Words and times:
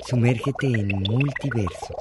Sumérgete 0.00 0.66
en 0.66 0.88
Multiverso, 1.02 1.96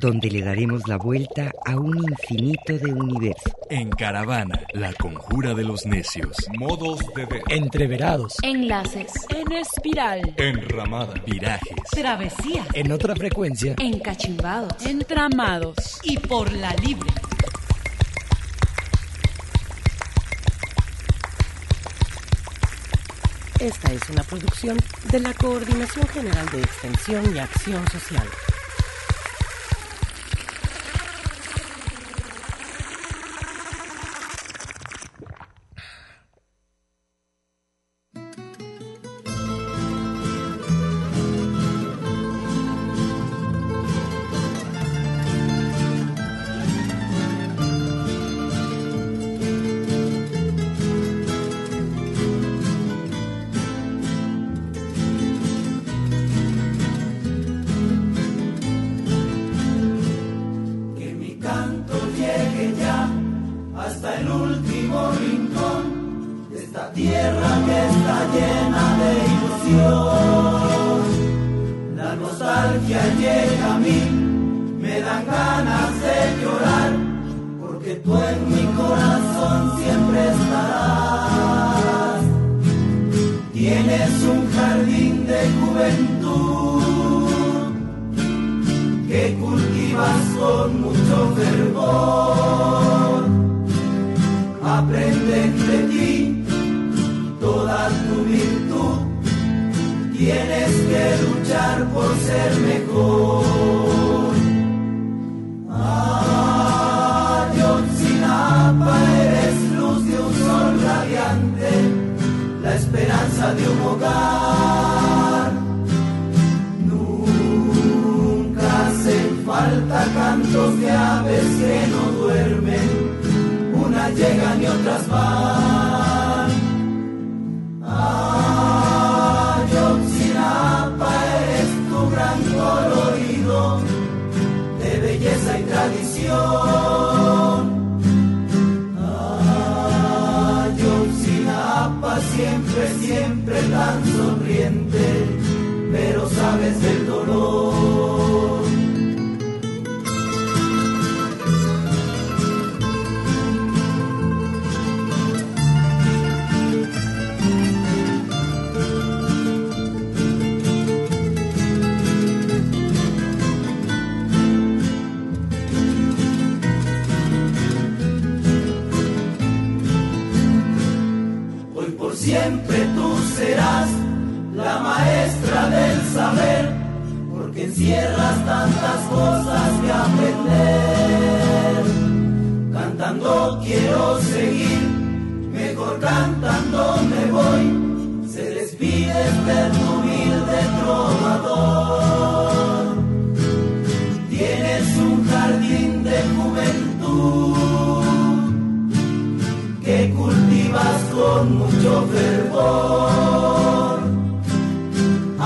donde 0.00 0.30
le 0.30 0.42
daremos 0.42 0.86
la 0.88 0.96
vuelta 0.96 1.50
a 1.66 1.76
un 1.76 1.96
infinito 1.98 2.78
de 2.78 2.92
universo. 2.92 3.50
En 3.68 3.90
caravana, 3.90 4.60
la 4.72 4.92
conjura 4.94 5.54
de 5.54 5.64
los 5.64 5.84
necios. 5.86 6.36
Modos 6.58 7.00
de 7.14 7.26
ver. 7.26 7.42
Entreverados. 7.48 8.36
Enlaces. 8.42 9.12
En 9.28 9.52
espiral. 9.52 10.34
Enramada. 10.36 11.14
Virajes. 11.26 11.76
Travesías. 11.90 12.66
En 12.74 12.92
otra 12.92 13.14
frecuencia. 13.14 13.74
Encachimbados. 13.78 14.86
Entramados. 14.86 16.00
Y 16.04 16.18
por 16.18 16.52
la 16.52 16.74
libre. 16.76 17.10
Esta 23.64 23.90
es 23.94 24.10
una 24.10 24.22
producción 24.22 24.76
de 25.10 25.20
la 25.20 25.32
Coordinación 25.32 26.06
General 26.08 26.46
de 26.50 26.60
Extensión 26.60 27.34
y 27.34 27.38
Acción 27.38 27.82
Social. 27.90 28.28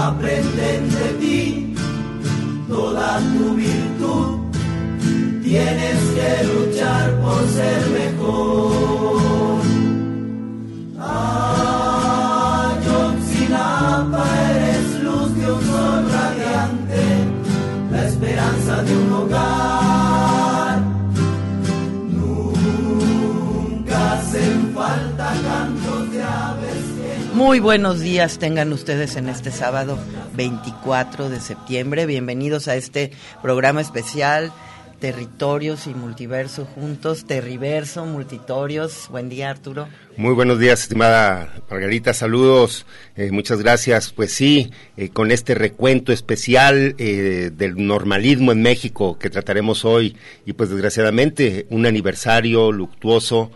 hambre. 0.09 0.38
Buenos 27.61 28.01
días 28.01 28.39
tengan 28.39 28.73
ustedes 28.73 29.17
en 29.17 29.29
este 29.29 29.51
sábado 29.51 29.99
24 30.35 31.29
de 31.29 31.41
septiembre. 31.41 32.07
Bienvenidos 32.07 32.69
a 32.69 32.77
este 32.77 33.11
programa 33.43 33.81
especial 33.81 34.53
Territorios 35.01 35.87
y 35.87 35.95
Multiverso 35.95 36.67
juntos, 36.67 37.27
Terriverso, 37.27 38.05
Multitorios. 38.07 39.09
Buen 39.11 39.29
día, 39.29 39.51
Arturo. 39.51 39.89
Muy 40.17 40.35
buenos 40.35 40.59
días, 40.59 40.83
estimada 40.83 41.53
Margarita. 41.69 42.15
Saludos, 42.15 42.87
eh, 43.17 43.31
muchas 43.33 43.61
gracias. 43.61 44.13
Pues 44.13 44.33
sí, 44.33 44.71
eh, 44.97 45.09
con 45.09 45.33
este 45.33 45.55
recuento 45.55 46.13
especial 46.13 46.95
eh, 46.99 47.51
del 47.53 47.75
normalismo 47.87 48.53
en 48.53 48.63
México 48.63 49.19
que 49.19 49.31
trataremos 49.31 49.85
hoy 49.85 50.17
y 50.47 50.53
pues 50.53 50.71
desgraciadamente 50.71 51.67
un 51.71 51.87
aniversario 51.87 52.71
luctuoso 52.71 53.51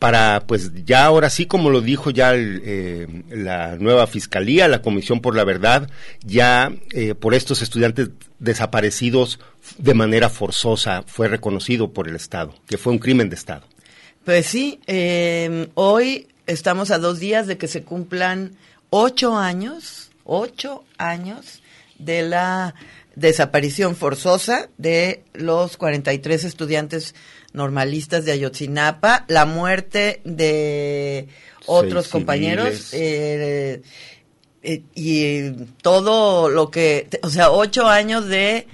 para, 0.00 0.44
pues 0.46 0.72
ya 0.86 1.04
ahora 1.04 1.28
sí, 1.28 1.44
como 1.44 1.68
lo 1.68 1.82
dijo 1.82 2.10
ya 2.10 2.32
eh, 2.34 3.06
la 3.28 3.76
nueva 3.76 4.06
fiscalía, 4.06 4.66
la 4.66 4.80
Comisión 4.80 5.20
por 5.20 5.36
la 5.36 5.44
Verdad, 5.44 5.90
ya 6.24 6.72
eh, 6.92 7.14
por 7.14 7.34
estos 7.34 7.60
estudiantes 7.60 8.08
desaparecidos 8.38 9.38
de 9.76 9.92
manera 9.92 10.30
forzosa 10.30 11.04
fue 11.06 11.28
reconocido 11.28 11.92
por 11.92 12.08
el 12.08 12.16
Estado, 12.16 12.54
que 12.66 12.78
fue 12.78 12.94
un 12.94 12.98
crimen 12.98 13.28
de 13.28 13.36
Estado. 13.36 13.66
Pues 14.24 14.46
sí, 14.46 14.80
em, 14.86 15.68
hoy 15.74 16.28
estamos 16.46 16.90
a 16.90 16.98
dos 16.98 17.20
días 17.20 17.46
de 17.46 17.58
que 17.58 17.68
se 17.68 17.82
cumplan 17.82 18.56
ocho 18.88 19.36
años, 19.36 20.10
ocho 20.24 20.82
años 20.96 21.60
de 21.98 22.22
la 22.22 22.74
desaparición 23.16 23.96
forzosa 23.96 24.70
de 24.78 25.24
los 25.34 25.76
43 25.76 26.44
estudiantes 26.44 27.14
normalistas 27.52 28.24
de 28.24 28.32
Ayotzinapa, 28.32 29.24
la 29.28 29.44
muerte 29.44 30.20
de 30.24 31.28
otros 31.66 32.08
compañeros. 32.08 32.92
Eh, 32.92 33.82
eh, 34.62 34.82
y 34.94 35.52
todo 35.80 36.50
lo 36.50 36.70
que, 36.70 37.08
o 37.22 37.30
sea, 37.30 37.50
ocho 37.50 37.88
años 37.88 38.26
de 38.26 38.66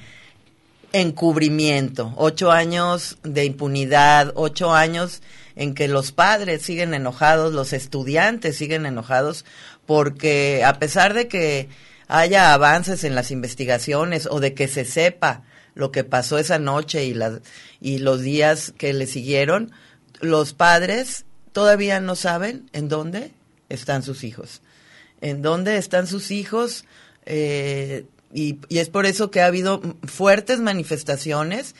encubrimiento, 0.93 2.12
ocho 2.17 2.50
años 2.50 3.19
de 3.23 3.44
impunidad, 3.44 4.32
ocho 4.34 4.73
años 4.73 5.23
en 5.55 5.75
que 5.75 5.88
los 5.88 6.12
padres 6.12 6.62
siguen 6.62 6.93
enojados, 6.93 7.52
los 7.52 7.73
estudiantes 7.73 8.56
siguen 8.56 8.84
enojados, 8.84 9.44
porque 9.87 10.64
a 10.64 10.78
pesar 10.78 11.14
de 11.14 11.28
que 11.28 11.69
haya 12.08 12.52
avances 12.52 13.05
en 13.05 13.14
las 13.14 13.31
investigaciones 13.31 14.26
o 14.31 14.40
de 14.40 14.55
que 14.55 14.69
se 14.69 14.84
sepa 14.84 15.43
lo 15.76 15.93
que 15.93 16.02
pasó 16.02 16.38
esa 16.38 16.58
noche 16.58 17.05
y, 17.05 17.14
las, 17.14 17.40
y 17.81 17.99
los 17.99 18.23
días 18.23 18.73
que 18.76 18.93
le 18.93 19.06
siguieron, 19.06 19.70
los 20.20 20.55
padres 20.55 21.26
todavía 21.52 22.00
no 22.00 22.17
saben 22.17 22.69
en 22.73 22.88
dónde 22.88 23.31
están 23.69 24.02
sus 24.02 24.25
hijos. 24.25 24.62
En 25.20 25.43
dónde 25.43 25.76
están 25.76 26.06
sus 26.06 26.31
hijos. 26.31 26.84
Eh, 27.26 28.06
y, 28.32 28.58
es 28.70 28.88
por 28.88 29.05
eso 29.05 29.31
que 29.31 29.43
ha 29.43 29.46
habido 29.46 29.82
fuertes 30.05 30.61
manifestaciones. 30.61 31.75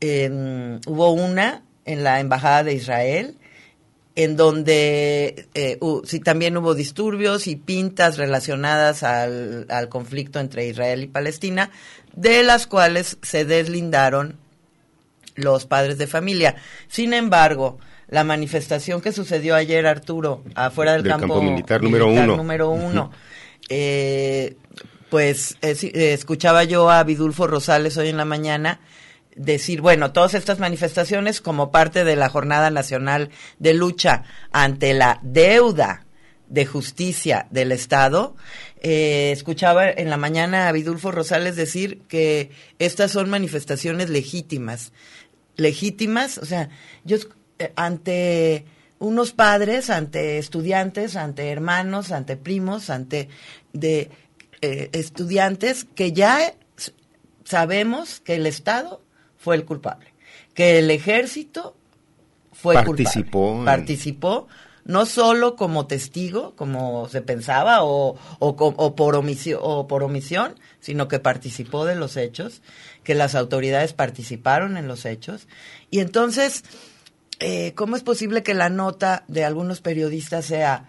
hubo 0.00 1.12
una 1.12 1.62
en 1.86 2.04
la 2.04 2.20
Embajada 2.20 2.64
de 2.64 2.74
Israel, 2.74 3.38
en 4.14 4.36
donde 4.36 5.48
eh, 5.54 5.78
sí 6.04 6.20
también 6.20 6.56
hubo 6.56 6.74
disturbios 6.74 7.46
y 7.46 7.56
pintas 7.56 8.18
relacionadas 8.18 9.02
al, 9.02 9.66
al, 9.68 9.88
conflicto 9.88 10.40
entre 10.40 10.66
Israel 10.66 11.04
y 11.04 11.06
Palestina, 11.06 11.70
de 12.16 12.42
las 12.42 12.66
cuales 12.66 13.18
se 13.22 13.44
deslindaron 13.44 14.38
los 15.36 15.66
padres 15.66 15.98
de 15.98 16.06
familia. 16.06 16.56
Sin 16.88 17.12
embargo, 17.12 17.78
la 18.08 18.24
manifestación 18.24 19.00
que 19.00 19.12
sucedió 19.12 19.54
ayer, 19.54 19.86
Arturo, 19.86 20.42
afuera 20.54 20.94
del, 20.94 21.04
campo, 21.04 21.40
militar, 21.40 21.82
número 21.82 22.08
uno, 22.08 22.36
número 22.36 22.70
uno 22.70 23.10
eh, 23.68 24.56
pues 25.10 25.56
eh, 25.62 26.12
escuchaba 26.12 26.64
yo 26.64 26.90
a 26.90 27.02
Vidulfo 27.04 27.46
Rosales 27.46 27.96
hoy 27.96 28.08
en 28.08 28.16
la 28.16 28.24
mañana 28.24 28.80
decir, 29.34 29.80
bueno, 29.80 30.12
todas 30.12 30.34
estas 30.34 30.58
manifestaciones 30.58 31.40
como 31.40 31.70
parte 31.70 32.04
de 32.04 32.16
la 32.16 32.28
Jornada 32.28 32.70
Nacional 32.70 33.30
de 33.58 33.74
Lucha 33.74 34.22
ante 34.50 34.94
la 34.94 35.20
deuda 35.22 36.06
de 36.48 36.64
justicia 36.64 37.46
del 37.50 37.72
Estado, 37.72 38.36
eh, 38.80 39.30
escuchaba 39.32 39.90
en 39.90 40.10
la 40.10 40.16
mañana 40.16 40.68
a 40.68 40.72
Vidulfo 40.72 41.10
Rosales 41.10 41.56
decir 41.56 42.02
que 42.08 42.50
estas 42.78 43.10
son 43.10 43.30
manifestaciones 43.30 44.10
legítimas, 44.10 44.92
legítimas, 45.56 46.38
o 46.38 46.44
sea, 46.44 46.68
yo 47.04 47.16
eh, 47.58 47.72
ante 47.76 48.66
unos 48.98 49.32
padres, 49.32 49.90
ante 49.90 50.38
estudiantes, 50.38 51.16
ante 51.16 51.50
hermanos, 51.50 52.12
ante 52.12 52.36
primos, 52.36 52.90
ante 52.90 53.28
de 53.72 54.10
eh, 54.60 54.90
estudiantes 54.92 55.84
que 55.84 56.12
ya 56.12 56.54
sabemos 57.44 58.20
que 58.20 58.34
el 58.34 58.46
Estado 58.46 59.02
fue 59.38 59.56
el 59.56 59.64
culpable, 59.64 60.12
que 60.54 60.78
el 60.78 60.90
ejército 60.90 61.76
fue 62.52 62.74
participó 62.74 63.54
culpable, 63.54 63.64
participó 63.64 64.48
no 64.86 65.04
solo 65.04 65.56
como 65.56 65.86
testigo, 65.86 66.54
como 66.54 67.08
se 67.08 67.20
pensaba, 67.20 67.82
o, 67.82 68.16
o, 68.38 68.96
por 68.96 69.16
omisión, 69.16 69.58
o 69.60 69.88
por 69.88 70.04
omisión, 70.04 70.54
sino 70.80 71.08
que 71.08 71.18
participó 71.18 71.84
de 71.84 71.96
los 71.96 72.16
hechos, 72.16 72.62
que 73.02 73.16
las 73.16 73.34
autoridades 73.34 73.92
participaron 73.92 74.76
en 74.76 74.86
los 74.86 75.04
hechos. 75.04 75.48
Y 75.90 75.98
entonces, 75.98 76.62
eh, 77.40 77.72
¿cómo 77.74 77.96
es 77.96 78.04
posible 78.04 78.44
que 78.44 78.54
la 78.54 78.68
nota 78.68 79.24
de 79.26 79.44
algunos 79.44 79.80
periodistas 79.80 80.44
sea, 80.44 80.88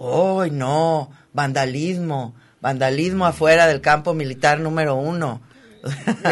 ¡ay 0.00 0.50
no! 0.50 1.10
Vandalismo, 1.34 2.34
vandalismo 2.62 3.26
afuera 3.26 3.66
del 3.66 3.82
campo 3.82 4.14
militar 4.14 4.60
número 4.60 4.94
uno. 4.94 5.42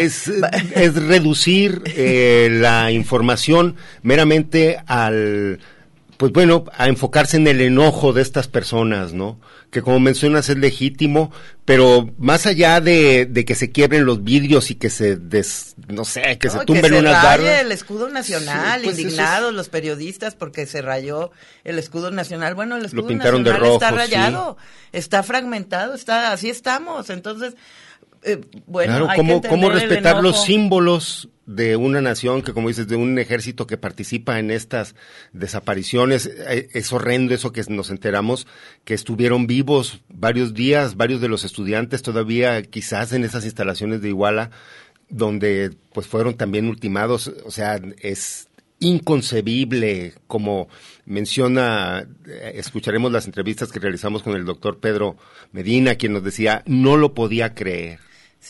es, 0.01 0.29
es 0.75 0.95
reducir 0.95 1.83
eh, 1.85 2.49
la 2.51 2.91
información 2.91 3.77
meramente 4.03 4.79
al, 4.87 5.61
pues 6.17 6.33
bueno, 6.33 6.65
a 6.77 6.89
enfocarse 6.89 7.37
en 7.37 7.47
el 7.47 7.61
enojo 7.61 8.13
de 8.13 8.23
estas 8.23 8.49
personas, 8.49 9.13
¿no? 9.13 9.41
Que 9.71 9.83
como 9.83 9.99
mencionas 9.99 10.49
es 10.49 10.57
legítimo, 10.57 11.33
pero 11.65 12.11
más 12.19 12.47
allá 12.47 12.81
de, 12.81 13.27
de 13.27 13.45
que 13.45 13.55
se 13.55 13.73
quiebren 13.73 14.05
los 14.05 14.23
vidrios 14.23 14.71
y 14.71 14.77
que 14.77 14.91
se 14.91 15.17
des, 15.17 15.75
no 15.89 16.05
sé, 16.05 16.39
que 16.39 16.51
se 16.51 16.65
tumben 16.65 16.93
que 16.93 16.99
unas 16.99 17.23
raye 17.23 17.61
el 17.61 17.73
escudo 17.73 18.09
nacional, 18.09 18.83
pues 18.85 18.99
indignados 18.99 19.53
los 19.53 19.69
periodistas 19.69 20.35
porque 20.35 20.67
se 20.67 20.83
rayó 20.83 21.33
el 21.65 21.79
escudo 21.79 22.11
nacional. 22.11 22.55
Bueno, 22.55 22.77
el 22.77 22.85
escudo 22.85 23.11
nacional 23.11 23.65
está 23.65 23.91
rayado, 23.91 24.57
está 24.93 25.23
fragmentado, 25.23 25.95
está, 25.95 26.33
así 26.33 26.49
estamos. 26.49 27.11
Entonces, 27.11 27.55
eh, 28.23 28.41
bueno, 28.67 29.09
¿cómo, 29.17 29.43
¿cómo 29.43 29.71
respetar 29.71 30.23
los 30.23 30.45
símbolos 30.45 31.29
de 31.47 31.77
una 31.77 32.01
nación 32.01 32.43
que, 32.43 32.53
como 32.53 32.69
dices, 32.69 32.89
de 32.89 32.97
un 32.97 33.19
ejército 33.19 33.67
que 33.67 33.77
participa 33.77 34.39
en 34.39 34.51
estas 34.51 34.95
desapariciones? 35.33 36.27
Eh, 36.27 36.69
es 36.73 36.93
horrendo 36.93 37.35
eso 37.35 37.53
que 37.53 37.63
nos 37.69 37.91
enteramos, 37.91 38.47
que 38.85 38.95
estuvieron 38.95 39.47
vivos 39.47 40.01
varios 40.09 40.55
días, 40.55 40.97
varios 40.97 41.21
de 41.21 41.29
los 41.29 41.45
estudiantes 41.45 42.03
todavía 42.03 42.63
quizás 42.63 43.13
en 43.13 43.25
esas 43.25 43.45
instalaciones 43.45 44.01
de 44.01 44.09
Iguala, 44.09 44.51
donde 45.09 45.75
pues 45.93 46.07
fueron 46.07 46.35
también 46.35 46.69
ultimados, 46.69 47.29
o 47.45 47.51
sea, 47.51 47.81
es 48.01 48.49
inconcebible, 48.81 50.15
como 50.27 50.69
menciona, 51.07 52.07
eh, 52.27 52.53
escucharemos 52.57 53.13
las 53.13 53.27
entrevistas 53.27 53.73
que 53.73 53.81
realizamos 53.81 54.23
con 54.23 54.37
el 54.37 54.45
doctor 54.45 54.79
Pedro 54.79 55.17
Medina, 55.53 55.95
quien 55.95 56.13
nos 56.13 56.25
decía, 56.25 56.63
no 56.67 56.97
lo 56.97 57.15
podía 57.15 57.55
creer. 57.55 58.01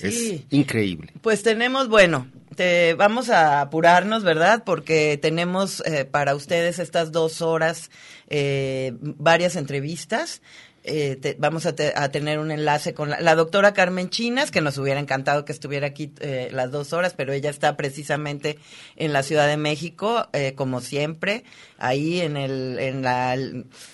Es 0.01 0.43
increíble. 0.51 1.13
Pues 1.21 1.43
tenemos, 1.43 1.89
bueno, 1.89 2.27
te, 2.57 2.95
vamos 2.95 3.31
a 3.31 3.61
apurarnos, 3.61 4.25
¿verdad? 4.25 4.63
Porque 4.65 5.19
tenemos 5.21 5.83
eh, 5.87 6.05
para 6.05 6.35
ustedes 6.35 6.79
estas 6.79 7.13
dos 7.13 7.43
horas 7.43 7.91
eh, 8.29 8.93
varias 9.01 9.57
entrevistas. 9.57 10.43
Eh, 10.87 11.37
vamos 11.39 11.65
a, 11.65 11.75
tener 11.75 12.39
un 12.39 12.51
enlace 12.51 12.93
con 12.93 13.09
la, 13.09 13.35
doctora 13.35 13.73
Carmen 13.73 14.11
Chinas, 14.11 14.51
que 14.51 14.61
nos 14.61 14.77
hubiera 14.77 15.01
encantado 15.01 15.47
que 15.47 15.53
estuviera 15.53 15.87
aquí 15.87 16.13
eh, 16.21 16.51
las 16.53 16.71
dos 16.71 16.93
horas, 16.93 17.15
pero 17.17 17.33
ella 17.33 17.49
está 17.49 17.75
precisamente 17.75 18.59
en 18.97 19.15
la 19.15 19.23
Ciudad 19.23 19.49
de 19.49 19.57
México, 19.57 20.29
eh, 20.35 20.53
como 20.55 20.83
siempre, 20.83 21.45
ahí 21.79 22.21
en 22.21 22.37
el, 22.37 22.79
en 22.79 23.01
la... 23.01 23.35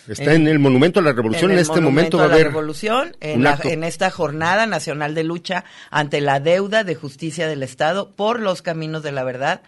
Está 0.08 0.34
en, 0.34 0.48
el 0.48 0.58
Monumento 0.58 0.98
a 0.98 1.04
la 1.04 1.12
Revolución, 1.12 1.52
en, 1.52 1.60
este 1.60 1.80
momento 1.80 2.18
va 2.18 2.24
a 2.24 2.26
haber... 2.26 2.48
Revolución, 2.48 3.16
en, 3.20 3.46
en 3.46 3.84
esta 3.84 4.10
jornada 4.10 4.66
nacional 4.66 5.14
de 5.14 5.22
lucha 5.22 5.64
ante 5.92 6.20
la 6.20 6.40
deuda 6.40 6.82
de 6.82 6.96
justicia 6.96 7.46
del 7.46 7.62
Estado 7.62 8.10
por 8.10 8.40
los 8.40 8.62
caminos 8.62 9.04
de 9.04 9.12
la 9.12 9.22
verdad. 9.22 9.62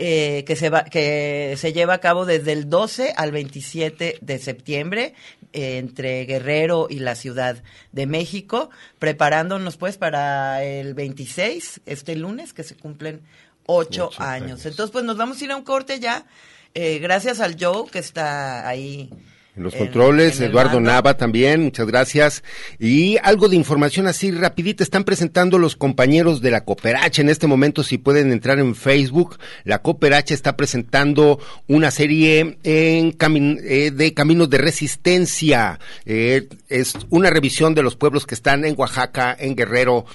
Eh, 0.00 0.44
que, 0.46 0.54
se 0.54 0.70
va, 0.70 0.84
que 0.84 1.56
se 1.56 1.72
lleva 1.72 1.94
a 1.94 1.98
cabo 1.98 2.24
desde 2.24 2.52
el 2.52 2.70
12 2.70 3.14
al 3.16 3.32
27 3.32 4.18
de 4.20 4.38
septiembre 4.38 5.14
eh, 5.52 5.78
entre 5.78 6.24
Guerrero 6.24 6.86
y 6.88 7.00
la 7.00 7.16
Ciudad 7.16 7.64
de 7.90 8.06
México, 8.06 8.70
preparándonos 9.00 9.76
pues 9.76 9.96
para 9.96 10.62
el 10.62 10.94
26, 10.94 11.80
este 11.84 12.14
lunes, 12.14 12.52
que 12.52 12.62
se 12.62 12.76
cumplen 12.76 13.22
ocho, 13.66 14.10
años. 14.18 14.64
Entonces 14.66 14.92
pues 14.92 15.04
nos 15.04 15.16
vamos 15.16 15.40
a 15.40 15.44
ir 15.44 15.50
a 15.50 15.56
un 15.56 15.64
corte 15.64 15.98
ya, 15.98 16.26
eh, 16.74 17.00
gracias 17.00 17.40
al 17.40 17.56
Joe 17.58 17.90
que 17.90 17.98
está 17.98 18.68
ahí 18.68 19.10
en 19.58 19.64
los 19.64 19.74
controles, 19.74 20.40
Eduardo 20.40 20.80
Nava 20.80 21.16
también, 21.16 21.62
muchas 21.62 21.86
gracias. 21.86 22.42
Y 22.78 23.18
algo 23.22 23.48
de 23.48 23.56
información 23.56 24.06
así 24.06 24.30
rapidita, 24.30 24.82
están 24.82 25.04
presentando 25.04 25.58
los 25.58 25.76
compañeros 25.76 26.40
de 26.40 26.52
la 26.52 26.64
Cooperacha 26.64 27.22
en 27.22 27.28
este 27.28 27.46
momento, 27.46 27.82
si 27.82 27.98
pueden 27.98 28.32
entrar 28.32 28.58
en 28.60 28.74
Facebook, 28.74 29.36
la 29.64 29.82
Cooperacha 29.82 30.32
está 30.32 30.56
presentando 30.56 31.40
una 31.66 31.90
serie 31.90 32.58
en 32.62 33.16
eh, 33.18 33.90
de 33.92 34.14
caminos 34.14 34.48
de 34.48 34.58
resistencia, 34.58 35.80
eh, 36.06 36.48
es 36.68 36.94
una 37.10 37.30
revisión 37.30 37.74
de 37.74 37.82
los 37.82 37.96
pueblos 37.96 38.26
que 38.26 38.34
están 38.34 38.64
en 38.64 38.74
Oaxaca, 38.78 39.36
en 39.38 39.56
Guerrero, 39.56 40.06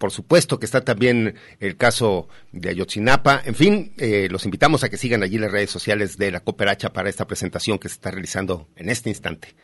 por 0.00 0.12
supuesto 0.12 0.58
que 0.58 0.64
está 0.64 0.80
también 0.80 1.34
el 1.60 1.76
caso 1.76 2.26
de 2.52 2.70
Ayotzinapa. 2.70 3.42
En 3.44 3.54
fin, 3.54 3.92
eh, 3.98 4.28
los 4.30 4.46
invitamos 4.46 4.82
a 4.82 4.88
que 4.88 4.96
sigan 4.96 5.22
allí 5.22 5.36
las 5.36 5.52
redes 5.52 5.68
sociales 5.70 6.16
de 6.16 6.30
la 6.30 6.40
Cooperacha 6.40 6.90
para 6.94 7.10
esta 7.10 7.26
presentación 7.26 7.78
que 7.78 7.90
se 7.90 7.96
está 7.96 8.10
realizando 8.10 8.66
en 8.76 8.88
este 8.88 9.10
instante. 9.10 9.54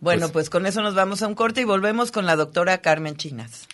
Bueno, 0.00 0.26
pues, 0.26 0.32
pues 0.32 0.50
con 0.50 0.66
eso 0.66 0.82
nos 0.82 0.94
vamos 0.94 1.22
a 1.22 1.26
un 1.26 1.34
corte 1.34 1.62
y 1.62 1.64
volvemos 1.64 2.12
con 2.12 2.26
la 2.26 2.36
doctora 2.36 2.82
Carmen 2.82 3.16
Chinas. 3.16 3.66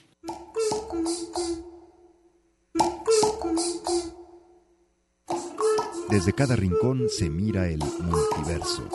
Desde 6.11 6.33
cada 6.33 6.54
rincón 6.54 7.09
se 7.09 7.28
mira 7.28 7.66
el 7.68 7.80
multiverso. 7.80 8.88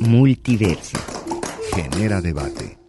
Multiverso. 0.00 0.98
Genera 1.74 2.22
debate. 2.22 2.85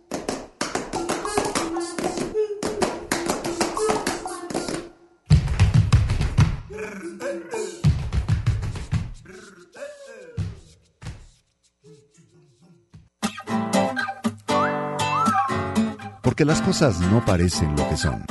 Porque 16.37 16.45
las 16.45 16.61
cosas 16.61 16.99
no 16.99 17.25
parecen 17.25 17.75
lo 17.75 17.89
que 17.89 17.97
son. 17.97 18.23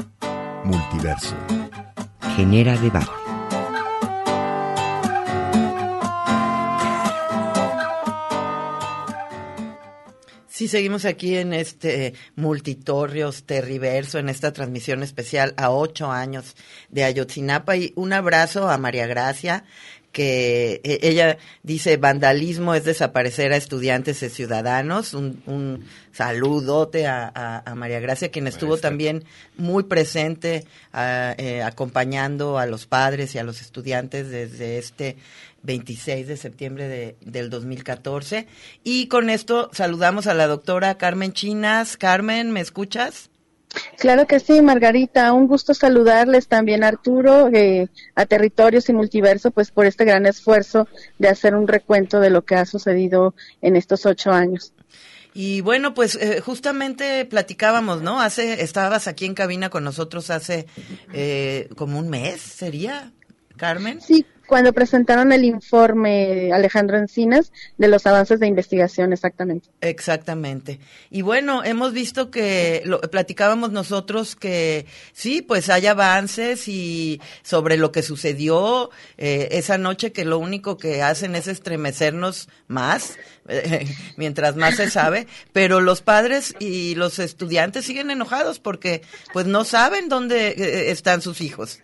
Multiverso. 0.63 1.35
Genera 2.37 2.77
debate. 2.77 3.11
Sí, 10.47 10.69
seguimos 10.69 11.05
aquí 11.05 11.37
en 11.37 11.53
este 11.53 12.15
Multitorrios 12.37 13.45
Terriverso, 13.45 14.19
en 14.19 14.29
esta 14.29 14.53
transmisión 14.53 15.03
especial 15.03 15.53
a 15.57 15.71
ocho 15.71 16.13
años 16.13 16.55
de 16.89 17.03
Ayotzinapa. 17.03 17.77
Y 17.77 17.93
un 17.97 18.13
abrazo 18.13 18.71
a 18.71 18.79
María 18.79 19.09
Gracia, 19.09 19.65
que 20.17 20.81
eh, 20.83 21.01
ella 21.03 21.37
dice 21.63 21.99
vandalismo 21.99 22.75
es 22.75 22.85
desaparecer 22.85 23.53
a 23.53 23.59
estudiantes 23.59 24.23
y 24.23 24.31
ciudadanos. 24.31 25.13
Un, 25.13 25.43
un 25.45 25.85
saludote 26.11 27.07
a, 27.07 27.31
a, 27.35 27.71
a, 27.71 27.75
María 27.75 28.01
Gracia, 28.01 28.31
quien 28.31 28.47
estuvo 28.47 28.79
también 28.79 29.25
muy 29.59 29.83
presente 29.83 30.65
a, 30.91 31.35
eh, 31.37 31.63
acompañando 31.63 32.57
a 32.57 32.65
los 32.65 32.87
padres 32.87 33.35
y 33.35 33.39
a 33.39 33.45
los 33.45 33.61
estudiantes 33.61 34.31
desde 34.31 34.79
este 34.79 35.19
26 35.65 36.29
de 36.29 36.39
septiembre 36.39 36.89
de, 36.89 37.17
del 37.21 37.51
2014. 37.51 38.47
Y 38.85 39.09
con 39.09 39.29
esto 39.29 39.69
saludamos 39.75 40.27
a 40.29 40.33
la 40.33 40.47
doctora 40.47 40.97
Carmen 40.97 41.35
Chinas. 41.35 41.99
Carmen, 41.99 42.53
¿me 42.53 42.63
escuchas? 42.63 43.29
Claro 43.99 44.27
que 44.27 44.41
sí, 44.41 44.63
Margarita. 44.63 45.33
Un 45.33 45.47
gusto 45.47 45.75
saludarles 45.75 46.49
también, 46.49 46.85
Arturo, 46.85 47.49
eh, 47.53 47.89
a 48.15 48.27
Territorios 48.27 48.89
y 48.89 48.93
Multiverso, 48.93 49.51
pues 49.51 49.71
por 49.71 49.87
este 49.87 50.05
gran 50.05 50.27
esfuerzo 50.27 50.89
de 51.19 51.29
hacer 51.29 51.55
un 51.55 51.69
recuento 51.69 52.21
de 52.21 52.31
lo 52.31 52.45
que 52.45 52.55
ha 52.55 52.67
sucedido 52.67 53.35
en 53.63 53.77
estos 53.77 54.07
ocho 54.07 54.33
años. 54.33 54.73
Y 55.35 55.61
bueno, 55.61 55.93
pues 55.93 56.15
eh, 56.15 56.41
justamente 56.41 57.27
platicábamos, 57.27 58.01
¿no? 58.01 58.23
Hace, 58.23 58.63
estabas 58.63 59.07
aquí 59.07 59.27
en 59.27 59.35
cabina 59.35 59.69
con 59.69 59.85
nosotros 59.85 60.31
hace 60.31 60.67
eh, 61.13 61.69
como 61.77 61.99
un 61.99 62.09
mes, 62.09 62.41
¿sería, 62.41 63.13
Carmen? 63.59 64.01
Sí, 64.01 64.25
cuando 64.47 64.73
presentaron 64.73 65.33
el 65.33 65.45
informe 65.45 66.53
Alejandro 66.53 66.97
Encinas 66.97 67.53
de 67.79 67.89
los 67.89 68.07
avances 68.07 68.41
de 68.41 68.47
investigación, 68.47 69.13
exactamente. 69.13 69.69
Exactamente. 69.81 70.81
Y 71.11 71.23
bueno, 71.23 71.65
hemos 71.65 71.93
visto 71.93 72.31
que 72.31 72.83
lo, 72.85 73.01
platicábamos 73.01 73.73
nosotros 73.73 74.37
que 74.37 74.87
sí, 75.13 75.43
pues 75.43 75.69
hay 75.69 75.87
avances 75.87 76.69
y 76.69 77.21
sobre 77.43 77.77
lo 77.77 77.93
que 77.93 78.03
sucedió 78.03 78.91
eh, 79.19 79.49
esa 79.53 79.79
noche 79.79 80.13
que 80.13 80.25
lo 80.25 80.39
único 80.39 80.77
que 80.79 81.03
hacen 81.03 81.35
es 81.37 81.49
estremecernos 81.49 82.49
más, 82.69 83.19
eh, 83.49 83.87
mientras 84.17 84.57
más 84.57 84.77
se 84.77 84.91
sabe, 84.91 85.27
pero 85.53 85.81
los 85.81 86.03
padres 86.03 86.55
y 86.59 86.95
los 86.95 87.19
estudiantes 87.19 87.85
siguen 87.85 88.11
enojados 88.11 88.59
porque 88.59 89.03
pues 89.33 89.47
no 89.47 89.65
saben 89.65 90.09
dónde 90.09 90.49
eh, 90.49 90.91
están 90.91 91.23
sus 91.23 91.41
hijos. 91.41 91.81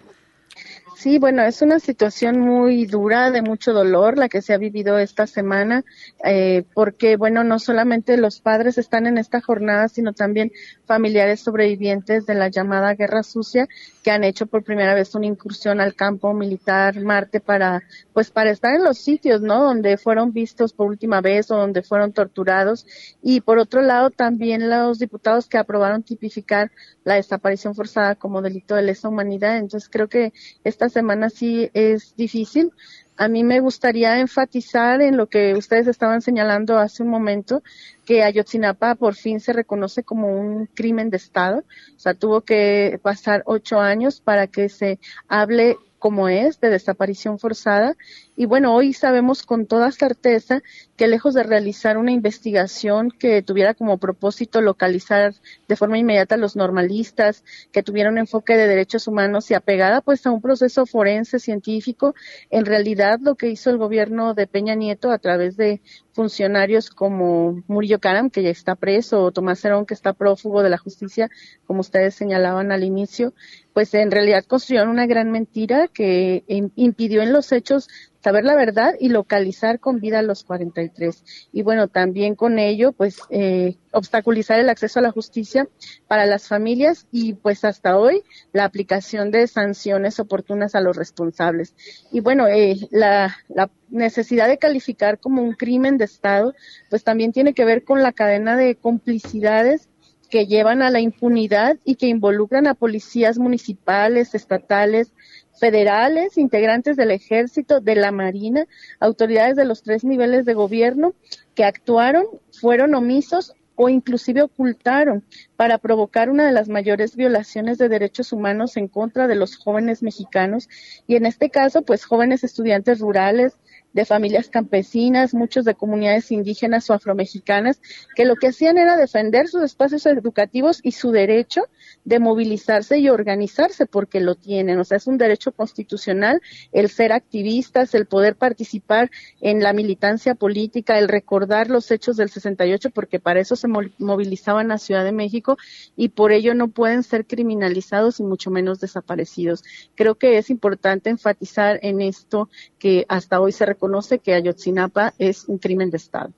Sí, 1.02 1.18
bueno, 1.18 1.42
es 1.42 1.62
una 1.62 1.80
situación 1.80 2.38
muy 2.38 2.86
dura, 2.86 3.32
de 3.32 3.42
mucho 3.42 3.72
dolor, 3.72 4.18
la 4.18 4.28
que 4.28 4.40
se 4.40 4.54
ha 4.54 4.56
vivido 4.56 4.98
esta 4.98 5.26
semana, 5.26 5.84
eh, 6.24 6.62
porque, 6.74 7.16
bueno, 7.16 7.42
no 7.42 7.58
solamente 7.58 8.16
los 8.16 8.40
padres 8.40 8.78
están 8.78 9.08
en 9.08 9.18
esta 9.18 9.40
jornada, 9.40 9.88
sino 9.88 10.12
también 10.12 10.52
familiares 10.86 11.40
sobrevivientes 11.40 12.24
de 12.24 12.34
la 12.34 12.50
llamada 12.50 12.94
Guerra 12.94 13.24
Sucia, 13.24 13.66
que 14.04 14.12
han 14.12 14.22
hecho 14.22 14.46
por 14.46 14.62
primera 14.62 14.94
vez 14.94 15.12
una 15.16 15.26
incursión 15.26 15.80
al 15.80 15.96
campo 15.96 16.34
militar 16.34 17.00
Marte 17.00 17.40
para, 17.40 17.82
pues, 18.12 18.30
para 18.30 18.52
estar 18.52 18.72
en 18.72 18.84
los 18.84 18.98
sitios, 18.98 19.40
¿no? 19.40 19.60
Donde 19.60 19.96
fueron 19.96 20.32
vistos 20.32 20.72
por 20.72 20.86
última 20.86 21.20
vez 21.20 21.50
o 21.50 21.56
donde 21.56 21.82
fueron 21.82 22.12
torturados. 22.12 22.86
Y 23.20 23.40
por 23.40 23.58
otro 23.58 23.82
lado, 23.82 24.10
también 24.10 24.70
los 24.70 25.00
diputados 25.00 25.48
que 25.48 25.58
aprobaron 25.58 26.04
tipificar 26.04 26.70
la 27.02 27.14
desaparición 27.14 27.74
forzada 27.74 28.14
como 28.14 28.40
delito 28.40 28.76
de 28.76 28.82
lesa 28.82 29.08
humanidad. 29.08 29.56
Entonces, 29.56 29.88
creo 29.90 30.08
que 30.08 30.32
esta 30.62 30.91
semana 30.92 31.30
sí 31.30 31.70
es 31.74 32.14
difícil. 32.16 32.70
A 33.16 33.28
mí 33.28 33.44
me 33.44 33.60
gustaría 33.60 34.18
enfatizar 34.20 35.02
en 35.02 35.16
lo 35.16 35.28
que 35.28 35.54
ustedes 35.54 35.86
estaban 35.86 36.22
señalando 36.22 36.78
hace 36.78 37.02
un 37.02 37.08
momento, 37.08 37.62
que 38.04 38.22
Ayotzinapa 38.22 38.94
por 38.94 39.14
fin 39.14 39.40
se 39.40 39.52
reconoce 39.52 40.02
como 40.02 40.28
un 40.28 40.66
crimen 40.66 41.10
de 41.10 41.18
Estado. 41.18 41.64
O 41.96 41.98
sea, 41.98 42.14
tuvo 42.14 42.40
que 42.40 42.98
pasar 43.02 43.42
ocho 43.46 43.80
años 43.80 44.20
para 44.20 44.46
que 44.46 44.68
se 44.68 44.98
hable 45.28 45.76
como 45.98 46.28
es, 46.28 46.58
de 46.58 46.68
desaparición 46.68 47.38
forzada. 47.38 47.96
Y 48.42 48.46
bueno, 48.46 48.74
hoy 48.74 48.92
sabemos 48.92 49.44
con 49.44 49.66
toda 49.66 49.92
certeza 49.92 50.62
que 50.96 51.06
lejos 51.06 51.32
de 51.34 51.44
realizar 51.44 51.96
una 51.96 52.10
investigación 52.10 53.12
que 53.12 53.40
tuviera 53.40 53.72
como 53.72 53.98
propósito 53.98 54.60
localizar 54.60 55.32
de 55.68 55.76
forma 55.76 55.96
inmediata 55.96 56.34
a 56.34 56.38
los 56.38 56.56
normalistas, 56.56 57.44
que 57.70 57.84
tuviera 57.84 58.10
un 58.10 58.18
enfoque 58.18 58.56
de 58.56 58.66
derechos 58.66 59.06
humanos 59.06 59.48
y 59.52 59.54
apegada 59.54 60.00
pues 60.00 60.26
a 60.26 60.32
un 60.32 60.40
proceso 60.40 60.86
forense 60.86 61.38
científico, 61.38 62.16
en 62.50 62.66
realidad 62.66 63.20
lo 63.22 63.36
que 63.36 63.48
hizo 63.48 63.70
el 63.70 63.78
gobierno 63.78 64.34
de 64.34 64.48
Peña 64.48 64.74
Nieto 64.74 65.12
a 65.12 65.18
través 65.18 65.56
de 65.56 65.80
funcionarios 66.12 66.90
como 66.90 67.62
Murillo 67.68 68.00
Karam, 68.00 68.28
que 68.28 68.42
ya 68.42 68.50
está 68.50 68.74
preso, 68.74 69.22
o 69.22 69.32
Tomás 69.32 69.64
Herón, 69.64 69.86
que 69.86 69.94
está 69.94 70.12
prófugo 70.12 70.62
de 70.62 70.70
la 70.70 70.78
justicia, 70.78 71.30
como 71.66 71.80
ustedes 71.80 72.14
señalaban 72.14 72.70
al 72.72 72.84
inicio, 72.84 73.34
pues 73.72 73.94
en 73.94 74.10
realidad 74.10 74.44
construyeron 74.44 74.90
una 74.90 75.06
gran 75.06 75.30
mentira 75.30 75.88
que 75.88 76.44
impidió 76.76 77.22
en 77.22 77.32
los 77.32 77.52
hechos 77.52 77.88
saber 78.22 78.44
la 78.44 78.54
verdad 78.54 78.94
y 79.00 79.08
localizar 79.08 79.80
con 79.80 80.00
vida 80.00 80.20
a 80.20 80.22
los 80.22 80.44
43. 80.44 81.48
Y 81.52 81.62
bueno, 81.62 81.88
también 81.88 82.34
con 82.34 82.58
ello, 82.58 82.92
pues, 82.92 83.18
eh, 83.30 83.76
obstaculizar 83.92 84.58
el 84.60 84.68
acceso 84.68 84.98
a 85.00 85.02
la 85.02 85.10
justicia 85.10 85.68
para 86.06 86.26
las 86.26 86.48
familias 86.48 87.06
y 87.10 87.34
pues 87.34 87.64
hasta 87.64 87.98
hoy 87.98 88.22
la 88.52 88.64
aplicación 88.64 89.30
de 89.30 89.46
sanciones 89.46 90.20
oportunas 90.20 90.74
a 90.74 90.80
los 90.80 90.96
responsables. 90.96 91.74
Y 92.12 92.20
bueno, 92.20 92.46
eh, 92.46 92.76
la, 92.90 93.36
la 93.48 93.70
necesidad 93.90 94.48
de 94.48 94.58
calificar 94.58 95.18
como 95.18 95.42
un 95.42 95.54
crimen 95.54 95.98
de 95.98 96.04
Estado, 96.04 96.54
pues 96.90 97.04
también 97.04 97.32
tiene 97.32 97.54
que 97.54 97.64
ver 97.64 97.84
con 97.84 98.02
la 98.02 98.12
cadena 98.12 98.56
de 98.56 98.76
complicidades 98.76 99.88
que 100.32 100.46
llevan 100.46 100.80
a 100.80 100.88
la 100.88 101.00
impunidad 101.00 101.76
y 101.84 101.96
que 101.96 102.06
involucran 102.06 102.66
a 102.66 102.72
policías 102.72 103.36
municipales, 103.36 104.34
estatales, 104.34 105.12
federales, 105.58 106.38
integrantes 106.38 106.96
del 106.96 107.10
ejército, 107.10 107.80
de 107.80 107.94
la 107.94 108.12
marina, 108.12 108.66
autoridades 109.00 109.56
de 109.56 109.64
los 109.64 109.82
tres 109.82 110.04
niveles 110.04 110.44
de 110.44 110.54
gobierno 110.54 111.14
que 111.54 111.64
actuaron, 111.64 112.24
fueron 112.50 112.94
omisos 112.94 113.54
o 113.74 113.88
inclusive 113.88 114.42
ocultaron 114.42 115.24
para 115.56 115.78
provocar 115.78 116.30
una 116.30 116.46
de 116.46 116.52
las 116.52 116.68
mayores 116.68 117.16
violaciones 117.16 117.78
de 117.78 117.88
derechos 117.88 118.32
humanos 118.32 118.76
en 118.76 118.88
contra 118.88 119.26
de 119.26 119.34
los 119.34 119.56
jóvenes 119.56 120.02
mexicanos 120.02 120.68
y 121.06 121.16
en 121.16 121.26
este 121.26 121.50
caso 121.50 121.82
pues 121.82 122.04
jóvenes 122.04 122.44
estudiantes 122.44 123.00
rurales, 123.00 123.58
de 123.92 124.04
familias 124.04 124.48
campesinas, 124.48 125.34
muchos 125.34 125.64
de 125.64 125.74
comunidades 125.74 126.32
indígenas 126.32 126.88
o 126.88 126.94
afromexicanas, 126.94 127.80
que 128.16 128.24
lo 128.24 128.36
que 128.36 128.48
hacían 128.48 128.78
era 128.78 128.96
defender 128.96 129.48
sus 129.48 129.62
espacios 129.62 130.06
educativos 130.06 130.80
y 130.82 130.92
su 130.92 131.10
derecho 131.10 131.62
de 132.04 132.18
movilizarse 132.18 132.98
y 132.98 133.08
organizarse 133.08 133.86
porque 133.86 134.20
lo 134.20 134.34
tienen. 134.34 134.78
O 134.78 134.84
sea, 134.84 134.96
es 134.96 135.06
un 135.06 135.18
derecho 135.18 135.52
constitucional 135.52 136.40
el 136.72 136.88
ser 136.88 137.12
activistas, 137.12 137.94
el 137.94 138.06
poder 138.06 138.36
participar 138.36 139.10
en 139.40 139.62
la 139.62 139.72
militancia 139.72 140.34
política, 140.34 140.98
el 140.98 141.08
recordar 141.08 141.68
los 141.68 141.90
hechos 141.90 142.16
del 142.16 142.30
68 142.30 142.90
porque 142.90 143.20
para 143.20 143.40
eso 143.40 143.56
se 143.56 143.68
movilizaban 143.68 144.72
a 144.72 144.78
Ciudad 144.78 145.04
de 145.04 145.12
México 145.12 145.58
y 145.96 146.08
por 146.08 146.32
ello 146.32 146.54
no 146.54 146.68
pueden 146.68 147.02
ser 147.02 147.26
criminalizados 147.26 148.20
y 148.20 148.22
mucho 148.22 148.50
menos 148.50 148.80
desaparecidos. 148.80 149.62
Creo 149.94 150.14
que 150.14 150.38
es 150.38 150.50
importante 150.50 151.10
enfatizar 151.10 151.78
en 151.82 152.00
esto 152.00 152.48
que 152.78 153.04
hasta 153.08 153.40
hoy 153.40 153.52
se 153.52 153.66
reconoce 153.66 153.81
que 154.22 154.34
Ayotzinapa 154.34 155.14
es 155.18 155.44
un 155.46 155.58
crimen 155.58 155.90
de 155.90 155.96
Estado. 155.96 156.32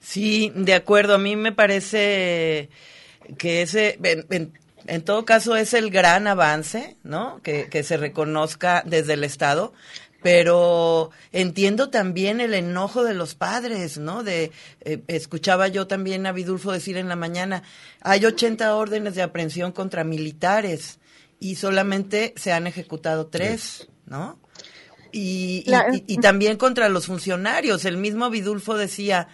Sí, 0.00 0.52
de 0.54 0.74
acuerdo. 0.74 1.14
A 1.14 1.18
mí 1.18 1.36
me 1.36 1.52
parece 1.52 2.70
que 3.38 3.62
ese, 3.62 3.98
en, 4.02 4.52
en, 4.86 5.02
todo 5.02 5.24
caso, 5.24 5.56
es 5.56 5.74
el 5.74 5.90
gran 5.90 6.26
avance, 6.26 6.96
¿no? 7.02 7.40
Que, 7.42 7.68
que 7.68 7.82
se 7.82 7.96
reconozca 7.96 8.82
desde 8.86 9.14
el 9.14 9.24
Estado, 9.24 9.74
pero 10.22 11.10
entiendo 11.32 11.90
también 11.90 12.40
el 12.40 12.54
enojo 12.54 13.04
de 13.04 13.14
los 13.14 13.34
padres, 13.34 13.98
¿no? 13.98 14.22
De 14.22 14.52
eh, 14.80 15.02
escuchaba 15.08 15.68
yo 15.68 15.86
también 15.86 16.26
a 16.26 16.32
Vidulfo 16.32 16.72
decir 16.72 16.96
en 16.96 17.08
la 17.08 17.16
mañana, 17.16 17.62
hay 18.00 18.24
80 18.24 18.74
órdenes 18.74 19.14
de 19.14 19.22
aprehensión 19.22 19.72
contra 19.72 20.04
militares 20.04 20.98
y 21.38 21.56
solamente 21.56 22.34
se 22.36 22.52
han 22.52 22.66
ejecutado 22.66 23.26
tres, 23.26 23.88
¿no? 24.06 24.38
Y, 25.12 25.64
y, 25.66 26.14
y, 26.14 26.16
también 26.18 26.56
contra 26.56 26.88
los 26.88 27.06
funcionarios. 27.06 27.84
El 27.84 27.96
mismo 27.96 28.30
Vidulfo 28.30 28.76
decía, 28.76 29.28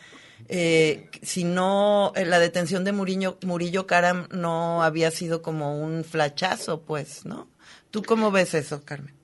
eh, 0.49 1.09
si 1.23 1.45
no, 1.45 2.13
eh, 2.15 2.25
la 2.25 2.39
detención 2.39 2.85
de 2.85 2.93
Murillo, 2.93 3.39
Murillo 3.45 3.87
Caram 3.87 4.29
no 4.31 4.83
había 4.83 5.11
sido 5.11 5.43
como 5.43 5.81
un 5.81 6.05
flachazo, 6.05 6.83
pues, 6.83 7.25
¿no? 7.25 7.49
¿Tú 7.91 8.03
cómo 8.03 8.31
ves 8.31 8.55
eso, 8.55 8.83
Carmen? 8.85 9.15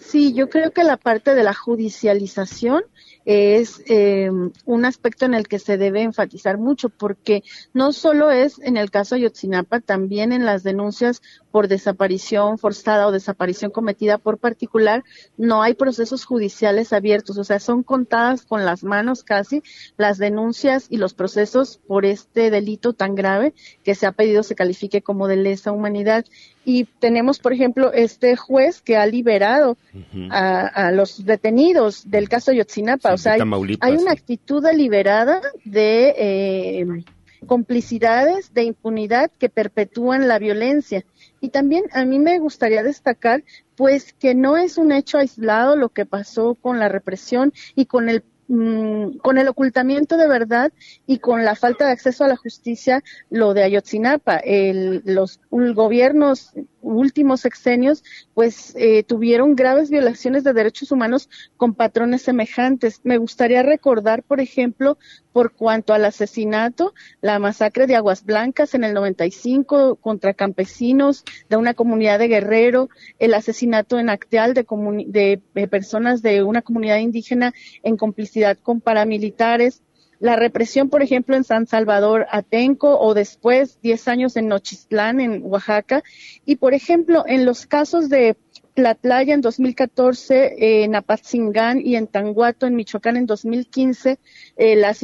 Sí, 0.00 0.32
yo 0.34 0.50
creo 0.50 0.72
que 0.72 0.84
la 0.84 0.96
parte 0.96 1.34
de 1.34 1.42
la 1.42 1.54
judicialización 1.54 2.84
es 3.24 3.82
eh, 3.86 4.30
un 4.64 4.84
aspecto 4.84 5.24
en 5.24 5.34
el 5.34 5.48
que 5.48 5.58
se 5.58 5.78
debe 5.78 6.02
enfatizar 6.02 6.58
mucho, 6.58 6.88
porque 6.88 7.42
no 7.72 7.92
solo 7.92 8.30
es 8.30 8.58
en 8.58 8.76
el 8.76 8.90
caso 8.90 9.14
de 9.14 9.22
Yotzinapa, 9.22 9.80
también 9.80 10.32
en 10.32 10.44
las 10.44 10.64
denuncias 10.64 11.22
por 11.52 11.68
desaparición 11.68 12.58
forzada 12.58 13.06
o 13.06 13.12
desaparición 13.12 13.70
cometida 13.70 14.18
por 14.18 14.38
particular, 14.38 15.04
no 15.36 15.62
hay 15.62 15.74
procesos 15.74 16.24
judiciales 16.24 16.92
abiertos, 16.92 17.36
o 17.38 17.44
sea, 17.44 17.60
son 17.60 17.82
contadas 17.82 18.42
con 18.42 18.64
las 18.64 18.82
manos 18.82 19.22
casi 19.22 19.62
las 19.98 20.18
denuncias 20.18 20.86
y 20.88 20.96
los 20.96 21.14
procesos 21.14 21.78
por 21.86 22.06
este 22.06 22.50
delito 22.50 22.94
tan 22.94 23.14
grave 23.14 23.52
que 23.84 23.94
se 23.94 24.06
ha 24.06 24.12
pedido 24.12 24.42
se 24.42 24.54
califique 24.54 25.02
como 25.02 25.28
de 25.28 25.36
lesa 25.36 25.70
humanidad. 25.72 26.24
Y 26.64 26.84
tenemos, 27.00 27.38
por 27.38 27.52
ejemplo, 27.52 27.92
este 27.92 28.36
juez 28.36 28.80
que 28.80 28.96
ha 28.96 29.04
liberado 29.04 29.76
a, 30.30 30.90
los 30.92 31.24
detenidos 31.24 32.08
del 32.08 32.28
caso 32.28 32.52
Yotzinapa, 32.52 33.12
o 33.12 33.18
sea, 33.18 33.34
hay, 33.80 33.96
una 33.96 34.12
actitud 34.12 34.62
deliberada 34.62 35.40
de... 35.64 36.14
Eh, 36.16 36.86
complicidades 37.46 38.54
de 38.54 38.64
impunidad 38.64 39.30
que 39.38 39.48
perpetúan 39.48 40.28
la 40.28 40.38
violencia. 40.38 41.04
Y 41.42 41.48
también 41.48 41.86
a 41.92 42.04
mí 42.04 42.20
me 42.20 42.38
gustaría 42.38 42.84
destacar, 42.84 43.42
pues, 43.74 44.12
que 44.12 44.32
no 44.32 44.56
es 44.56 44.78
un 44.78 44.92
hecho 44.92 45.18
aislado 45.18 45.74
lo 45.74 45.88
que 45.88 46.06
pasó 46.06 46.54
con 46.54 46.78
la 46.78 46.88
represión 46.88 47.52
y 47.74 47.86
con 47.86 48.08
el 48.08 48.22
mm, 48.46 49.18
con 49.18 49.38
el 49.38 49.48
ocultamiento 49.48 50.16
de 50.16 50.28
verdad 50.28 50.72
y 51.04 51.18
con 51.18 51.44
la 51.44 51.56
falta 51.56 51.86
de 51.86 51.92
acceso 51.92 52.22
a 52.24 52.28
la 52.28 52.36
justicia, 52.36 53.02
lo 53.28 53.54
de 53.54 53.64
Ayotzinapa, 53.64 54.36
el, 54.36 55.02
los 55.04 55.40
gobiernos 55.50 56.52
últimos 56.82 57.40
sexenios, 57.40 58.04
pues 58.34 58.74
eh, 58.76 59.02
tuvieron 59.02 59.54
graves 59.54 59.90
violaciones 59.90 60.44
de 60.44 60.52
derechos 60.52 60.92
humanos 60.92 61.30
con 61.56 61.74
patrones 61.74 62.22
semejantes. 62.22 63.00
Me 63.04 63.18
gustaría 63.18 63.62
recordar, 63.62 64.22
por 64.22 64.40
ejemplo, 64.40 64.98
por 65.32 65.52
cuanto 65.52 65.94
al 65.94 66.04
asesinato, 66.04 66.94
la 67.20 67.38
masacre 67.38 67.86
de 67.86 67.96
Aguas 67.96 68.24
Blancas 68.24 68.74
en 68.74 68.84
el 68.84 68.92
95 68.94 69.96
contra 69.96 70.34
campesinos 70.34 71.24
de 71.48 71.56
una 71.56 71.74
comunidad 71.74 72.18
de 72.18 72.28
Guerrero, 72.28 72.90
el 73.18 73.34
asesinato 73.34 73.98
en 73.98 74.10
Acteal 74.10 74.52
de, 74.54 75.40
de 75.54 75.68
personas 75.68 76.22
de 76.22 76.42
una 76.42 76.62
comunidad 76.62 76.98
indígena 76.98 77.54
en 77.82 77.96
complicidad 77.96 78.58
con 78.58 78.80
paramilitares, 78.80 79.82
la 80.22 80.36
represión, 80.36 80.88
por 80.88 81.02
ejemplo, 81.02 81.34
en 81.34 81.42
San 81.42 81.66
Salvador 81.66 82.28
Atenco 82.30 82.96
o 82.96 83.12
después 83.12 83.80
10 83.82 84.06
años 84.06 84.36
en 84.36 84.46
Nochistlán, 84.46 85.18
en 85.18 85.42
Oaxaca. 85.42 86.04
Y, 86.46 86.56
por 86.56 86.74
ejemplo, 86.74 87.24
en 87.26 87.44
los 87.44 87.66
casos 87.66 88.08
de 88.08 88.36
Tlatlaya 88.74 89.34
en 89.34 89.40
2014, 89.40 90.84
en 90.84 90.94
Apatzingán 90.94 91.80
y 91.84 91.96
en 91.96 92.06
Tanguato, 92.06 92.68
en 92.68 92.76
Michoacán, 92.76 93.16
en 93.16 93.26
2015, 93.26 94.20
eh, 94.58 94.76
las, 94.76 95.00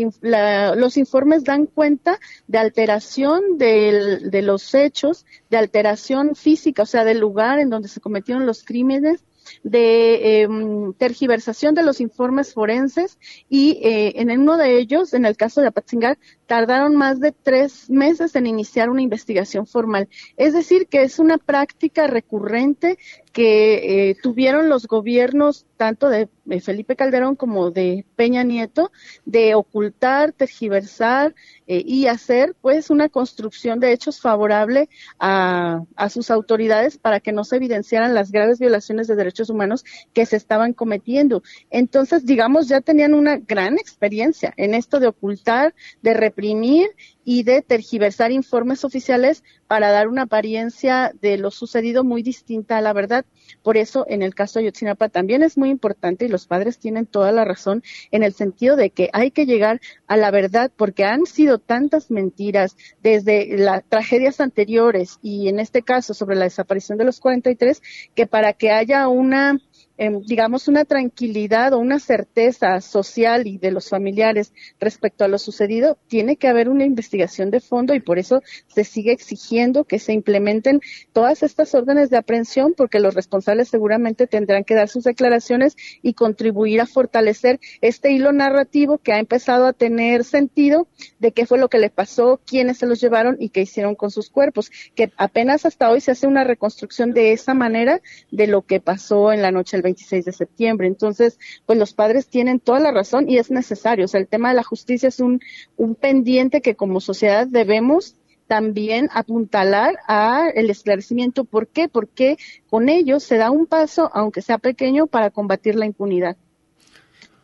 los 0.77 0.97
informes 0.97 1.43
dan 1.43 1.67
cuenta 1.67 2.21
de 2.47 2.59
alteración 2.59 3.59
de 3.59 4.41
los 4.45 4.73
hechos, 4.73 5.27
de 5.51 5.57
alteración 5.57 6.37
física, 6.37 6.85
o 6.85 6.87
sea, 6.87 7.05
del 7.05 7.19
lugar 7.19 7.59
en 7.59 7.71
donde 7.71 7.89
se 7.89 8.01
cometieron 8.01 8.47
los 8.47 8.63
crímenes, 8.63 9.25
de 9.63 10.43
em, 10.43 10.93
tergiversación 10.95 11.75
de 11.75 11.83
los 11.83 12.01
informes 12.01 12.55
forenses 12.55 13.19
y 13.49 13.79
eh, 13.83 14.21
en 14.21 14.31
uno 14.31 14.57
de 14.57 14.79
ellos, 14.79 15.15
en 15.15 15.25
el 15.25 15.37
caso 15.37 15.61
de 15.61 15.69
Apatzingar, 15.69 16.19
tardaron 16.49 16.97
más 16.97 17.21
de 17.21 17.31
tres 17.31 17.91
meses 17.91 18.35
en 18.35 18.47
iniciar 18.47 18.89
una 18.89 19.03
investigación 19.03 19.67
formal. 19.67 20.09
Es 20.39 20.55
decir, 20.55 20.89
que 20.89 21.03
es 21.03 21.19
una 21.19 21.37
práctica 21.37 22.07
recurrente 22.07 22.99
que 23.33 24.09
eh, 24.11 24.17
tuvieron 24.21 24.71
los 24.71 24.87
gobiernos 24.87 25.67
tanto 25.77 26.09
de 26.09 26.29
Felipe 26.61 26.97
Calderón 26.97 27.37
como 27.37 27.71
de 27.71 28.05
Peña 28.17 28.43
Nieto 28.43 28.91
de 29.27 29.55
ocultar, 29.55 30.33
tergiversar 30.33 31.37
eh, 31.69 31.85
y 31.87 32.07
hacer 32.07 32.57
pues 32.61 32.91
una 32.91 33.09
construcción 33.09 33.79
de 33.79 33.93
hechos 33.93 34.21
favorable 34.21 34.89
a, 35.21 35.85
a 35.95 36.09
sus 36.09 36.33
autoridades 36.33 36.99
para 36.99 37.21
que 37.21 37.31
no 37.31 37.45
se 37.45 37.57
evidenciaran 37.57 38.15
las 38.15 38.33
graves 38.33 38.59
violaciones 38.59 39.07
de 39.07 39.15
derechos 39.15 39.51
humanos 39.51 39.85
que 40.15 40.27
se 40.27 40.37
estaban 40.37 40.73
cometiendo. 40.73 41.43
Entonces, 41.71 42.27
digamos, 42.27 42.67
ya 42.67 42.81
tenían 42.81 43.15
una 43.15 43.37
gran 43.37 43.79
experiencia 43.79 44.53
en 44.57 44.75
esto 44.75 44.99
de 44.99 45.09
ocultar, 45.09 45.75
de 46.03 46.15
oprimir 46.39 46.95
y 47.31 47.43
de 47.43 47.61
tergiversar 47.61 48.33
informes 48.33 48.87
oficiales 48.87 49.45
para 49.67 49.91
dar 49.91 50.09
una 50.09 50.23
apariencia 50.23 51.13
de 51.21 51.37
lo 51.37 51.51
sucedido 51.51 52.03
muy 52.03 52.23
distinta 52.23 52.79
a 52.79 52.81
la 52.81 52.95
verdad. 52.95 53.27
Por 53.63 53.77
eso, 53.77 54.07
en 54.09 54.23
el 54.23 54.35
caso 54.35 54.59
de 54.59 54.65
Yotzinapa 54.65 55.11
también 55.11 55.43
es 55.43 55.59
muy 55.59 55.69
importante 55.69 56.25
y 56.25 56.29
los 56.29 56.47
padres 56.47 56.79
tienen 56.79 57.05
toda 57.05 57.31
la 57.31 57.45
razón 57.45 57.83
en 58.13 58.23
el 58.23 58.33
sentido 58.33 58.77
de 58.77 58.89
que 58.89 59.11
hay 59.13 59.31
que 59.31 59.45
llegar 59.45 59.83
a 60.07 60.17
la 60.17 60.31
verdad 60.31 60.73
porque 60.75 61.05
han 61.05 61.27
sido 61.27 61.59
tantas 61.59 62.11
mentiras 62.11 62.79
desde 63.03 63.59
las 63.59 63.85
tragedias 63.85 64.41
anteriores 64.41 65.19
y 65.21 65.49
en 65.49 65.61
este 65.61 65.83
caso 65.83 66.15
sobre 66.15 66.35
la 66.35 66.45
desaparición 66.45 66.97
de 66.97 67.05
los 67.05 67.21
43 67.21 67.83
que 68.15 68.27
para 68.27 68.55
que 68.55 68.71
haya 68.71 69.07
una 69.09 69.59
Em, 70.01 70.21
digamos, 70.23 70.69
una 70.69 70.85
tranquilidad 70.85 71.73
o 71.73 71.79
una 71.79 71.99
certeza 71.99 72.81
social 72.81 73.49
y 73.49 73.59
de 73.59 73.73
los 73.73 73.89
familiares 73.89 74.53
respecto 74.79 75.25
a 75.25 75.29
lo 75.29 75.39
sucedido, 75.39 75.99
tiene 76.07 76.37
que 76.37 76.47
haber 76.47 76.69
una 76.69 76.85
investigación 76.85 77.18
de 77.27 77.61
fondo 77.61 77.95
y 77.95 78.01
por 78.01 78.19
eso 78.19 78.43
se 78.69 78.85
sigue 78.85 79.13
exigiendo 79.13 79.85
que 79.85 79.99
se 79.99 80.13
implementen 80.13 80.81
todas 81.13 81.43
estas 81.43 81.75
órdenes 81.75 82.11
de 82.11 82.17
aprehensión 82.17 82.75
porque 82.77 83.01
los 83.01 83.15
responsables 83.15 83.69
seguramente 83.69 84.27
tendrán 84.27 84.65
que 84.65 84.75
dar 84.75 84.89
sus 84.89 85.05
declaraciones 85.05 85.77
y 86.03 86.15
contribuir 86.15 86.81
a 86.81 86.87
fortalecer 86.87 87.59
este 87.81 88.13
hilo 88.13 88.33
narrativo 88.33 88.99
que 88.99 89.13
ha 89.13 89.19
empezado 89.19 89.67
a 89.67 89.73
tener 89.73 90.25
sentido 90.25 90.87
de 91.19 91.33
qué 91.33 91.47
fue 91.47 91.59
lo 91.59 91.69
que 91.69 91.79
le 91.79 91.91
pasó, 91.91 92.41
quiénes 92.47 92.79
se 92.79 92.87
los 92.87 93.01
llevaron 93.01 93.37
y 93.41 93.49
qué 93.49 93.63
hicieron 93.63 93.95
con 93.95 94.11
sus 94.11 94.31
cuerpos, 94.31 94.71
que 94.95 95.11
apenas 95.17 95.67
hasta 95.67 95.91
hoy 95.91 96.01
se 96.01 96.13
hace 96.13 96.27
una 96.27 96.45
reconstrucción 96.45 97.13
de 97.13 97.33
esa 97.33 97.55
manera 97.55 98.01
de 98.31 98.47
lo 98.47 98.63
que 98.63 98.81
pasó 98.81 99.33
en 99.33 99.43
la 99.43 99.51
noche 99.51 99.77
del 99.77 99.83
26 99.83 100.25
de 100.25 100.33
septiembre. 100.33 100.87
Entonces, 100.87 101.39
pues 101.67 101.79
los 101.79 101.95
padres 101.95 102.29
tienen 102.29 102.61
toda 102.61 102.81
la 102.81 102.93
razón 102.93 103.29
y 103.29 103.39
es 103.39 103.51
necesario. 103.51 104.05
O 104.05 104.09
sea, 104.09 104.21
el 104.21 104.29
tema 104.29 104.51
de 104.51 104.57
la 104.57 104.63
justicia 104.63 105.09
es 105.09 105.21
un, 105.21 105.41
un 105.77 105.95
pendiente 105.95 106.61
que 106.61 106.77
como 106.77 106.98
sociedad 107.01 107.47
debemos 107.47 108.17
también 108.47 109.09
apuntalar 109.13 109.99
a 110.09 110.49
el 110.55 110.71
esclarecimiento. 110.71 111.45
¿Por 111.45 111.69
qué? 111.69 111.89
Porque 111.89 112.39
con 112.69 112.89
ello 112.89 113.21
se 113.21 113.37
da 113.37 113.51
un 113.51 113.67
paso, 113.67 114.11
aunque 114.15 114.43
sea 114.43 114.59
pequeño, 114.59 115.07
para 115.07 115.31
combatir 115.31 115.75
la 115.75 115.87
impunidad. 115.87 116.37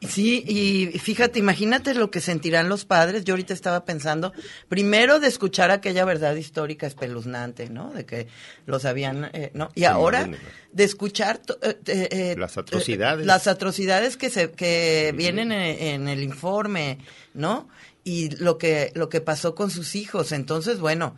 Sí, 0.09 0.45
y 0.47 0.99
fíjate, 0.99 1.39
imagínate 1.39 1.95
lo 1.95 2.11
que 2.11 2.21
sentirán 2.21 2.69
los 2.69 2.85
padres. 2.85 3.25
Yo 3.25 3.35
ahorita 3.35 3.55
estaba 3.55 3.85
pensando, 3.85 4.33
primero 4.69 5.19
de 5.19 5.29
escuchar 5.29 5.71
aquella 5.71 6.05
verdad 6.05 6.35
histórica 6.35 6.87
espeluznante, 6.87 7.71
¿no? 7.71 7.91
De 7.91 8.05
que 8.05 8.27
los 8.67 8.85
habían, 8.85 9.31
eh, 9.33 9.51
¿no? 9.55 9.71
Y 9.75 9.85
ahora 9.85 10.29
de 10.73 10.85
escuchar 10.85 11.41
eh, 11.63 11.79
eh, 11.87 12.37
las 12.39 12.59
atrocidades, 12.59 13.27
las 13.27 13.47
atrocidades 13.47 14.17
que 14.17 14.31
se 14.31 14.51
que 14.51 15.15
vienen 15.17 15.53
en, 15.53 16.09
el 16.09 16.23
informe, 16.23 16.99
¿no? 17.33 17.69
Y 18.05 18.31
lo 18.37 18.59
que 18.59 18.93
lo 18.95 19.09
que 19.09 19.21
pasó 19.21 19.55
con 19.55 19.71
sus 19.71 19.97
hijos. 19.97 20.33
Entonces, 20.33 20.79
bueno, 20.79 21.17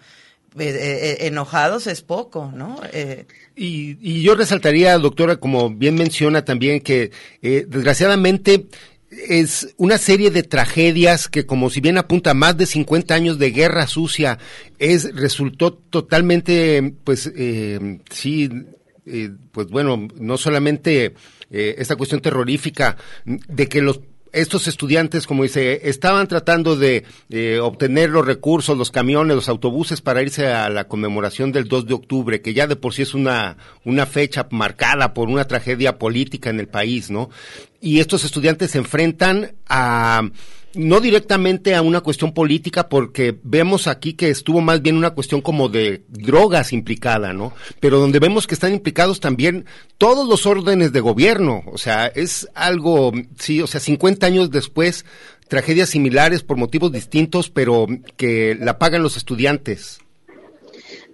enojados 0.59 1.87
es 1.87 2.03
poco, 2.03 2.51
¿no? 2.55 2.81
Y, 3.57 3.97
y, 4.01 4.23
yo 4.23 4.35
resaltaría, 4.35 4.99
doctora, 4.99 5.37
como 5.37 5.71
bien 5.71 5.95
menciona 5.95 6.45
también, 6.45 6.81
que 6.81 7.11
eh, 7.41 7.67
desgraciadamente 7.67 8.67
es 9.11 9.75
una 9.79 9.97
serie 9.97 10.31
de 10.31 10.43
tragedias 10.43 11.29
que, 11.29 11.47
como 11.47 11.71
si 11.71 11.81
bien 11.81 11.97
apunta 11.97 12.35
más 12.35 12.59
de 12.59 12.67
50 12.67 13.15
años 13.15 13.39
de 13.39 13.51
guerra 13.51 13.87
sucia, 13.87 14.39
es 14.79 15.15
resultó 15.15 15.73
totalmente, 15.73 16.95
pues, 17.03 17.33
eh, 17.35 18.01
sí, 18.11 18.51
eh, 19.07 19.31
pues 19.53 19.69
bueno, 19.69 20.07
no 20.17 20.37
solamente 20.37 21.15
esta 21.49 21.95
cuestión 21.95 22.21
terrorífica 22.21 22.97
de 23.25 23.69
que 23.69 23.81
los 23.81 24.01
estos 24.37 24.69
estudiantes, 24.69 25.27
como 25.27 25.43
dice, 25.43 25.89
estaban 25.89 26.29
tratando 26.29 26.77
de 26.77 27.05
eh, 27.31 27.59
obtener 27.59 28.11
los 28.11 28.25
recursos, 28.25 28.77
los 28.77 28.91
camiones, 28.91 29.35
los 29.35 29.49
autobuses 29.49 30.03
para 30.03 30.23
irse 30.23 30.49
a 30.49 30.69
la 30.69 30.87
conmemoración 30.89 31.53
del 31.53 31.69
2 31.69 31.87
de 31.87 31.95
octubre, 31.95 32.41
que 32.43 32.53
ya 32.55 32.67
de 32.67 32.77
por 32.77 32.93
sí 32.93 33.03
es 33.03 33.15
una, 33.15 33.57
una 33.85 34.05
fecha 34.05 34.47
marcada 34.51 35.15
por 35.15 35.29
una 35.29 35.47
tragedia 35.47 35.99
política 35.99 36.51
en 36.51 36.61
el 36.61 36.69
país, 36.69 37.11
¿no? 37.11 37.31
Y 37.81 38.01
estos 38.01 38.25
estudiantes 38.25 38.73
se 38.73 38.79
enfrentan 38.79 39.55
a 39.69 40.23
no 40.75 41.01
directamente 41.01 41.75
a 41.75 41.83
una 41.83 42.01
cuestión 42.01 42.33
política, 42.33 42.89
porque 42.89 43.39
vemos 43.43 43.87
aquí 43.87 44.13
que 44.13 44.31
estuvo 44.31 44.61
más 44.61 44.83
bien 44.83 44.97
una 44.97 45.11
cuestión 45.11 45.41
como 45.41 45.69
de 45.69 46.05
drogas 46.09 46.73
implicada, 46.73 47.33
¿no? 47.33 47.55
Pero 47.81 47.99
donde 47.99 48.19
vemos 48.19 48.47
que 48.47 48.55
están 48.55 48.75
implicados 48.75 49.21
también 49.21 49.65
todos 49.99 50.29
los 50.29 50.47
órdenes 50.47 50.93
de 50.93 51.01
gobierno, 51.01 51.63
o 51.67 51.79
sea, 51.79 52.07
es 52.07 52.49
algo, 52.55 53.13
sí, 53.39 53.63
o 53.63 53.67
sea, 53.67 53.81
50 53.81 54.27
años 54.27 54.51
después, 54.51 55.05
tragedias 55.49 55.91
similares 55.91 56.43
por 56.43 56.57
motivos 56.57 56.93
distintos, 56.93 57.51
pero 57.51 57.87
que 58.17 58.57
la 58.61 58.79
pagan 58.79 59.03
los 59.03 59.17
estudiantes. 59.17 60.01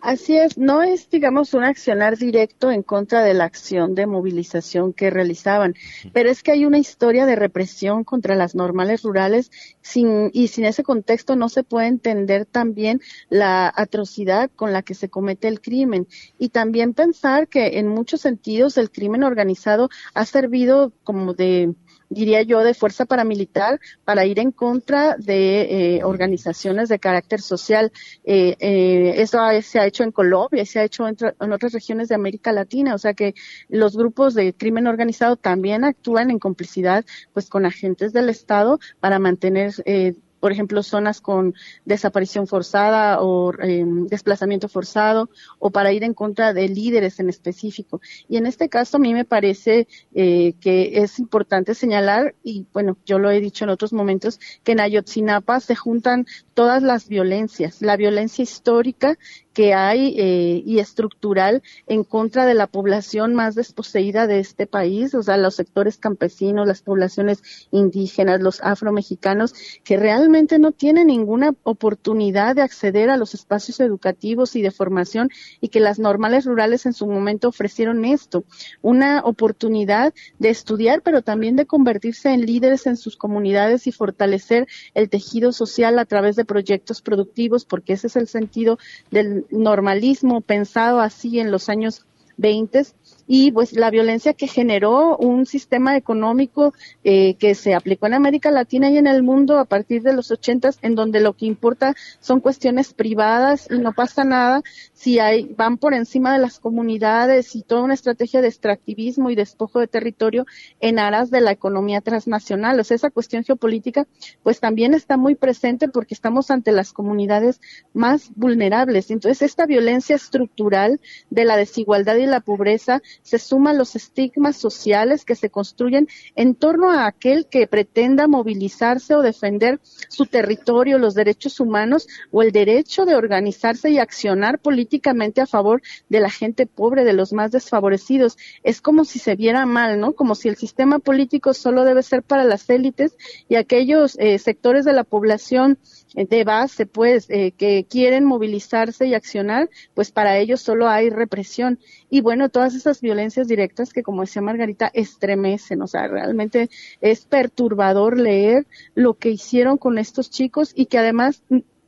Así 0.02 0.36
es, 0.36 0.58
no 0.58 0.82
es, 0.82 1.08
digamos, 1.10 1.54
un 1.54 1.62
accionar 1.62 2.18
directo 2.18 2.72
en 2.72 2.82
contra 2.82 3.22
de 3.22 3.34
la 3.34 3.44
acción 3.44 3.94
de 3.94 4.08
movilización 4.08 4.92
que 4.92 5.10
realizaban, 5.10 5.76
pero 6.12 6.28
es 6.28 6.42
que 6.42 6.50
hay 6.50 6.64
una 6.64 6.80
historia 6.80 7.24
de 7.24 7.36
represión 7.36 8.02
contra 8.02 8.34
las 8.34 8.56
normales 8.56 9.02
rurales 9.02 9.52
sin, 9.80 10.28
y 10.32 10.48
sin 10.48 10.64
ese 10.64 10.82
contexto 10.82 11.36
no 11.36 11.48
se 11.48 11.62
puede 11.62 11.86
entender 11.86 12.46
también 12.46 13.00
la 13.30 13.72
atrocidad 13.72 14.50
con 14.56 14.72
la 14.72 14.82
que 14.82 14.94
se 14.94 15.08
comete 15.08 15.46
el 15.46 15.60
crimen. 15.60 16.08
Y 16.36 16.48
también 16.48 16.94
pensar 16.94 17.46
que 17.46 17.78
en 17.78 17.86
muchos 17.86 18.22
sentidos 18.22 18.78
el 18.78 18.90
crimen 18.90 19.22
organizado 19.22 19.88
ha 20.14 20.24
servido 20.24 20.92
como 21.04 21.32
de 21.32 21.76
diría 22.12 22.42
yo, 22.42 22.60
de 22.60 22.74
fuerza 22.74 23.04
paramilitar 23.04 23.80
para 24.04 24.24
ir 24.26 24.38
en 24.38 24.52
contra 24.52 25.16
de 25.16 25.96
eh, 25.96 26.04
organizaciones 26.04 26.88
de 26.88 26.98
carácter 26.98 27.40
social. 27.40 27.92
Eh, 28.24 28.56
eh, 28.60 29.14
eso 29.16 29.38
se 29.62 29.80
ha 29.80 29.86
hecho 29.86 30.04
en 30.04 30.12
Colombia 30.12 30.64
se 30.64 30.80
ha 30.80 30.84
hecho 30.84 31.06
en, 31.06 31.16
en, 31.40 31.52
otras 31.52 31.72
regiones 31.72 32.08
de 32.08 32.14
América 32.14 32.52
Latina. 32.52 32.94
O 32.94 32.98
sea 32.98 33.14
que 33.14 33.34
los 33.68 33.96
grupos 33.96 34.34
de 34.34 34.52
crimen 34.54 34.86
organizado 34.86 35.36
también 35.36 35.84
actúan 35.84 36.30
en 36.30 36.38
complicidad 36.38 37.04
pues 37.32 37.48
con 37.48 37.66
agentes 37.66 38.12
del 38.12 38.28
Estado 38.28 38.78
para 39.00 39.18
mantener 39.18 39.72
eh, 39.84 40.14
por 40.42 40.50
ejemplo, 40.50 40.82
zonas 40.82 41.20
con 41.20 41.54
desaparición 41.84 42.48
forzada 42.48 43.22
o 43.22 43.54
eh, 43.62 43.84
desplazamiento 44.08 44.68
forzado 44.68 45.30
o 45.60 45.70
para 45.70 45.92
ir 45.92 46.02
en 46.02 46.14
contra 46.14 46.52
de 46.52 46.68
líderes 46.68 47.20
en 47.20 47.28
específico. 47.28 48.00
Y 48.28 48.38
en 48.38 48.46
este 48.46 48.68
caso 48.68 48.96
a 48.96 49.00
mí 49.00 49.14
me 49.14 49.24
parece 49.24 49.86
eh, 50.12 50.54
que 50.60 50.98
es 51.00 51.20
importante 51.20 51.76
señalar, 51.76 52.34
y 52.42 52.66
bueno, 52.72 52.96
yo 53.06 53.20
lo 53.20 53.30
he 53.30 53.38
dicho 53.38 53.62
en 53.62 53.70
otros 53.70 53.92
momentos, 53.92 54.40
que 54.64 54.72
en 54.72 54.80
Ayotzinapa 54.80 55.60
se 55.60 55.76
juntan 55.76 56.26
todas 56.54 56.82
las 56.82 57.06
violencias, 57.06 57.80
la 57.80 57.96
violencia 57.96 58.42
histórica 58.42 59.16
que 59.52 59.74
hay 59.74 60.14
eh, 60.18 60.62
y 60.64 60.78
estructural 60.78 61.62
en 61.86 62.04
contra 62.04 62.46
de 62.46 62.54
la 62.54 62.66
población 62.66 63.34
más 63.34 63.54
desposeída 63.54 64.26
de 64.26 64.40
este 64.40 64.66
país, 64.66 65.14
o 65.14 65.22
sea, 65.22 65.36
los 65.36 65.54
sectores 65.54 65.98
campesinos, 65.98 66.66
las 66.66 66.82
poblaciones 66.82 67.42
indígenas, 67.70 68.40
los 68.40 68.62
afromexicanos, 68.62 69.54
que 69.84 69.96
realmente 69.96 70.58
no 70.58 70.72
tienen 70.72 71.08
ninguna 71.08 71.54
oportunidad 71.62 72.56
de 72.56 72.62
acceder 72.62 73.10
a 73.10 73.16
los 73.16 73.34
espacios 73.34 73.80
educativos 73.80 74.56
y 74.56 74.62
de 74.62 74.70
formación 74.70 75.30
y 75.60 75.68
que 75.68 75.80
las 75.80 75.98
normales 75.98 76.46
rurales 76.46 76.86
en 76.86 76.92
su 76.92 77.06
momento 77.06 77.48
ofrecieron 77.48 78.04
esto, 78.04 78.44
una 78.80 79.20
oportunidad 79.24 80.14
de 80.38 80.50
estudiar, 80.50 81.02
pero 81.02 81.22
también 81.22 81.56
de 81.56 81.66
convertirse 81.66 82.30
en 82.30 82.46
líderes 82.46 82.86
en 82.86 82.96
sus 82.96 83.16
comunidades 83.16 83.86
y 83.86 83.92
fortalecer 83.92 84.66
el 84.94 85.08
tejido 85.08 85.52
social 85.52 85.98
a 85.98 86.04
través 86.04 86.36
de 86.36 86.44
proyectos 86.44 87.02
productivos, 87.02 87.64
porque 87.64 87.94
ese 87.94 88.06
es 88.06 88.16
el 88.16 88.28
sentido 88.28 88.78
del 89.10 89.41
normalismo 89.50 90.40
pensado 90.40 91.00
así 91.00 91.40
en 91.40 91.50
los 91.50 91.68
años 91.68 92.06
20 92.36 92.86
y 93.26 93.52
pues 93.52 93.72
la 93.72 93.90
violencia 93.90 94.34
que 94.34 94.46
generó 94.46 95.16
un 95.16 95.46
sistema 95.46 95.96
económico 95.96 96.74
eh, 97.04 97.34
que 97.34 97.54
se 97.54 97.74
aplicó 97.74 98.06
en 98.06 98.14
América 98.14 98.50
Latina 98.50 98.90
y 98.90 98.98
en 98.98 99.06
el 99.06 99.22
mundo 99.22 99.58
a 99.58 99.64
partir 99.64 100.02
de 100.02 100.12
los 100.12 100.30
ochentas 100.30 100.78
en 100.82 100.94
donde 100.94 101.20
lo 101.20 101.34
que 101.34 101.46
importa 101.46 101.94
son 102.20 102.40
cuestiones 102.40 102.94
privadas 102.94 103.68
y 103.70 103.78
no 103.78 103.92
pasa 103.92 104.24
nada 104.24 104.62
si 104.92 105.18
hay 105.18 105.54
van 105.56 105.78
por 105.78 105.94
encima 105.94 106.32
de 106.32 106.38
las 106.38 106.58
comunidades 106.58 107.54
y 107.54 107.62
toda 107.62 107.82
una 107.82 107.94
estrategia 107.94 108.40
de 108.40 108.48
extractivismo 108.48 109.30
y 109.30 109.34
despojo 109.34 109.80
de 109.80 109.86
territorio 109.86 110.46
en 110.80 110.98
aras 110.98 111.30
de 111.30 111.40
la 111.40 111.52
economía 111.52 112.00
transnacional. 112.00 112.78
O 112.80 112.84
sea 112.84 112.96
esa 112.96 113.10
cuestión 113.10 113.44
geopolítica 113.44 114.06
pues 114.42 114.60
también 114.60 114.94
está 114.94 115.16
muy 115.16 115.34
presente 115.34 115.88
porque 115.88 116.14
estamos 116.14 116.50
ante 116.50 116.72
las 116.72 116.92
comunidades 116.92 117.60
más 117.92 118.30
vulnerables. 118.34 119.10
Entonces 119.10 119.42
esta 119.42 119.66
violencia 119.66 120.16
estructural 120.16 121.00
de 121.30 121.44
la 121.44 121.56
desigualdad 121.56 122.16
y 122.16 122.26
la 122.26 122.40
pobreza 122.40 123.02
se 123.22 123.38
suman 123.38 123.78
los 123.78 123.96
estigmas 123.96 124.56
sociales 124.56 125.24
que 125.24 125.34
se 125.34 125.50
construyen 125.50 126.08
en 126.36 126.54
torno 126.54 126.90
a 126.90 127.06
aquel 127.06 127.46
que 127.46 127.66
pretenda 127.66 128.26
movilizarse 128.26 129.14
o 129.14 129.22
defender 129.22 129.80
su 130.08 130.26
territorio, 130.26 130.98
los 130.98 131.14
derechos 131.14 131.60
humanos 131.60 132.06
o 132.30 132.42
el 132.42 132.52
derecho 132.52 133.04
de 133.04 133.14
organizarse 133.14 133.90
y 133.90 133.98
accionar 133.98 134.58
políticamente 134.58 135.40
a 135.40 135.46
favor 135.46 135.82
de 136.08 136.20
la 136.20 136.30
gente 136.30 136.66
pobre, 136.66 137.04
de 137.04 137.12
los 137.12 137.32
más 137.32 137.50
desfavorecidos. 137.50 138.36
Es 138.62 138.80
como 138.80 139.04
si 139.04 139.18
se 139.18 139.36
viera 139.36 139.66
mal, 139.66 140.00
¿no? 140.00 140.12
Como 140.12 140.34
si 140.34 140.48
el 140.48 140.56
sistema 140.56 140.98
político 140.98 141.54
solo 141.54 141.84
debe 141.84 142.02
ser 142.02 142.22
para 142.22 142.44
las 142.44 142.68
élites 142.70 143.16
y 143.48 143.56
aquellos 143.56 144.16
eh, 144.18 144.38
sectores 144.38 144.84
de 144.84 144.92
la 144.92 145.04
población 145.04 145.78
de 146.14 146.44
base, 146.44 146.86
pues, 146.86 147.26
eh, 147.30 147.52
que 147.52 147.86
quieren 147.88 148.24
movilizarse 148.24 149.06
y 149.06 149.14
accionar, 149.14 149.70
pues 149.94 150.10
para 150.10 150.38
ellos 150.38 150.60
solo 150.60 150.88
hay 150.88 151.10
represión. 151.10 151.78
Y 152.10 152.20
bueno, 152.20 152.48
todas 152.48 152.74
esas 152.74 153.00
violencias 153.02 153.48
directas 153.48 153.92
que, 153.92 154.02
como 154.02 154.22
decía 154.22 154.40
Margarita, 154.40 154.90
estremecen, 154.94 155.82
o 155.82 155.86
sea, 155.86 156.08
realmente 156.08 156.70
es 157.02 157.26
perturbador 157.26 158.18
leer 158.18 158.66
lo 158.94 159.14
que 159.14 159.28
hicieron 159.28 159.76
con 159.76 159.98
estos 159.98 160.30
chicos 160.30 160.72
y 160.74 160.86
que 160.86 160.98
además 160.98 161.42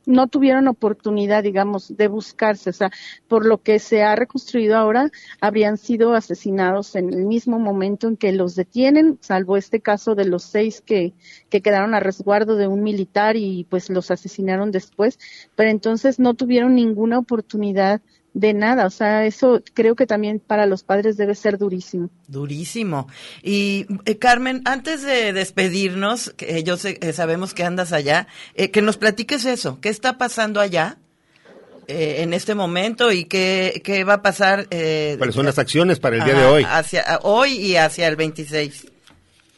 no 0.05 0.27
tuvieron 0.27 0.67
oportunidad, 0.67 1.43
digamos, 1.43 1.95
de 1.95 2.07
buscarse. 2.07 2.69
O 2.69 2.73
sea, 2.73 2.91
por 3.27 3.45
lo 3.45 3.61
que 3.61 3.79
se 3.79 4.03
ha 4.03 4.15
reconstruido 4.15 4.77
ahora, 4.77 5.09
habrían 5.41 5.77
sido 5.77 6.13
asesinados 6.13 6.95
en 6.95 7.13
el 7.13 7.25
mismo 7.25 7.59
momento 7.59 8.07
en 8.07 8.17
que 8.17 8.31
los 8.31 8.55
detienen, 8.55 9.17
salvo 9.21 9.57
este 9.57 9.81
caso 9.81 10.15
de 10.15 10.25
los 10.25 10.43
seis 10.43 10.81
que, 10.81 11.13
que 11.49 11.61
quedaron 11.61 11.93
a 11.93 11.99
resguardo 11.99 12.55
de 12.55 12.67
un 12.67 12.83
militar 12.83 13.35
y 13.35 13.65
pues 13.69 13.89
los 13.89 14.11
asesinaron 14.11 14.71
después. 14.71 15.19
Pero 15.55 15.69
entonces 15.69 16.19
no 16.19 16.33
tuvieron 16.33 16.75
ninguna 16.75 17.19
oportunidad 17.19 18.01
de 18.35 18.53
nada. 18.53 18.85
O 18.85 18.89
sea, 18.91 19.25
eso 19.25 19.63
creo 19.73 19.95
que 19.95 20.05
también 20.05 20.39
para 20.39 20.67
los 20.67 20.83
padres 20.83 21.17
debe 21.17 21.33
ser 21.33 21.57
durísimo. 21.57 22.09
Durísimo. 22.27 23.07
Y 23.41 23.87
eh, 24.05 24.17
Carmen, 24.17 24.61
antes 24.65 25.01
de 25.01 25.33
despedirnos, 25.33 26.33
que 26.37 26.61
yo 26.63 26.77
sé, 26.77 26.99
eh, 27.01 27.13
sabemos 27.13 27.55
que 27.55 27.63
andas 27.63 27.93
allá, 27.93 28.27
eh, 28.53 28.69
que 28.69 28.83
nos 28.83 28.97
platiques 28.97 29.45
eso, 29.45 29.79
¿qué 29.81 29.89
está 29.89 30.19
pasando 30.19 30.59
allá? 30.59 30.99
en 31.87 32.33
este 32.33 32.55
momento 32.55 33.11
y 33.11 33.25
qué, 33.25 33.79
qué 33.83 34.03
va 34.03 34.15
a 34.15 34.21
pasar. 34.23 34.67
¿Cuáles 34.69 35.35
son 35.35 35.45
las 35.45 35.59
acciones 35.59 35.99
para 35.99 36.15
el 36.15 36.23
día 36.23 36.33
de 36.33 36.43
hoy? 36.43 36.65
Hacia 36.67 37.19
hoy 37.21 37.51
y 37.51 37.75
hacia 37.75 38.07
el 38.07 38.15
26. 38.15 38.87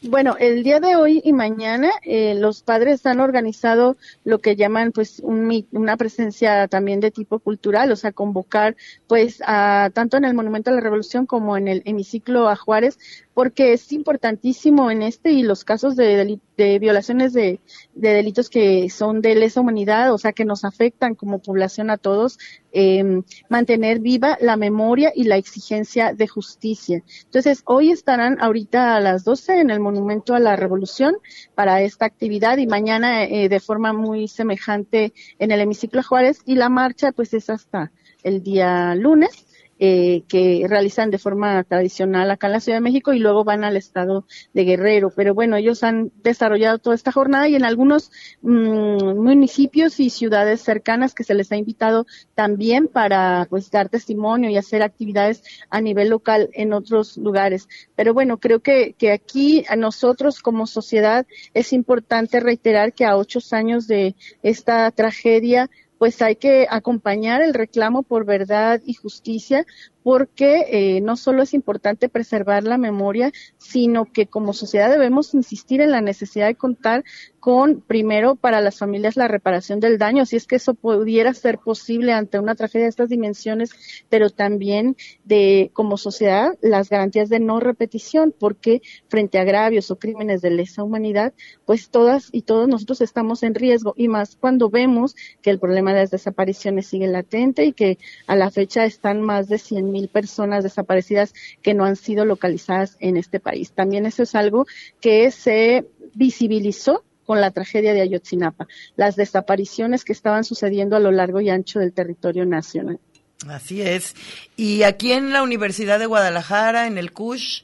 Bueno, 0.03 0.35
el 0.39 0.63
día 0.63 0.79
de 0.79 0.95
hoy 0.95 1.21
y 1.25 1.33
mañana 1.33 1.89
eh, 2.03 2.35
los 2.35 2.61
padres 2.61 3.03
han 3.07 3.19
organizado 3.19 3.97
lo 4.23 4.37
que 4.37 4.55
llaman 4.55 4.91
pues 4.91 5.19
un, 5.21 5.67
una 5.71 5.97
presencia 5.97 6.67
también 6.67 6.99
de 6.99 7.09
tipo 7.09 7.39
cultural, 7.39 7.91
o 7.91 7.95
sea, 7.95 8.11
convocar 8.11 8.75
pues 9.07 9.41
a, 9.43 9.89
tanto 9.91 10.15
en 10.17 10.25
el 10.25 10.35
Monumento 10.35 10.69
a 10.69 10.73
la 10.73 10.81
Revolución 10.81 11.25
como 11.25 11.57
en 11.57 11.67
el 11.67 11.81
hemiciclo 11.85 12.47
a 12.47 12.55
Juárez 12.55 12.99
porque 13.37 13.73
es 13.73 13.91
importantísimo 13.93 14.89
en 14.89 15.03
este 15.03 15.31
y 15.31 15.43
los 15.43 15.63
casos 15.63 15.95
de, 15.95 16.39
de 16.57 16.79
violaciones 16.79 17.33
de, 17.33 17.59
de, 17.93 18.09
delitos 18.09 18.49
que 18.49 18.89
son 18.89 19.21
de 19.21 19.35
lesa 19.35 19.61
humanidad, 19.61 20.11
o 20.11 20.17
sea, 20.17 20.33
que 20.33 20.43
nos 20.43 20.65
afectan 20.65 21.13
como 21.13 21.37
población 21.37 21.91
a 21.91 21.97
todos, 21.97 22.39
eh, 22.71 23.21
mantener 23.47 23.99
viva 23.99 24.39
la 24.41 24.57
memoria 24.57 25.11
y 25.13 25.25
la 25.25 25.37
exigencia 25.37 26.13
de 26.13 26.27
justicia. 26.27 27.03
Entonces, 27.25 27.61
hoy 27.65 27.91
estarán 27.91 28.41
ahorita 28.41 28.95
a 28.95 29.01
las 29.01 29.23
12 29.23 29.61
en 29.61 29.69
el 29.69 29.81
Monumento 29.81 30.33
a 30.33 30.39
la 30.39 30.55
Revolución 30.55 31.15
para 31.53 31.83
esta 31.83 32.05
actividad 32.05 32.57
y 32.57 32.65
mañana 32.65 33.23
eh, 33.23 33.49
de 33.49 33.59
forma 33.59 33.93
muy 33.93 34.27
semejante 34.27 35.13
en 35.37 35.51
el 35.51 35.61
hemiciclo 35.61 36.01
Juárez 36.01 36.41
y 36.43 36.55
la 36.55 36.69
marcha 36.69 37.11
pues 37.11 37.35
es 37.35 37.51
hasta 37.51 37.91
el 38.23 38.41
día 38.41 38.95
lunes 38.95 39.46
eh, 39.79 40.23
que 40.27 40.65
realizan 40.67 41.11
de 41.11 41.17
forma 41.17 41.63
tradicional 41.63 42.29
acá 42.31 42.47
en 42.47 42.53
la 42.53 42.59
Ciudad 42.59 42.77
de 42.77 42.81
México 42.81 43.13
y 43.13 43.19
luego 43.19 43.43
van 43.43 43.63
al 43.63 43.77
estado 43.77 44.25
de 44.53 44.63
Guerrero. 44.63 45.11
Pero 45.15 45.33
bueno, 45.33 45.55
ellos 45.55 45.83
han 45.83 46.11
desarrollado 46.23 46.77
toda 46.79 46.95
esta 46.95 47.11
jornada 47.11 47.47
y 47.47 47.55
en 47.55 47.63
algunos 47.63 48.11
mm, 48.41 49.15
municipios 49.15 49.99
y 49.99 50.09
ciudades 50.09 50.61
cercanas 50.61 51.13
que 51.13 51.23
se 51.23 51.33
les 51.33 51.51
ha 51.51 51.57
invitado 51.57 52.05
también 52.35 52.87
para 52.87 53.47
pues 53.49 53.71
dar 53.71 53.89
testimonio 53.89 54.49
y 54.49 54.57
hacer 54.57 54.83
actividades 54.83 55.43
a 55.69 55.81
nivel 55.81 56.09
local 56.09 56.49
en 56.53 56.73
otros 56.73 57.17
lugares. 57.17 57.67
Pero 57.95 58.13
bueno, 58.13 58.39
creo 58.39 58.59
que, 58.59 58.93
que 58.97 59.11
aquí 59.11 59.63
a 59.69 59.75
nosotros 59.75 60.41
como 60.41 60.67
sociedad 60.67 61.25
es 61.53 61.73
importante 61.73 62.39
reiterar 62.39 62.93
que 62.93 63.05
a 63.05 63.15
ocho 63.15 63.39
años 63.51 63.87
de 63.87 64.15
esta 64.41 64.89
tragedia 64.91 65.69
pues 65.97 66.21
hay 66.21 66.35
que 66.35 66.67
acompañar 66.69 67.41
el 67.41 67.53
reclamo 67.53 68.03
por 68.03 68.25
verdad 68.25 68.81
y 68.85 68.93
justicia 68.93 69.65
porque 70.07 70.67
eh, 70.71 71.01
no 71.01 71.17
solo 71.17 71.43
es 71.43 71.53
importante 71.53 72.07
preservar 72.07 72.63
la 72.63 72.77
memoria, 72.77 73.33
sino 73.57 74.05
que 74.05 74.25
como 74.25 74.53
sociedad 74.53 74.89
debemos 74.89 75.33
insistir 75.33 75.81
en 75.81 75.91
la 75.91 75.99
necesidad 75.99 76.47
de 76.47 76.55
contar 76.55 77.03
con, 77.41 77.81
primero, 77.81 78.35
para 78.35 78.61
las 78.61 78.77
familias 78.77 79.15
la 79.15 79.27
reparación 79.27 79.79
del 79.79 79.97
daño, 79.97 80.25
si 80.25 80.35
es 80.35 80.47
que 80.47 80.57
eso 80.57 80.73
pudiera 80.73 81.33
ser 81.33 81.59
posible 81.59 82.11
ante 82.11 82.39
una 82.39 82.55
tragedia 82.55 82.85
de 82.85 82.89
estas 82.89 83.09
dimensiones, 83.09 83.71
pero 84.09 84.29
también 84.29 84.97
de, 85.23 85.71
como 85.73 85.97
sociedad, 85.97 86.57
las 86.61 86.89
garantías 86.89 87.29
de 87.29 87.39
no 87.39 87.59
repetición, 87.59 88.33
porque 88.37 88.81
frente 89.07 89.39
a 89.39 89.41
agravios 89.41 89.91
o 89.91 89.99
crímenes 89.99 90.41
de 90.41 90.51
lesa 90.51 90.83
humanidad, 90.83 91.33
pues 91.65 91.89
todas 91.89 92.29
y 92.31 92.41
todos 92.41 92.67
nosotros 92.67 92.99
estamos 93.01 93.43
en 93.43 93.55
riesgo, 93.55 93.93
y 93.95 94.07
más 94.07 94.35
cuando 94.35 94.69
vemos 94.69 95.15
que 95.41 95.49
el 95.49 95.59
problema 95.59 95.93
de 95.93 96.01
las 96.01 96.11
desapariciones 96.11 96.87
sigue 96.87 97.07
latente 97.07 97.65
y 97.65 97.73
que 97.73 97.97
a 98.25 98.35
la 98.35 98.51
fecha 98.51 98.83
están 98.83 99.21
más 99.21 99.47
de 99.47 99.55
100.000 99.55 99.96
personas 100.05 100.63
desaparecidas 100.63 101.33
que 101.63 101.73
no 101.73 101.85
han 101.85 101.95
sido 101.95 102.25
localizadas 102.25 102.95
en 102.99 103.17
este 103.17 103.39
país. 103.39 103.71
También 103.71 104.05
eso 104.05 104.21
es 104.21 104.35
algo 104.35 104.67
que 105.01 105.31
se 105.31 105.87
visibilizó 106.13 107.03
con 107.25 107.41
la 107.41 107.51
tragedia 107.51 107.93
de 107.93 108.01
Ayotzinapa, 108.01 108.67
las 108.95 109.15
desapariciones 109.15 110.05
que 110.05 110.13
estaban 110.13 110.43
sucediendo 110.43 110.95
a 110.95 110.99
lo 110.99 111.11
largo 111.11 111.41
y 111.41 111.49
ancho 111.49 111.79
del 111.79 111.93
territorio 111.93 112.45
nacional. 112.45 112.99
Así 113.47 113.81
es. 113.81 114.15
Y 114.55 114.83
aquí 114.83 115.11
en 115.11 115.33
la 115.33 115.43
Universidad 115.43 115.99
de 115.99 116.05
Guadalajara, 116.05 116.87
en 116.87 116.97
el 116.97 117.11
CUSH, 117.11 117.63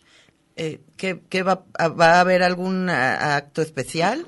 eh, 0.56 0.82
¿qué, 0.98 1.44
va, 1.44 1.66
va, 1.80 2.18
a 2.18 2.20
haber 2.20 2.44
algún 2.44 2.90
acto 2.90 3.62
especial? 3.62 4.28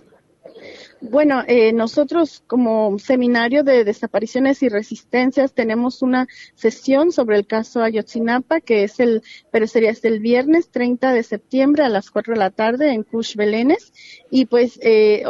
Bueno, 1.10 1.44
eh, 1.48 1.72
nosotros 1.72 2.44
como 2.48 2.98
seminario 2.98 3.64
de 3.64 3.84
desapariciones 3.84 4.64
y 4.64 4.70
resistencias 4.70 5.54
tenemos 5.54 6.02
una 6.02 6.28
sesión 6.56 7.12
sobre 7.12 7.38
el 7.38 7.46
caso 7.46 7.84
Ayotzinapa, 7.84 8.60
que 8.60 8.84
es 8.84 9.00
el, 9.00 9.22
pero 9.52 9.68
sería 9.68 9.92
este 9.92 10.08
el 10.08 10.20
viernes 10.20 10.70
30 10.72 11.14
de 11.14 11.22
septiembre 11.22 11.84
a 11.84 11.90
las 11.90 12.10
4 12.10 12.34
de 12.34 12.40
la 12.40 12.50
tarde 12.50 12.92
en 12.92 13.04
Cush 13.04 13.36
Belénes. 13.36 13.94
Y 14.32 14.46
pues, 14.46 14.80
eh, 14.82 15.24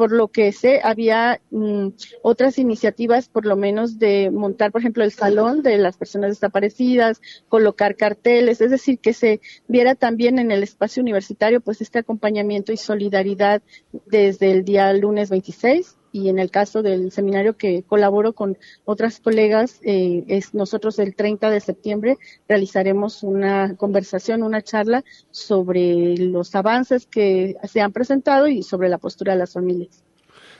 por 0.00 0.12
lo 0.12 0.28
que 0.28 0.50
sé, 0.52 0.80
había 0.82 1.42
mm, 1.50 1.88
otras 2.22 2.58
iniciativas, 2.58 3.28
por 3.28 3.44
lo 3.44 3.54
menos 3.54 3.98
de 3.98 4.30
montar, 4.30 4.72
por 4.72 4.80
ejemplo, 4.80 5.04
el 5.04 5.12
salón 5.12 5.62
de 5.62 5.76
las 5.76 5.98
personas 5.98 6.30
desaparecidas, 6.30 7.20
colocar 7.50 7.96
carteles, 7.96 8.62
es 8.62 8.70
decir, 8.70 8.98
que 8.98 9.12
se 9.12 9.42
viera 9.68 9.94
también 9.94 10.38
en 10.38 10.52
el 10.52 10.62
espacio 10.62 11.02
universitario, 11.02 11.60
pues 11.60 11.82
este 11.82 11.98
acompañamiento 11.98 12.72
y 12.72 12.78
solidaridad 12.78 13.60
desde 14.06 14.52
el 14.52 14.64
día 14.64 14.90
lunes 14.94 15.28
26 15.28 15.98
y 16.12 16.28
en 16.28 16.38
el 16.38 16.50
caso 16.50 16.82
del 16.82 17.12
seminario 17.12 17.56
que 17.56 17.82
colaboro 17.82 18.32
con 18.32 18.58
otras 18.84 19.20
colegas, 19.20 19.80
eh, 19.82 20.24
es 20.28 20.54
nosotros 20.54 20.98
el 20.98 21.14
30 21.14 21.50
de 21.50 21.60
septiembre 21.60 22.18
realizaremos 22.48 23.22
una 23.22 23.76
conversación, 23.76 24.42
una 24.42 24.62
charla 24.62 25.04
sobre 25.30 26.16
los 26.16 26.54
avances 26.54 27.06
que 27.06 27.56
se 27.64 27.80
han 27.80 27.92
presentado 27.92 28.48
y 28.48 28.62
sobre 28.62 28.88
la 28.88 28.98
postura 28.98 29.32
de 29.32 29.38
las 29.38 29.52
familias. 29.52 30.04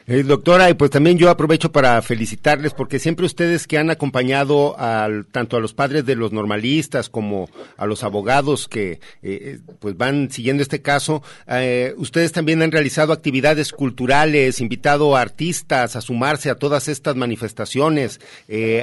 Eh, 0.07 0.23
doctora, 0.23 0.71
y 0.71 0.75
pues 0.75 0.91
también 0.91 1.19
yo 1.19 1.31
aprovecho 1.31 1.71
para 1.71 2.01
felicitarles 2.03 2.73
porque 2.73 2.99
siempre 2.99 3.27
ustedes 3.27 3.67
que 3.67 3.79
han 3.79 3.91
acompañado 3.91 4.79
al, 4.79 5.27
tanto 5.27 5.57
a 5.57 5.61
los 5.61 5.75
padres 5.75 6.05
de 6.05 6.17
los 6.17 6.33
normalistas 6.33 7.09
como 7.09 7.49
a 7.77 7.87
los 7.87 8.03
abogados 8.03 8.67
que 8.67 9.01
eh, 9.23 9.59
pues 9.79 9.97
van 9.97 10.31
siguiendo 10.31 10.63
este 10.63 10.83
caso, 10.83 11.23
eh, 11.47 11.95
ustedes 11.97 12.33
también 12.33 12.63
han 12.63 12.73
realizado 12.73 13.13
actividades 13.13 13.73
culturales, 13.73 14.61
invitado 14.61 15.17
a 15.17 15.21
artistas 15.21 15.97
a 15.97 16.01
sumarse 16.01 16.51
a 16.51 16.57
todas 16.57 16.89
estas 16.89 17.17
manifestaciones, 17.17 18.21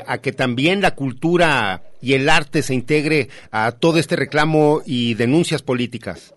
a 0.05 0.17
que 0.19 0.31
también 0.31 0.81
la 0.81 0.95
cultura 0.95 1.81
y 2.01 2.13
el 2.13 2.29
arte 2.29 2.61
se 2.63 2.73
integre 2.73 3.29
a 3.51 3.71
todo 3.71 3.99
este 3.99 4.15
reclamo 4.15 4.81
y 4.85 5.15
denuncias 5.15 5.61
políticas. 5.61 6.33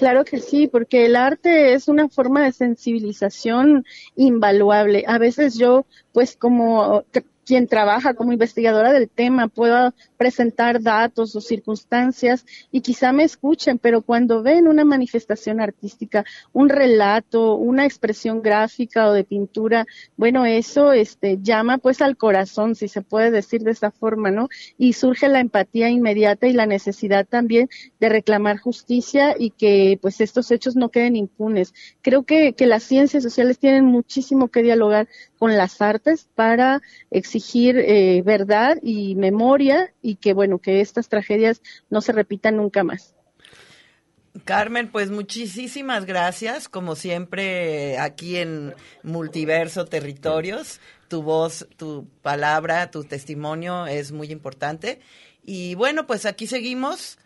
Claro 0.00 0.24
que 0.24 0.40
sí, 0.40 0.66
porque 0.66 1.04
el 1.04 1.14
arte 1.14 1.74
es 1.74 1.86
una 1.86 2.08
forma 2.08 2.42
de 2.42 2.52
sensibilización 2.52 3.84
invaluable. 4.16 5.04
A 5.06 5.18
veces 5.18 5.58
yo, 5.58 5.84
pues 6.14 6.38
como 6.38 7.04
quien 7.50 7.66
trabaja 7.66 8.14
como 8.14 8.32
investigadora 8.32 8.92
del 8.92 9.08
tema 9.08 9.48
pueda 9.48 9.92
presentar 10.16 10.80
datos 10.80 11.34
o 11.34 11.40
circunstancias 11.40 12.46
y 12.70 12.80
quizá 12.80 13.10
me 13.12 13.24
escuchen, 13.24 13.78
pero 13.78 14.02
cuando 14.02 14.44
ven 14.44 14.68
una 14.68 14.84
manifestación 14.84 15.60
artística, 15.60 16.24
un 16.52 16.68
relato, 16.68 17.56
una 17.56 17.86
expresión 17.86 18.40
gráfica 18.40 19.08
o 19.08 19.12
de 19.12 19.24
pintura, 19.24 19.84
bueno, 20.16 20.46
eso 20.46 20.92
este 20.92 21.40
llama 21.42 21.78
pues 21.78 22.00
al 22.02 22.16
corazón, 22.16 22.76
si 22.76 22.86
se 22.86 23.02
puede 23.02 23.32
decir 23.32 23.62
de 23.62 23.72
esa 23.72 23.90
forma, 23.90 24.30
¿no? 24.30 24.48
Y 24.78 24.92
surge 24.92 25.26
la 25.26 25.40
empatía 25.40 25.90
inmediata 25.90 26.46
y 26.46 26.52
la 26.52 26.66
necesidad 26.66 27.26
también 27.26 27.68
de 27.98 28.10
reclamar 28.10 28.58
justicia 28.58 29.34
y 29.36 29.50
que 29.50 29.98
pues 30.00 30.20
estos 30.20 30.52
hechos 30.52 30.76
no 30.76 30.90
queden 30.90 31.16
impunes. 31.16 31.74
Creo 32.00 32.22
que, 32.22 32.52
que 32.52 32.66
las 32.66 32.84
ciencias 32.84 33.24
sociales 33.24 33.58
tienen 33.58 33.86
muchísimo 33.86 34.46
que 34.46 34.62
dialogar 34.62 35.08
con 35.40 35.56
las 35.56 35.80
artes 35.80 36.28
para 36.34 36.82
exigir 37.10 37.78
eh, 37.78 38.20
verdad 38.22 38.76
y 38.82 39.14
memoria 39.14 39.90
y 40.02 40.16
que 40.16 40.34
bueno 40.34 40.58
que 40.58 40.82
estas 40.82 41.08
tragedias 41.08 41.62
no 41.88 42.02
se 42.02 42.12
repitan 42.12 42.58
nunca 42.58 42.84
más. 42.84 43.14
Carmen, 44.44 44.92
pues 44.92 45.10
muchísimas 45.10 46.04
gracias, 46.04 46.68
como 46.68 46.94
siempre 46.94 47.98
aquí 47.98 48.36
en 48.36 48.74
Multiverso 49.02 49.86
Territorios. 49.86 50.78
Tu 51.08 51.22
voz, 51.22 51.66
tu 51.78 52.06
palabra, 52.20 52.90
tu 52.90 53.04
testimonio 53.04 53.86
es 53.86 54.12
muy 54.12 54.30
importante. 54.30 55.00
Y 55.42 55.74
bueno, 55.74 56.06
pues 56.06 56.26
aquí 56.26 56.46
seguimos 56.46 57.18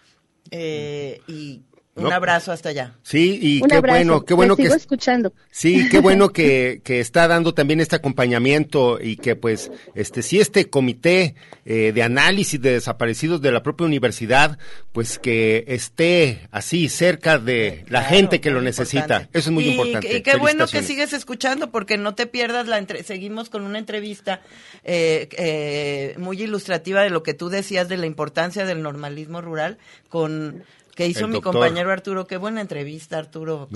eh, 0.52 1.20
y 1.26 1.62
un 1.96 2.12
abrazo 2.12 2.50
hasta 2.50 2.70
allá. 2.70 2.94
Sí, 3.02 3.38
y 3.40 3.60
qué 3.62 3.78
bueno, 3.78 4.24
qué 4.24 4.34
bueno 4.34 4.56
que 4.56 4.64
sigo 4.64 4.74
escuchando. 4.74 5.32
Sí, 5.50 5.88
qué 5.90 5.98
bueno 6.00 6.30
que, 6.30 6.80
que, 6.82 7.00
está 7.00 7.28
dando 7.28 7.54
también 7.54 7.80
este 7.80 7.96
acompañamiento 7.96 8.98
y 9.00 9.16
que 9.16 9.36
pues 9.36 9.70
este 9.94 10.22
sí 10.22 10.40
este 10.40 10.68
comité 10.68 11.36
eh, 11.64 11.92
de 11.92 12.02
análisis 12.02 12.60
de 12.60 12.72
desaparecidos 12.72 13.40
de 13.40 13.52
la 13.52 13.62
propia 13.62 13.86
universidad 13.86 14.58
pues 14.92 15.18
que 15.18 15.64
esté 15.68 16.48
así 16.50 16.88
cerca 16.88 17.38
de 17.38 17.84
la 17.88 18.02
gente 18.02 18.40
que 18.40 18.50
lo 18.50 18.60
necesita. 18.60 19.28
Eso 19.32 19.50
es 19.50 19.50
muy 19.50 19.68
importante. 19.68 20.16
Y 20.16 20.22
qué 20.22 20.36
bueno 20.36 20.66
que 20.66 20.82
sigues 20.82 21.12
escuchando 21.12 21.70
porque 21.70 21.96
no 21.96 22.14
te 22.14 22.26
pierdas 22.26 22.66
la 22.66 22.78
entre 22.78 23.04
seguimos 23.04 23.50
con 23.50 23.62
una 23.62 23.78
entrevista 23.78 24.40
eh, 24.82 25.28
eh, 25.32 26.14
muy 26.18 26.42
ilustrativa 26.42 27.02
de 27.02 27.10
lo 27.10 27.22
que 27.22 27.34
tú 27.34 27.50
decías 27.50 27.88
de 27.88 27.96
la 27.98 28.06
importancia 28.06 28.64
del 28.64 28.82
normalismo 28.82 29.40
rural 29.40 29.78
con 30.08 30.64
que 30.94 31.06
hizo 31.06 31.28
mi 31.28 31.40
compañero 31.40 31.90
Arturo. 31.90 32.26
Qué 32.26 32.36
buena 32.36 32.60
entrevista, 32.60 33.18
Arturo. 33.18 33.68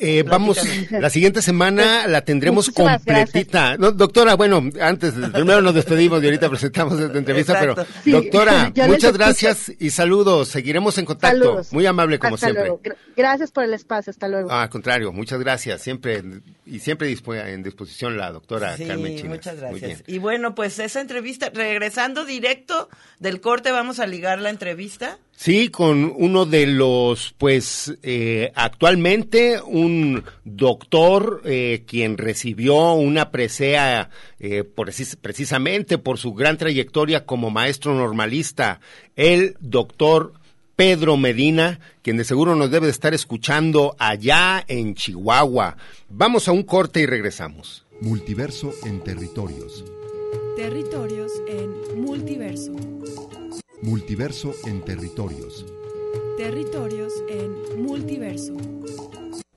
Eh, 0.00 0.22
vamos, 0.22 0.58
la 0.90 1.10
siguiente 1.10 1.42
semana 1.42 2.06
la 2.06 2.22
tendremos 2.22 2.70
completita. 2.70 3.76
doctora, 3.76 4.34
bueno, 4.34 4.62
antes, 4.80 5.14
primero 5.32 5.60
nos 5.62 5.74
despedimos 5.74 6.22
y 6.22 6.26
ahorita 6.26 6.48
presentamos 6.48 7.00
esta 7.00 7.18
entrevista, 7.18 7.58
pero 7.58 7.74
doctora, 8.04 8.72
muchas 8.88 9.16
gracias 9.16 9.72
y 9.78 9.90
saludos. 9.90 10.48
Seguiremos 10.48 10.98
en 10.98 11.04
contacto. 11.04 11.62
Muy 11.70 11.86
amable 11.86 12.18
como 12.18 12.36
siempre. 12.36 12.72
Gracias 13.16 13.50
por 13.50 13.64
el 13.64 13.74
espacio. 13.74 14.10
Hasta 14.10 14.28
luego. 14.28 14.50
Ah, 14.50 14.62
al 14.62 14.70
contrario, 14.70 15.12
muchas 15.12 15.40
gracias. 15.40 15.82
Siempre 15.82 16.22
y 16.66 16.80
siempre 16.80 17.14
en 17.26 17.62
disposición 17.62 18.16
la 18.16 18.30
doctora 18.32 18.76
Carmen 18.76 19.16
Chinas. 19.16 19.36
Muchas 19.36 19.56
gracias. 19.56 20.04
Y 20.06 20.18
bueno, 20.18 20.54
pues 20.54 20.78
esa 20.78 21.00
entrevista, 21.00 21.50
regresando 21.52 22.24
directo 22.24 22.88
del 23.18 23.40
corte, 23.40 23.70
vamos 23.72 24.00
a 24.00 24.06
ligar 24.06 24.40
la 24.40 24.50
entrevista. 24.50 25.18
Sí, 25.36 25.68
con 25.68 26.14
uno 26.16 26.46
de 26.46 26.66
los, 26.66 27.34
pues, 27.36 27.94
eh, 28.02 28.52
actualmente 28.54 29.60
un 29.60 30.24
doctor 30.44 31.42
eh, 31.44 31.84
quien 31.86 32.16
recibió 32.16 32.94
una 32.94 33.30
presea 33.30 34.08
eh, 34.40 34.64
por, 34.64 34.90
precisamente 35.20 35.98
por 35.98 36.16
su 36.16 36.32
gran 36.32 36.56
trayectoria 36.56 37.26
como 37.26 37.50
maestro 37.50 37.94
normalista, 37.94 38.80
el 39.14 39.56
doctor 39.60 40.32
Pedro 40.74 41.18
Medina, 41.18 41.80
quien 42.00 42.16
de 42.16 42.24
seguro 42.24 42.56
nos 42.56 42.70
debe 42.70 42.86
de 42.86 42.92
estar 42.92 43.12
escuchando 43.12 43.94
allá 43.98 44.64
en 44.66 44.94
Chihuahua. 44.94 45.76
Vamos 46.08 46.48
a 46.48 46.52
un 46.52 46.62
corte 46.62 47.00
y 47.00 47.06
regresamos. 47.06 47.84
Multiverso 48.00 48.72
en 48.84 49.04
territorios. 49.04 49.84
Territorios 50.56 51.30
en 51.46 52.00
multiverso. 52.02 52.72
Multiverso 53.82 54.54
en 54.66 54.80
territorios. 54.80 55.66
Territorios 56.38 57.12
en 57.28 57.82
multiverso. 57.82 58.56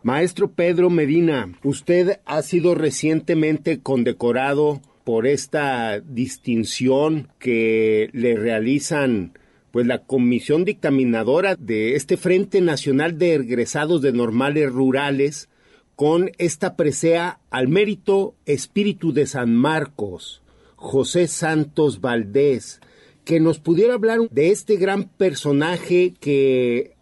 Maestro 0.03 0.51
Pedro 0.51 0.89
Medina, 0.89 1.57
usted 1.63 2.19
ha 2.25 2.41
sido 2.41 2.75
recientemente 2.75 3.79
condecorado 3.79 4.81
por 5.05 5.25
esta 5.25 6.01
distinción 6.01 7.29
que 7.39 8.09
le 8.11 8.35
realizan 8.35 9.37
pues 9.71 9.87
la 9.87 9.99
comisión 10.03 10.65
dictaminadora 10.65 11.55
de 11.55 11.95
este 11.95 12.17
Frente 12.17 12.59
Nacional 12.59 13.17
de 13.17 13.35
Egresados 13.35 14.01
de 14.01 14.11
Normales 14.11 14.69
Rurales 14.69 15.47
con 15.95 16.31
esta 16.37 16.75
presea 16.75 17.39
al 17.49 17.69
mérito 17.69 18.35
espíritu 18.45 19.13
de 19.13 19.25
San 19.27 19.55
Marcos, 19.55 20.41
José 20.75 21.27
Santos 21.27 22.01
Valdés, 22.01 22.81
que 23.29 23.39
nos 23.39 23.59
pudiera 23.59 23.93
hablar 23.93 24.21
de 24.31 24.49
este 24.49 24.77
gran 24.77 25.03
personaje 25.03 26.15
que 26.19 26.95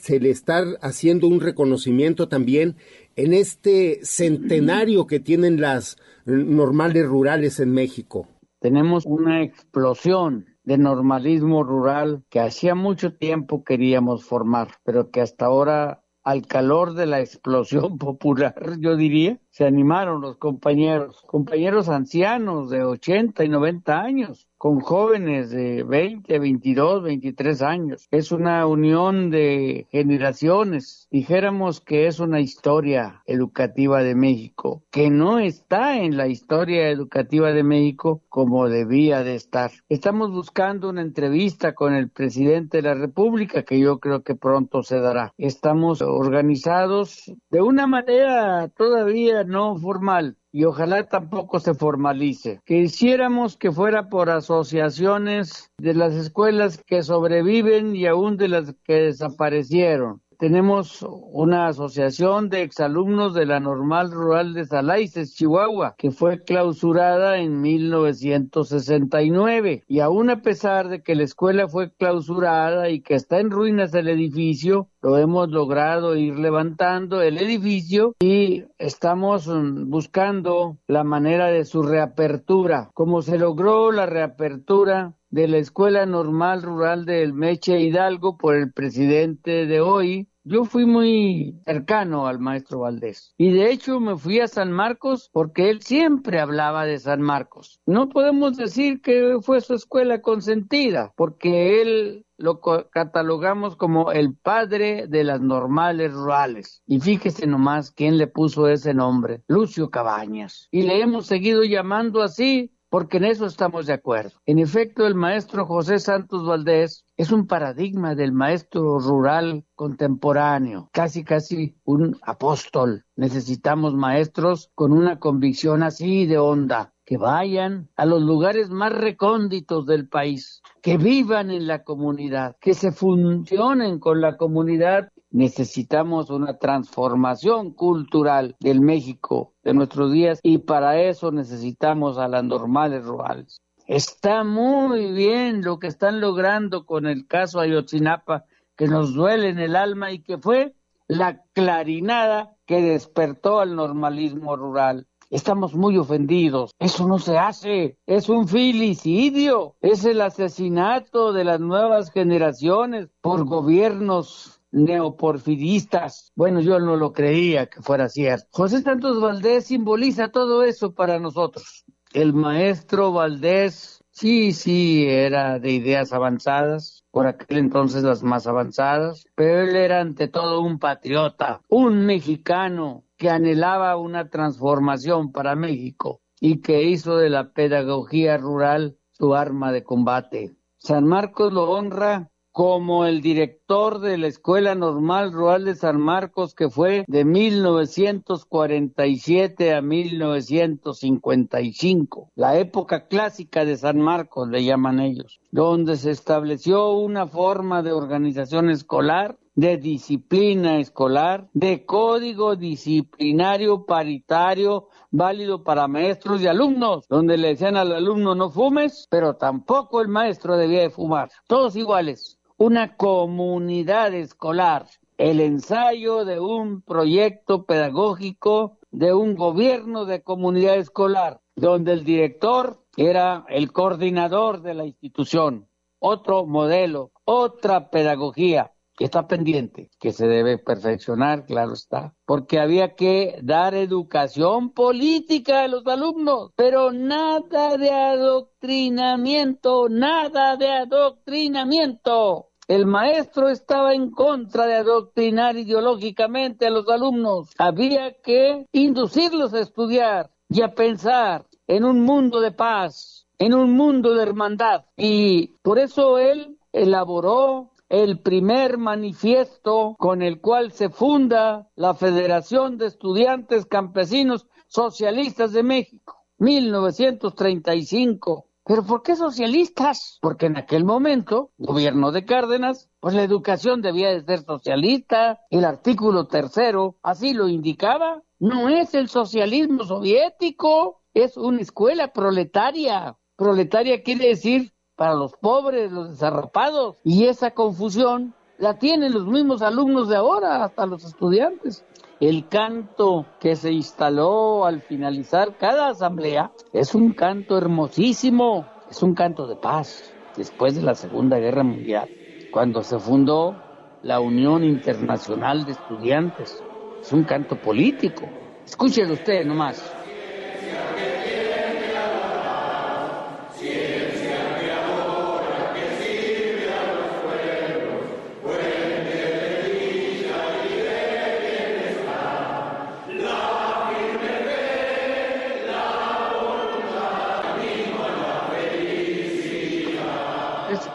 se 0.00 0.18
le 0.18 0.30
está 0.30 0.64
haciendo 0.80 1.28
un 1.28 1.42
reconocimiento 1.42 2.26
también 2.26 2.76
en 3.16 3.34
este 3.34 4.02
centenario 4.02 5.06
que 5.06 5.20
tienen 5.20 5.60
las 5.60 5.98
normales 6.24 7.04
rurales 7.04 7.60
en 7.60 7.72
México. 7.72 8.26
Tenemos 8.60 9.04
una 9.04 9.42
explosión 9.42 10.46
de 10.62 10.78
normalismo 10.78 11.62
rural 11.62 12.24
que 12.30 12.40
hacía 12.40 12.74
mucho 12.74 13.12
tiempo 13.12 13.62
queríamos 13.62 14.24
formar, 14.24 14.68
pero 14.84 15.10
que 15.10 15.20
hasta 15.20 15.44
ahora 15.44 16.02
al 16.22 16.46
calor 16.46 16.94
de 16.94 17.04
la 17.04 17.20
explosión 17.20 17.98
popular, 17.98 18.54
yo 18.80 18.96
diría, 18.96 19.38
se 19.50 19.66
animaron 19.66 20.22
los 20.22 20.38
compañeros, 20.38 21.22
compañeros 21.26 21.90
ancianos 21.90 22.70
de 22.70 22.82
80 22.82 23.44
y 23.44 23.48
90 23.50 24.00
años, 24.00 24.48
con 24.64 24.80
jóvenes 24.80 25.50
de 25.50 25.82
20, 25.82 26.38
22, 26.38 27.02
23 27.02 27.60
años. 27.60 28.08
Es 28.10 28.32
una 28.32 28.66
unión 28.66 29.28
de 29.28 29.86
generaciones. 29.90 31.06
Dijéramos 31.10 31.82
que 31.82 32.06
es 32.06 32.18
una 32.18 32.40
historia 32.40 33.22
educativa 33.26 34.02
de 34.02 34.14
México, 34.14 34.82
que 34.90 35.10
no 35.10 35.38
está 35.38 35.98
en 35.98 36.16
la 36.16 36.28
historia 36.28 36.88
educativa 36.88 37.52
de 37.52 37.62
México 37.62 38.22
como 38.30 38.70
debía 38.70 39.22
de 39.22 39.34
estar. 39.34 39.70
Estamos 39.90 40.30
buscando 40.30 40.88
una 40.88 41.02
entrevista 41.02 41.74
con 41.74 41.92
el 41.92 42.08
presidente 42.08 42.78
de 42.78 42.84
la 42.84 42.94
República, 42.94 43.64
que 43.64 43.78
yo 43.78 43.98
creo 43.98 44.22
que 44.22 44.34
pronto 44.34 44.82
se 44.82 44.98
dará. 44.98 45.34
Estamos 45.36 46.00
organizados 46.00 47.30
de 47.50 47.60
una 47.60 47.86
manera 47.86 48.68
todavía 48.68 49.44
no 49.44 49.76
formal 49.76 50.38
y 50.54 50.62
ojalá 50.62 51.02
tampoco 51.08 51.58
se 51.58 51.74
formalice. 51.74 52.60
Que 52.64 52.78
hiciéramos 52.78 53.56
que 53.56 53.72
fuera 53.72 54.08
por 54.08 54.30
asociaciones 54.30 55.72
de 55.78 55.94
las 55.94 56.14
escuelas 56.14 56.80
que 56.86 57.02
sobreviven 57.02 57.96
y 57.96 58.06
aún 58.06 58.36
de 58.36 58.46
las 58.46 58.72
que 58.84 58.94
desaparecieron. 58.94 60.22
Tenemos 60.44 61.00
una 61.32 61.68
asociación 61.68 62.50
de 62.50 62.60
exalumnos 62.60 63.32
de 63.32 63.46
la 63.46 63.60
Normal 63.60 64.10
Rural 64.10 64.52
de 64.52 64.66
Salaices, 64.66 65.34
Chihuahua, 65.34 65.94
que 65.96 66.10
fue 66.10 66.44
clausurada 66.44 67.38
en 67.38 67.62
1969. 67.62 69.84
Y 69.88 70.00
aún 70.00 70.28
a 70.28 70.42
pesar 70.42 70.90
de 70.90 71.02
que 71.02 71.14
la 71.14 71.22
escuela 71.22 71.66
fue 71.66 71.94
clausurada 71.94 72.90
y 72.90 73.00
que 73.00 73.14
está 73.14 73.40
en 73.40 73.50
ruinas 73.50 73.94
el 73.94 74.06
edificio, 74.06 74.90
lo 75.00 75.16
hemos 75.16 75.48
logrado 75.48 76.14
ir 76.14 76.38
levantando 76.38 77.22
el 77.22 77.38
edificio 77.38 78.14
y 78.20 78.64
estamos 78.76 79.48
mm, 79.48 79.88
buscando 79.88 80.76
la 80.86 81.04
manera 81.04 81.46
de 81.46 81.64
su 81.64 81.82
reapertura. 81.82 82.90
Como 82.92 83.22
se 83.22 83.38
logró 83.38 83.92
la 83.92 84.04
reapertura 84.04 85.14
de 85.30 85.48
la 85.48 85.56
Escuela 85.56 86.04
Normal 86.04 86.62
Rural 86.62 87.06
del 87.06 87.32
Meche 87.32 87.80
Hidalgo 87.80 88.36
por 88.36 88.54
el 88.54 88.70
presidente 88.72 89.64
de 89.66 89.80
hoy, 89.80 90.28
yo 90.44 90.64
fui 90.64 90.84
muy 90.84 91.58
cercano 91.64 92.26
al 92.26 92.38
maestro 92.38 92.80
Valdés 92.80 93.34
y 93.38 93.50
de 93.52 93.70
hecho 93.70 93.98
me 93.98 94.16
fui 94.16 94.40
a 94.40 94.48
San 94.48 94.70
Marcos 94.70 95.30
porque 95.32 95.70
él 95.70 95.82
siempre 95.82 96.38
hablaba 96.38 96.84
de 96.84 96.98
San 96.98 97.22
Marcos. 97.22 97.80
No 97.86 98.08
podemos 98.08 98.56
decir 98.56 99.00
que 99.00 99.38
fue 99.40 99.60
su 99.60 99.74
escuela 99.74 100.20
consentida 100.20 101.12
porque 101.16 101.80
él 101.80 102.26
lo 102.36 102.60
catalogamos 102.60 103.76
como 103.76 104.12
el 104.12 104.34
padre 104.34 105.06
de 105.06 105.24
las 105.24 105.40
normales 105.40 106.12
rurales. 106.12 106.82
Y 106.86 107.00
fíjese 107.00 107.46
nomás 107.46 107.92
quién 107.92 108.18
le 108.18 108.26
puso 108.26 108.68
ese 108.68 108.92
nombre, 108.92 109.42
Lucio 109.46 109.88
Cabañas. 109.90 110.68
Y 110.70 110.82
le 110.82 111.00
hemos 111.00 111.26
seguido 111.26 111.62
llamando 111.64 112.22
así 112.22 112.73
porque 112.94 113.16
en 113.16 113.24
eso 113.24 113.46
estamos 113.46 113.86
de 113.86 113.92
acuerdo. 113.92 114.30
En 114.46 114.60
efecto, 114.60 115.04
el 115.04 115.16
maestro 115.16 115.66
José 115.66 115.98
Santos 115.98 116.46
Valdés 116.46 117.04
es 117.16 117.32
un 117.32 117.48
paradigma 117.48 118.14
del 118.14 118.30
maestro 118.30 119.00
rural 119.00 119.64
contemporáneo, 119.74 120.90
casi 120.92 121.24
casi 121.24 121.76
un 121.82 122.16
apóstol. 122.22 123.04
Necesitamos 123.16 123.94
maestros 123.94 124.70
con 124.76 124.92
una 124.92 125.18
convicción 125.18 125.82
así 125.82 126.26
de 126.26 126.38
honda, 126.38 126.94
que 127.04 127.16
vayan 127.16 127.90
a 127.96 128.06
los 128.06 128.22
lugares 128.22 128.70
más 128.70 128.92
recónditos 128.92 129.86
del 129.86 130.08
país, 130.08 130.62
que 130.80 130.96
vivan 130.96 131.50
en 131.50 131.66
la 131.66 131.82
comunidad, 131.82 132.56
que 132.60 132.74
se 132.74 132.92
funcionen 132.92 133.98
con 133.98 134.20
la 134.20 134.36
comunidad 134.36 135.10
necesitamos 135.34 136.30
una 136.30 136.58
transformación 136.58 137.72
cultural 137.72 138.54
del 138.60 138.80
México 138.80 139.52
de 139.64 139.74
nuestros 139.74 140.12
días 140.12 140.38
y 140.44 140.58
para 140.58 141.02
eso 141.02 141.32
necesitamos 141.32 142.18
a 142.18 142.28
las 142.28 142.44
normales 142.44 143.04
rurales. 143.04 143.60
Está 143.88 144.44
muy 144.44 145.12
bien 145.12 145.62
lo 145.62 145.80
que 145.80 145.88
están 145.88 146.20
logrando 146.20 146.86
con 146.86 147.06
el 147.06 147.26
caso 147.26 147.58
Ayotzinapa, 147.58 148.44
que 148.76 148.86
nos 148.86 149.12
duele 149.12 149.48
en 149.48 149.58
el 149.58 149.74
alma 149.74 150.12
y 150.12 150.22
que 150.22 150.38
fue 150.38 150.76
la 151.08 151.42
clarinada 151.52 152.54
que 152.64 152.80
despertó 152.80 153.58
al 153.58 153.74
normalismo 153.74 154.56
rural. 154.56 155.08
Estamos 155.30 155.74
muy 155.74 155.98
ofendidos. 155.98 156.70
Eso 156.78 157.08
no 157.08 157.18
se 157.18 157.38
hace. 157.38 157.98
Es 158.06 158.28
un 158.28 158.46
filicidio. 158.46 159.74
Es 159.80 160.04
el 160.04 160.20
asesinato 160.20 161.32
de 161.32 161.42
las 161.42 161.58
nuevas 161.58 162.12
generaciones 162.12 163.08
por 163.20 163.44
gobiernos 163.44 164.53
neoporfiristas. 164.74 166.32
Bueno, 166.34 166.60
yo 166.60 166.78
no 166.80 166.96
lo 166.96 167.12
creía 167.12 167.66
que 167.66 167.80
fuera 167.80 168.08
cierto. 168.08 168.46
José 168.50 168.82
Santos 168.82 169.20
Valdés 169.20 169.66
simboliza 169.66 170.28
todo 170.28 170.64
eso 170.64 170.92
para 170.92 171.18
nosotros. 171.18 171.84
El 172.12 172.32
maestro 172.34 173.12
Valdés, 173.12 174.04
sí, 174.10 174.52
sí, 174.52 175.04
era 175.08 175.58
de 175.58 175.72
ideas 175.72 176.12
avanzadas, 176.12 177.04
por 177.10 177.26
aquel 177.26 177.58
entonces 177.58 178.02
las 178.02 178.22
más 178.22 178.46
avanzadas, 178.46 179.24
pero 179.34 179.62
él 179.62 179.76
era 179.76 180.00
ante 180.00 180.28
todo 180.28 180.60
un 180.60 180.78
patriota, 180.78 181.60
un 181.68 182.04
mexicano 182.04 183.04
que 183.16 183.30
anhelaba 183.30 183.96
una 183.96 184.28
transformación 184.28 185.32
para 185.32 185.54
México 185.54 186.20
y 186.40 186.60
que 186.60 186.82
hizo 186.82 187.16
de 187.16 187.30
la 187.30 187.52
pedagogía 187.52 188.36
rural 188.36 188.98
su 189.12 189.34
arma 189.34 189.72
de 189.72 189.84
combate. 189.84 190.56
San 190.78 191.06
Marcos 191.06 191.52
lo 191.52 191.70
honra 191.70 192.30
como 192.54 193.04
el 193.04 193.20
director 193.20 193.98
de 193.98 194.16
la 194.16 194.28
Escuela 194.28 194.76
Normal 194.76 195.32
Rural 195.32 195.64
de 195.64 195.74
San 195.74 196.00
Marcos, 196.00 196.54
que 196.54 196.70
fue 196.70 197.04
de 197.08 197.24
1947 197.24 199.74
a 199.74 199.82
1955, 199.82 202.30
la 202.36 202.56
época 202.56 203.08
clásica 203.08 203.64
de 203.64 203.76
San 203.76 203.98
Marcos, 203.98 204.48
le 204.50 204.62
llaman 204.62 205.00
ellos, 205.00 205.40
donde 205.50 205.96
se 205.96 206.12
estableció 206.12 206.92
una 206.92 207.26
forma 207.26 207.82
de 207.82 207.90
organización 207.90 208.70
escolar 208.70 209.36
de 209.56 209.76
disciplina 209.76 210.78
escolar, 210.78 211.48
de 211.52 211.84
código 211.84 212.56
disciplinario 212.56 213.84
paritario 213.84 214.88
válido 215.10 215.62
para 215.62 215.86
maestros 215.86 216.40
y 216.40 216.46
alumnos, 216.48 217.06
donde 217.08 217.36
le 217.36 217.48
decían 217.48 217.76
al 217.76 217.92
alumno 217.92 218.34
no 218.34 218.48
fumes, 218.50 219.06
pero 219.10 219.34
tampoco 219.34 220.00
el 220.00 220.08
maestro 220.08 220.56
debía 220.56 220.80
de 220.82 220.90
fumar, 220.90 221.30
todos 221.46 221.76
iguales 221.76 222.38
una 222.56 222.96
comunidad 222.96 224.14
escolar, 224.14 224.86
el 225.18 225.40
ensayo 225.40 226.24
de 226.24 226.38
un 226.40 226.82
proyecto 226.82 227.64
pedagógico 227.64 228.78
de 228.90 229.12
un 229.12 229.34
gobierno 229.34 230.04
de 230.04 230.22
comunidad 230.22 230.76
escolar, 230.76 231.40
donde 231.56 231.92
el 231.92 232.04
director 232.04 232.80
era 232.96 233.44
el 233.48 233.72
coordinador 233.72 234.62
de 234.62 234.74
la 234.74 234.84
institución. 234.84 235.68
Otro 235.98 236.46
modelo, 236.46 237.10
otra 237.24 237.90
pedagogía 237.90 238.73
que 238.96 239.04
está 239.04 239.26
pendiente, 239.26 239.90
que 239.98 240.12
se 240.12 240.26
debe 240.26 240.58
perfeccionar, 240.58 241.46
claro 241.46 241.72
está, 241.72 242.14
porque 242.24 242.60
había 242.60 242.94
que 242.94 243.38
dar 243.42 243.74
educación 243.74 244.70
política 244.70 245.62
a 245.62 245.68
los 245.68 245.86
alumnos, 245.86 246.52
pero 246.56 246.92
nada 246.92 247.76
de 247.76 247.90
adoctrinamiento, 247.90 249.88
nada 249.88 250.56
de 250.56 250.70
adoctrinamiento. 250.70 252.50
El 252.66 252.86
maestro 252.86 253.50
estaba 253.50 253.94
en 253.94 254.10
contra 254.10 254.66
de 254.66 254.74
adoctrinar 254.74 255.56
ideológicamente 255.56 256.66
a 256.66 256.70
los 256.70 256.88
alumnos. 256.88 257.50
Había 257.58 258.14
que 258.22 258.66
inducirlos 258.72 259.52
a 259.52 259.60
estudiar 259.60 260.30
y 260.48 260.62
a 260.62 260.74
pensar 260.74 261.44
en 261.66 261.84
un 261.84 262.00
mundo 262.00 262.40
de 262.40 262.52
paz, 262.52 263.26
en 263.38 263.52
un 263.52 263.72
mundo 263.72 264.14
de 264.14 264.22
hermandad. 264.22 264.84
Y 264.96 265.48
por 265.62 265.78
eso 265.78 266.18
él 266.18 266.56
elaboró 266.72 267.73
el 267.88 268.20
primer 268.20 268.78
manifiesto 268.78 269.96
con 269.98 270.22
el 270.22 270.40
cual 270.40 270.72
se 270.72 270.88
funda 270.88 271.68
la 271.76 271.94
Federación 271.94 272.78
de 272.78 272.86
Estudiantes 272.86 273.66
Campesinos 273.66 274.46
Socialistas 274.66 275.52
de 275.52 275.62
México, 275.62 276.16
1935. 276.38 278.48
¿Pero 278.66 278.82
por 278.82 279.02
qué 279.02 279.14
socialistas? 279.14 280.18
Porque 280.22 280.46
en 280.46 280.56
aquel 280.56 280.84
momento, 280.84 281.50
gobierno 281.58 282.12
de 282.12 282.24
Cárdenas, 282.24 282.88
pues 282.98 283.14
la 283.14 283.22
educación 283.22 283.82
debía 283.82 284.08
de 284.08 284.24
ser 284.24 284.40
socialista, 284.40 285.40
el 285.50 285.66
artículo 285.66 286.26
tercero 286.26 286.96
así 287.02 287.34
lo 287.34 287.48
indicaba. 287.48 288.22
No 288.38 288.70
es 288.70 288.94
el 288.94 289.08
socialismo 289.08 289.84
soviético, 289.84 291.02
es 291.12 291.36
una 291.36 291.60
escuela 291.60 292.12
proletaria. 292.12 293.18
Proletaria 293.36 294.02
quiere 294.02 294.28
decir 294.28 294.73
para 294.96 295.14
los 295.14 295.32
pobres, 295.32 295.92
los 295.92 296.10
desarrapados. 296.10 296.96
Y 297.04 297.26
esa 297.26 297.52
confusión 297.52 298.34
la 298.58 298.78
tienen 298.78 299.12
los 299.12 299.26
mismos 299.26 299.62
alumnos 299.62 300.08
de 300.08 300.16
ahora, 300.16 300.64
hasta 300.64 300.86
los 300.86 301.04
estudiantes. 301.04 301.84
El 302.20 302.48
canto 302.48 303.26
que 303.40 303.56
se 303.56 303.72
instaló 303.72 304.64
al 304.64 304.80
finalizar 304.82 305.56
cada 305.58 305.88
asamblea 305.88 306.52
es 306.72 306.94
un 306.94 307.12
canto 307.12 307.58
hermosísimo, 307.58 308.66
es 308.88 309.02
un 309.02 309.14
canto 309.14 309.46
de 309.46 309.56
paz 309.56 310.14
después 310.36 310.76
de 310.76 310.82
la 310.82 310.94
Segunda 310.94 311.38
Guerra 311.38 311.64
Mundial, 311.64 312.08
cuando 312.52 312.82
se 312.82 312.98
fundó 312.98 313.56
la 314.02 314.20
Unión 314.20 314.62
Internacional 314.62 315.64
de 315.64 315.72
Estudiantes. 315.72 316.62
Es 317.00 317.12
un 317.12 317.24
canto 317.24 317.56
político. 317.60 318.22
Escúchelo 318.64 319.14
usted 319.14 319.44
nomás. 319.44 319.82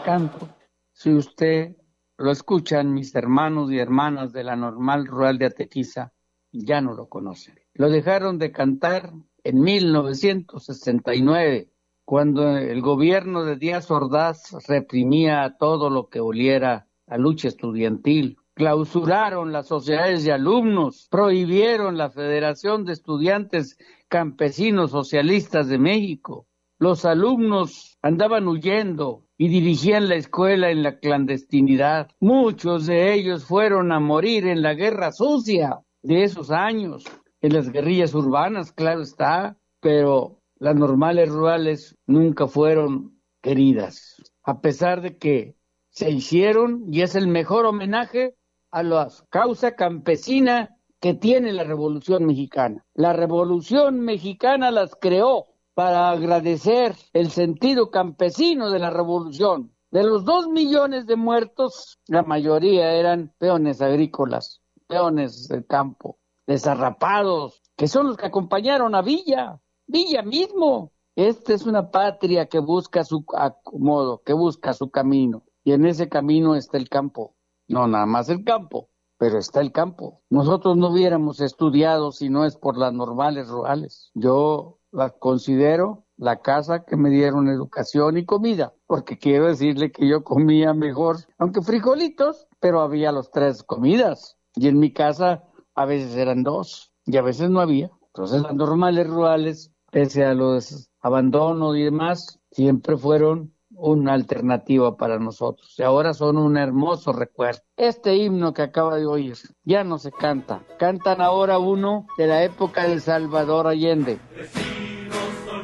Canto, 0.02 0.48
si 0.92 1.12
usted 1.12 1.76
lo 2.16 2.30
escuchan 2.30 2.92
mis 2.92 3.12
hermanos 3.14 3.72
y 3.72 3.78
hermanas 3.78 4.32
de 4.32 4.44
la 4.44 4.56
normal 4.56 5.06
rural 5.06 5.38
de 5.38 5.46
Atequiza, 5.46 6.12
ya 6.52 6.80
no 6.80 6.94
lo 6.94 7.08
conocen. 7.08 7.58
Lo 7.74 7.90
dejaron 7.90 8.38
de 8.38 8.52
cantar 8.52 9.12
en 9.44 9.60
1969, 9.60 11.70
cuando 12.04 12.56
el 12.56 12.80
gobierno 12.82 13.44
de 13.44 13.56
Díaz 13.56 13.90
Ordaz 13.90 14.56
reprimía 14.68 15.56
todo 15.58 15.90
lo 15.90 16.08
que 16.08 16.20
oliera 16.20 16.86
a 17.06 17.16
lucha 17.16 17.48
estudiantil. 17.48 18.36
Clausuraron 18.54 19.52
las 19.52 19.68
sociedades 19.68 20.24
de 20.24 20.32
alumnos, 20.32 21.06
prohibieron 21.10 21.96
la 21.96 22.10
Federación 22.10 22.84
de 22.84 22.92
Estudiantes 22.92 23.78
Campesinos 24.08 24.90
Socialistas 24.90 25.68
de 25.68 25.78
México. 25.78 26.46
Los 26.78 27.04
alumnos 27.04 27.96
andaban 28.02 28.48
huyendo, 28.48 29.24
y 29.40 29.48
dirigían 29.48 30.10
la 30.10 30.16
escuela 30.16 30.70
en 30.70 30.82
la 30.82 30.98
clandestinidad. 30.98 32.10
Muchos 32.20 32.84
de 32.84 33.14
ellos 33.14 33.46
fueron 33.46 33.90
a 33.90 33.98
morir 33.98 34.46
en 34.46 34.60
la 34.60 34.74
guerra 34.74 35.12
sucia 35.12 35.80
de 36.02 36.24
esos 36.24 36.50
años, 36.50 37.04
en 37.40 37.54
las 37.54 37.72
guerrillas 37.72 38.12
urbanas, 38.12 38.70
claro 38.70 39.00
está, 39.00 39.56
pero 39.80 40.42
las 40.58 40.76
normales 40.76 41.30
rurales 41.30 41.96
nunca 42.06 42.48
fueron 42.48 43.18
queridas, 43.40 44.22
a 44.42 44.60
pesar 44.60 45.00
de 45.00 45.16
que 45.16 45.56
se 45.88 46.10
hicieron 46.10 46.84
y 46.92 47.00
es 47.00 47.14
el 47.14 47.26
mejor 47.26 47.64
homenaje 47.64 48.34
a 48.70 48.82
la 48.82 49.08
causa 49.30 49.74
campesina 49.74 50.76
que 51.00 51.14
tiene 51.14 51.54
la 51.54 51.64
Revolución 51.64 52.26
Mexicana. 52.26 52.84
La 52.92 53.14
Revolución 53.14 54.00
Mexicana 54.00 54.70
las 54.70 54.94
creó 55.00 55.46
para 55.74 56.10
agradecer 56.10 56.96
el 57.12 57.30
sentido 57.30 57.90
campesino 57.90 58.70
de 58.70 58.78
la 58.78 58.90
revolución. 58.90 59.74
De 59.90 60.04
los 60.04 60.24
dos 60.24 60.48
millones 60.48 61.06
de 61.06 61.16
muertos, 61.16 61.98
la 62.06 62.22
mayoría 62.22 62.92
eran 62.92 63.34
peones 63.38 63.82
agrícolas, 63.82 64.62
peones 64.86 65.48
del 65.48 65.66
campo, 65.66 66.18
desarrapados, 66.46 67.62
que 67.76 67.88
son 67.88 68.06
los 68.06 68.16
que 68.16 68.26
acompañaron 68.26 68.94
a 68.94 69.02
Villa, 69.02 69.60
Villa 69.86 70.22
mismo. 70.22 70.92
Esta 71.16 71.54
es 71.54 71.66
una 71.66 71.90
patria 71.90 72.46
que 72.46 72.60
busca 72.60 73.04
su 73.04 73.24
acomodo, 73.36 74.22
que 74.24 74.32
busca 74.32 74.72
su 74.72 74.90
camino, 74.90 75.44
y 75.64 75.72
en 75.72 75.84
ese 75.86 76.08
camino 76.08 76.54
está 76.54 76.78
el 76.78 76.88
campo, 76.88 77.34
no 77.68 77.86
nada 77.86 78.06
más 78.06 78.28
el 78.28 78.44
campo, 78.44 78.90
pero 79.18 79.38
está 79.38 79.60
el 79.60 79.72
campo. 79.72 80.22
Nosotros 80.30 80.76
no 80.76 80.90
hubiéramos 80.90 81.40
estudiado 81.40 82.12
si 82.12 82.30
no 82.30 82.44
es 82.44 82.56
por 82.56 82.78
las 82.78 82.92
normales 82.92 83.48
rurales. 83.48 84.10
Yo 84.14 84.79
la 84.92 85.10
considero 85.10 86.04
la 86.16 86.40
casa 86.42 86.84
que 86.84 86.96
me 86.96 87.08
dieron 87.08 87.48
educación 87.48 88.18
y 88.18 88.26
comida, 88.26 88.74
porque 88.86 89.18
quiero 89.18 89.46
decirle 89.46 89.90
que 89.90 90.06
yo 90.06 90.22
comía 90.22 90.74
mejor, 90.74 91.16
aunque 91.38 91.62
frijolitos, 91.62 92.46
pero 92.60 92.82
había 92.82 93.10
los 93.10 93.30
tres 93.30 93.62
comidas. 93.62 94.36
Y 94.54 94.68
en 94.68 94.78
mi 94.78 94.92
casa 94.92 95.44
a 95.74 95.86
veces 95.86 96.16
eran 96.16 96.42
dos 96.42 96.92
y 97.06 97.16
a 97.16 97.22
veces 97.22 97.48
no 97.48 97.60
había. 97.60 97.90
Entonces 98.08 98.42
las 98.42 98.54
normales 98.54 99.06
rurales, 99.06 99.72
pese 99.90 100.24
a 100.24 100.34
los 100.34 100.90
abandonos 101.00 101.76
y 101.76 101.84
demás, 101.84 102.40
siempre 102.50 102.98
fueron 102.98 103.54
una 103.70 104.12
alternativa 104.12 104.96
para 104.96 105.18
nosotros 105.18 105.74
y 105.78 105.82
ahora 105.82 106.12
son 106.12 106.36
un 106.36 106.58
hermoso 106.58 107.12
recuerdo. 107.12 107.62
Este 107.76 108.16
himno 108.16 108.52
que 108.52 108.62
acaba 108.62 108.96
de 108.96 109.06
oír 109.06 109.36
ya 109.64 109.84
no 109.84 109.98
se 109.98 110.12
canta, 110.12 110.62
cantan 110.78 111.22
ahora 111.22 111.58
uno 111.58 112.06
de 112.18 112.26
la 112.26 112.44
época 112.44 112.86
de 112.86 113.00
Salvador 113.00 113.66
Allende. 113.66 114.18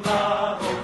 Porque 0.03 0.76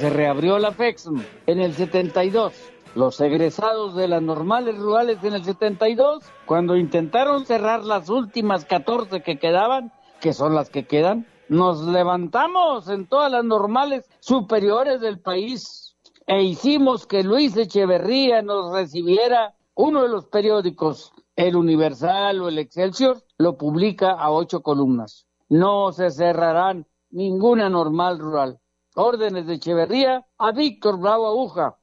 se 0.00 0.08
reabrió 0.08 0.58
la 0.58 0.72
FEXM 0.72 1.20
en 1.44 1.60
el 1.60 1.74
72. 1.74 2.54
Los 2.94 3.20
egresados 3.20 3.94
de 3.94 4.08
las 4.08 4.22
normales 4.22 4.78
rurales 4.78 5.22
en 5.22 5.34
el 5.34 5.44
72, 5.44 6.24
cuando 6.46 6.74
intentaron 6.74 7.44
cerrar 7.44 7.84
las 7.84 8.08
últimas 8.08 8.64
14 8.64 9.22
que 9.22 9.38
quedaban, 9.38 9.92
que 10.22 10.32
son 10.32 10.54
las 10.54 10.70
que 10.70 10.86
quedan, 10.86 11.26
nos 11.50 11.82
levantamos 11.82 12.88
en 12.88 13.08
todas 13.08 13.30
las 13.30 13.44
normales 13.44 14.08
superiores 14.20 15.02
del 15.02 15.20
país 15.20 15.94
e 16.26 16.44
hicimos 16.44 17.06
que 17.06 17.22
Luis 17.22 17.54
Echeverría 17.58 18.40
nos 18.40 18.72
recibiera 18.72 19.54
uno 19.74 20.02
de 20.02 20.08
los 20.08 20.24
periódicos, 20.24 21.12
el 21.36 21.56
Universal 21.56 22.40
o 22.40 22.48
el 22.48 22.58
Excelsior, 22.58 23.22
lo 23.36 23.58
publica 23.58 24.12
a 24.12 24.30
ocho 24.30 24.62
columnas. 24.62 25.26
No 25.50 25.92
se 25.92 26.10
cerrarán 26.10 26.86
ninguna 27.10 27.68
normal 27.68 28.18
rural 28.18 28.59
órdenes 29.00 29.46
de 29.46 29.54
Echeverría 29.54 30.26
a 30.38 30.52
Víctor 30.52 30.98
Bravo 30.98 31.26
Aguja. 31.26 31.76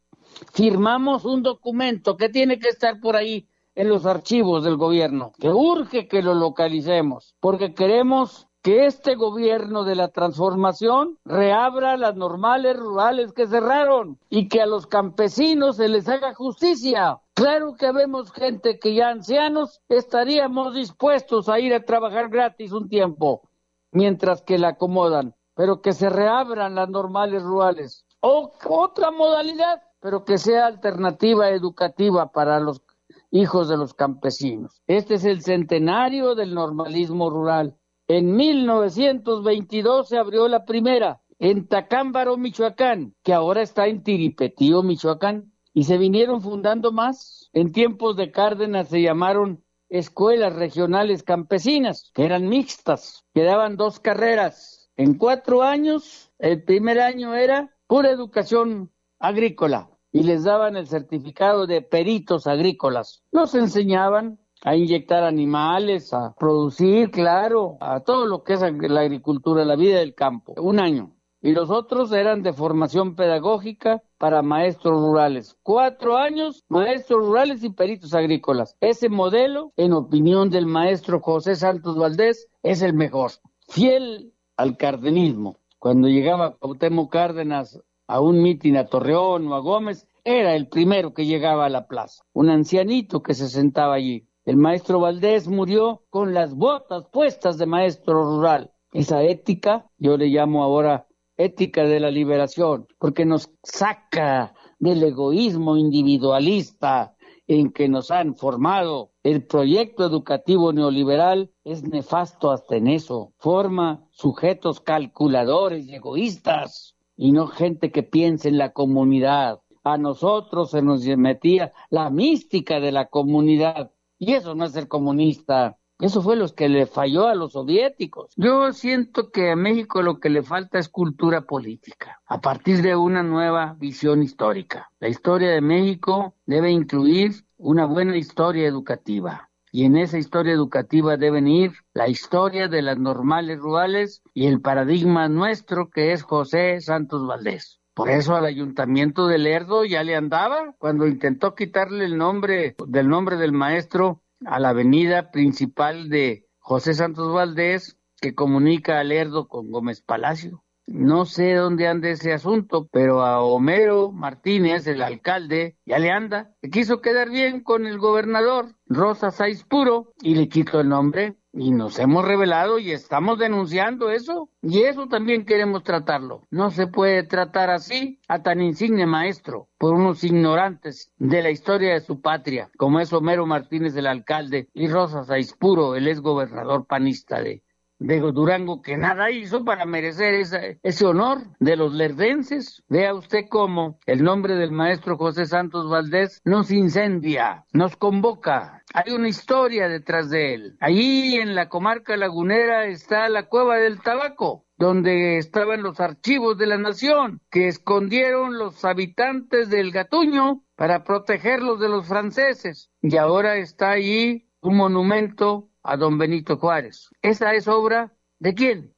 Firmamos 0.53 1.25
un 1.25 1.43
documento 1.43 2.15
que 2.17 2.29
tiene 2.29 2.59
que 2.59 2.69
estar 2.69 2.99
por 2.99 3.15
ahí 3.15 3.47
en 3.75 3.89
los 3.89 4.05
archivos 4.05 4.63
del 4.63 4.77
gobierno, 4.77 5.33
que 5.39 5.49
urge 5.49 6.07
que 6.07 6.21
lo 6.21 6.33
localicemos, 6.33 7.35
porque 7.39 7.73
queremos 7.73 8.47
que 8.63 8.85
este 8.85 9.15
gobierno 9.15 9.83
de 9.83 9.95
la 9.95 10.09
transformación 10.09 11.17
reabra 11.23 11.95
las 11.95 12.15
normales 12.15 12.75
rurales 12.75 13.31
que 13.33 13.47
cerraron 13.47 14.19
y 14.29 14.49
que 14.49 14.61
a 14.61 14.65
los 14.65 14.87
campesinos 14.87 15.77
se 15.77 15.87
les 15.87 16.09
haga 16.09 16.33
justicia. 16.33 17.21
Claro 17.33 17.75
que 17.75 17.91
vemos 17.91 18.31
gente 18.31 18.79
que 18.79 18.93
ya 18.95 19.09
ancianos 19.09 19.79
estaríamos 19.89 20.73
dispuestos 20.73 21.47
a 21.47 21.59
ir 21.59 21.73
a 21.73 21.85
trabajar 21.85 22.29
gratis 22.29 22.71
un 22.71 22.89
tiempo, 22.89 23.47
mientras 23.91 24.41
que 24.41 24.57
la 24.57 24.69
acomodan 24.69 25.36
pero 25.57 25.81
que 25.81 25.91
se 25.91 26.09
reabran 26.09 26.75
las 26.75 26.87
normales 26.87 27.41
rurales. 27.41 28.05
O 28.21 28.53
otra 28.69 29.09
modalidad, 29.09 29.81
pero 29.99 30.23
que 30.23 30.37
sea 30.37 30.67
alternativa 30.67 31.49
educativa 31.49 32.31
para 32.31 32.59
los 32.59 32.83
hijos 33.31 33.67
de 33.67 33.75
los 33.75 33.95
campesinos. 33.95 34.81
Este 34.85 35.15
es 35.15 35.25
el 35.25 35.41
centenario 35.41 36.35
del 36.35 36.53
normalismo 36.53 37.31
rural. 37.31 37.75
En 38.07 38.35
1922 38.35 40.07
se 40.07 40.17
abrió 40.17 40.47
la 40.47 40.63
primera 40.63 41.21
en 41.39 41.67
Tacámbaro, 41.67 42.37
Michoacán, 42.37 43.15
que 43.23 43.33
ahora 43.33 43.61
está 43.61 43.87
en 43.87 44.03
Tiripetío, 44.03 44.83
Michoacán, 44.83 45.51
y 45.73 45.83
se 45.83 45.97
vinieron 45.97 46.41
fundando 46.41 46.91
más. 46.91 47.49
En 47.51 47.71
tiempos 47.71 48.15
de 48.15 48.31
Cárdenas 48.31 48.89
se 48.89 49.01
llamaron 49.01 49.63
escuelas 49.89 50.53
regionales 50.53 51.23
campesinas, 51.23 52.11
que 52.13 52.25
eran 52.25 52.47
mixtas, 52.47 53.25
que 53.33 53.43
daban 53.43 53.75
dos 53.75 53.99
carreras. 53.99 54.86
En 54.97 55.13
cuatro 55.13 55.61
años, 55.61 56.31
el 56.39 56.63
primer 56.63 56.99
año 56.99 57.35
era 57.35 57.71
pura 57.85 58.09
educación 58.09 58.91
agrícola 59.19 59.91
y 60.11 60.23
les 60.23 60.43
daban 60.43 60.75
el 60.75 60.87
certificado 60.87 61.67
de 61.67 61.83
peritos 61.83 62.47
agrícolas. 62.47 63.23
Los 63.31 63.53
enseñaban 63.53 64.39
a 64.63 64.75
inyectar 64.75 65.23
animales, 65.23 66.15
a 66.15 66.33
producir, 66.33 67.11
claro, 67.11 67.77
a 67.79 67.99
todo 67.99 68.25
lo 68.25 68.43
que 68.43 68.53
es 68.53 68.61
la 68.61 69.01
agricultura, 69.01 69.65
la 69.65 69.75
vida 69.75 69.99
del 69.99 70.15
campo. 70.15 70.55
Un 70.59 70.79
año. 70.79 71.13
Y 71.43 71.51
los 71.51 71.69
otros 71.69 72.11
eran 72.11 72.41
de 72.41 72.51
formación 72.51 73.15
pedagógica 73.15 74.01
para 74.17 74.41
maestros 74.41 74.99
rurales. 74.99 75.55
Cuatro 75.61 76.17
años, 76.17 76.65
maestros 76.69 77.23
rurales 77.23 77.63
y 77.63 77.69
peritos 77.69 78.15
agrícolas. 78.15 78.75
Ese 78.81 79.09
modelo, 79.09 79.73
en 79.77 79.93
opinión 79.93 80.49
del 80.49 80.65
maestro 80.65 81.19
José 81.19 81.55
Santos 81.55 81.95
Valdés, 81.95 82.47
es 82.63 82.81
el 82.81 82.95
mejor. 82.95 83.33
Fiel 83.69 84.33
al 84.57 84.75
cardenismo. 84.75 85.57
Cuando 85.79 86.07
llegaba 86.07 86.57
Cuauhtémoc 86.57 87.11
Cárdenas 87.11 87.79
a 88.07 88.19
un 88.19 88.41
mitin 88.41 88.77
a 88.77 88.87
Torreón 88.87 89.47
o 89.47 89.55
a 89.55 89.59
Gómez, 89.59 90.07
era 90.23 90.55
el 90.55 90.67
primero 90.67 91.13
que 91.13 91.25
llegaba 91.25 91.65
a 91.65 91.69
la 91.69 91.87
plaza, 91.87 92.23
un 92.33 92.49
ancianito 92.49 93.23
que 93.23 93.33
se 93.33 93.47
sentaba 93.47 93.93
allí. 93.93 94.27
El 94.43 94.57
maestro 94.57 94.99
Valdés 94.99 95.47
murió 95.47 96.03
con 96.09 96.33
las 96.33 96.55
botas 96.55 97.05
puestas 97.11 97.57
de 97.57 97.65
maestro 97.65 98.23
rural. 98.23 98.71
Esa 98.91 99.21
ética, 99.23 99.89
yo 99.97 100.17
le 100.17 100.27
llamo 100.27 100.63
ahora 100.63 101.07
ética 101.37 101.83
de 101.83 101.99
la 101.99 102.11
liberación, 102.11 102.87
porque 102.97 103.25
nos 103.25 103.51
saca 103.63 104.53
del 104.79 105.03
egoísmo 105.03 105.77
individualista 105.77 107.16
en 107.47 107.71
que 107.71 107.87
nos 107.87 108.11
han 108.11 108.35
formado. 108.35 109.11
El 109.23 109.45
proyecto 109.45 110.05
educativo 110.05 110.73
neoliberal 110.73 111.51
es 111.63 111.83
nefasto 111.83 112.51
hasta 112.51 112.75
en 112.75 112.87
eso. 112.87 113.33
Forma 113.37 114.07
sujetos 114.11 114.79
calculadores 114.81 115.87
y 115.87 115.95
egoístas 115.95 116.95
y 117.15 117.31
no 117.31 117.47
gente 117.47 117.91
que 117.91 118.03
piense 118.03 118.49
en 118.49 118.57
la 118.57 118.73
comunidad. 118.73 119.61
A 119.83 119.97
nosotros 119.97 120.71
se 120.71 120.81
nos 120.81 121.05
metía 121.05 121.73
la 121.89 122.09
mística 122.09 122.79
de 122.79 122.91
la 122.91 123.07
comunidad 123.07 123.91
y 124.19 124.33
eso 124.33 124.53
no 124.53 124.65
es 124.65 124.73
ser 124.73 124.87
comunista. 124.87 125.77
Eso 125.99 126.21
fue 126.21 126.35
lo 126.35 126.47
que 126.53 126.69
le 126.69 126.85
falló 126.85 127.27
a 127.27 127.33
los 127.33 127.53
soviéticos. 127.53 128.31
Yo 128.35 128.71
siento 128.71 129.31
que 129.31 129.49
a 129.49 129.55
México 129.55 130.03
lo 130.03 130.19
que 130.19 130.29
le 130.29 130.43
falta 130.43 130.77
es 130.77 130.89
cultura 130.89 131.41
política, 131.41 132.21
a 132.27 132.39
partir 132.39 132.83
de 132.83 132.95
una 132.95 133.23
nueva 133.23 133.75
visión 133.79 134.21
histórica. 134.21 134.91
La 134.99 135.07
historia 135.07 135.49
de 135.49 135.61
México 135.61 136.35
debe 136.45 136.69
incluir 136.69 137.31
una 137.57 137.85
buena 137.85 138.15
historia 138.15 138.67
educativa. 138.67 139.49
Y 139.71 139.85
en 139.85 139.97
esa 139.97 140.19
historia 140.19 140.53
educativa 140.53 141.17
deben 141.17 141.47
ir 141.47 141.71
la 141.93 142.07
historia 142.07 142.67
de 142.67 142.83
las 142.83 142.99
normales 142.99 143.59
rurales 143.59 144.21
y 144.35 144.45
el 144.45 144.61
paradigma 144.61 145.27
nuestro 145.29 145.89
que 145.89 146.13
es 146.13 146.21
José 146.21 146.79
Santos 146.79 147.25
Valdés. 147.25 147.81
Por 147.95 148.11
eso 148.11 148.35
al 148.35 148.45
ayuntamiento 148.45 149.25
de 149.25 149.39
Lerdo 149.39 149.83
ya 149.83 150.03
le 150.03 150.15
andaba 150.15 150.75
cuando 150.77 151.07
intentó 151.07 151.55
quitarle 151.55 152.05
el 152.05 152.17
nombre 152.17 152.75
del 152.85 153.09
nombre 153.09 153.37
del 153.37 153.51
maestro 153.51 154.21
a 154.45 154.59
la 154.59 154.69
avenida 154.69 155.31
principal 155.31 156.09
de 156.09 156.47
José 156.59 156.93
Santos 156.93 157.33
Valdés 157.33 157.97
que 158.19 158.35
comunica 158.35 158.99
a 158.99 159.03
Lerdo 159.03 159.47
con 159.47 159.71
Gómez 159.71 160.01
Palacio. 160.01 160.63
No 160.87 161.25
sé 161.25 161.53
dónde 161.53 161.85
anda 161.85 162.07
ese 162.07 162.31
asunto, 162.31 162.87
pero 162.89 163.21
a 163.21 163.41
Homero 163.43 164.11
Martínez, 164.13 164.87
el 164.87 165.01
alcalde, 165.01 165.77
ya 165.85 165.99
le 165.99 166.11
anda. 166.11 166.55
Quiso 166.71 167.01
quedar 167.01 167.29
bien 167.29 167.61
con 167.61 167.85
el 167.85 167.97
gobernador 167.97 168.73
Rosa 168.85 169.31
Saiz 169.31 169.65
Puro 169.65 170.13
y 170.21 170.35
le 170.35 170.47
quitó 170.47 170.79
el 170.79 170.87
nombre. 170.87 171.35
Y 171.59 171.71
nos 171.71 171.97
hemos 171.97 172.23
revelado 172.23 172.77
y 172.77 172.91
estamos 172.91 173.39
denunciando 173.39 174.11
eso. 174.11 174.51
Y 174.61 174.83
eso 174.83 175.07
también 175.07 175.43
queremos 175.43 175.83
tratarlo. 175.83 176.43
No 176.51 176.69
se 176.69 176.85
puede 176.85 177.23
tratar 177.23 177.71
así 177.71 178.19
a 178.27 178.43
tan 178.43 178.61
insigne 178.61 179.07
maestro 179.07 179.67
por 179.79 179.95
unos 179.95 180.23
ignorantes 180.23 181.11
de 181.17 181.41
la 181.41 181.49
historia 181.49 181.93
de 181.93 182.01
su 182.01 182.21
patria, 182.21 182.69
como 182.77 182.99
es 182.99 183.11
Homero 183.11 183.47
Martínez, 183.47 183.95
el 183.95 184.05
alcalde, 184.05 184.69
y 184.75 184.87
Rosa 184.87 185.25
Puro, 185.57 185.95
el 185.95 186.07
ex 186.07 186.21
gobernador 186.21 186.85
panista 186.85 187.41
de, 187.41 187.63
de 187.99 188.19
Durango 188.19 188.81
que 188.81 188.97
nada 188.97 189.31
hizo 189.31 189.65
para 189.65 189.85
merecer 189.85 190.33
ese, 190.35 190.79
ese 190.83 191.05
honor 191.05 191.39
de 191.59 191.75
los 191.75 191.93
lerdenses. 191.93 192.83
Vea 192.89 193.13
usted 193.13 193.45
cómo 193.49 193.99
el 194.05 194.23
nombre 194.23 194.55
del 194.55 194.71
maestro 194.71 195.17
José 195.17 195.45
Santos 195.45 195.89
Valdés 195.89 196.41
nos 196.45 196.71
incendia, 196.71 197.65
nos 197.73 197.95
convoca. 197.95 198.83
Hay 198.93 199.13
una 199.13 199.27
historia 199.27 199.87
detrás 199.87 200.29
de 200.29 200.53
él. 200.53 200.77
Allí 200.79 201.35
en 201.35 201.55
la 201.55 201.69
comarca 201.69 202.17
lagunera 202.17 202.85
está 202.85 203.29
la 203.29 203.43
cueva 203.43 203.77
del 203.77 204.01
tabaco 204.01 204.63
donde 204.77 205.37
estaban 205.37 205.81
los 205.81 205.99
archivos 205.99 206.57
de 206.57 206.67
la 206.67 206.77
nación 206.77 207.41
que 207.49 207.67
escondieron 207.67 208.57
los 208.57 208.85
habitantes 208.85 209.69
del 209.69 209.91
Gatuño 209.91 210.63
para 210.75 211.03
protegerlos 211.03 211.79
de 211.79 211.89
los 211.89 212.07
franceses. 212.07 212.91
Y 213.01 213.17
ahora 213.17 213.57
está 213.57 213.89
allí 213.89 214.47
un 214.61 214.77
monumento 214.77 215.69
a 215.83 215.97
don 215.97 216.17
Benito 216.17 216.57
Juárez. 216.57 217.09
Esa 217.21 217.53
es 217.53 217.67
obra 217.67 218.13
de 218.39 218.53
quién? 218.53 218.93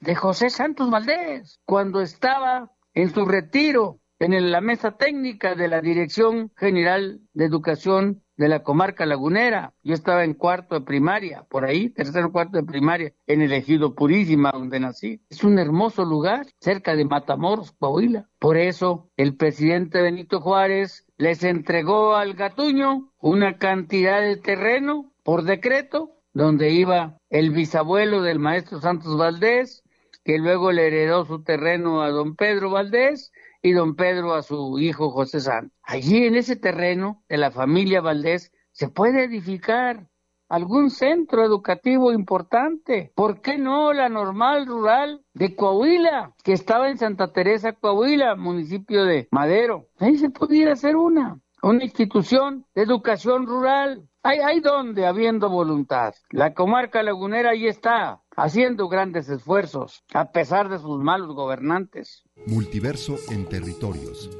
De 0.00 0.14
José 0.14 0.50
Santos 0.50 0.90
Valdés, 0.90 1.60
cuando 1.64 2.00
estaba 2.00 2.72
en 2.94 3.12
su 3.12 3.24
retiro 3.24 4.00
en 4.24 4.52
la 4.52 4.60
mesa 4.60 4.92
técnica 4.92 5.56
de 5.56 5.66
la 5.66 5.80
Dirección 5.80 6.52
General 6.56 7.20
de 7.32 7.44
Educación 7.44 8.22
de 8.36 8.48
la 8.48 8.62
comarca 8.62 9.04
lagunera. 9.04 9.74
Yo 9.82 9.94
estaba 9.94 10.22
en 10.24 10.34
cuarto 10.34 10.76
de 10.76 10.86
primaria, 10.86 11.44
por 11.48 11.64
ahí, 11.64 11.90
tercero 11.90 12.30
cuarto 12.30 12.56
de 12.56 12.62
primaria, 12.62 13.12
en 13.26 13.42
el 13.42 13.52
ejido 13.52 13.94
Purísima, 13.94 14.52
donde 14.52 14.78
nací. 14.78 15.20
Es 15.28 15.42
un 15.42 15.58
hermoso 15.58 16.04
lugar, 16.04 16.46
cerca 16.60 16.94
de 16.94 17.04
Matamoros, 17.04 17.72
Coahuila. 17.72 18.28
Por 18.38 18.56
eso, 18.56 19.10
el 19.16 19.36
presidente 19.36 20.00
Benito 20.00 20.40
Juárez 20.40 21.04
les 21.16 21.42
entregó 21.42 22.14
al 22.14 22.34
Gatuño 22.34 23.12
una 23.18 23.58
cantidad 23.58 24.20
de 24.20 24.36
terreno 24.36 25.12
por 25.24 25.42
decreto 25.42 26.21
donde 26.34 26.70
iba 26.70 27.18
el 27.30 27.50
bisabuelo 27.50 28.22
del 28.22 28.38
maestro 28.38 28.80
Santos 28.80 29.16
Valdés, 29.16 29.82
que 30.24 30.38
luego 30.38 30.72
le 30.72 30.86
heredó 30.86 31.24
su 31.24 31.42
terreno 31.42 32.02
a 32.02 32.10
don 32.10 32.36
Pedro 32.36 32.70
Valdés 32.70 33.32
y 33.60 33.72
don 33.72 33.96
Pedro 33.96 34.34
a 34.34 34.42
su 34.42 34.78
hijo 34.78 35.10
José 35.10 35.40
Santos. 35.40 35.76
Allí 35.82 36.24
en 36.24 36.36
ese 36.36 36.56
terreno 36.56 37.22
de 37.28 37.38
la 37.38 37.50
familia 37.50 38.00
Valdés 38.00 38.52
se 38.72 38.88
puede 38.88 39.24
edificar 39.24 40.08
algún 40.48 40.90
centro 40.90 41.44
educativo 41.44 42.12
importante. 42.12 43.10
¿Por 43.14 43.40
qué 43.40 43.56
no 43.56 43.92
la 43.92 44.08
normal 44.08 44.66
rural 44.66 45.24
de 45.32 45.56
Coahuila, 45.56 46.34
que 46.44 46.52
estaba 46.52 46.90
en 46.90 46.98
Santa 46.98 47.32
Teresa, 47.32 47.72
Coahuila, 47.72 48.36
municipio 48.36 49.04
de 49.04 49.28
Madero? 49.30 49.88
Ahí 49.98 50.18
se 50.18 50.28
pudiera 50.28 50.72
hacer 50.74 50.96
una, 50.96 51.40
una 51.62 51.84
institución 51.84 52.66
de 52.74 52.82
educación 52.82 53.46
rural 53.46 54.08
hay, 54.22 54.38
hay 54.38 54.60
donde, 54.60 55.06
habiendo 55.06 55.48
voluntad. 55.48 56.14
La 56.30 56.54
comarca 56.54 57.02
lagunera 57.02 57.50
ahí 57.50 57.66
está, 57.66 58.20
haciendo 58.36 58.88
grandes 58.88 59.28
esfuerzos, 59.28 60.04
a 60.14 60.30
pesar 60.30 60.68
de 60.68 60.78
sus 60.78 61.02
malos 61.02 61.34
gobernantes. 61.34 62.22
Multiverso 62.46 63.16
en 63.30 63.48
territorios. 63.48 64.30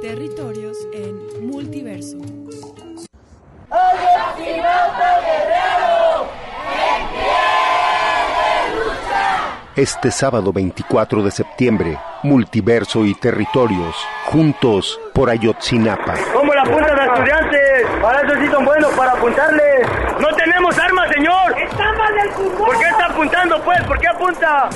Territorios 0.00 0.76
en 0.92 1.46
multiverso. 1.46 2.18
Este 9.74 10.10
sábado 10.10 10.52
24 10.52 11.22
de 11.22 11.30
septiembre, 11.30 11.98
Multiverso 12.24 13.06
y 13.06 13.14
Territorios, 13.14 13.96
juntos 14.26 15.00
por 15.14 15.30
Ayotzinapa. 15.30 16.14
¿Cómo 16.34 16.52
la 16.52 16.60
apuntan 16.60 16.98
a 16.98 17.04
estudiantes? 17.06 17.71
Para 18.02 18.20
eso 18.26 18.34
sí 18.40 18.50
son 18.50 18.64
buenos, 18.64 18.92
para 18.94 19.12
apuntarles. 19.12 19.86
¡No 20.20 20.34
tenemos 20.34 20.76
armas, 20.76 21.08
señor! 21.14 21.54
¡Estamos 21.56 22.08
del 22.20 22.30
fútbol! 22.32 22.66
¿Por 22.66 22.78
qué 22.78 22.84
está 22.88 23.06
apuntando, 23.06 23.62
pues? 23.62 23.80
¿Por 23.84 24.00
qué 24.00 24.08
apunta? 24.08 24.70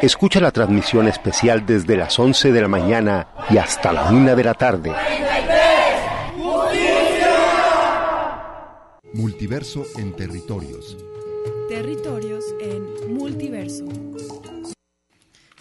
Escucha 0.00 0.40
la 0.40 0.50
transmisión 0.50 1.06
especial 1.06 1.66
desde 1.66 1.94
las 1.94 2.18
11 2.18 2.52
de 2.52 2.62
la 2.62 2.68
mañana 2.68 3.26
y 3.50 3.58
hasta 3.58 3.92
la 3.92 4.04
1 4.04 4.34
de 4.34 4.44
la 4.44 4.54
tarde. 4.54 4.94
Multiverso 9.12 9.84
en 9.98 10.16
territorios. 10.16 10.96
Territorios 11.68 12.44
en 12.62 13.14
multiverso. 13.14 13.84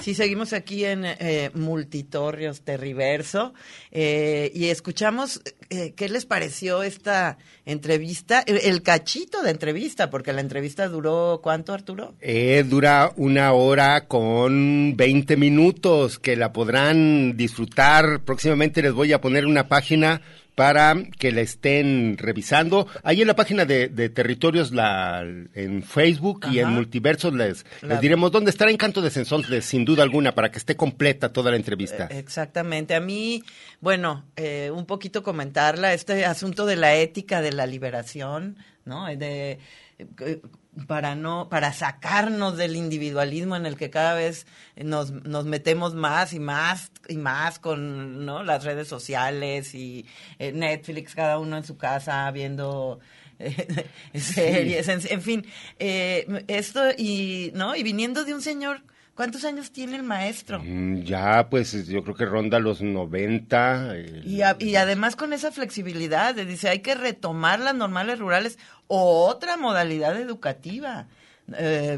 Sí, 0.01 0.13
seguimos 0.13 0.53
aquí 0.53 0.85
en 0.85 1.03
eh, 1.03 1.51
Multitorrios 1.53 2.61
Terriverso 2.61 3.53
eh, 3.91 4.49
y 4.55 4.69
escuchamos 4.69 5.41
eh, 5.69 5.93
qué 5.95 6.07
les 6.07 6.25
pareció 6.25 6.83
esta 6.83 7.37
entrevista, 7.65 8.39
el, 8.45 8.57
el, 8.57 8.81
cachito 8.81 9.43
de 9.43 9.51
entrevista, 9.51 10.09
porque 10.09 10.31
la 10.31 10.39
entrevista 10.41 10.87
duró, 10.87 11.41
¿cuánto, 11.43 11.73
Arturo? 11.73 12.15
Eh, 12.21 12.63
dura 12.65 13.11
una 13.17 13.51
hora 13.51 14.07
con 14.07 14.95
20 14.95 15.35
minutos, 15.35 16.17
que 16.17 16.37
la 16.37 16.53
podrán 16.53 17.35
disfrutar. 17.35 18.21
Próximamente 18.23 18.81
les 18.81 18.93
voy 18.93 19.11
a 19.11 19.19
poner 19.19 19.45
una 19.45 19.67
página 19.67 20.21
para 20.59 20.93
que 21.17 21.31
la 21.31 21.39
estén 21.39 22.17
revisando. 22.17 22.85
Ahí 23.03 23.21
en 23.21 23.27
la 23.27 23.35
página 23.35 23.63
de, 23.63 23.87
de 23.87 24.09
Territorios, 24.09 24.73
la, 24.73 25.21
en 25.53 25.83
Facebook 25.83 26.47
y 26.51 26.59
en. 26.59 26.67
Multiversos 26.73 27.33
les, 27.33 27.65
La- 27.81 27.93
les 27.93 28.01
diremos 28.01 28.29
dónde 28.33 28.51
estará 28.51 28.69
Encanto 28.69 29.01
de 29.01 29.09
Sensontle, 29.09 29.61
sin 29.61 29.85
duda 29.85 30.03
alguna, 30.03 30.33
para 30.35 30.51
que 30.51 30.57
esté 30.57 30.75
completa 30.75 31.31
toda 31.31 31.49
la 31.51 31.55
entrevista. 31.55 32.09
Eh, 32.11 32.19
Exactamente. 32.19 32.93
A 32.93 32.99
mí, 32.99 33.41
bueno, 33.79 34.25
eh, 34.35 34.69
un 34.75 34.85
poquito 34.85 35.23
comentarla, 35.23 35.93
este 35.93 36.25
asunto 36.25 36.65
de 36.65 36.75
la 36.75 36.93
ética 36.95 37.41
de 37.41 37.53
la 37.53 37.65
liberación, 37.65 38.57
¿no? 38.83 39.05
De 39.05 39.59
eh, 39.97 40.41
para 40.87 41.15
no, 41.15 41.49
para 41.49 41.73
sacarnos 41.73 42.57
del 42.57 42.75
individualismo 42.75 43.55
en 43.55 43.65
el 43.65 43.75
que 43.75 43.89
cada 43.89 44.13
vez 44.13 44.45
nos, 44.75 45.11
nos 45.11 45.45
metemos 45.45 45.95
más 45.95 46.33
y 46.33 46.39
más 46.39 46.91
y 47.07 47.17
más 47.17 47.59
con 47.59 48.25
¿no? 48.25 48.43
las 48.43 48.63
redes 48.63 48.87
sociales 48.87 49.73
y 49.75 50.05
eh, 50.37 50.51
Netflix, 50.51 51.15
cada 51.15 51.39
uno 51.39 51.57
en 51.57 51.63
su 51.63 51.77
casa 51.77 52.29
viendo 52.31 52.99
eh, 53.39 53.85
series, 54.19 54.87
en, 54.87 54.99
en 55.09 55.21
fin, 55.21 55.45
eh, 55.79 56.43
esto 56.47 56.81
y 56.97 57.51
no 57.55 57.75
y 57.75 57.83
viniendo 57.83 58.23
de 58.25 58.33
un 58.33 58.41
señor, 58.41 58.81
¿cuántos 59.15 59.43
años 59.45 59.71
tiene 59.71 59.95
el 59.95 60.03
maestro? 60.03 60.61
Mm, 60.63 61.01
Ya, 61.03 61.49
pues 61.49 61.87
yo 61.87 62.03
creo 62.03 62.15
que 62.15 62.25
ronda 62.25 62.59
los 62.59 62.81
90. 62.81 63.95
eh, 63.95 64.21
Y, 64.25 64.41
a- 64.41 64.55
y 64.59 64.75
además 64.75 65.15
con 65.15 65.33
esa 65.33 65.51
flexibilidad, 65.51 66.35
de, 66.35 66.45
dice, 66.45 66.69
hay 66.69 66.79
que 66.79 66.95
retomar 66.95 67.59
las 67.59 67.75
normales 67.75 68.19
rurales 68.19 68.57
otra 68.89 69.55
modalidad 69.55 70.19
educativa, 70.19 71.07
eh, 71.55 71.97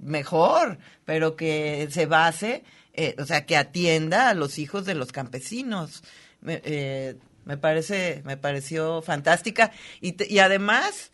mejor, 0.00 0.78
pero 1.04 1.36
que 1.36 1.86
se 1.90 2.06
base, 2.06 2.64
eh, 2.94 3.14
o 3.18 3.24
sea, 3.24 3.46
que 3.46 3.56
atienda 3.56 4.28
a 4.30 4.34
los 4.34 4.58
hijos 4.58 4.84
de 4.84 4.94
los 4.94 5.12
campesinos. 5.12 6.02
Me, 6.40 6.60
eh, 6.64 7.16
me 7.44 7.56
parece, 7.56 8.22
me 8.24 8.36
pareció 8.36 9.00
fantástica. 9.02 9.70
Y, 10.00 10.12
te- 10.12 10.26
y 10.32 10.40
además, 10.40 11.10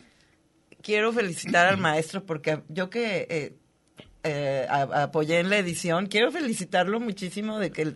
quiero 0.81 1.11
felicitar 1.13 1.67
al 1.67 1.77
maestro 1.77 2.25
porque 2.25 2.61
yo 2.69 2.89
que 2.89 3.27
eh, 3.29 3.53
eh, 4.23 4.67
apoyé 4.69 5.39
en 5.39 5.49
la 5.49 5.57
edición, 5.57 6.07
quiero 6.07 6.31
felicitarlo 6.31 6.99
muchísimo 6.99 7.59
de 7.59 7.71
que 7.71 7.93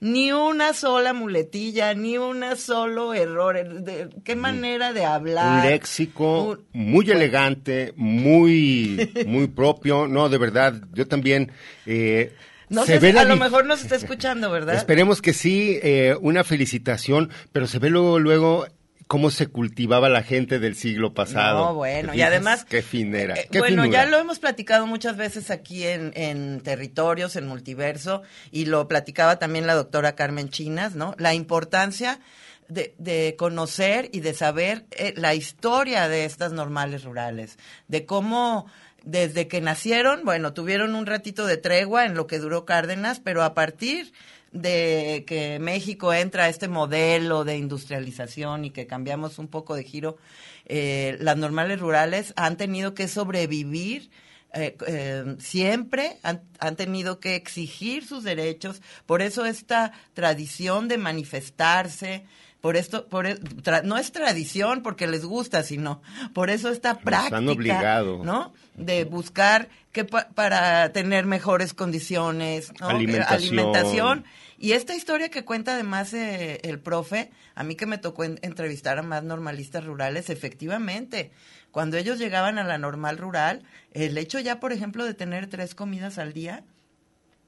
ni 0.00 0.32
una 0.32 0.72
sola 0.72 1.12
muletilla, 1.12 1.94
ni 1.94 2.18
un 2.18 2.44
solo 2.56 3.14
error, 3.14 3.82
de- 3.82 4.08
qué 4.24 4.36
manera 4.36 4.92
de 4.92 5.00
un 5.02 5.06
hablar. 5.06 5.64
léxico 5.66 6.58
muy 6.72 7.10
elegante, 7.10 7.92
muy, 7.96 9.10
muy 9.26 9.46
propio. 9.48 10.06
No, 10.08 10.28
de 10.28 10.38
verdad, 10.38 10.74
yo 10.92 11.06
también. 11.06 11.52
eh, 11.86 12.32
No 12.68 12.84
se 12.86 12.94
sé, 12.94 13.12
ve 13.12 13.18
a 13.18 13.24
lo 13.24 13.36
mejor 13.36 13.66
nos 13.66 13.82
está 13.82 13.96
escuchando, 13.96 14.50
¿verdad? 14.50 14.74
Esperemos 14.76 15.20
que 15.22 15.32
sí, 15.32 15.78
eh, 15.82 16.16
una 16.20 16.44
felicitación, 16.44 17.30
pero 17.52 17.66
se 17.66 17.78
ve 17.78 17.90
luego, 17.90 18.18
luego 18.18 18.66
cómo 19.14 19.30
se 19.30 19.46
cultivaba 19.46 20.08
la 20.08 20.24
gente 20.24 20.58
del 20.58 20.74
siglo 20.74 21.14
pasado. 21.14 21.66
No, 21.66 21.74
bueno, 21.74 22.10
¿Te 22.10 22.18
y 22.18 22.22
además- 22.22 22.64
Qué 22.64 22.82
finera, 22.82 23.36
Eh, 23.36 23.46
qué 23.48 23.60
bueno, 23.60 23.84
finura. 23.84 24.02
ya 24.04 24.10
lo 24.10 24.18
hemos 24.18 24.40
platicado 24.40 24.88
muchas 24.88 25.16
veces 25.16 25.52
aquí 25.52 25.84
en, 25.86 26.10
en 26.16 26.60
Territorios, 26.62 27.36
en 27.36 27.46
Multiverso, 27.46 28.22
y 28.50 28.64
lo 28.64 28.88
platicaba 28.88 29.38
también 29.38 29.68
la 29.68 29.74
doctora 29.74 30.16
Carmen 30.16 30.48
Chinas, 30.48 30.96
¿no? 30.96 31.14
La 31.16 31.32
importancia 31.32 32.18
de, 32.66 32.96
de 32.98 33.36
conocer 33.38 34.08
y 34.12 34.18
de 34.18 34.34
saber 34.34 34.84
eh, 34.90 35.14
la 35.16 35.32
historia 35.36 36.08
de 36.08 36.24
estas 36.24 36.50
normales 36.50 37.04
rurales, 37.04 37.56
de 37.86 38.06
cómo 38.06 38.66
desde 39.04 39.46
que 39.46 39.60
nacieron, 39.60 40.24
bueno, 40.24 40.54
tuvieron 40.54 40.96
un 40.96 41.06
ratito 41.06 41.46
de 41.46 41.56
tregua 41.56 42.04
en 42.04 42.14
lo 42.14 42.26
que 42.26 42.40
duró 42.40 42.64
Cárdenas, 42.64 43.20
pero 43.20 43.44
a 43.44 43.54
partir 43.54 44.12
de 44.54 45.24
que 45.26 45.58
México 45.58 46.14
entra 46.14 46.44
a 46.44 46.48
este 46.48 46.68
modelo 46.68 47.44
de 47.44 47.58
industrialización 47.58 48.64
y 48.64 48.70
que 48.70 48.86
cambiamos 48.86 49.38
un 49.38 49.48
poco 49.48 49.74
de 49.74 49.84
giro, 49.84 50.16
eh, 50.64 51.18
las 51.20 51.36
normales 51.36 51.78
rurales 51.80 52.32
han 52.36 52.56
tenido 52.56 52.94
que 52.94 53.06
sobrevivir 53.08 54.10
eh, 54.54 54.76
eh, 54.86 55.34
siempre, 55.40 56.18
han, 56.22 56.42
han 56.60 56.76
tenido 56.76 57.18
que 57.18 57.34
exigir 57.34 58.06
sus 58.06 58.22
derechos, 58.22 58.80
por 59.04 59.20
eso 59.20 59.44
esta 59.44 59.90
tradición 60.14 60.86
de 60.86 60.96
manifestarse, 60.98 62.24
por 62.60 62.76
esto, 62.76 63.06
por, 63.08 63.26
e- 63.26 63.38
tra- 63.40 63.82
no 63.82 63.98
es 63.98 64.12
tradición 64.12 64.82
porque 64.82 65.06
les 65.08 65.24
gusta, 65.24 65.64
sino 65.64 66.00
por 66.32 66.48
eso 66.50 66.70
esta 66.70 66.98
práctica, 67.00 67.36
han 67.38 67.48
obligado. 67.48 68.22
¿no? 68.24 68.54
De 68.76 69.04
buscar 69.04 69.68
que 69.92 70.04
pa- 70.04 70.28
para 70.34 70.92
tener 70.92 71.26
mejores 71.26 71.74
condiciones, 71.74 72.72
¿no? 72.80 72.88
Alimentación. 72.88 73.58
alimentación. 73.58 74.24
Y 74.58 74.72
esta 74.72 74.94
historia 74.94 75.28
que 75.30 75.44
cuenta 75.44 75.74
además 75.74 76.12
eh, 76.14 76.60
el 76.62 76.78
profe, 76.78 77.30
a 77.54 77.64
mí 77.64 77.74
que 77.74 77.86
me 77.86 77.98
tocó 77.98 78.24
en- 78.24 78.38
entrevistar 78.42 78.98
a 78.98 79.02
más 79.02 79.22
normalistas 79.24 79.84
rurales, 79.84 80.30
efectivamente, 80.30 81.30
cuando 81.70 81.96
ellos 81.96 82.18
llegaban 82.18 82.58
a 82.58 82.64
la 82.64 82.78
normal 82.78 83.18
rural, 83.18 83.62
el 83.92 84.16
hecho 84.16 84.38
ya, 84.38 84.60
por 84.60 84.72
ejemplo, 84.72 85.04
de 85.04 85.14
tener 85.14 85.48
tres 85.48 85.74
comidas 85.74 86.18
al 86.18 86.32
día, 86.32 86.62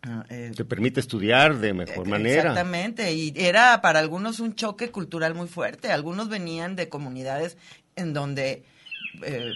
ah, 0.02 0.24
eh, 0.30 0.52
Te 0.56 0.64
permite 0.64 1.00
estudiar 1.00 1.58
de 1.58 1.72
mejor 1.74 2.06
manera. 2.08 2.40
Exactamente, 2.40 3.12
y 3.14 3.32
era 3.36 3.80
para 3.82 4.00
algunos 4.00 4.40
un 4.40 4.54
choque 4.54 4.90
cultural 4.90 5.34
muy 5.34 5.46
fuerte. 5.48 5.92
Algunos 5.92 6.28
venían 6.28 6.74
de 6.76 6.88
comunidades 6.88 7.56
en 7.94 8.12
donde 8.12 8.64
eh, 9.22 9.52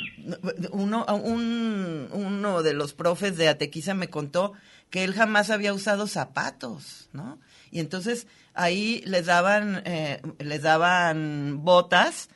uno, 0.70 1.05
un- 1.22 2.09
uno 2.12 2.62
de 2.62 2.72
los 2.72 2.94
profes 2.94 3.36
de 3.36 3.48
Atequiza 3.48 3.92
me 3.94 4.09
contó 4.09 4.53
que 4.91 5.05
él 5.05 5.14
jamás 5.14 5.51
había 5.51 5.72
usado 5.72 6.07
zapatos, 6.07 7.09
¿no? 7.12 7.38
Y 7.70 7.80
entonces 7.80 8.26
ahí 8.55 9.03
les 9.07 9.26
daban, 9.26 9.82
eh, 9.84 10.20
les 10.38 10.62
daban 10.62 11.62
botas. 11.62 12.28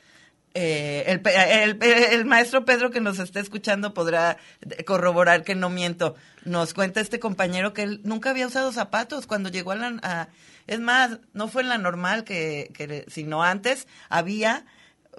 Eh, 0.53 1.19
el, 2.11 2.25
maestro 2.25 2.63
Pedro 2.63 2.89
que 2.89 3.01
nos 3.01 3.19
está 3.19 3.41
escuchando 3.41 3.93
podrá 3.93 4.37
corroborar 4.85 5.43
que 5.43 5.53
no 5.53 5.69
miento. 5.69 6.15
Nos 6.45 6.73
cuenta 6.73 7.01
este 7.01 7.19
compañero 7.19 7.73
que 7.73 7.83
él 7.83 8.01
nunca 8.05 8.29
había 8.29 8.47
usado 8.47 8.71
zapatos 8.71 9.27
cuando 9.27 9.49
llegó 9.49 9.73
a 9.73 9.75
la... 9.75 10.29
es 10.67 10.79
más, 10.79 11.19
no 11.33 11.49
fue 11.49 11.63
en 11.63 11.69
la 11.69 11.77
normal, 11.77 12.23
que, 12.23 12.71
que, 12.73 13.05
sino 13.09 13.43
antes 13.43 13.85
había, 14.07 14.65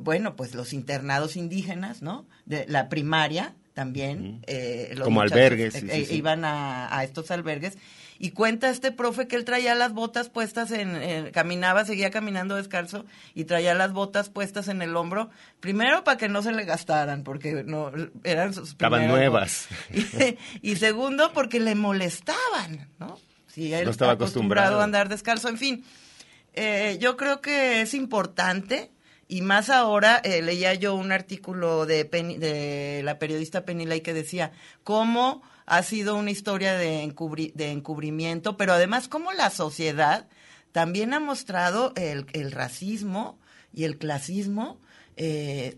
bueno, 0.01 0.37
pues 0.37 0.55
los 0.55 0.73
internados 0.73 1.37
indígenas, 1.37 2.01
¿no? 2.01 2.27
De 2.47 2.65
la 2.67 2.89
primaria 2.89 3.55
también. 3.77 4.43
eh, 4.47 4.95
los 4.97 5.05
Como 5.05 5.21
muchachos, 5.21 5.37
albergues, 5.37 5.75
sí, 5.75 5.87
eh, 5.91 6.05
sí, 6.07 6.15
eh. 6.15 6.17
Iban 6.17 6.47
a, 6.47 6.97
a 6.97 7.05
estos 7.05 7.31
albergues. 7.31 7.77
Y 8.19 8.31
cuenta 8.31 8.71
este 8.71 8.93
profe 8.93 9.29
que 9.29 9.37
él 9.37 9.45
traía 9.45 9.75
las 9.75 9.93
botas 9.93 10.31
puestas 10.31 10.71
en, 10.71 11.31
caminaba, 11.33 11.85
seguía 11.85 12.11
caminando 12.11 12.55
descalzo 12.57 13.05
y 13.35 13.45
traía 13.45 13.75
las 13.75 13.93
botas 13.93 14.31
puestas 14.31 14.69
en 14.69 14.81
el 14.81 14.97
hombro, 14.97 15.29
primero 15.61 16.03
para 16.03 16.17
que 16.17 16.31
no 16.31 16.43
se 16.43 16.53
le 16.53 16.65
gastaran, 16.65 17.23
porque 17.25 17.63
no 17.65 17.93
eran 18.25 18.55
sus 18.55 18.71
Estaban 18.71 19.07
nuevas. 19.09 19.69
Y, 20.63 20.73
y 20.73 20.77
segundo 20.77 21.33
porque 21.35 21.61
le 21.61 21.75
molestaban, 21.75 22.89
¿no? 22.99 23.19
Si 23.49 23.75
él 23.75 23.85
No 23.85 23.91
estaba 23.91 24.13
acostumbrado. 24.13 24.81
a 24.81 24.85
andar 24.85 25.11
descalzo, 25.11 25.51
en 25.51 25.59
fin. 25.59 25.85
Eh, 26.55 26.97
yo 26.99 27.19
creo 27.19 27.43
que 27.43 27.83
es 27.83 27.93
importante 27.93 28.91
y 29.29 29.43
más 29.43 29.71
ahora 29.71 30.21
eh, 30.25 30.43
leía 30.43 30.75
yo 30.75 30.95
un 30.95 31.13
artículo 31.13 31.87
de, 31.87 32.05
Penny- 32.05 32.39
de 32.39 33.03
la 33.05 33.19
periodista 33.19 33.65
Penny 33.65 34.01
que 34.01 34.15
decía 34.15 34.53
cómo 34.85 35.43
ha 35.67 35.83
sido 35.83 36.15
una 36.17 36.31
historia 36.31 36.75
de, 36.75 37.03
encubri- 37.05 37.53
de 37.55 37.71
encubrimiento, 37.73 38.57
pero 38.57 38.73
además 38.73 39.09
cómo 39.09 39.33
la 39.33 39.51
sociedad 39.51 40.29
también 40.73 41.13
ha 41.15 41.21
mostrado 41.21 41.93
el, 41.97 42.27
racismo 42.53 43.39
y 43.73 43.85
el 43.85 43.99
clasismo 43.99 44.79
eh, 45.17 45.77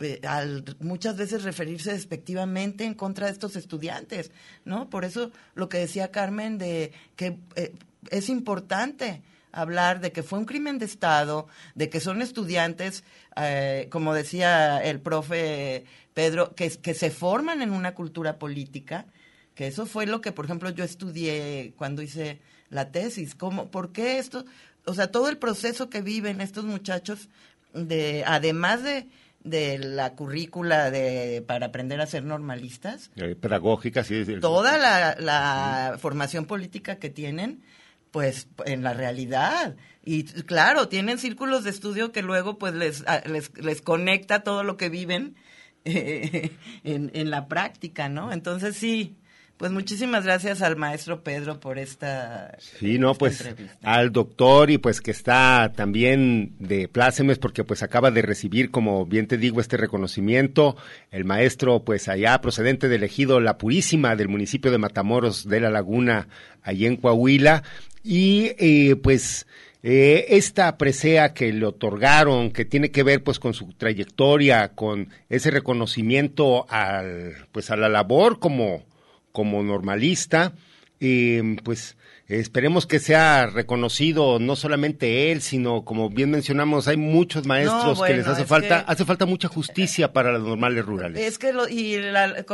eh, 0.00 0.20
al 0.26 0.64
muchas 0.80 1.16
veces 1.16 1.42
referirse 1.44 1.92
despectivamente 1.92 2.84
en 2.84 2.94
contra 2.94 3.26
de 3.26 3.32
estos 3.32 3.54
estudiantes, 3.54 4.30
¿no? 4.64 4.88
Por 4.88 5.04
eso 5.04 5.30
lo 5.54 5.68
que 5.68 5.78
decía 5.78 6.10
Carmen 6.10 6.56
de 6.56 6.92
que 7.16 7.38
eh, 7.54 7.74
es 8.10 8.30
importante 8.30 9.22
hablar 9.52 10.00
de 10.00 10.12
que 10.12 10.22
fue 10.22 10.38
un 10.38 10.44
crimen 10.44 10.78
de 10.78 10.86
Estado, 10.86 11.46
de 11.74 11.88
que 11.88 12.00
son 12.00 12.22
estudiantes, 12.22 13.04
eh, 13.36 13.88
como 13.90 14.14
decía 14.14 14.78
el 14.82 15.00
profe 15.00 15.84
Pedro, 16.14 16.54
que, 16.54 16.68
que 16.70 16.94
se 16.94 17.10
forman 17.10 17.62
en 17.62 17.70
una 17.72 17.94
cultura 17.94 18.38
política, 18.38 19.06
que 19.54 19.66
eso 19.66 19.86
fue 19.86 20.06
lo 20.06 20.20
que, 20.20 20.32
por 20.32 20.44
ejemplo, 20.44 20.70
yo 20.70 20.84
estudié 20.84 21.72
cuando 21.76 22.02
hice 22.02 22.40
la 22.70 22.90
tesis. 22.90 23.34
¿Cómo, 23.34 23.70
¿Por 23.70 23.92
qué 23.92 24.18
esto? 24.18 24.44
O 24.86 24.94
sea, 24.94 25.08
todo 25.10 25.28
el 25.28 25.36
proceso 25.36 25.90
que 25.90 26.00
viven 26.02 26.40
estos 26.40 26.64
muchachos, 26.64 27.28
de 27.74 28.24
además 28.26 28.82
de, 28.82 29.06
de 29.44 29.78
la 29.78 30.14
currícula 30.14 30.90
de, 30.90 31.42
para 31.46 31.66
aprender 31.66 32.00
a 32.00 32.06
ser 32.06 32.24
normalistas, 32.24 33.10
Eh, 33.16 33.36
pedagógica, 33.36 34.02
sí. 34.04 34.24
toda 34.40 34.78
la, 34.78 35.16
la 35.18 35.98
formación 35.98 36.46
política 36.46 36.96
que 36.96 37.10
tienen, 37.10 37.62
pues 38.10 38.48
en 38.66 38.82
la 38.82 38.92
realidad. 38.94 39.76
Y 40.04 40.24
claro, 40.24 40.88
tienen 40.88 41.18
círculos 41.18 41.64
de 41.64 41.70
estudio 41.70 42.12
que 42.12 42.22
luego 42.22 42.58
pues 42.58 42.74
les, 42.74 43.04
les, 43.26 43.52
les 43.58 43.82
conecta 43.82 44.42
todo 44.42 44.64
lo 44.64 44.76
que 44.76 44.88
viven 44.88 45.36
eh, 45.84 46.56
en, 46.84 47.10
en 47.14 47.30
la 47.30 47.48
práctica, 47.48 48.08
¿no? 48.08 48.32
Entonces 48.32 48.76
sí, 48.76 49.16
Pues 49.60 49.72
muchísimas 49.72 50.24
gracias 50.24 50.62
al 50.62 50.76
maestro 50.76 51.22
Pedro 51.22 51.60
por 51.60 51.78
esta. 51.78 52.56
Sí, 52.58 52.98
no, 52.98 53.14
esta 53.18 53.18
pues 53.18 53.40
entrevista. 53.44 53.78
al 53.82 54.10
doctor 54.10 54.70
y 54.70 54.78
pues 54.78 55.02
que 55.02 55.10
está 55.10 55.70
también 55.76 56.54
de 56.58 56.88
plácemes 56.88 57.38
porque 57.38 57.62
pues 57.62 57.82
acaba 57.82 58.10
de 58.10 58.22
recibir, 58.22 58.70
como 58.70 59.04
bien 59.04 59.26
te 59.26 59.36
digo, 59.36 59.60
este 59.60 59.76
reconocimiento. 59.76 60.76
El 61.10 61.26
maestro 61.26 61.84
pues 61.84 62.08
allá 62.08 62.40
procedente 62.40 62.88
del 62.88 63.02
ejido 63.04 63.38
La 63.38 63.58
Purísima 63.58 64.16
del 64.16 64.28
municipio 64.28 64.70
de 64.70 64.78
Matamoros 64.78 65.46
de 65.46 65.60
la 65.60 65.68
Laguna, 65.68 66.28
allí 66.62 66.86
en 66.86 66.96
Coahuila. 66.96 67.62
Y 68.02 68.52
eh, 68.58 68.96
pues 68.96 69.46
eh, 69.82 70.26
esta 70.30 70.76
presea 70.76 71.32
que 71.32 71.52
le 71.52 71.66
otorgaron, 71.66 72.50
que 72.50 72.64
tiene 72.64 72.90
que 72.90 73.02
ver 73.02 73.22
pues 73.22 73.38
con 73.38 73.54
su 73.54 73.72
trayectoria, 73.72 74.68
con 74.74 75.08
ese 75.28 75.50
reconocimiento 75.50 76.66
al, 76.68 77.46
pues 77.52 77.70
a 77.70 77.76
la 77.76 77.88
labor 77.88 78.38
como, 78.38 78.84
como 79.32 79.62
normalista, 79.62 80.52
eh, 81.00 81.56
pues 81.64 81.96
esperemos 82.30 82.86
que 82.86 82.98
sea 83.00 83.46
reconocido 83.46 84.38
no 84.38 84.54
solamente 84.56 85.32
él, 85.32 85.42
sino 85.42 85.84
como 85.84 86.08
bien 86.10 86.30
mencionamos, 86.30 86.86
hay 86.88 86.96
muchos 86.96 87.46
maestros 87.46 87.98
No, 87.98 88.04
que 88.04 88.14
les 88.14 88.26
hace 88.26 88.44
falta, 88.44 88.84
que- 88.84 88.92
hace 88.92 89.04
falta 89.04 89.26
mucha 89.26 89.48
justicia 89.48 90.12
para 90.12 90.32
los 90.32 90.42
normales 90.46 90.84
rurales. 90.84 91.20
Es 91.20 91.38
que 91.38 91.52
lo, 91.52 91.68
y 91.68 91.98
la- 91.98 92.44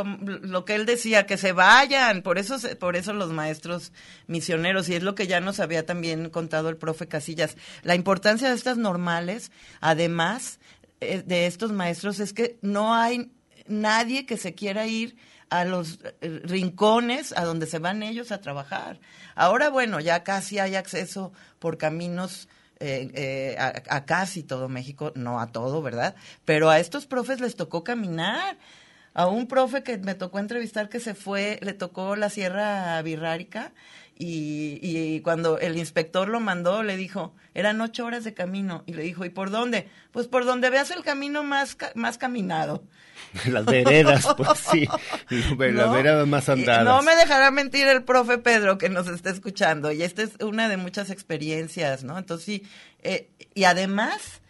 lo 0.41 0.65
que 0.65 0.75
él 0.75 0.85
decía, 0.85 1.25
que 1.25 1.37
se 1.37 1.51
vayan, 1.51 2.21
por 2.21 2.37
eso, 2.37 2.57
por 2.79 2.95
eso 2.95 3.13
los 3.13 3.31
maestros 3.31 3.91
misioneros, 4.27 4.89
y 4.89 4.95
es 4.95 5.03
lo 5.03 5.15
que 5.15 5.27
ya 5.27 5.39
nos 5.39 5.59
había 5.59 5.85
también 5.85 6.29
contado 6.29 6.69
el 6.69 6.77
profe 6.77 7.07
Casillas, 7.07 7.55
la 7.83 7.95
importancia 7.95 8.49
de 8.49 8.55
estas 8.55 8.77
normales, 8.77 9.51
además 9.81 10.59
eh, 10.99 11.21
de 11.25 11.45
estos 11.45 11.71
maestros, 11.71 12.19
es 12.19 12.33
que 12.33 12.57
no 12.61 12.95
hay 12.95 13.31
nadie 13.67 14.25
que 14.25 14.37
se 14.37 14.55
quiera 14.55 14.87
ir 14.87 15.15
a 15.49 15.65
los 15.65 15.99
eh, 16.21 16.41
rincones 16.43 17.33
a 17.37 17.43
donde 17.43 17.67
se 17.67 17.79
van 17.79 18.03
ellos 18.03 18.31
a 18.31 18.41
trabajar. 18.41 18.99
Ahora, 19.35 19.69
bueno, 19.69 19.99
ya 19.99 20.23
casi 20.23 20.59
hay 20.59 20.75
acceso 20.75 21.31
por 21.59 21.77
caminos 21.77 22.47
eh, 22.79 23.09
eh, 23.15 23.55
a, 23.57 24.05
casi 24.05 24.43
todo 24.43 24.69
México, 24.69 25.11
no 25.15 25.39
a 25.39 25.47
todo, 25.51 25.81
¿verdad? 25.81 26.15
Pero 26.45 26.69
a 26.69 26.79
estos 26.79 27.07
profes 27.07 27.39
les 27.39 27.55
tocó 27.55 27.83
caminar. 27.83 28.57
A 29.13 29.25
un 29.25 29.47
profe 29.47 29.81
que 29.81 29.97
me 29.97 30.13
tocó 30.13 30.37
entrevistar 30.37 30.89
que 30.89 30.99
se 30.99 31.15
fue, 31.15 31.57
le 31.63 31.73
tocó 31.73 32.15
la 32.15 32.29
Sierra 32.29 33.01
Birrárica 33.01 33.73
y, 34.19 34.79
y 34.81 35.21
cuando 35.21 35.59
el 35.59 35.77
inspector 35.77 36.27
lo 36.27 36.39
mandó, 36.39 36.83
le 36.83 36.97
dijo, 36.97 37.35
eran 37.53 37.79
ocho 37.81 38.05
horas 38.05 38.23
de 38.23 38.33
camino. 38.33 38.83
Y 38.87 38.93
le 38.93 39.03
dijo, 39.03 39.25
¿y 39.25 39.29
por 39.29 39.51
dónde? 39.51 39.87
Pues 40.11 40.27
por 40.27 40.45
donde 40.45 40.69
veas 40.69 40.91
el 40.91 41.03
camino 41.03 41.43
más, 41.43 41.75
ca- 41.75 41.91
más 41.95 42.17
caminado. 42.17 42.83
Las 43.47 43.65
veredas, 43.65 44.27
pues 44.37 44.59
sí, 44.71 44.87
las 45.29 45.87
¿No? 45.87 45.91
veredas 45.91 46.27
más 46.27 46.49
andadas. 46.49 46.85
No 46.85 47.01
me 47.01 47.15
dejará 47.15 47.51
mentir 47.51 47.87
el 47.87 48.03
profe 48.03 48.37
Pedro 48.37 48.77
que 48.77 48.89
nos 48.89 49.07
está 49.07 49.29
escuchando. 49.29 49.91
Y 49.91 50.01
esta 50.03 50.23
es 50.23 50.31
una 50.39 50.69
de 50.69 50.77
muchas 50.77 51.09
experiencias, 51.09 52.03
¿no? 52.03 52.17
Entonces 52.17 52.45
sí, 52.45 52.63
eh, 53.03 53.29
y 53.53 53.65
además, 53.65 54.41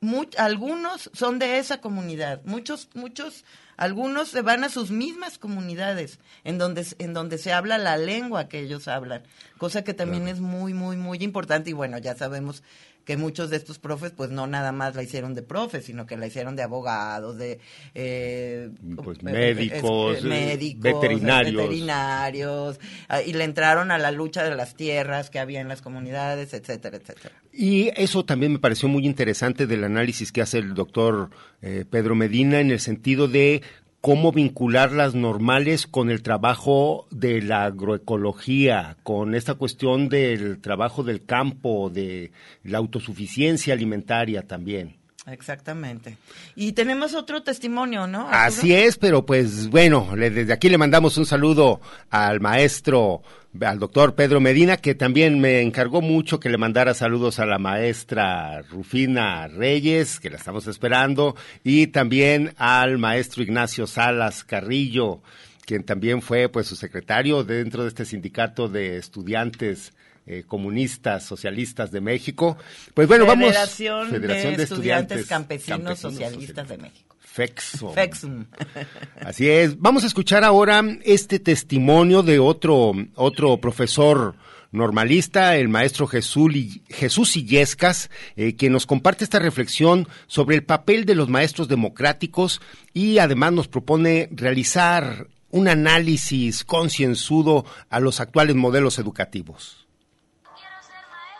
much- 0.00 0.36
algunos 0.38 1.10
son 1.12 1.38
de 1.38 1.58
esa 1.58 1.80
comunidad. 1.80 2.40
Muchos, 2.44 2.88
muchos, 2.94 3.44
algunos 3.76 4.28
se 4.28 4.42
van 4.42 4.64
a 4.64 4.68
sus 4.68 4.90
mismas 4.90 5.38
comunidades 5.38 6.18
en 6.44 6.58
donde, 6.58 6.86
en 6.98 7.14
donde 7.14 7.38
se 7.38 7.52
habla 7.52 7.78
la 7.78 7.96
lengua 7.96 8.48
que 8.48 8.60
ellos 8.60 8.88
hablan. 8.88 9.22
Cosa 9.58 9.84
que 9.84 9.94
también 9.94 10.28
es 10.28 10.40
muy, 10.40 10.74
muy, 10.74 10.96
muy 10.96 11.18
importante. 11.18 11.70
Y 11.70 11.72
bueno, 11.74 11.98
ya 11.98 12.14
sabemos 12.14 12.62
que 13.04 13.16
muchos 13.16 13.50
de 13.50 13.56
estos 13.56 13.78
profes, 13.78 14.12
pues 14.16 14.30
no 14.30 14.46
nada 14.46 14.72
más 14.72 14.94
la 14.94 15.02
hicieron 15.02 15.34
de 15.34 15.42
profes, 15.42 15.84
sino 15.84 16.06
que 16.06 16.16
la 16.16 16.26
hicieron 16.26 16.56
de 16.56 16.62
abogados, 16.62 17.36
de 17.36 17.58
eh, 17.94 18.70
Pues, 19.02 19.18
eh, 19.18 19.22
médicos, 19.22 20.18
es- 20.18 20.24
médicos, 20.24 20.82
veterinarios. 20.82 21.62
veterinarios, 21.62 22.80
ah, 23.08 23.22
y 23.22 23.32
le 23.32 23.44
entraron 23.44 23.90
a 23.90 23.98
la 23.98 24.10
lucha 24.10 24.42
de 24.44 24.54
las 24.54 24.74
tierras 24.74 25.30
que 25.30 25.38
había 25.38 25.60
en 25.60 25.68
las 25.68 25.82
comunidades, 25.82 26.54
etcétera, 26.54 26.96
etcétera. 26.96 27.34
Y 27.52 27.90
eso 27.96 28.24
también 28.24 28.52
me 28.52 28.58
pareció 28.58 28.88
muy 28.88 29.06
interesante 29.06 29.66
del 29.66 29.84
análisis 29.84 30.32
que 30.32 30.42
hace 30.42 30.58
el 30.58 30.74
doctor 30.74 31.30
eh, 31.62 31.84
Pedro 31.88 32.14
Medina 32.14 32.60
en 32.60 32.70
el 32.70 32.80
sentido 32.80 33.28
de 33.28 33.62
cómo 34.04 34.32
vincular 34.32 34.92
las 34.92 35.14
normales 35.14 35.86
con 35.86 36.10
el 36.10 36.20
trabajo 36.20 37.06
de 37.10 37.40
la 37.40 37.64
agroecología, 37.64 38.98
con 39.02 39.34
esta 39.34 39.54
cuestión 39.54 40.10
del 40.10 40.60
trabajo 40.60 41.02
del 41.02 41.24
campo, 41.24 41.88
de 41.88 42.30
la 42.64 42.76
autosuficiencia 42.78 43.72
alimentaria 43.72 44.42
también. 44.42 44.96
Exactamente. 45.26 46.18
Y 46.54 46.72
tenemos 46.72 47.14
otro 47.14 47.42
testimonio, 47.42 48.06
¿no? 48.06 48.28
Arturo? 48.28 48.38
Así 48.40 48.74
es, 48.74 48.98
pero 48.98 49.24
pues 49.24 49.68
bueno, 49.70 50.14
le- 50.14 50.28
desde 50.28 50.52
aquí 50.52 50.68
le 50.68 50.76
mandamos 50.76 51.16
un 51.16 51.24
saludo 51.24 51.80
al 52.10 52.40
maestro, 52.40 53.22
al 53.60 53.78
doctor 53.78 54.14
Pedro 54.14 54.40
Medina, 54.40 54.76
que 54.76 54.94
también 54.94 55.40
me 55.40 55.60
encargó 55.60 56.00
mucho 56.00 56.40
que 56.40 56.48
le 56.48 56.58
mandara 56.58 56.94
saludos 56.94 57.38
a 57.38 57.46
la 57.46 57.58
maestra 57.58 58.62
Rufina 58.62 59.46
Reyes, 59.46 60.18
que 60.18 60.30
la 60.30 60.38
estamos 60.38 60.66
esperando, 60.66 61.36
y 61.62 61.88
también 61.88 62.54
al 62.58 62.98
maestro 62.98 63.42
Ignacio 63.42 63.86
Salas 63.86 64.42
Carrillo, 64.44 65.20
quien 65.64 65.84
también 65.84 66.20
fue 66.20 66.48
pues 66.48 66.66
su 66.66 66.76
secretario 66.76 67.44
dentro 67.44 67.82
de 67.82 67.88
este 67.88 68.04
sindicato 68.04 68.68
de 68.68 68.96
estudiantes 68.98 69.92
eh, 70.26 70.44
comunistas, 70.46 71.22
socialistas 71.22 71.90
de 71.90 72.00
México. 72.00 72.56
Pues 72.94 73.06
bueno, 73.06 73.26
vamos. 73.26 73.48
Federación, 73.48 74.10
de, 74.56 74.62
Estudiantes 74.62 75.26
Campesinos, 75.26 75.98
Socialistas 75.98 76.68
de 76.68 76.78
México. 76.78 77.13
FEXO. 77.34 77.92
FEXUM. 77.92 78.46
Así 79.20 79.50
es. 79.50 79.80
Vamos 79.80 80.04
a 80.04 80.06
escuchar 80.06 80.44
ahora 80.44 80.84
este 81.02 81.40
testimonio 81.40 82.22
de 82.22 82.38
otro, 82.38 82.92
otro 83.16 83.56
profesor 83.56 84.36
normalista, 84.70 85.56
el 85.56 85.68
maestro 85.68 86.06
Jesús 86.06 87.36
Illescas, 87.36 88.08
eh, 88.36 88.54
quien 88.54 88.72
nos 88.72 88.86
comparte 88.86 89.24
esta 89.24 89.40
reflexión 89.40 90.06
sobre 90.28 90.54
el 90.54 90.62
papel 90.62 91.06
de 91.06 91.16
los 91.16 91.28
maestros 91.28 91.66
democráticos 91.66 92.60
y 92.92 93.18
además 93.18 93.52
nos 93.52 93.66
propone 93.66 94.28
realizar 94.30 95.26
un 95.50 95.66
análisis 95.66 96.62
concienzudo 96.62 97.64
a 97.90 97.98
los 97.98 98.20
actuales 98.20 98.54
modelos 98.54 99.00
educativos. 99.00 99.88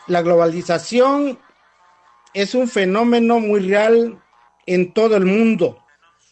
La 0.08 0.22
globalización 0.22 1.38
es 2.32 2.56
un 2.56 2.66
fenómeno 2.66 3.38
muy 3.38 3.60
real 3.60 4.20
en 4.66 4.92
todo 4.92 5.16
el 5.16 5.26
mundo 5.26 5.82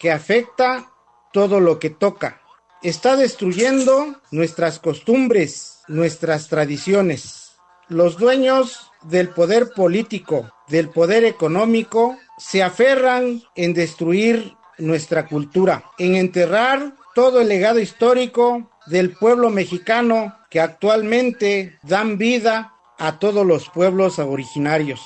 que 0.02 0.10
afecta 0.10 0.90
todo 1.32 1.60
lo 1.60 1.78
que 1.78 1.88
toca. 1.88 2.42
Está 2.82 3.14
destruyendo 3.14 4.16
nuestras 4.32 4.80
costumbres, 4.80 5.78
nuestras 5.86 6.48
tradiciones. 6.48 7.52
Los 7.86 8.18
dueños 8.18 8.90
del 9.04 9.28
poder 9.28 9.70
político, 9.70 10.50
del 10.66 10.88
poder 10.88 11.24
económico, 11.24 12.18
se 12.36 12.64
aferran 12.64 13.44
en 13.54 13.74
destruir 13.74 14.56
nuestra 14.76 15.28
cultura, 15.28 15.84
en 15.98 16.16
enterrar 16.16 16.96
todo 17.14 17.40
el 17.40 17.48
legado 17.48 17.78
histórico 17.78 18.72
del 18.86 19.12
pueblo 19.12 19.50
mexicano 19.50 20.36
que 20.50 20.58
actualmente 20.58 21.78
dan 21.84 22.18
vida 22.18 22.74
a 22.98 23.20
todos 23.20 23.46
los 23.46 23.68
pueblos 23.68 24.18
originarios. 24.18 25.00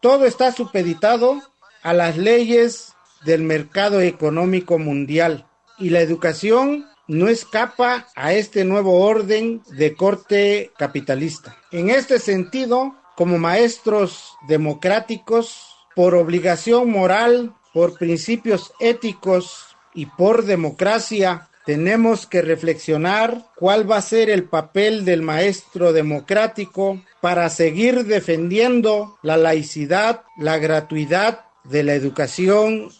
Todo 0.00 0.26
está 0.26 0.52
supeditado 0.52 1.42
a 1.82 1.92
las 1.92 2.16
leyes 2.16 2.94
del 3.24 3.42
mercado 3.42 4.00
económico 4.00 4.78
mundial 4.78 5.46
y 5.78 5.90
la 5.90 6.00
educación 6.00 6.86
no 7.06 7.28
escapa 7.28 8.06
a 8.14 8.34
este 8.34 8.64
nuevo 8.64 9.00
orden 9.00 9.62
de 9.70 9.94
corte 9.94 10.70
capitalista. 10.76 11.56
En 11.72 11.90
este 11.90 12.18
sentido, 12.18 12.94
como 13.16 13.38
maestros 13.38 14.34
democráticos, 14.46 15.74
por 15.96 16.14
obligación 16.14 16.90
moral, 16.90 17.54
por 17.72 17.98
principios 17.98 18.72
éticos 18.78 19.76
y 19.94 20.06
por 20.06 20.44
democracia, 20.44 21.48
tenemos 21.64 22.26
que 22.26 22.40
reflexionar 22.40 23.44
cuál 23.56 23.90
va 23.90 23.96
a 23.96 24.02
ser 24.02 24.30
el 24.30 24.44
papel 24.44 25.04
del 25.04 25.22
maestro 25.22 25.92
democrático 25.92 27.02
para 27.20 27.50
seguir 27.50 28.04
defendiendo 28.04 29.18
la 29.22 29.36
laicidad, 29.36 30.22
la 30.38 30.58
gratuidad 30.58 31.44
de 31.64 31.82
la 31.82 31.94
educación 31.94 32.90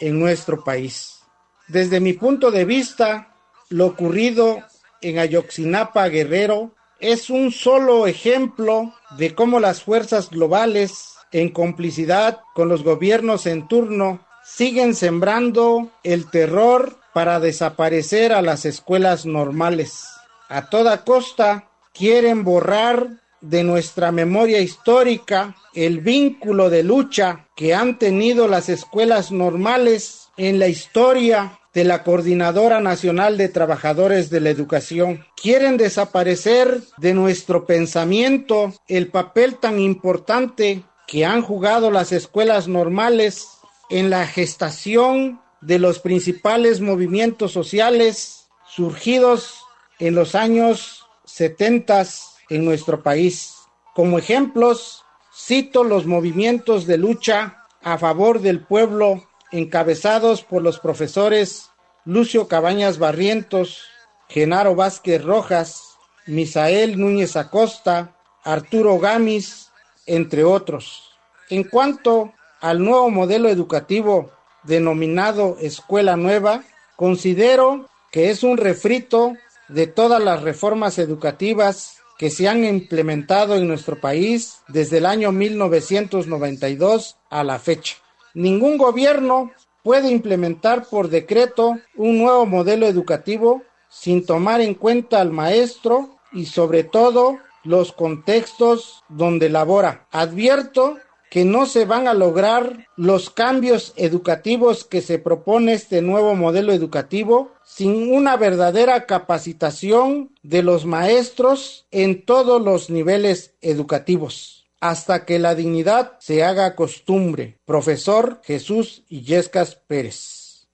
en 0.00 0.18
nuestro 0.18 0.62
país. 0.62 1.20
Desde 1.68 2.00
mi 2.00 2.12
punto 2.12 2.50
de 2.50 2.64
vista, 2.64 3.34
lo 3.70 3.86
ocurrido 3.86 4.62
en 5.00 5.18
Ayotzinapa, 5.18 6.08
Guerrero, 6.08 6.72
es 7.00 7.28
un 7.28 7.52
solo 7.52 8.06
ejemplo 8.06 8.94
de 9.18 9.34
cómo 9.34 9.60
las 9.60 9.82
fuerzas 9.82 10.30
globales, 10.30 11.14
en 11.32 11.50
complicidad 11.50 12.40
con 12.54 12.68
los 12.68 12.82
gobiernos 12.82 13.46
en 13.46 13.68
turno, 13.68 14.20
siguen 14.44 14.94
sembrando 14.94 15.90
el 16.04 16.30
terror 16.30 16.98
para 17.12 17.40
desaparecer 17.40 18.32
a 18.32 18.42
las 18.42 18.64
escuelas 18.64 19.26
normales. 19.26 20.06
A 20.48 20.70
toda 20.70 21.04
costa 21.04 21.68
quieren 21.92 22.44
borrar 22.44 23.08
de 23.48 23.62
nuestra 23.62 24.12
memoria 24.12 24.60
histórica 24.60 25.54
el 25.74 26.00
vínculo 26.00 26.70
de 26.70 26.82
lucha 26.82 27.46
que 27.54 27.74
han 27.74 27.98
tenido 27.98 28.48
las 28.48 28.68
escuelas 28.68 29.30
normales 29.30 30.28
en 30.36 30.58
la 30.58 30.68
historia 30.68 31.60
de 31.72 31.84
la 31.84 32.02
Coordinadora 32.02 32.80
Nacional 32.80 33.36
de 33.36 33.48
Trabajadores 33.48 34.30
de 34.30 34.40
la 34.40 34.50
Educación. 34.50 35.24
Quieren 35.40 35.76
desaparecer 35.76 36.80
de 36.96 37.12
nuestro 37.12 37.66
pensamiento 37.66 38.72
el 38.88 39.08
papel 39.08 39.56
tan 39.56 39.78
importante 39.78 40.82
que 41.06 41.24
han 41.24 41.42
jugado 41.42 41.90
las 41.90 42.12
escuelas 42.12 42.66
normales 42.66 43.46
en 43.90 44.10
la 44.10 44.26
gestación 44.26 45.40
de 45.60 45.78
los 45.78 46.00
principales 46.00 46.80
movimientos 46.80 47.52
sociales 47.52 48.46
surgidos 48.66 49.60
en 49.98 50.14
los 50.14 50.34
años 50.34 51.06
70 51.24 52.04
en 52.48 52.64
nuestro 52.64 53.02
país. 53.02 53.56
Como 53.94 54.18
ejemplos, 54.18 55.04
cito 55.34 55.84
los 55.84 56.06
movimientos 56.06 56.86
de 56.86 56.98
lucha 56.98 57.62
a 57.82 57.98
favor 57.98 58.40
del 58.40 58.64
pueblo 58.64 59.24
encabezados 59.52 60.42
por 60.42 60.62
los 60.62 60.78
profesores 60.78 61.70
Lucio 62.04 62.48
Cabañas 62.48 62.98
Barrientos, 62.98 63.84
Genaro 64.28 64.74
Vázquez 64.74 65.24
Rojas, 65.24 65.96
Misael 66.26 66.98
Núñez 66.98 67.36
Acosta, 67.36 68.16
Arturo 68.44 68.98
Gamis, 68.98 69.70
entre 70.06 70.44
otros. 70.44 71.16
En 71.50 71.64
cuanto 71.64 72.32
al 72.60 72.82
nuevo 72.84 73.10
modelo 73.10 73.48
educativo 73.48 74.30
denominado 74.64 75.56
Escuela 75.60 76.16
Nueva, 76.16 76.64
considero 76.96 77.88
que 78.10 78.30
es 78.30 78.42
un 78.42 78.56
refrito 78.56 79.34
de 79.68 79.86
todas 79.86 80.22
las 80.22 80.42
reformas 80.42 80.98
educativas 80.98 81.95
que 82.18 82.30
se 82.30 82.48
han 82.48 82.64
implementado 82.64 83.56
en 83.56 83.68
nuestro 83.68 84.00
país 84.00 84.62
desde 84.68 84.98
el 84.98 85.06
año 85.06 85.32
1992 85.32 87.16
a 87.30 87.44
la 87.44 87.58
fecha. 87.58 87.96
Ningún 88.34 88.78
gobierno 88.78 89.52
puede 89.82 90.10
implementar 90.10 90.86
por 90.88 91.08
decreto 91.08 91.78
un 91.94 92.18
nuevo 92.18 92.46
modelo 92.46 92.86
educativo 92.86 93.62
sin 93.88 94.26
tomar 94.26 94.60
en 94.60 94.74
cuenta 94.74 95.20
al 95.20 95.30
maestro 95.30 96.18
y 96.32 96.46
sobre 96.46 96.84
todo 96.84 97.38
los 97.64 97.92
contextos 97.92 99.02
donde 99.08 99.48
labora. 99.48 100.06
Advierto 100.10 100.98
que 101.30 101.44
no 101.44 101.66
se 101.66 101.84
van 101.84 102.08
a 102.08 102.14
lograr 102.14 102.88
los 102.96 103.30
cambios 103.30 103.92
educativos 103.96 104.84
que 104.84 105.00
se 105.00 105.18
propone 105.18 105.72
este 105.72 106.02
nuevo 106.02 106.34
modelo 106.34 106.72
educativo 106.72 107.52
sin 107.64 108.12
una 108.12 108.36
verdadera 108.36 109.06
capacitación 109.06 110.32
de 110.42 110.62
los 110.62 110.86
maestros 110.86 111.86
en 111.90 112.24
todos 112.24 112.62
los 112.62 112.90
niveles 112.90 113.54
educativos 113.60 114.56
hasta 114.80 115.24
que 115.24 115.38
la 115.38 115.54
dignidad 115.54 116.18
se 116.20 116.44
haga 116.44 116.74
costumbre. 116.76 117.58
Profesor 117.64 118.40
Jesús 118.44 119.02
Illescas 119.08 119.74
Pérez. 119.74 120.68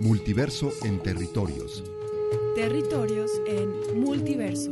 Multiverso 0.00 0.72
en 0.82 1.00
territorios. 1.00 1.84
Territorios 2.54 3.32
en 3.48 4.00
multiverso. 4.00 4.70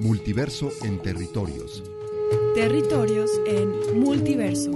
Multiverso 0.00 0.70
en 0.82 0.98
territorios. 1.00 1.82
Territorios 2.54 3.30
en 3.46 3.98
multiverso. 3.98 4.70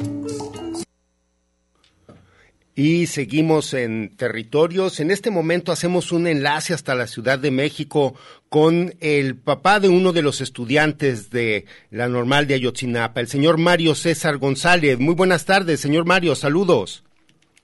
Y 2.74 3.08
seguimos 3.08 3.74
en 3.74 4.16
territorios. 4.16 5.00
En 5.00 5.10
este 5.10 5.30
momento 5.30 5.70
hacemos 5.70 6.10
un 6.10 6.26
enlace 6.26 6.72
hasta 6.72 6.94
la 6.94 7.06
Ciudad 7.06 7.38
de 7.38 7.50
México 7.50 8.14
con 8.48 8.94
el 9.00 9.36
papá 9.36 9.78
de 9.78 9.90
uno 9.90 10.14
de 10.14 10.22
los 10.22 10.40
estudiantes 10.40 11.28
de 11.28 11.66
la 11.90 12.08
normal 12.08 12.46
de 12.46 12.54
Ayotzinapa, 12.54 13.20
el 13.20 13.28
señor 13.28 13.58
Mario 13.58 13.94
César 13.94 14.38
González. 14.38 14.98
Muy 14.98 15.14
buenas 15.14 15.44
tardes, 15.44 15.80
señor 15.80 16.06
Mario, 16.06 16.34
saludos. 16.34 17.04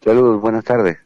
Saludos, 0.03 0.39
buenas 0.43 0.65
tardes 0.65 1.04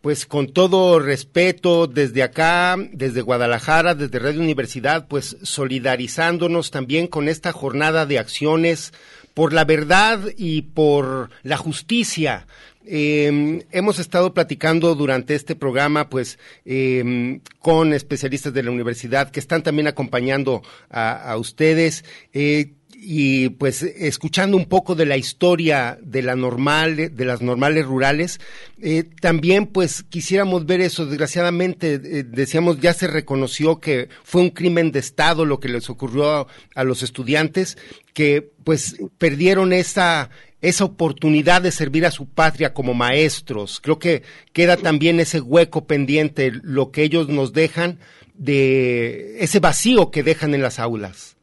pues 0.00 0.26
con 0.26 0.48
todo 0.48 0.98
respeto, 0.98 1.86
desde 1.86 2.22
acá, 2.22 2.76
desde 2.92 3.20
Guadalajara, 3.20 3.94
desde 3.94 4.18
Radio 4.18 4.40
Universidad, 4.40 5.06
pues 5.08 5.36
solidarizándonos 5.42 6.70
también 6.70 7.06
con 7.06 7.28
esta 7.28 7.52
jornada 7.52 8.06
de 8.06 8.18
acciones 8.18 8.92
por 9.34 9.52
la 9.52 9.64
verdad 9.64 10.20
y 10.36 10.62
por 10.62 11.30
la 11.42 11.56
justicia. 11.56 12.46
Eh, 12.86 13.62
hemos 13.70 13.98
estado 13.98 14.32
platicando 14.32 14.94
durante 14.94 15.34
este 15.34 15.54
programa, 15.54 16.08
pues, 16.08 16.38
eh, 16.64 17.40
con 17.58 17.92
especialistas 17.92 18.54
de 18.54 18.62
la 18.62 18.70
universidad 18.70 19.30
que 19.30 19.38
están 19.38 19.62
también 19.62 19.86
acompañando 19.86 20.62
a, 20.88 21.30
a 21.30 21.36
ustedes. 21.36 22.04
Eh, 22.32 22.72
y 23.02 23.48
pues 23.48 23.82
escuchando 23.82 24.58
un 24.58 24.66
poco 24.66 24.94
de 24.94 25.06
la 25.06 25.16
historia 25.16 25.98
de 26.02 26.22
la 26.22 26.36
normal, 26.36 26.96
de 27.16 27.24
las 27.24 27.40
normales 27.40 27.86
rurales, 27.86 28.40
eh, 28.82 29.04
también 29.20 29.66
pues 29.66 30.02
quisiéramos 30.02 30.66
ver 30.66 30.82
eso. 30.82 31.06
Desgraciadamente, 31.06 31.94
eh, 31.94 32.24
decíamos, 32.24 32.78
ya 32.78 32.92
se 32.92 33.06
reconoció 33.06 33.80
que 33.80 34.10
fue 34.22 34.42
un 34.42 34.50
crimen 34.50 34.92
de 34.92 34.98
Estado 34.98 35.46
lo 35.46 35.60
que 35.60 35.70
les 35.70 35.88
ocurrió 35.88 36.30
a, 36.30 36.46
a 36.74 36.84
los 36.84 37.02
estudiantes, 37.02 37.78
que 38.12 38.50
pues 38.64 38.96
perdieron 39.16 39.72
esa, 39.72 40.28
esa 40.60 40.84
oportunidad 40.84 41.62
de 41.62 41.72
servir 41.72 42.04
a 42.04 42.10
su 42.10 42.26
patria 42.26 42.74
como 42.74 42.92
maestros. 42.92 43.80
Creo 43.80 43.98
que 43.98 44.24
queda 44.52 44.76
también 44.76 45.20
ese 45.20 45.40
hueco 45.40 45.86
pendiente, 45.86 46.52
lo 46.62 46.90
que 46.90 47.02
ellos 47.02 47.28
nos 47.28 47.54
dejan, 47.54 47.98
de 48.34 49.42
ese 49.42 49.58
vacío 49.58 50.10
que 50.10 50.22
dejan 50.22 50.54
en 50.54 50.62
las 50.62 50.78
aulas. 50.78 51.36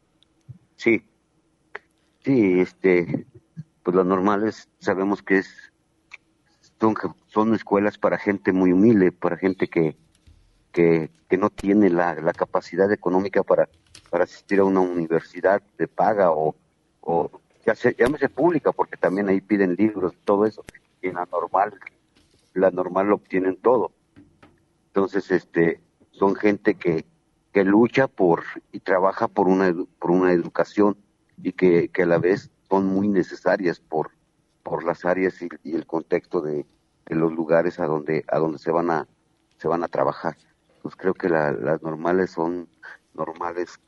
Sí, 0.76 1.01
Sí, 2.28 2.59
este, 2.59 3.25
pues 3.84 3.95
lo 3.95 4.03
normal 4.03 4.45
es, 4.45 4.67
sabemos 4.80 5.23
que 5.23 5.38
es, 5.38 5.71
son, 6.78 6.93
son 7.28 7.55
escuelas 7.55 7.97
para 7.97 8.17
gente 8.17 8.51
muy 8.51 8.73
humilde, 8.73 9.13
para 9.13 9.38
gente 9.38 9.69
que, 9.69 9.95
que, 10.73 11.09
que 11.30 11.38
no 11.38 11.49
tiene 11.49 11.89
la, 11.89 12.15
la, 12.15 12.34
capacidad 12.34 12.91
económica 12.91 13.43
para, 13.43 13.69
para 14.09 14.25
asistir 14.25 14.59
a 14.59 14.65
una 14.65 14.82
universidad 14.82 15.63
de 15.78 15.88
paga 15.88 16.32
o, 16.34 16.53
o 16.99 17.32
ya 17.65 17.75
se, 17.75 17.95
llámese 17.97 18.28
pública, 18.28 18.73
porque 18.73 18.97
también 18.97 19.30
ahí 19.30 19.39
piden 19.39 19.75
libros, 19.75 20.13
todo 20.25 20.45
eso, 20.45 20.65
y 21.01 21.13
la 21.13 21.25
normal, 21.32 21.80
la 22.55 22.71
normal 22.71 23.07
lo 23.07 23.15
obtienen 23.15 23.55
todo. 23.55 23.93
Entonces, 24.88 25.32
este, 25.32 25.80
son 26.11 26.36
gente 26.36 26.75
que, 26.75 27.05
que 27.53 27.63
lucha 27.63 28.09
por 28.09 28.43
y 28.73 28.82
trabaja 28.82 29.30
por 29.30 29.47
una, 29.47 29.73
por 29.97 30.11
una 30.11 30.34
educación 30.34 30.97
y 31.42 31.54
que, 31.54 31.90
que 31.90 32.04
a 32.04 32.06
la 32.06 32.18
vez 32.18 32.52
son 32.70 32.88
muy 32.88 33.08
necesarias 33.08 33.80
por, 33.80 34.12
por 34.64 34.84
las 34.84 35.06
áreas 35.06 35.42
y, 35.42 35.76
el 35.76 35.86
contexto 35.86 36.42
de, 36.42 36.66
de, 37.06 37.16
los 37.16 37.32
lugares 37.32 37.80
a 37.80 37.86
donde, 37.86 38.26
a 38.28 38.38
donde 38.40 38.58
se 38.58 38.72
van 38.72 38.92
a, 38.92 39.08
se 39.58 39.68
van 39.68 39.84
a 39.84 39.88
trabajar. 39.88 40.36
Pues 40.82 40.96
creo 40.96 41.14
que 41.14 41.30
la, 41.30 41.52
las 41.52 41.82
normales 41.82 42.32
son 42.32 42.68
normales 43.14 43.80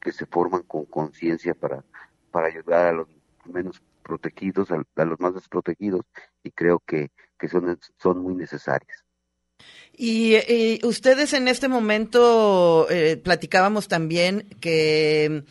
que 0.00 0.12
se 0.12 0.26
forman 0.26 0.62
con 0.62 0.84
conciencia 0.84 1.54
para, 1.54 1.84
para 2.30 2.48
ayudar 2.48 2.86
a 2.86 2.92
los 2.92 3.08
menos 3.44 3.82
protegidos, 4.02 4.68
a, 4.70 5.04
los 5.04 5.18
más 5.18 5.34
desprotegidos, 5.34 6.02
y 6.42 6.50
creo 6.50 6.80
que, 6.86 7.10
que 7.38 7.48
son, 7.48 7.78
son 7.98 8.18
muy 8.18 8.34
necesarias. 8.34 9.04
Y, 9.96 10.34
y, 10.36 10.80
ustedes 10.84 11.32
en 11.32 11.48
este 11.48 11.68
momento 11.68 12.86
eh, 12.90 13.16
platicábamos 13.16 13.88
también 13.88 14.48
que 14.60 15.44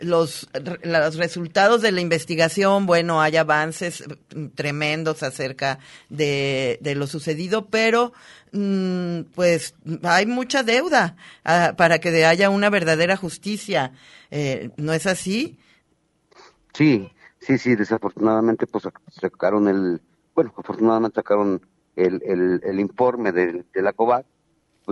los, 0.00 0.48
los 0.82 1.16
resultados 1.16 1.82
de 1.82 1.92
la 1.92 2.00
investigación, 2.00 2.86
bueno, 2.86 3.20
hay 3.20 3.36
avances 3.36 4.04
tremendos 4.54 5.22
acerca 5.22 5.78
de, 6.08 6.78
de 6.80 6.94
lo 6.94 7.06
sucedido, 7.06 7.66
pero 7.66 8.12
mmm, 8.52 9.20
pues 9.34 9.74
hay 10.02 10.26
mucha 10.26 10.62
deuda 10.62 11.16
uh, 11.44 11.76
para 11.76 11.98
que 11.98 12.24
haya 12.24 12.50
una 12.50 12.70
verdadera 12.70 13.16
justicia. 13.16 13.92
Eh, 14.30 14.70
¿No 14.76 14.92
es 14.92 15.06
así? 15.06 15.58
Sí, 16.72 17.10
sí, 17.38 17.58
sí, 17.58 17.74
desafortunadamente 17.76 18.66
pues 18.66 18.84
sacaron 19.20 19.68
el, 19.68 20.00
bueno, 20.34 20.54
afortunadamente 20.56 21.16
sacaron 21.16 21.60
el, 21.96 22.22
el, 22.24 22.60
el 22.64 22.80
informe 22.80 23.32
de, 23.32 23.64
de 23.72 23.82
la 23.82 23.92
COVAD, 23.92 24.24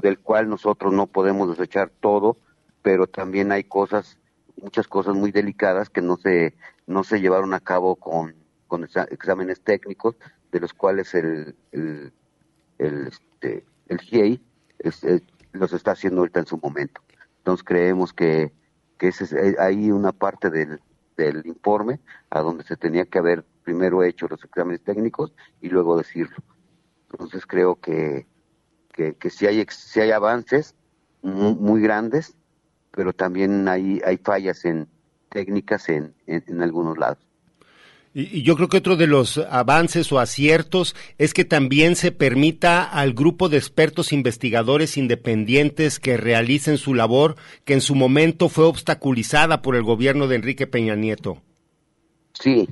del 0.02 0.18
cual 0.18 0.48
nosotros 0.48 0.92
no 0.92 1.06
podemos 1.06 1.56
desechar 1.56 1.90
todo, 2.00 2.36
pero 2.82 3.06
también 3.06 3.50
hay 3.50 3.64
cosas 3.64 4.17
muchas 4.60 4.88
cosas 4.88 5.14
muy 5.14 5.32
delicadas 5.32 5.90
que 5.90 6.02
no 6.02 6.16
se 6.16 6.54
no 6.86 7.04
se 7.04 7.20
llevaron 7.20 7.54
a 7.54 7.60
cabo 7.60 7.96
con, 7.96 8.34
con 8.66 8.84
exámenes 8.84 9.60
técnicos 9.60 10.16
de 10.52 10.60
los 10.60 10.72
cuales 10.72 11.14
el 11.14 11.56
el 11.72 12.12
el, 12.78 13.08
este, 13.08 13.64
el 13.88 14.00
GIEI 14.00 14.40
este, 14.78 15.22
los 15.52 15.72
está 15.72 15.92
haciendo 15.92 16.20
ahorita 16.20 16.40
en 16.40 16.46
su 16.46 16.58
momento. 16.58 17.00
Entonces 17.38 17.64
creemos 17.64 18.12
que 18.12 18.52
que 18.98 19.08
ese, 19.08 19.56
hay 19.58 19.90
una 19.90 20.12
parte 20.12 20.50
del 20.50 20.80
del 21.16 21.46
informe 21.46 22.00
a 22.30 22.40
donde 22.40 22.64
se 22.64 22.76
tenía 22.76 23.04
que 23.04 23.18
haber 23.18 23.44
primero 23.64 24.04
hecho 24.04 24.28
los 24.28 24.42
exámenes 24.44 24.82
técnicos 24.82 25.32
y 25.60 25.68
luego 25.68 25.96
decirlo. 25.96 26.36
Entonces 27.10 27.46
creo 27.46 27.76
que 27.76 28.26
que, 28.92 29.14
que 29.14 29.30
si 29.30 29.46
hay 29.46 29.64
si 29.70 30.00
hay 30.00 30.10
avances 30.10 30.74
muy, 31.22 31.54
muy 31.54 31.80
grandes 31.82 32.37
pero 32.90 33.12
también 33.12 33.68
hay, 33.68 34.00
hay 34.04 34.16
fallas 34.18 34.64
en 34.64 34.88
técnicas 35.28 35.88
en, 35.88 36.14
en, 36.26 36.44
en 36.46 36.62
algunos 36.62 36.98
lados. 36.98 37.18
Y, 38.14 38.42
yo 38.42 38.56
creo 38.56 38.68
que 38.68 38.78
otro 38.78 38.96
de 38.96 39.06
los 39.06 39.38
avances 39.38 40.10
o 40.12 40.18
aciertos 40.18 40.96
es 41.18 41.34
que 41.34 41.44
también 41.44 41.94
se 41.96 42.12
permita 42.12 42.82
al 42.82 43.12
grupo 43.12 43.48
de 43.48 43.58
expertos 43.58 44.12
investigadores 44.12 44.96
independientes 44.96 46.00
que 46.00 46.16
realicen 46.16 46.78
su 46.78 46.94
labor, 46.94 47.36
que 47.64 47.74
en 47.74 47.80
su 47.80 47.94
momento 47.94 48.48
fue 48.48 48.64
obstaculizada 48.64 49.62
por 49.62 49.76
el 49.76 49.82
gobierno 49.82 50.26
de 50.26 50.36
Enrique 50.36 50.66
Peña 50.66 50.96
Nieto. 50.96 51.42
Sí, 52.32 52.68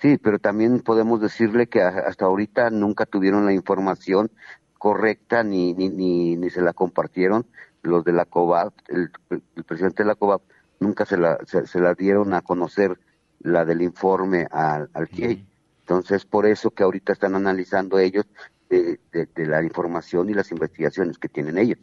sí, 0.00 0.18
pero 0.18 0.38
también 0.38 0.80
podemos 0.80 1.20
decirle 1.20 1.66
que 1.68 1.80
hasta 1.82 2.24
ahorita 2.24 2.70
nunca 2.70 3.06
tuvieron 3.06 3.46
la 3.46 3.52
información 3.52 4.30
correcta 4.78 5.42
ni, 5.44 5.74
ni, 5.74 5.88
ni, 5.88 6.36
ni 6.36 6.50
se 6.50 6.62
la 6.62 6.72
compartieron 6.72 7.46
los 7.82 8.04
de 8.04 8.12
la 8.12 8.24
COVAP, 8.24 8.74
el, 8.88 9.10
el 9.30 9.64
presidente 9.64 10.02
de 10.02 10.08
la 10.08 10.14
COVAP 10.14 10.42
nunca 10.80 11.04
se 11.06 11.16
la, 11.16 11.38
se, 11.46 11.66
se 11.66 11.80
la 11.80 11.94
dieron 11.94 12.34
a 12.34 12.42
conocer 12.42 12.98
la 13.40 13.64
del 13.64 13.82
informe 13.82 14.46
al, 14.50 14.90
al 14.94 15.06
GIEI. 15.06 15.44
Entonces, 15.80 16.24
por 16.24 16.46
eso 16.46 16.70
que 16.70 16.82
ahorita 16.82 17.12
están 17.12 17.34
analizando 17.34 17.98
ellos 17.98 18.24
de, 18.68 19.00
de- 19.12 19.26
de 19.26 19.46
la 19.46 19.62
información 19.62 20.30
y 20.30 20.34
las 20.34 20.50
investigaciones 20.52 21.18
que 21.18 21.28
tienen 21.28 21.58
ellos. 21.58 21.78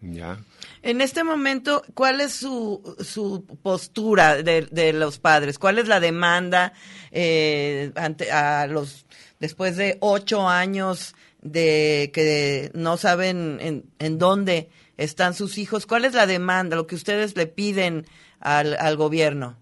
Ya. 0.00 0.38
En 0.82 1.00
este 1.00 1.24
momento, 1.24 1.82
¿cuál 1.94 2.20
es 2.20 2.32
su, 2.32 2.96
su 3.00 3.44
postura 3.62 4.40
de, 4.44 4.68
de 4.70 4.92
los 4.92 5.18
padres? 5.18 5.58
¿Cuál 5.58 5.78
es 5.80 5.88
la 5.88 5.98
demanda 5.98 6.72
eh, 7.10 7.90
ante 7.96 8.30
a 8.30 8.68
los 8.68 9.06
después 9.40 9.76
de 9.76 9.96
ocho 10.00 10.48
años 10.48 11.16
de 11.42 12.10
que 12.14 12.70
no 12.74 12.96
saben 12.96 13.58
en, 13.60 13.84
en 13.98 14.18
dónde 14.18 14.68
están 14.98 15.32
sus 15.32 15.56
hijos? 15.56 15.86
¿Cuál 15.86 16.04
es 16.04 16.12
la 16.12 16.26
demanda? 16.26 16.76
Lo 16.76 16.86
que 16.86 16.94
ustedes 16.94 17.36
le 17.36 17.46
piden 17.46 18.04
al, 18.40 18.76
al 18.78 18.96
gobierno. 18.96 19.56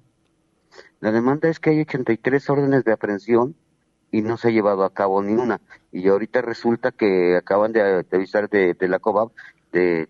La 1.01 1.13
demanda 1.13 1.49
es 1.49 1.61
que 1.61 1.71
hay 1.71 1.81
83 1.83 2.51
órdenes 2.51 2.85
de 2.85 2.93
aprehensión 2.93 3.55
y 4.11 4.23
no 4.23 4.37
se 4.37 4.49
ha 4.49 4.51
llevado 4.51 4.85
a 4.85 4.93
cabo 4.93 5.23
ni 5.23 5.35
una. 5.35 5.61
Y 5.93 6.09
ahorita 6.09 6.43
resulta 6.43 6.91
que 6.91 7.37
acaban 7.37 7.73
de, 7.73 8.05
avisar 8.11 8.49
de, 8.49 8.75
de 8.75 8.89
la 8.89 8.99
COVAP, 8.99 9.33
de, 9.73 10.09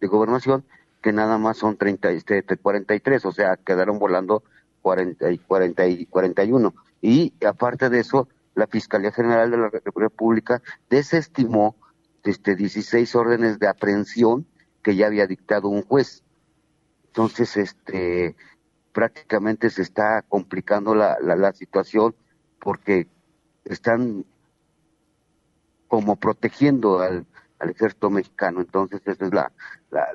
de 0.00 0.06
gobernación, 0.06 0.64
que 1.02 1.12
nada 1.12 1.36
más 1.36 1.58
son 1.58 1.76
30, 1.76 2.10
este, 2.10 2.42
43, 2.42 3.24
o 3.26 3.32
sea, 3.32 3.56
quedaron 3.58 3.98
volando 3.98 4.42
40 4.80 5.30
y 5.32 5.38
40 5.38 5.86
y 5.86 6.06
41. 6.06 6.74
Y 7.02 7.34
aparte 7.46 7.90
de 7.90 8.00
eso, 8.00 8.28
la 8.54 8.66
Fiscalía 8.66 9.12
General 9.12 9.50
de 9.50 9.58
la 9.58 9.70
República 9.94 10.62
desestimó 10.88 11.76
este, 12.24 12.56
16 12.56 13.14
órdenes 13.14 13.58
de 13.58 13.68
aprehensión 13.68 14.46
que 14.82 14.96
ya 14.96 15.06
había 15.06 15.26
dictado 15.26 15.68
un 15.68 15.82
juez. 15.82 16.22
Entonces, 17.06 17.56
este, 17.56 18.36
prácticamente 18.92 19.70
se 19.70 19.82
está 19.82 20.22
complicando 20.22 20.94
la, 20.94 21.18
la, 21.20 21.36
la 21.36 21.52
situación 21.52 22.14
porque 22.58 23.08
están 23.64 24.24
como 25.88 26.16
protegiendo 26.16 27.00
al, 27.00 27.26
ejército 27.60 28.10
mexicano. 28.10 28.60
Entonces, 28.60 29.00
ese 29.06 29.24
es 29.26 29.32
la, 29.32 29.50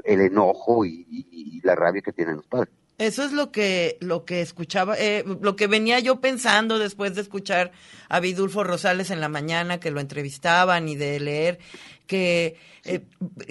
el 0.03 0.22
enojo 0.22 0.86
y- 0.86 1.05
y 1.10 1.62
la 1.62 1.76
rabia 1.76 2.01
que 2.01 2.12
tienen 2.14 2.36
los 2.36 2.47
padres. 2.47 2.74
Eso 2.99 3.23
es 3.23 3.31
lo 3.31 3.51
que 3.51 3.97
lo 4.01 4.25
que 4.25 4.41
escuchaba, 4.41 4.95
eh, 4.99 5.23
lo 5.41 5.55
que 5.55 5.67
venía 5.67 5.99
yo 5.99 6.19
pensando 6.21 6.77
después 6.77 7.15
de 7.15 7.21
escuchar 7.21 7.71
a 8.09 8.19
Vidulfo 8.19 8.63
Rosales 8.63 9.09
en 9.09 9.21
la 9.21 9.29
mañana 9.29 9.79
que 9.79 9.89
lo 9.89 9.99
entrevistaban 10.01 10.87
y 10.89 10.95
de 10.95 11.19
leer 11.19 11.59
que 12.07 12.57
eh, 12.83 13.01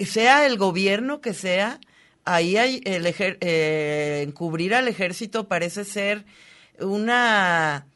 sea 0.05 0.45
el 0.45 0.57
gobierno 0.57 1.19
que 1.19 1.33
sea, 1.33 1.79
ahí 2.25 2.57
hay 2.57 2.81
el 2.85 3.05
ejer- 3.07 3.37
eh, 3.41 4.23
encubrir 4.27 4.75
al 4.75 4.87
ejército 4.87 5.47
parece 5.47 5.83
ser 5.83 6.25
una 6.79 7.87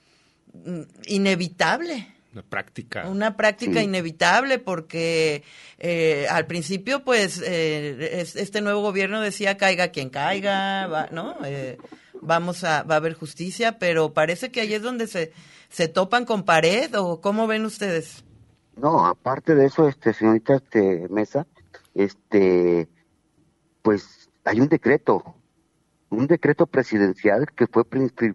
mm, 0.54 0.82
inevitable. 1.06 2.08
Una 2.34 2.42
práctica. 2.42 3.08
Una 3.08 3.38
práctica 3.38 3.80
Sí. 3.80 3.86
inevitable 3.86 4.58
porque 4.60 5.44
eh, 5.78 6.26
al 6.30 6.48
principio, 6.48 7.04
pues, 7.04 7.42
eh, 7.46 8.20
es- 8.22 8.36
este 8.36 8.62
nuevo 8.62 8.82
gobierno 8.82 9.22
decía 9.22 9.56
caiga 9.58 9.90
quien 9.90 10.10
caiga, 10.10 10.88
va- 10.88 11.10
¿no? 11.12 11.36
Eh, 11.46 11.78
vamos 12.22 12.64
a, 12.64 12.84
va 12.84 12.96
a 12.96 12.98
haber 12.98 13.14
justicia, 13.14 13.78
pero 13.78 14.14
parece 14.14 14.52
que 14.52 14.62
ahí 14.62 14.74
es 14.74 14.82
donde 14.82 15.08
se, 15.08 15.32
se 15.70 15.88
topan 15.88 16.26
con 16.26 16.44
pared 16.44 16.90
o 16.98 17.22
cómo 17.22 17.46
ven 17.48 17.66
ustedes. 17.66 18.24
No, 18.78 19.06
aparte 19.06 19.54
de 19.54 19.66
eso, 19.68 19.88
este, 19.88 20.14
señorita 20.14 20.56
este, 20.56 21.08
Mesa, 21.10 21.46
este, 21.94 22.88
pues 23.84 24.30
hay 24.46 24.60
un 24.62 24.70
decreto, 24.70 25.36
un 26.10 26.26
decreto 26.28 26.66
presidencial 26.66 27.48
que 27.56 27.68
fue 27.68 27.84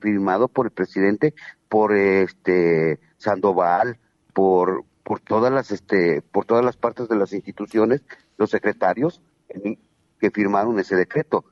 firmado 0.01 0.46
por 0.49 0.66
el 0.66 0.72
presidente, 0.72 1.34
por 1.68 1.94
este 1.96 3.01
Sandoval, 3.18 3.98
por 4.32 4.84
por 5.04 5.20
todas 5.20 5.50
las 5.52 5.70
este, 5.70 6.20
por 6.22 6.44
todas 6.44 6.64
las 6.64 6.76
partes 6.76 7.08
de 7.08 7.16
las 7.16 7.32
instituciones, 7.32 8.02
los 8.36 8.50
secretarios 8.50 9.22
que 10.20 10.30
firmaron 10.30 10.78
ese 10.78 10.96
decreto 10.96 11.44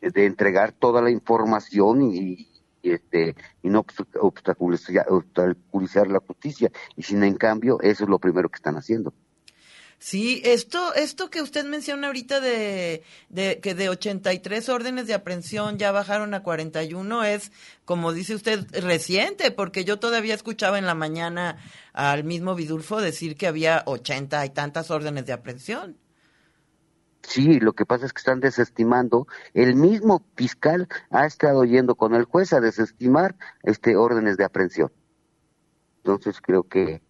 eh, 0.00 0.10
de 0.10 0.26
entregar 0.26 0.72
toda 0.72 1.02
la 1.02 1.10
información 1.10 2.02
y, 2.02 2.48
y, 2.82 2.90
este 2.90 3.34
y 3.62 3.70
no 3.70 3.84
obst- 3.84 4.06
obstaculizar, 4.20 5.06
obstaculizar 5.10 6.06
la 6.08 6.20
justicia 6.20 6.70
y 6.96 7.02
sin 7.02 7.22
en 7.24 7.34
cambio 7.36 7.80
eso 7.80 8.04
es 8.04 8.10
lo 8.10 8.18
primero 8.18 8.48
que 8.48 8.56
están 8.56 8.76
haciendo. 8.76 9.12
Sí, 10.04 10.42
esto, 10.44 10.92
esto 10.94 11.30
que 11.30 11.40
usted 11.40 11.64
menciona 11.64 12.08
ahorita 12.08 12.40
de, 12.40 13.04
de 13.28 13.60
que 13.60 13.76
de 13.76 13.88
83 13.88 14.68
órdenes 14.68 15.06
de 15.06 15.14
aprehensión 15.14 15.78
ya 15.78 15.92
bajaron 15.92 16.34
a 16.34 16.42
41 16.42 17.22
es, 17.22 17.52
como 17.84 18.12
dice 18.12 18.34
usted, 18.34 18.66
reciente, 18.82 19.52
porque 19.52 19.84
yo 19.84 20.00
todavía 20.00 20.34
escuchaba 20.34 20.80
en 20.80 20.86
la 20.86 20.96
mañana 20.96 21.56
al 21.92 22.24
mismo 22.24 22.56
Vidulfo 22.56 23.00
decir 23.00 23.36
que 23.36 23.46
había 23.46 23.84
80 23.86 24.44
y 24.44 24.50
tantas 24.50 24.90
órdenes 24.90 25.24
de 25.26 25.34
aprehensión. 25.34 25.96
Sí, 27.22 27.60
lo 27.60 27.74
que 27.74 27.86
pasa 27.86 28.04
es 28.04 28.12
que 28.12 28.18
están 28.18 28.40
desestimando. 28.40 29.28
El 29.54 29.76
mismo 29.76 30.24
fiscal 30.34 30.88
ha 31.10 31.26
estado 31.26 31.62
yendo 31.64 31.94
con 31.94 32.16
el 32.16 32.24
juez 32.24 32.52
a 32.52 32.60
desestimar 32.60 33.36
este 33.62 33.94
órdenes 33.94 34.36
de 34.36 34.46
aprehensión. 34.46 34.90
Entonces 35.98 36.40
creo 36.40 36.64
que, 36.64 37.02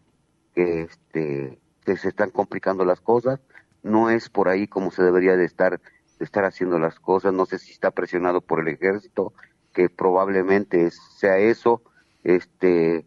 que 0.54 0.82
este 0.82 1.61
que 1.84 1.96
se 1.96 2.08
están 2.08 2.30
complicando 2.30 2.84
las 2.84 3.00
cosas. 3.00 3.40
No 3.82 4.10
es 4.10 4.28
por 4.28 4.48
ahí 4.48 4.66
como 4.68 4.90
se 4.90 5.02
debería 5.02 5.36
de 5.36 5.44
estar 5.44 5.80
de 6.18 6.24
estar 6.24 6.44
haciendo 6.44 6.78
las 6.78 7.00
cosas. 7.00 7.32
No 7.32 7.46
sé 7.46 7.58
si 7.58 7.72
está 7.72 7.90
presionado 7.90 8.40
por 8.40 8.60
el 8.60 8.68
ejército, 8.68 9.32
que 9.72 9.88
probablemente 9.88 10.90
sea 10.90 11.38
eso, 11.38 11.82
este, 12.22 13.04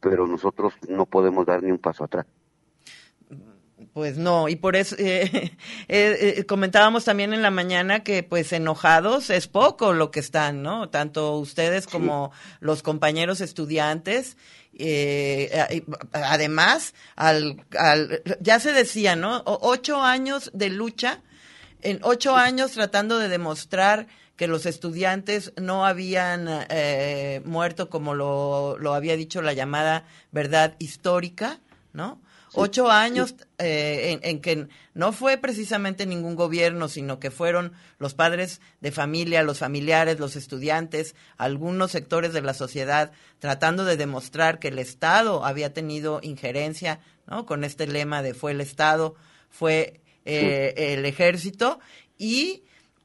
pero 0.00 0.26
nosotros 0.26 0.74
no 0.88 1.06
podemos 1.06 1.46
dar 1.46 1.62
ni 1.62 1.70
un 1.70 1.78
paso 1.78 2.04
atrás. 2.04 2.26
Pues 3.92 4.16
no, 4.18 4.48
y 4.48 4.54
por 4.54 4.76
eso 4.76 4.94
eh, 4.98 5.28
eh, 5.88 6.36
eh, 6.38 6.44
comentábamos 6.46 7.04
también 7.04 7.32
en 7.32 7.42
la 7.42 7.50
mañana 7.50 8.04
que 8.04 8.22
pues 8.22 8.52
enojados 8.52 9.30
es 9.30 9.48
poco 9.48 9.92
lo 9.92 10.12
que 10.12 10.20
están, 10.20 10.62
¿no? 10.62 10.88
Tanto 10.90 11.36
ustedes 11.38 11.86
como 11.88 12.30
los 12.60 12.82
compañeros 12.82 13.40
estudiantes. 13.40 14.36
eh, 14.74 15.82
además, 16.12 16.94
al, 17.16 17.64
al, 17.76 18.22
ya 18.40 18.60
se 18.60 18.72
decía, 18.72 19.16
¿no? 19.16 19.38
O- 19.38 19.58
ocho 19.68 20.00
años 20.02 20.50
de 20.54 20.70
lucha, 20.70 21.22
en 21.82 21.98
ocho 22.02 22.36
años 22.36 22.70
tratando 22.72 23.18
de 23.18 23.28
demostrar 23.28 24.06
que 24.36 24.46
los 24.46 24.66
estudiantes 24.66 25.52
no 25.60 25.84
habían 25.84 26.48
muerto 27.44 27.90
como 27.90 28.14
lo, 28.14 28.78
lo 28.78 28.94
había 28.94 29.16
dicho 29.16 29.42
la 29.42 29.52
llamada 29.52 30.04
verdad 30.30 30.76
histórica, 30.78 31.58
¿no? 31.92 32.20
Ocho 32.54 32.90
años 32.90 33.34
eh, 33.58 34.18
en, 34.22 34.28
en 34.28 34.40
que 34.40 34.68
no 34.94 35.12
fue 35.12 35.38
precisamente 35.38 36.04
ningún 36.04 36.34
gobierno, 36.34 36.88
sino 36.88 37.20
que 37.20 37.30
fueron 37.30 37.72
los 37.98 38.14
padres 38.14 38.60
de 38.80 38.90
familia, 38.90 39.42
los 39.42 39.58
familiares, 39.58 40.18
los 40.18 40.36
estudiantes, 40.36 41.14
algunos 41.36 41.92
sectores 41.92 42.32
de 42.32 42.42
la 42.42 42.54
sociedad 42.54 43.12
tratando 43.38 43.84
de 43.84 43.96
demostrar 43.96 44.58
que 44.58 44.68
el 44.68 44.78
Estado 44.78 45.44
había 45.44 45.72
tenido 45.72 46.20
injerencia, 46.22 47.00
¿no? 47.26 47.46
Con 47.46 47.64
este 47.64 47.86
lema 47.86 48.22
de 48.22 48.34
fue 48.34 48.52
el 48.52 48.60
Estado, 48.60 49.14
fue 49.48 50.00
eh, 50.24 50.74
el 50.76 51.06
ejército 51.06 51.80
y 52.18 52.64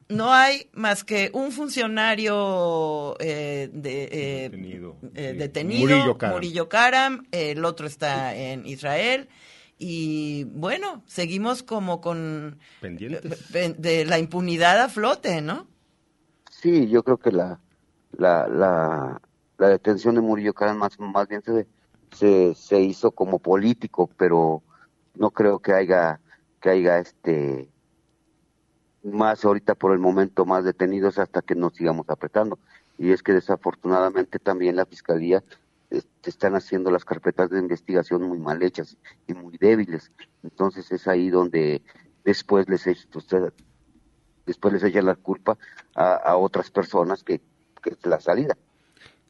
no 0.09 0.33
hay 0.33 0.69
más 0.73 1.03
que 1.03 1.31
un 1.33 1.51
funcionario 1.51 3.15
eh, 3.19 3.69
de, 3.73 4.03
eh, 4.11 4.49
Detenido. 4.49 4.95
eh, 5.15 5.31
Sí. 5.31 5.37
detenido, 5.37 5.79
Murillo 5.81 6.17
Karam. 6.17 6.35
Murillo 6.35 6.69
Karam, 6.69 7.27
el 7.31 7.65
otro 7.65 7.87
está 7.87 8.35
en 8.35 8.65
Israel 8.65 9.27
y 9.77 10.45
bueno, 10.45 11.03
seguimos 11.07 11.63
como 11.63 12.01
con 12.01 12.59
Pendientes. 12.79 13.55
eh, 13.55 13.75
de 13.77 14.05
la 14.05 14.19
impunidad 14.19 14.79
a 14.81 14.89
flote, 14.89 15.41
¿no? 15.41 15.67
Sí, 16.49 16.87
yo 16.89 17.03
creo 17.03 17.17
que 17.17 17.31
la, 17.31 17.59
la, 18.11 18.47
la, 18.47 19.21
la 19.57 19.67
detención 19.69 20.15
de 20.15 20.21
Murillo 20.21 20.53
Karam 20.53 20.77
más, 20.77 20.99
más 20.99 21.27
bien 21.27 21.41
se, 21.43 21.67
se, 22.11 22.55
se 22.55 22.79
hizo 22.81 23.11
como 23.11 23.39
político, 23.39 24.09
pero 24.17 24.63
no 25.15 25.31
creo 25.31 25.59
que 25.59 25.73
haya, 25.73 26.21
que 26.61 26.69
haya 26.69 26.99
este 26.99 27.69
más 29.05 29.45
ahorita 29.45 29.75
por 29.75 29.93
el 29.93 29.99
momento 29.99 30.45
más 30.45 30.63
detenidos 30.63 31.19
hasta 31.19 31.41
que 31.41 31.55
nos 31.55 31.75
sigamos 31.75 32.09
apretando. 32.09 32.59
Y 32.97 33.11
es 33.11 33.21
que 33.23 33.33
desafortunadamente 33.33 34.39
también 34.39 34.75
la 34.75 34.85
fiscalía 34.85 35.43
este, 35.89 36.29
están 36.29 36.55
haciendo 36.55 36.91
las 36.91 37.05
carpetas 37.05 37.49
de 37.49 37.59
investigación 37.59 38.23
muy 38.23 38.39
mal 38.39 38.61
hechas 38.63 38.97
y 39.27 39.33
muy 39.33 39.57
débiles. 39.57 40.11
Entonces 40.43 40.91
es 40.91 41.07
ahí 41.07 41.29
donde 41.29 41.81
después 42.23 42.67
les 42.67 42.87
usted, 43.13 43.53
después 44.45 44.73
les 44.73 44.83
echa 44.83 45.01
la 45.01 45.15
culpa 45.15 45.57
a, 45.93 46.35
otras 46.35 46.71
personas 46.71 47.23
que, 47.23 47.39
que 47.83 47.91
es 47.91 48.05
la 48.05 48.19
salida. 48.19 48.57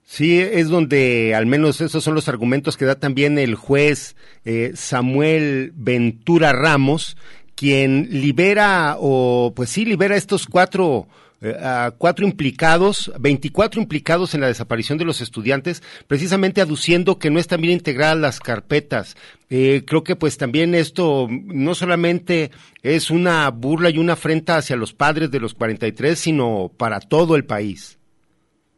Sí, 0.03 0.39
es 0.39 0.69
donde 0.69 1.33
al 1.33 1.47
menos 1.47 1.81
esos 1.81 2.03
son 2.03 2.13
los 2.13 2.29
argumentos 2.29 2.77
que 2.77 2.85
da 2.85 2.99
también 2.99 3.39
el 3.39 3.55
juez 3.55 4.15
eh, 4.45 4.71
Samuel 4.75 5.71
Ventura 5.75 6.53
Ramos, 6.53 7.17
quien 7.55 8.07
libera 8.11 8.97
o 8.99 9.53
pues 9.55 9.69
sí 9.69 9.85
libera 9.85 10.15
estos 10.15 10.45
cuatro 10.45 11.07
eh, 11.41 11.91
cuatro 11.97 12.25
implicados, 12.25 13.11
24 13.19 13.81
implicados 13.81 14.33
en 14.33 14.41
la 14.41 14.47
desaparición 14.47 14.97
de 14.97 15.05
los 15.05 15.21
estudiantes, 15.21 15.83
precisamente 16.07 16.61
aduciendo 16.61 17.19
que 17.19 17.29
no 17.29 17.39
están 17.39 17.61
bien 17.61 17.73
integradas 17.73 18.17
las 18.17 18.39
carpetas. 18.39 19.15
Eh, 19.49 19.83
creo 19.85 20.03
que 20.03 20.15
pues 20.15 20.37
también 20.37 20.73
esto 20.73 21.27
no 21.29 21.75
solamente 21.75 22.51
es 22.83 23.11
una 23.11 23.49
burla 23.49 23.89
y 23.89 23.99
una 23.99 24.13
afrenta 24.13 24.57
hacia 24.57 24.75
los 24.75 24.93
padres 24.93 25.29
de 25.29 25.39
los 25.39 25.53
43, 25.53 26.17
sino 26.17 26.71
para 26.75 26.99
todo 26.99 27.35
el 27.35 27.45
país. 27.45 27.99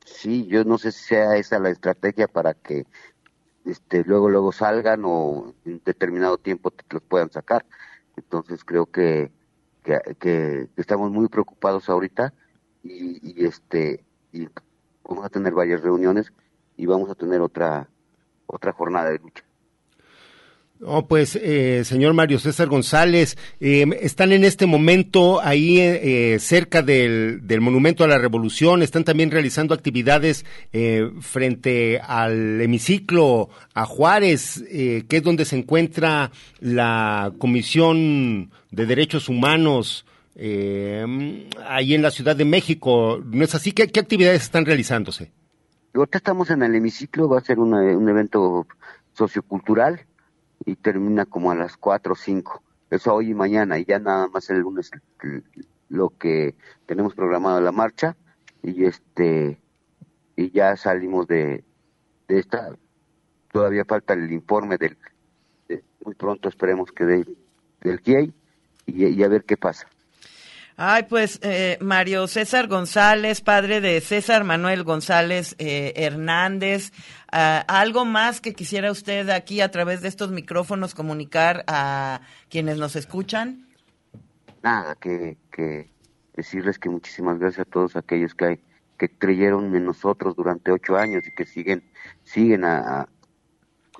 Sí, 0.03 0.47
yo 0.47 0.63
no 0.63 0.77
sé 0.77 0.91
si 0.91 1.03
sea 1.05 1.37
esa 1.37 1.59
la 1.59 1.69
estrategia 1.69 2.27
para 2.27 2.53
que 2.53 2.85
este, 3.65 4.03
luego 4.03 4.29
luego 4.29 4.51
salgan 4.51 5.03
o 5.05 5.53
en 5.65 5.81
determinado 5.85 6.37
tiempo 6.37 6.71
te 6.71 6.83
los 6.89 7.03
puedan 7.03 7.31
sacar. 7.31 7.65
Entonces 8.17 8.65
creo 8.65 8.87
que, 8.87 9.31
que 9.83 10.69
estamos 10.75 11.11
muy 11.11 11.29
preocupados 11.29 11.87
ahorita 11.87 12.33
y, 12.83 13.45
este 13.45 14.03
y 14.31 14.47
vamos 15.03 15.25
a 15.25 15.29
tener 15.29 15.53
varias 15.53 15.81
reuniones 15.81 16.33
y 16.75 16.85
vamos 16.85 17.09
a 17.09 17.15
tener 17.15 17.41
otra 17.41 17.89
otra 18.45 18.71
jornada 18.73 19.09
de 19.09 19.19
lucha. 19.19 19.46
Oh, 20.83 21.07
pues, 21.07 21.35
eh, 21.35 21.83
señor 21.85 22.13
Mario 22.13 22.37
César 22.37 22.67
González, 22.67 23.35
em, 23.59 23.93
están 23.93 24.31
en 24.31 24.43
este 24.43 24.67
momento 24.67 25.41
ahí 25.41 25.79
eh, 25.79 26.37
cerca 26.39 26.83
del, 26.83 27.39
del, 27.47 27.61
Monumento 27.61 28.03
a 28.03 28.07
la 28.07 28.19
Revolución, 28.19 28.83
están 28.83 29.03
también 29.03 29.31
realizando 29.31 29.73
actividades 29.73 30.45
eh, 30.73 31.09
frente 31.19 31.99
al 31.99 32.61
hemiciclo 32.61 33.49
a 33.73 33.85
Juárez, 33.85 34.63
que 34.69 35.05
es 35.09 35.23
donde 35.23 35.45
se 35.45 35.57
encuentra 35.57 36.31
la 36.59 37.33
Comisión 37.39 38.51
de 38.69 38.85
Derechos 38.85 39.29
Humanos 39.29 40.05
eh, 40.35 41.47
ahí 41.67 41.95
en 41.95 42.03
la 42.03 42.11
Ciudad 42.11 42.35
de 42.35 42.45
México. 42.45 43.19
¿No 43.25 43.43
es 43.43 43.55
así? 43.55 43.71
¿Qué, 43.71 43.83
actividades 43.83 44.43
están 44.43 44.65
realizándose? 44.65 45.31
Ahorita 45.95 46.19
estamos 46.19 46.51
en 46.51 46.61
el 46.61 46.75
hemiciclo, 46.75 47.27
va 47.27 47.39
a 47.39 47.41
ser 47.41 47.57
un 47.57 48.07
evento 48.07 48.67
sociocultural 49.13 50.05
y 50.65 50.75
termina 50.75 51.25
como 51.25 51.51
a 51.51 51.55
las 51.55 51.77
4 51.77 52.13
o 52.13 52.15
5. 52.15 52.63
Eso 52.89 53.13
hoy 53.13 53.31
y 53.31 53.33
mañana 53.33 53.77
y 53.79 53.85
ya 53.85 53.99
nada 53.99 54.27
más 54.27 54.49
el 54.49 54.59
lunes 54.59 54.91
lo 55.89 56.09
que 56.17 56.55
tenemos 56.85 57.13
programado 57.15 57.61
la 57.61 57.71
marcha 57.71 58.15
y 58.63 58.85
este 58.85 59.59
y 60.35 60.51
ya 60.51 60.75
salimos 60.77 61.27
de, 61.27 61.63
de 62.27 62.39
esta 62.39 62.75
todavía 63.51 63.85
falta 63.85 64.13
el 64.13 64.31
informe 64.31 64.77
del 64.77 64.97
muy 66.03 66.15
pronto 66.15 66.47
esperemos 66.47 66.91
que 66.91 67.05
dé 67.05 67.25
del 67.81 67.99
GIEI 67.99 68.33
y 68.85 69.23
a 69.23 69.27
ver 69.27 69.43
qué 69.43 69.57
pasa. 69.57 69.87
Ay, 70.79 71.07
pues 71.09 71.39
eh, 71.41 71.79
Mario 71.81 72.27
César 72.27 72.67
González, 72.67 73.41
padre 73.41 73.81
de 73.81 73.99
César 73.99 74.43
Manuel 74.43 74.83
González 74.83 75.55
eh, 75.57 75.93
Hernández, 75.95 76.91
ah, 77.31 77.65
¿algo 77.67 78.05
más 78.05 78.41
que 78.41 78.53
quisiera 78.53 78.91
usted 78.91 79.27
aquí 79.29 79.59
a 79.59 79.71
través 79.71 80.03
de 80.03 80.07
estos 80.07 80.29
micrófonos 80.29 80.93
comunicar 80.93 81.63
a 81.65 82.21
quienes 82.47 82.77
nos 82.77 82.95
escuchan? 82.95 83.67
Nada, 84.61 84.93
que, 84.93 85.39
decirles 86.35 86.77
que 86.77 86.89
muchísimas 86.89 87.39
gracias 87.39 87.65
a 87.65 87.71
todos 87.71 87.95
aquellos 87.95 88.35
que, 88.35 88.59
que 88.99 89.09
creyeron 89.09 89.75
en 89.75 89.83
nosotros 89.83 90.35
durante 90.35 90.71
ocho 90.71 90.95
años 90.95 91.25
y 91.25 91.31
que 91.31 91.47
siguen, 91.47 91.89
siguen 92.21 92.65
a, 92.65 93.07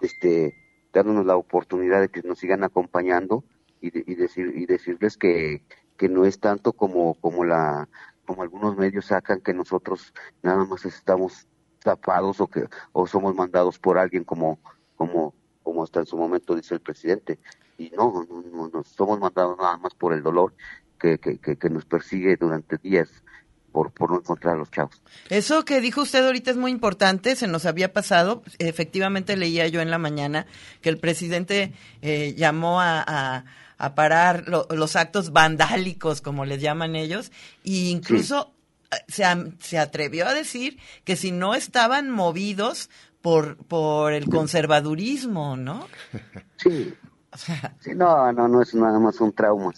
este, 0.03 0.53
dándonos 0.93 1.25
la 1.25 1.37
oportunidad 1.37 2.01
de 2.01 2.09
que 2.09 2.21
nos 2.21 2.37
sigan 2.37 2.63
acompañando 2.63 3.43
y, 3.81 3.89
decir, 4.13 4.53
y 4.55 4.67
decirles 4.67 5.17
que 5.17 5.63
que 5.97 6.09
no 6.09 6.25
es 6.25 6.39
tanto 6.39 6.73
como, 6.73 7.15
como 7.15 7.43
la, 7.43 7.89
como 8.25 8.43
algunos 8.43 8.77
medios 8.77 9.05
sacan 9.07 9.41
que 9.41 9.53
nosotros 9.53 10.13
nada 10.43 10.63
más 10.65 10.85
estamos 10.85 11.47
tapados 11.79 12.41
o 12.41 12.47
que, 12.47 12.67
o 12.91 13.07
somos 13.07 13.33
mandados 13.35 13.79
por 13.79 13.97
alguien 13.97 14.23
como, 14.23 14.59
como, 14.95 15.33
como 15.63 15.83
hasta 15.83 16.01
en 16.01 16.05
su 16.05 16.17
momento 16.17 16.55
dice 16.55 16.75
el 16.75 16.81
presidente. 16.81 17.39
Y 17.77 17.89
no, 17.91 18.25
no, 18.29 18.69
no, 18.69 18.83
somos 18.83 19.19
mandados 19.19 19.57
nada 19.57 19.77
más 19.77 19.93
por 19.93 20.13
el 20.13 20.23
dolor 20.23 20.53
que, 20.99 21.17
que, 21.19 21.37
que, 21.37 21.69
nos 21.69 21.85
persigue 21.85 22.35
durante 22.35 22.77
días 22.77 23.23
por, 23.71 23.91
por, 23.91 24.11
no 24.11 24.17
encontrar 24.17 24.55
a 24.55 24.57
los 24.57 24.71
chavos. 24.71 25.01
Eso 25.29 25.65
que 25.65 25.81
dijo 25.81 26.01
usted 26.01 26.25
ahorita 26.25 26.51
es 26.51 26.57
muy 26.57 26.71
importante, 26.71 27.35
se 27.35 27.47
nos 27.47 27.65
había 27.65 27.93
pasado. 27.93 28.43
Efectivamente 28.59 29.37
leía 29.37 29.67
yo 29.67 29.81
en 29.81 29.91
la 29.91 29.97
mañana 29.97 30.45
que 30.81 30.89
el 30.89 30.97
presidente 30.97 31.73
eh, 32.01 32.33
llamó 32.35 32.81
a 32.81 33.43
a 33.77 33.95
parar 33.95 34.45
los 34.47 34.95
actos 34.95 35.31
vandálicos, 35.31 36.21
como 36.21 36.45
les 36.45 36.61
llaman 36.61 36.95
ellos, 36.95 37.31
e 37.63 37.89
incluso 37.89 38.51
eh, 38.91 38.95
se, 39.07 39.23
se, 39.59 39.77
atrevió 39.77 40.27
a 40.27 40.33
decir 40.33 40.79
que 41.03 41.15
si 41.15 41.31
no 41.31 41.53
estaban 41.53 42.09
movidos 42.09 42.89
por, 43.21 43.57
por 43.57 44.13
el 44.13 44.29
conservadurismo, 44.29 45.57
¿no? 45.57 45.87
Sí. 46.57 46.91
sí. 47.81 47.93
No, 47.93 48.33
no, 48.33 48.47
no 48.47 48.63
es 48.63 48.73
nada 48.73 48.97
más 48.97 49.21
un 49.21 49.31
trauma. 49.31 49.71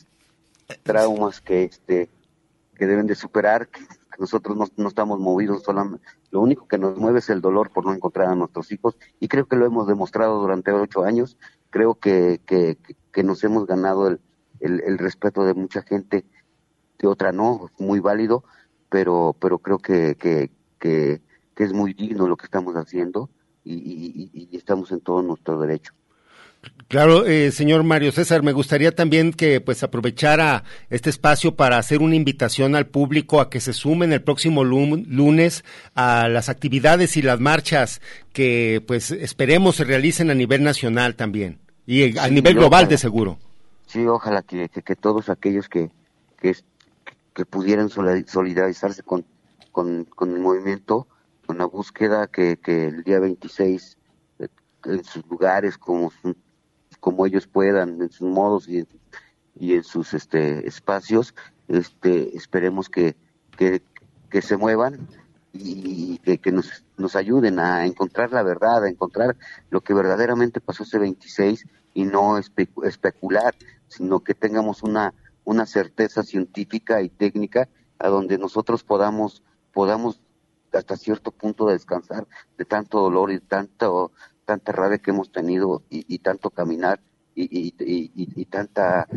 Traumas 0.84 1.42
que, 1.42 1.66
este, 1.66 2.10
que 2.80 2.88
deben 2.88 3.06
de 3.08 3.16
superar, 3.16 3.70
nosotros 4.18 4.58
no, 4.58 4.66
no 4.78 4.88
estamos 4.88 5.20
movidos 5.20 5.64
solamente. 5.64 6.06
Lo 6.32 6.42
único 6.42 6.68
que 6.68 6.78
nos 6.78 6.98
mueve 6.98 7.20
es 7.20 7.30
el 7.30 7.42
dolor 7.42 7.72
por 7.72 7.86
no 7.86 7.94
encontrar 7.94 8.30
a 8.30 8.36
nuestros 8.36 8.72
hijos 8.72 8.98
y 9.20 9.28
creo 9.28 9.46
que 9.48 9.58
lo 9.58 9.66
hemos 9.66 9.88
demostrado 9.88 10.40
durante 10.40 10.72
ocho 10.72 11.04
años. 11.04 11.38
Creo 11.70 11.96
que, 11.96 12.42
que, 12.46 12.78
que 13.12 13.24
nos 13.24 13.44
hemos 13.44 13.68
ganado 13.68 14.08
el, 14.08 14.20
el, 14.60 14.98
respeto 14.98 15.44
de 15.44 15.54
mucha 15.54 15.82
gente, 15.82 16.26
de 16.98 17.08
otra 17.08 17.32
no, 17.32 17.70
muy 17.78 18.00
válido, 18.00 18.44
pero, 18.90 19.36
pero 19.40 19.60
creo 19.60 19.80
que, 19.80 20.16
que, 20.16 20.52
que, 20.80 21.22
es 21.56 21.74
muy 21.74 21.94
digno 21.94 22.28
lo 22.28 22.38
que 22.38 22.46
estamos 22.46 22.76
haciendo 22.76 23.30
y, 23.66 24.30
y, 24.34 24.58
estamos 24.58 24.92
en 24.94 25.02
todo 25.02 25.22
nuestro 25.22 25.60
derecho. 25.60 25.94
Claro, 26.90 27.28
eh, 27.28 27.52
señor 27.52 27.84
Mario 27.84 28.12
César, 28.12 28.42
me 28.42 28.52
gustaría 28.52 28.92
también 28.92 29.32
que 29.32 29.62
pues 29.62 29.84
aprovechara 29.84 30.64
este 30.90 31.12
espacio 31.12 31.56
para 31.56 31.78
hacer 31.78 32.02
una 32.02 32.16
invitación 32.16 32.76
al 32.76 32.88
público 32.88 33.42
a 33.42 33.52
que 33.52 33.60
se 33.60 33.74
sumen 33.74 34.12
el 34.12 34.24
próximo 34.24 34.64
lunes 34.64 35.64
a 35.94 36.28
las 36.30 36.50
actividades 36.50 37.16
y 37.16 37.22
las 37.22 37.40
marchas 37.40 38.02
que 38.34 38.84
pues 38.88 39.12
esperemos 39.12 39.76
se 39.76 39.84
realicen 39.84 40.32
a 40.32 40.34
nivel 40.34 40.64
nacional 40.64 41.14
también. 41.14 41.60
Y 41.86 42.18
a 42.18 42.28
nivel 42.28 42.56
global 42.56 42.88
de 42.88 42.98
seguro. 42.98 43.38
Sí, 43.86 44.04
ojalá 44.08 44.42
que, 44.42 44.68
que, 44.70 44.96
todos 44.96 45.30
aquellos 45.30 45.70
que, 45.70 45.92
que, 46.42 46.56
que 47.36 47.46
pudieran 47.46 47.90
solidarizarse 47.90 49.04
con, 49.04 49.26
con, 49.72 50.06
con, 50.06 50.32
el 50.32 50.40
movimiento, 50.40 51.08
con 51.46 51.60
la 51.60 51.66
búsqueda, 51.66 52.26
que, 52.26 52.58
que 52.58 52.86
el 52.86 53.04
día 53.04 53.20
26 53.20 53.98
eh, 54.40 54.48
en 54.86 55.04
sus 55.04 55.24
lugares, 55.28 55.78
como, 55.78 56.12
como 57.00 57.26
ellos 57.26 57.48
puedan, 57.48 58.02
en 58.02 58.12
sus 58.12 58.30
modos 58.30 58.68
y 58.68 58.86
y 59.60 59.76
en 59.76 59.84
sus 59.84 60.14
este, 60.14 60.68
espacios, 60.68 61.36
este, 61.68 62.36
esperemos 62.36 62.90
que, 62.90 63.16
que, 63.58 63.82
que 64.30 64.42
se 64.42 64.58
muevan 64.58 65.08
y 65.52 66.18
que, 66.20 66.38
que 66.38 66.52
nos, 66.52 66.86
nos 66.98 67.16
ayuden 67.16 67.60
a 67.60 67.86
encontrar 67.86 68.32
la 68.32 68.42
verdad, 68.42 68.86
a 68.86 68.90
encontrar 68.90 69.36
lo 69.70 69.82
que 69.82 69.94
verdaderamente 69.94 70.62
pasó 70.62 70.84
ese 70.84 70.98
26 70.98 71.66
y 71.94 72.06
no 72.06 72.38
especular, 72.38 73.54
sino 73.90 74.22
que 74.22 74.34
tengamos 74.34 74.82
una, 74.82 75.14
una 75.44 75.66
certeza 75.66 76.24
científica 76.24 77.02
y 77.02 77.10
técnica 77.10 77.68
a 78.00 78.08
donde 78.08 78.38
nosotros 78.38 78.84
podamos, 78.84 79.44
podamos 79.74 80.22
hasta 80.72 80.96
cierto 80.96 81.32
punto 81.32 81.68
descansar 81.68 82.28
de 82.58 82.64
tanto 82.64 83.02
dolor 83.02 83.32
y 83.32 83.40
tanto, 83.40 84.12
tanta 84.50 84.72
rabia 84.72 84.98
que 84.98 85.12
hemos 85.12 85.32
tenido 85.32 85.84
y, 85.92 86.18
tanto 86.18 86.50
caminar 86.50 87.00
y, 87.36 88.46
tanta, 88.46 89.08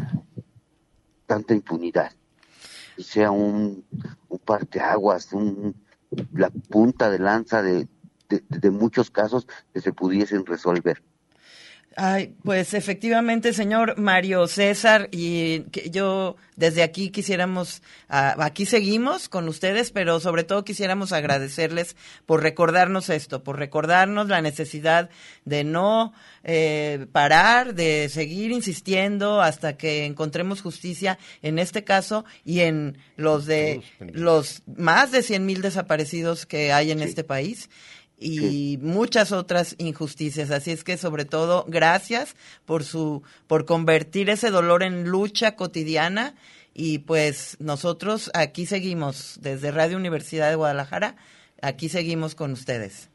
tanta 1.24 1.54
impunidad. 1.54 2.12
Y 2.98 3.02
sea 3.02 3.30
un, 3.30 3.82
un 4.28 4.38
parteaguas, 4.40 5.32
un, 5.32 5.74
la 6.34 6.50
punta 6.50 7.08
de 7.08 7.18
lanza 7.18 7.62
de, 7.62 7.88
de 8.28 8.70
muchos 8.70 9.10
casos 9.10 9.46
que 9.72 9.80
se 9.80 9.94
pudiesen 9.94 10.44
resolver. 10.44 11.02
Ay, 11.96 12.34
pues 12.42 12.72
efectivamente, 12.74 13.52
señor 13.52 13.98
Mario 13.98 14.46
César, 14.46 15.08
y 15.10 15.60
que 15.72 15.90
yo 15.90 16.36
desde 16.56 16.82
aquí 16.82 17.10
quisiéramos, 17.10 17.82
ah, 18.08 18.34
aquí 18.38 18.64
seguimos 18.66 19.28
con 19.28 19.46
ustedes, 19.48 19.90
pero 19.90 20.18
sobre 20.18 20.44
todo 20.44 20.64
quisiéramos 20.64 21.12
agradecerles 21.12 21.96
por 22.24 22.42
recordarnos 22.42 23.10
esto, 23.10 23.42
por 23.42 23.58
recordarnos 23.58 24.28
la 24.28 24.40
necesidad 24.40 25.10
de 25.44 25.64
no 25.64 26.14
eh, 26.44 27.06
parar, 27.12 27.74
de 27.74 28.08
seguir 28.08 28.52
insistiendo 28.52 29.42
hasta 29.42 29.76
que 29.76 30.06
encontremos 30.06 30.62
justicia 30.62 31.18
en 31.42 31.58
este 31.58 31.84
caso 31.84 32.24
y 32.44 32.60
en 32.60 32.96
los 33.16 33.44
de 33.44 33.82
los 33.98 34.62
más 34.66 35.10
de 35.10 35.22
cien 35.22 35.44
mil 35.44 35.60
desaparecidos 35.60 36.46
que 36.46 36.72
hay 36.72 36.90
en 36.90 37.02
este 37.02 37.22
país 37.24 37.68
y 38.22 38.78
muchas 38.80 39.32
otras 39.32 39.74
injusticias. 39.78 40.50
Así 40.50 40.70
es 40.70 40.84
que 40.84 40.96
sobre 40.96 41.24
todo 41.24 41.64
gracias 41.68 42.36
por 42.64 42.84
su 42.84 43.22
por 43.46 43.64
convertir 43.64 44.30
ese 44.30 44.50
dolor 44.50 44.82
en 44.82 45.08
lucha 45.08 45.56
cotidiana 45.56 46.34
y 46.74 47.00
pues 47.00 47.56
nosotros 47.60 48.30
aquí 48.34 48.66
seguimos 48.66 49.38
desde 49.42 49.70
Radio 49.70 49.96
Universidad 49.96 50.48
de 50.48 50.56
Guadalajara, 50.56 51.16
aquí 51.60 51.88
seguimos 51.88 52.34
con 52.34 52.52
ustedes. 52.52 53.10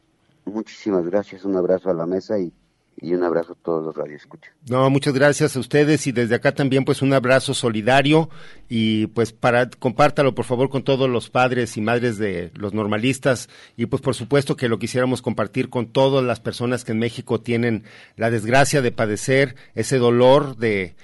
Muchísimas 0.45 1.05
gracias, 1.05 1.43
un 1.43 1.57
abrazo 1.57 1.89
a 1.89 1.93
la 1.93 2.05
mesa 2.05 2.39
y 2.39 2.53
y 2.99 3.13
un 3.13 3.23
abrazo 3.23 3.53
a 3.53 3.63
todos 3.63 3.83
los 3.83 3.95
radioescuchas. 3.95 4.53
No, 4.67 4.89
muchas 4.89 5.13
gracias 5.13 5.55
a 5.55 5.59
ustedes 5.59 6.07
y 6.07 6.11
desde 6.11 6.35
acá 6.35 6.53
también 6.53 6.83
pues 6.83 7.01
un 7.01 7.13
abrazo 7.13 7.53
solidario 7.53 8.29
y 8.69 9.07
pues 9.07 9.33
para 9.33 9.69
compártalo 9.69 10.33
por 10.33 10.45
favor 10.45 10.69
con 10.69 10.83
todos 10.83 11.09
los 11.09 11.29
padres 11.29 11.77
y 11.77 11.81
madres 11.81 12.17
de 12.17 12.51
los 12.55 12.73
normalistas 12.73 13.49
y 13.75 13.85
pues 13.85 14.01
por 14.01 14.15
supuesto 14.15 14.55
que 14.55 14.67
lo 14.67 14.79
quisiéramos 14.79 15.21
compartir 15.21 15.69
con 15.69 15.87
todas 15.87 16.23
las 16.23 16.39
personas 16.39 16.83
que 16.83 16.93
en 16.93 16.99
México 16.99 17.39
tienen 17.39 17.83
la 18.15 18.31
desgracia 18.31 18.81
de 18.81 18.91
padecer 18.91 19.55
ese 19.75 19.99
dolor 19.99 20.57
de 20.57 20.95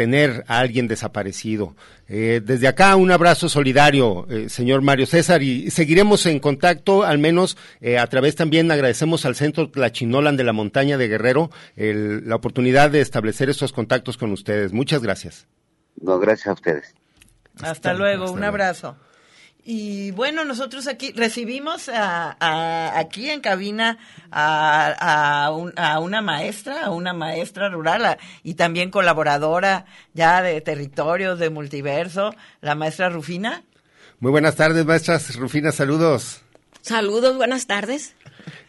tener 0.00 0.44
a 0.48 0.60
alguien 0.60 0.88
desaparecido. 0.88 1.76
Eh, 2.08 2.40
desde 2.42 2.68
acá 2.68 2.96
un 2.96 3.10
abrazo 3.10 3.50
solidario, 3.50 4.26
eh, 4.30 4.48
señor 4.48 4.80
Mario 4.80 5.04
César, 5.04 5.42
y 5.42 5.70
seguiremos 5.70 6.24
en 6.24 6.40
contacto, 6.40 7.02
al 7.02 7.18
menos 7.18 7.58
eh, 7.82 7.98
a 7.98 8.06
través 8.06 8.34
también 8.34 8.70
agradecemos 8.70 9.26
al 9.26 9.34
Centro 9.34 9.70
Tlachinolan 9.70 10.38
de 10.38 10.44
la 10.44 10.54
Montaña 10.54 10.96
de 10.96 11.06
Guerrero 11.06 11.50
la 11.76 12.34
oportunidad 12.34 12.90
de 12.90 13.02
establecer 13.02 13.50
estos 13.50 13.74
contactos 13.74 14.16
con 14.16 14.32
ustedes. 14.32 14.72
Muchas 14.72 15.02
gracias. 15.02 15.46
No, 16.00 16.18
gracias 16.18 16.46
a 16.46 16.52
ustedes. 16.54 16.94
Hasta, 17.60 17.92
luego, 17.92 18.32
un 18.32 18.42
abrazo. 18.42 18.96
Y 19.64 20.10
bueno, 20.12 20.44
nosotros 20.44 20.86
aquí 20.86 21.12
recibimos 21.12 21.88
a, 21.88 22.98
aquí 22.98 23.28
en 23.28 23.40
cabina 23.40 23.98
a, 24.30 25.46
a, 25.76 26.00
una 26.00 26.22
maestra, 26.22 26.86
a 26.86 26.90
una 26.90 27.12
maestra 27.12 27.68
rural 27.68 28.18
y 28.42 28.54
también 28.54 28.90
colaboradora 28.90 29.84
ya 30.14 30.42
de 30.42 30.60
territorios, 30.60 31.38
de 31.38 31.50
multiverso, 31.50 32.34
la 32.60 32.74
maestra 32.74 33.10
Rufina. 33.10 33.64
Muy 34.18 34.30
buenas 34.30 34.56
tardes, 34.56 34.84
maestras 34.84 35.34
Rufina, 35.36 35.72
saludos. 35.72 36.42
Saludos, 36.82 37.36
buenas 37.36 37.66
tardes. 37.66 38.14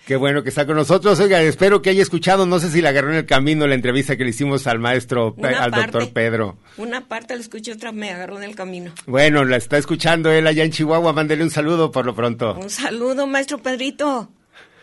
Qué 0.06 0.16
bueno 0.16 0.44
que 0.44 0.50
está 0.50 0.66
con 0.66 0.76
nosotros. 0.76 1.20
Oiga, 1.20 1.42
espero 1.42 1.82
que 1.82 1.90
haya 1.90 2.02
escuchado, 2.02 2.46
no 2.46 2.60
sé 2.60 2.70
si 2.70 2.82
le 2.82 2.88
agarró 2.88 3.12
en 3.12 3.18
el 3.18 3.26
camino 3.26 3.68
la 3.68 3.76
entrevista 3.76 4.18
que 4.18 4.24
le 4.24 4.32
hicimos 4.32 4.68
al 4.68 4.80
maestro, 4.80 5.36
al 5.42 5.72
doctor 5.72 6.12
Pedro. 6.12 6.58
Una 6.78 7.08
parte 7.08 7.36
la 7.36 7.42
escuché, 7.42 7.74
otra 7.74 7.92
me 7.92 8.12
agarró 8.12 8.38
en 8.38 8.44
el 8.44 8.56
camino. 8.56 8.94
Bueno, 9.06 9.46
la 9.46 9.58
está 9.58 9.78
escuchando 9.78 10.32
él 10.32 10.48
allá 10.48 10.64
en 10.64 10.72
Chihuahua. 10.72 11.14
Mándele 11.14 11.44
un 11.44 11.52
saludo 11.52 11.92
por 11.92 12.06
lo 12.06 12.16
pronto. 12.16 12.56
Un 12.56 12.70
saludo, 12.70 13.28
maestro 13.28 13.60
Pedrito. 13.60 14.30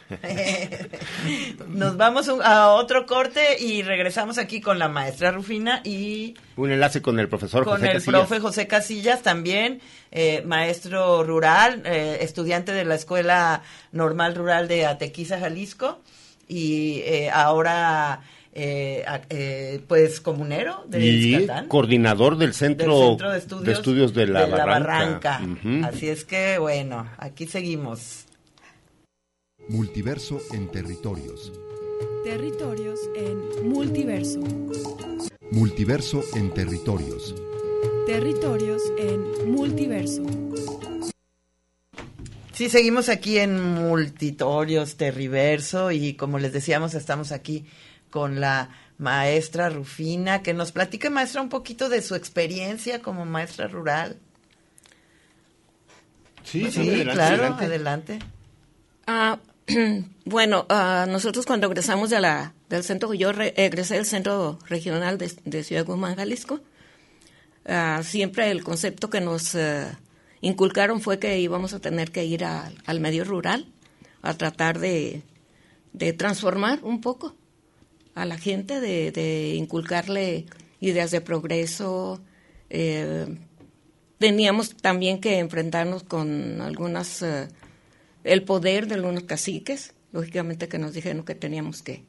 Nos 1.68 1.97
vamos 1.97 2.28
a 2.28 2.68
otro 2.68 3.06
corte 3.06 3.60
y 3.60 3.82
regresamos 3.82 4.39
aquí 4.39 4.60
con 4.60 4.78
la 4.78 4.89
maestra 4.89 5.30
Rufina 5.32 5.80
y... 5.85 6.35
Un 6.56 6.70
enlace 6.70 7.02
con 7.02 7.18
el 7.18 7.28
profesor 7.28 7.64
con 7.64 7.85
el 7.85 8.02
profe 8.02 8.40
José 8.40 8.66
Casillas 8.66 9.22
también, 9.22 9.80
eh, 10.10 10.43
maestro 10.47 11.24
rural, 11.24 11.82
eh, 11.85 12.18
estudiante 12.20 12.72
de 12.72 12.85
la 12.85 12.94
Escuela 12.94 13.62
Normal 13.93 14.35
Rural 14.35 14.68
de 14.68 14.86
Atequiza, 14.86 15.39
Jalisco, 15.39 16.01
y 16.48 17.01
eh, 17.05 17.30
ahora... 17.30 18.20
pues 19.86 20.20
comunero 20.20 20.82
de 20.89 21.06
y 21.06 21.47
coordinador 21.68 22.36
del 22.39 22.55
centro, 22.55 23.16
de, 23.16 23.70
estudios, 23.70 24.12
de 24.12 24.26
la 24.26 24.47
Barranca. 24.47 25.40
Así 25.85 26.09
es 26.09 26.24
que 26.24 26.59
bueno, 26.59 27.06
aquí 27.18 27.47
seguimos. 27.47 28.28
Multiverso 29.69 30.40
en 30.55 30.70
territorios. 30.70 31.53
Territorios 32.24 32.99
en 33.15 33.69
multiverso. 33.69 34.40
Multiverso 35.51 36.23
en 36.35 36.55
territorios. 36.55 37.35
Territorios 38.07 38.82
en 38.99 39.53
multiverso. 39.53 40.23
Sí, 42.53 42.70
seguimos 42.70 43.11
aquí 43.11 43.36
en 43.36 43.61
Multitorios 43.61 44.97
Terriverso 44.97 45.90
y 45.90 46.15
como 46.15 46.39
les 46.39 46.55
decíamos, 46.55 46.95
estamos 46.95 47.31
aquí 47.31 47.66
con 48.09 48.40
la 48.40 48.70
maestra 48.97 49.69
Rufina, 49.69 50.43
que 50.43 50.55
nos 50.55 50.73
platique, 50.73 51.11
maestra, 51.11 51.43
un 51.43 51.51
poquito 51.51 51.90
de 51.90 52.01
su 52.01 52.15
experiencia 52.15 53.03
como 53.03 53.27
maestra 53.27 53.69
rural. 53.69 54.16
Sí, 56.43 56.70
sí, 56.70 57.05
claro, 57.05 57.55
adelante. 57.61 58.19
Ah, 59.07 59.39
Bueno, 60.24 60.66
uh, 60.69 61.11
nosotros 61.11 61.47
cuando 61.47 61.66
egresamos 61.66 62.11
de 62.11 62.20
la, 62.20 62.55
del 62.69 62.85
centro, 62.85 63.15
yo 63.15 63.31
egresé 63.31 63.95
del 63.95 64.05
centro 64.05 64.59
regional 64.66 65.19
de, 65.19 65.62
Ciudad 65.62 65.86
Guzmán, 65.86 66.16
Jalisco, 66.16 66.61
uh, 67.65 68.03
siempre 68.03 68.51
el 68.51 68.62
concepto 68.62 69.09
que 69.09 69.20
nos 69.20 69.55
uh, 69.55 69.86
inculcaron 70.40 71.01
fue 71.01 71.19
que 71.19 71.39
íbamos 71.39 71.73
a 71.73 71.81
tener 71.81 72.11
que 72.11 72.24
ir 72.24 72.45
al 72.45 73.01
medio 73.01 73.24
rural 73.24 73.66
a 74.23 74.35
tratar 74.35 74.78
de, 74.78 75.23
de, 75.93 76.12
transformar 76.12 76.81
un 76.82 77.01
poco 77.01 77.35
a 78.15 78.24
la 78.24 78.36
gente, 78.36 78.81
de, 78.81 79.55
inculcarle 79.55 80.47
ideas 80.81 81.11
de 81.11 81.20
progreso. 81.20 82.20
Eh, 82.69 83.39
teníamos 84.19 84.77
también 84.77 85.20
que 85.20 85.39
enfrentarnos 85.39 86.03
con 86.03 86.61
algunas 86.61 87.23
el 88.29 88.45
poder 88.45 88.87
de 88.87 88.95
algunos 88.95 89.25
caciques, 89.25 89.95
lógicamente 90.13 90.69
que 90.69 90.79
nos 90.79 90.93
dijeron 90.93 91.25
que 91.25 91.35
teníamos 91.35 91.83
que, 91.83 92.05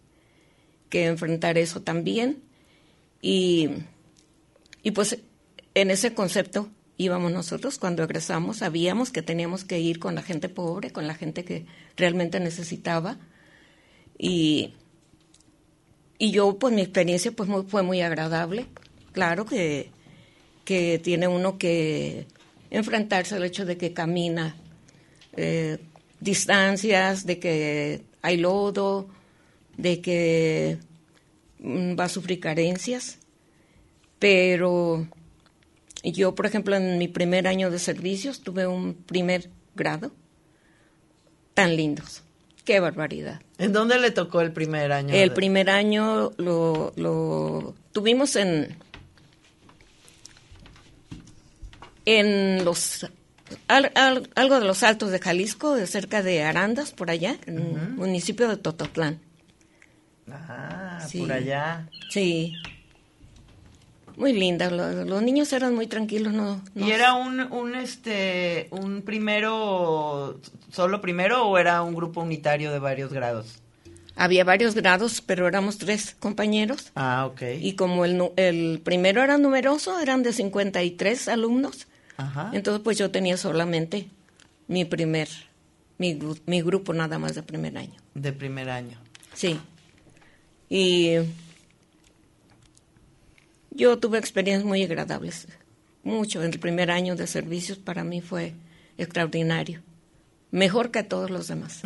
que 0.90 1.06
enfrentar 1.06 1.58
eso 1.58 1.82
también. 1.82 2.44
Y, 3.22 3.70
y 4.84 4.92
pues 4.92 5.18
en 5.76 5.92
ese 5.92 6.14
concepto 6.14 6.70
íbamos 6.98 7.32
nosotros 7.32 7.80
cuando 7.80 8.04
egresamos, 8.04 8.58
sabíamos 8.58 9.12
que 9.12 9.22
teníamos 9.22 9.64
que 9.64 9.80
ir 9.80 10.00
con 10.00 10.14
la 10.14 10.22
gente 10.22 10.50
pobre, 10.50 10.92
con 10.92 11.08
la 11.08 11.16
gente 11.16 11.46
que 11.46 11.66
realmente 11.96 12.42
necesitaba. 12.42 13.18
Y, 14.18 14.74
y 16.18 16.32
yo, 16.32 16.60
pues 16.60 16.74
mi 16.74 16.82
experiencia 16.82 17.32
pues 17.32 17.50
fue 17.70 17.82
muy 17.82 18.02
agradable. 18.02 18.66
Claro 19.14 19.46
que, 19.46 19.92
que 20.66 21.00
tiene 21.00 21.30
uno 21.30 21.58
que 21.58 22.28
enfrentarse 22.72 23.36
al 23.36 23.46
hecho 23.46 23.66
de 23.66 23.78
que 23.78 23.94
camina 23.94 24.58
eh, 25.38 25.78
distancias, 26.20 27.26
de 27.26 27.40
que 27.40 28.04
hay 28.22 28.38
lodo, 28.38 29.08
de 29.78 30.02
que 30.02 30.78
mm, 31.60 32.00
va 32.00 32.06
a 32.06 32.10
sufrir 32.10 32.40
carencias, 32.40 33.20
pero 34.20 35.08
yo, 36.04 36.36
por 36.36 36.46
ejemplo, 36.46 36.76
en 36.76 36.98
mi 36.98 37.08
primer 37.08 37.48
año 37.48 37.72
de 37.72 37.80
servicios 37.80 38.42
tuve 38.42 38.68
un 38.68 38.94
primer 38.94 39.50
grado 39.76 40.12
tan 41.54 41.76
lindos. 41.76 42.24
Qué 42.66 42.80
barbaridad. 42.80 43.42
¿En 43.58 43.74
dónde 43.74 44.00
le 44.00 44.12
tocó 44.12 44.42
el 44.42 44.52
primer 44.52 44.92
año? 44.92 45.14
El 45.14 45.32
primer 45.34 45.70
año 45.70 46.32
lo, 46.38 46.94
lo 46.96 47.74
tuvimos 47.92 48.36
en 48.36 48.78
en 52.06 52.66
los 52.66 53.06
algo 53.68 54.60
de 54.60 54.66
los 54.66 54.84
altos 54.84 55.12
de 55.12 55.20
Jalisco, 55.20 55.76
de 55.76 55.88
cerca 55.88 56.24
de 56.24 56.44
Arandas, 56.44 56.92
por 56.92 57.10
allá, 57.10 57.38
en 57.46 57.96
municipio 57.96 58.48
de 58.48 58.58
Tototlán. 58.58 59.20
Ah, 60.32 61.00
por 61.18 61.32
allá. 61.32 61.88
Sí. 62.10 62.54
Muy 64.16 64.34
linda, 64.34 64.70
los, 64.70 65.24
niños 65.24 65.54
eran 65.54 65.74
muy 65.74 65.88
tranquilos, 65.88 66.34
no, 66.34 66.62
¿Y 66.76 66.92
era 66.92 67.14
un, 67.14 67.40
un, 67.40 67.74
este, 67.76 68.68
un 68.72 69.02
primero, 69.04 70.42
solo 70.74 71.00
primero 71.00 71.48
o 71.48 71.58
era 71.58 71.82
un 71.84 71.96
grupo 71.96 72.22
unitario 72.22 72.74
de 72.74 72.80
varios 72.80 73.14
grados? 73.14 73.62
Había 74.18 74.44
varios 74.44 74.76
grados, 74.76 75.22
pero 75.22 75.48
éramos 75.48 75.78
tres 75.78 76.18
compañeros. 76.20 76.92
Ah, 76.96 77.28
ok. 77.32 77.42
Y 77.62 77.76
como 77.76 78.04
el, 78.04 78.22
el 78.36 78.82
primero 78.84 79.24
era 79.24 79.38
numeroso, 79.38 79.98
eran 80.02 80.24
de 80.24 80.34
53 80.34 81.30
alumnos, 81.30 81.88
entonces, 82.54 82.82
pues 82.84 82.98
yo 82.98 83.12
tenía 83.12 83.38
solamente 83.38 84.08
mi 84.68 84.86
primer, 84.86 85.30
mi, 85.98 86.20
mi 86.46 86.62
grupo 86.62 86.94
nada 86.94 87.18
más 87.20 87.36
de 87.36 87.44
primer 87.44 87.78
año. 87.78 88.00
De 88.14 88.34
primer 88.34 88.70
año. 88.70 88.98
Sí. 89.34 89.60
Y 90.70 91.16
yo 93.72 93.98
tuve 93.98 94.20
experiencias 94.20 94.66
muy 94.66 94.84
agradables, 94.84 95.48
mucho. 96.04 96.44
El 96.44 96.60
primer 96.60 96.92
año 96.92 97.16
de 97.16 97.28
servicios 97.28 97.78
para 97.78 98.04
mí 98.04 98.22
fue 98.22 98.54
extraordinario, 98.98 99.82
mejor 100.52 100.92
que 100.92 101.04
todos 101.04 101.30
los 101.30 101.48
demás. 101.48 101.82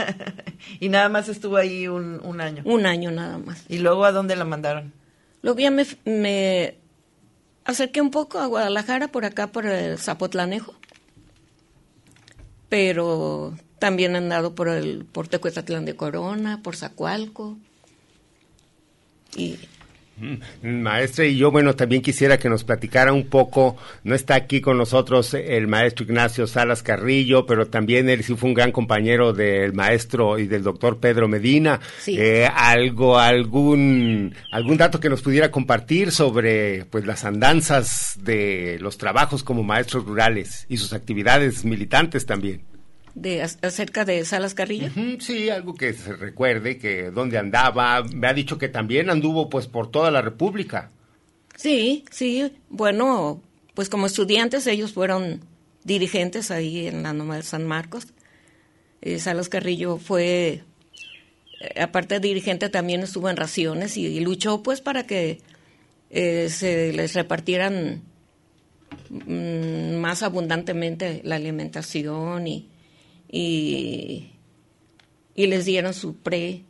y 0.80 0.88
nada 0.88 1.08
más 1.08 1.28
estuvo 1.28 1.56
ahí 1.56 1.88
un, 1.88 2.20
un 2.24 2.40
año. 2.40 2.62
Un 2.64 2.86
año 2.86 3.10
nada 3.10 3.38
más. 3.38 3.64
¿Y 3.68 3.78
luego 3.78 4.04
a 4.04 4.12
dónde 4.12 4.36
la 4.36 4.44
mandaron? 4.44 4.92
Luego 5.42 5.58
ya 5.58 5.70
me, 5.70 5.84
me 6.06 6.78
acerqué 7.64 8.00
un 8.00 8.10
poco 8.10 8.38
a 8.38 8.46
Guadalajara, 8.46 9.08
por 9.08 9.24
acá, 9.24 9.48
por 9.48 9.66
el 9.66 9.98
Zapotlanejo. 9.98 10.74
Pero 12.68 13.54
también 13.78 14.16
han 14.16 14.24
andado 14.24 14.54
por 14.54 14.68
el 14.68 15.04
por 15.04 15.28
Tecuetatlán 15.28 15.84
de 15.84 15.96
Corona, 15.96 16.62
por 16.62 16.76
Zacualco. 16.76 17.56
Y 19.36 19.58
Maestra, 20.62 21.26
y 21.26 21.36
yo, 21.36 21.50
bueno, 21.50 21.74
también 21.74 22.00
quisiera 22.00 22.38
que 22.38 22.48
nos 22.48 22.64
platicara 22.64 23.12
un 23.12 23.26
poco, 23.26 23.76
no 24.04 24.14
está 24.14 24.36
aquí 24.36 24.60
con 24.60 24.78
nosotros 24.78 25.34
el 25.34 25.66
maestro 25.66 26.04
Ignacio 26.04 26.46
Salas 26.46 26.82
Carrillo, 26.82 27.46
pero 27.46 27.66
también 27.66 28.08
él 28.08 28.22
sí 28.22 28.34
fue 28.36 28.48
un 28.48 28.54
gran 28.54 28.70
compañero 28.70 29.32
del 29.32 29.72
maestro 29.72 30.38
y 30.38 30.46
del 30.46 30.62
doctor 30.62 30.98
Pedro 30.98 31.26
Medina. 31.26 31.80
Sí. 31.98 32.16
Eh, 32.18 32.46
algo, 32.46 33.18
algún, 33.18 34.34
algún 34.52 34.76
dato 34.76 35.00
que 35.00 35.08
nos 35.08 35.22
pudiera 35.22 35.50
compartir 35.50 36.12
sobre, 36.12 36.84
pues, 36.86 37.06
las 37.06 37.24
andanzas 37.24 38.18
de 38.22 38.78
los 38.80 38.98
trabajos 38.98 39.42
como 39.42 39.62
maestros 39.62 40.04
rurales 40.04 40.66
y 40.68 40.76
sus 40.76 40.92
actividades 40.92 41.64
militantes 41.64 42.26
también. 42.26 42.73
De 43.14 43.42
acerca 43.42 44.04
de 44.04 44.24
Salas 44.24 44.54
Carrillo. 44.54 44.90
Sí, 45.20 45.48
algo 45.48 45.74
que 45.74 45.92
se 45.92 46.14
recuerde, 46.14 46.78
que 46.78 47.10
dónde 47.10 47.38
andaba. 47.38 48.02
Me 48.02 48.26
ha 48.26 48.34
dicho 48.34 48.58
que 48.58 48.68
también 48.68 49.10
anduvo 49.10 49.48
pues 49.48 49.66
por 49.66 49.90
toda 49.90 50.10
la 50.10 50.22
República. 50.22 50.90
Sí, 51.56 52.04
sí. 52.10 52.52
Bueno, 52.68 53.40
pues 53.74 53.88
como 53.88 54.06
estudiantes 54.06 54.66
ellos 54.66 54.92
fueron 54.92 55.40
dirigentes 55.84 56.50
ahí 56.50 56.86
en 56.88 57.02
la 57.02 57.12
Noma 57.12 57.36
de 57.36 57.42
San 57.42 57.66
Marcos. 57.66 58.08
Eh, 59.00 59.18
Salas 59.18 59.48
Carrillo 59.48 59.98
fue, 59.98 60.64
eh, 61.60 61.80
aparte 61.80 62.14
de 62.14 62.28
dirigente, 62.28 62.68
también 62.68 63.02
estuvo 63.02 63.28
en 63.28 63.36
raciones 63.36 63.96
y, 63.96 64.06
y 64.06 64.20
luchó 64.20 64.62
pues 64.62 64.80
para 64.80 65.06
que 65.06 65.40
eh, 66.10 66.48
se 66.48 66.92
les 66.92 67.14
repartieran 67.14 68.02
mm, 69.10 69.96
más 69.96 70.22
abundantemente 70.22 71.20
la 71.24 71.36
alimentación 71.36 72.46
y, 72.46 72.68
y, 73.38 74.30
y 75.34 75.46
les 75.48 75.64
dieron 75.64 75.92
su 75.94 76.16
pre 76.16 76.62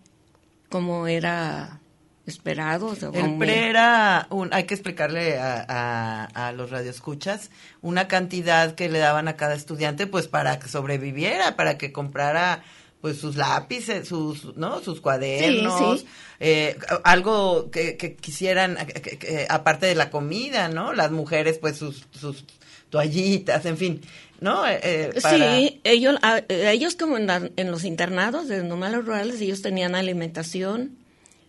como 0.71 1.07
era 1.07 1.81
esperado. 2.27 2.87
o 2.87 2.95
sea, 2.97 3.11
El 3.13 3.37
pre 3.39 3.69
era, 3.69 4.27
un, 4.31 4.53
hay 4.55 4.65
que 4.65 4.73
explicarle 4.75 5.39
a, 5.39 5.65
a, 5.69 6.49
a 6.49 6.53
los 6.53 6.71
radioescuchas, 6.71 7.51
una 7.83 8.09
cantidad 8.09 8.75
que 8.75 8.89
le 8.89 8.99
daban 8.99 9.29
a 9.29 9.37
cada 9.37 9.55
estudiante 9.55 10.07
pues 10.07 10.27
para 10.27 10.59
que 10.59 10.69
sobreviviera, 10.69 11.55
para 11.57 11.77
que 11.77 11.93
comprara 11.93 12.65
pues 13.03 13.19
sus 13.19 13.37
lápices, 13.37 14.09
sus, 14.09 14.57
¿no? 14.57 14.81
sus 14.81 15.03
cuadernos, 15.03 16.01
Sí, 16.01 16.07
sí. 16.07 16.13
eh, 16.41 16.79
algo 17.05 17.71
que, 17.71 17.99
que 17.99 18.17
quisieran, 18.17 18.77
que- 18.87 19.47
aparte 19.51 19.85
de 19.85 19.95
la 19.95 20.09
comida, 20.09 20.69
¿no? 20.71 20.95
Las 20.95 21.11
mujeres 21.11 21.59
pues 21.59 21.77
sus, 21.77 22.07
sus 22.19 22.47
toallitas, 22.89 23.67
en 23.67 23.77
fin, 23.77 24.01
¿no? 24.41 24.67
Eh, 24.67 24.81
eh, 24.83 25.21
para- 25.23 25.57
Sí, 25.57 25.81
ellos, 25.85 26.17
a- 26.23 26.43
ellos 26.49 26.97
como 26.97 27.17
en, 27.17 27.27
la- 27.27 27.51
en 27.57 27.71
los 27.71 27.85
internados 27.85 28.49
de 28.49 28.63
normales 28.63 29.05
rurales, 29.05 29.41
ellos 29.41 29.63
tenían 29.63 29.95
alimentación, 29.95 30.97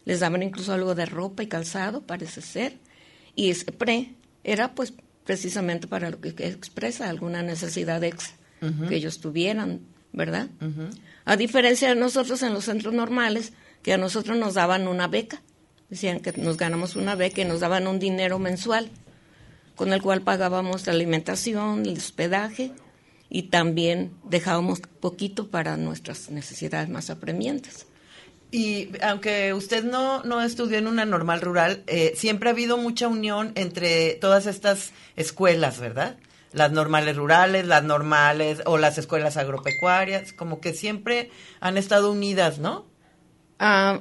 les 0.06 0.20
daban 0.20 0.44
incluso 0.44 0.74
algo 0.74 0.96
de 0.96 1.06
ropa 1.06 1.44
y 1.44 1.48
calzado, 1.48 2.02
parece 2.02 2.42
ser, 2.42 2.78
y 3.36 3.50
ese 3.50 3.72
pre 3.72 4.14
era 4.44 4.74
pues 4.76 4.94
precisamente 5.26 5.88
para 5.88 6.10
lo 6.12 6.22
que, 6.22 6.30
expresa 6.30 7.10
alguna 7.10 7.42
necesidad 7.42 8.02
Ujú. 8.62 8.88
que 8.88 8.96
ellos 8.96 9.20
tuvieran, 9.20 9.82
¿verdad? 10.14 10.48
A 11.26 11.36
diferencia 11.36 11.90
de 11.90 11.96
nosotros 11.96 12.44
en 12.44 12.54
los 12.54 12.66
centros 12.66 12.94
normales, 12.94 13.54
que 13.82 13.94
a 13.94 13.98
nosotros 13.98 14.38
nos 14.38 14.54
daban 14.54 14.88
una 14.88 15.08
beca, 15.08 15.42
decían 15.90 16.20
que 16.20 16.32
nos 16.34 16.58
ganamos 16.58 16.96
una 16.96 17.16
beca 17.16 17.42
y 17.42 17.46
nos 17.46 17.60
daban 17.60 17.88
un 17.88 17.98
dinero 18.00 18.38
mensual, 18.40 18.90
con 19.76 19.94
el 19.94 20.02
cual 20.02 20.22
pagábamos 20.22 20.86
la 20.88 20.94
alimentación, 20.94 21.86
el 21.86 21.98
hospedaje 21.98 22.72
y 23.30 23.44
también 23.44 24.14
dejábamos 24.24 24.80
poquito 24.80 25.50
para 25.50 25.78
nuestras 25.78 26.30
necesidades 26.30 26.90
más 26.90 27.10
apremiantes. 27.10 27.88
Y 28.52 28.90
aunque 29.02 29.54
usted 29.54 29.84
no, 29.84 30.24
no 30.24 30.42
estudió 30.42 30.78
en 30.78 30.88
una 30.88 31.04
normal 31.06 31.42
rural, 31.42 31.84
eh, 31.88 32.14
siempre 32.16 32.50
ha 32.50 32.54
habido 32.54 32.78
mucha 32.78 33.08
unión 33.08 33.52
entre 33.56 34.14
todas 34.14 34.46
estas 34.46 34.92
escuelas, 35.16 35.80
¿verdad? 35.80 36.18
Las 36.54 36.72
normales 36.72 37.18
rurales, 37.18 37.66
las 37.68 37.84
normales 37.84 38.62
o 38.66 38.78
las 38.78 38.98
escuelas 38.98 39.36
agropecuarias, 39.36 40.32
como 40.32 40.62
que 40.62 40.74
siempre 40.74 41.32
han 41.60 41.78
estado 41.78 42.12
unidas, 42.12 42.60
¿no? 42.60 42.86
Ah, 43.60 44.00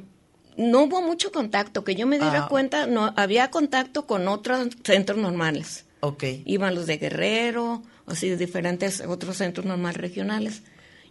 no 0.56 0.84
hubo 0.84 1.02
mucho 1.02 1.32
contacto, 1.32 1.84
que 1.84 1.94
yo 1.94 2.06
me 2.06 2.18
diera 2.18 2.44
Ah. 2.44 2.48
cuenta, 2.48 2.86
no 2.86 3.12
había 3.16 3.50
contacto 3.50 4.06
con 4.06 4.28
otros 4.28 4.68
centros 4.84 5.18
normales. 5.18 5.84
Ok. 6.00 6.24
Iban 6.44 6.74
los 6.74 6.86
de 6.86 6.98
Guerrero, 6.98 7.82
o 8.06 8.10
así 8.10 8.28
de 8.28 8.36
diferentes 8.36 9.00
otros 9.00 9.36
centros 9.38 9.66
normales 9.66 9.96
regionales. 9.96 10.62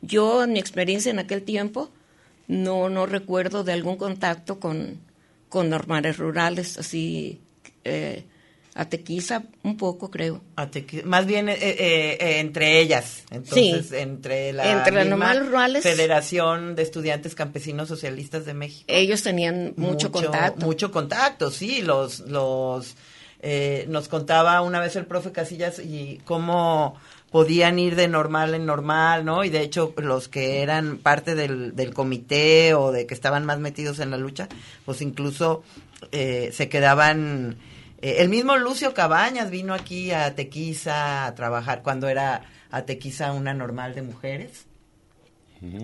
Yo, 0.01 0.43
en 0.43 0.53
mi 0.53 0.59
experiencia 0.59 1.09
en 1.11 1.19
aquel 1.19 1.43
tiempo, 1.43 1.89
no, 2.47 2.89
no 2.89 3.05
recuerdo 3.05 3.63
de 3.63 3.73
algún 3.73 3.97
contacto 3.97 4.59
con, 4.59 4.99
con 5.49 5.69
normales 5.69 6.17
rurales, 6.17 6.77
así, 6.77 7.41
eh, 7.83 8.25
Atequiza 8.75 9.43
un 9.61 9.77
poco, 9.77 10.09
creo. 10.09 10.41
Más 11.05 11.27
bien 11.27 11.47
eh, 11.47 11.53
eh, 11.59 12.17
eh, 12.19 12.39
entre 12.39 12.79
ellas, 12.79 13.23
entonces, 13.29 13.89
Sí. 13.89 13.95
entre 13.97 14.51
la 14.51 14.71
Entre 14.71 15.05
misma. 15.05 15.69
Federación 15.83 16.75
de 16.75 16.81
Estudiantes 16.81 17.35
Campesinos 17.35 17.87
Socialistas 17.87 18.45
de 18.45 18.55
México. 18.55 18.85
Ellos 18.87 19.21
tenían 19.21 19.73
mucho, 19.77 20.11
contacto. 20.11 20.65
Mucho 20.65 20.91
contacto, 20.91 21.51
sí, 21.51 21.83
los, 21.83 22.21
los, 22.21 22.95
eh, 23.41 23.85
nos 23.89 24.07
contaba 24.07 24.59
una 24.61 24.79
vez 24.79 24.95
el 24.95 25.05
profe 25.05 25.31
Casillas 25.31 25.77
y 25.77 26.19
cómo 26.25 26.95
podían 27.29 27.77
ir 27.77 27.95
de 27.95 28.07
normal 28.07 28.55
en 28.55 28.65
normal, 28.65 29.23
¿no? 29.23 29.43
Y 29.43 29.49
de 29.49 29.61
hecho, 29.61 29.93
los 29.97 30.29
que 30.29 30.61
eran 30.63 30.97
parte 30.97 31.35
del, 31.35 31.75
del 31.75 31.93
comité 31.93 32.73
o 32.73 32.91
de 32.91 33.05
que 33.05 33.13
estaban 33.13 33.45
más 33.45 33.59
metidos 33.59 33.99
en 33.99 34.09
la 34.09 34.17
lucha, 34.17 34.49
pues 34.85 35.01
incluso 35.03 35.61
eh, 36.11 36.49
se 36.53 36.69
quedaban... 36.69 37.57
eh, 38.03 38.15
el 38.19 38.29
mismo 38.29 38.55
Lucio 38.57 38.93
Cabañas 38.93 39.49
vino 39.49 39.73
aquí 39.73 40.11
a 40.11 40.35
Tequiza 40.35 41.25
a 41.25 41.33
trabajar 41.35 41.81
cuando 41.81 42.07
era 42.07 42.43
a 42.69 42.81
Tequiza 42.83 43.31
una 43.33 43.53
normal 43.53 43.95
de 43.95 44.01
mujeres 44.03 44.65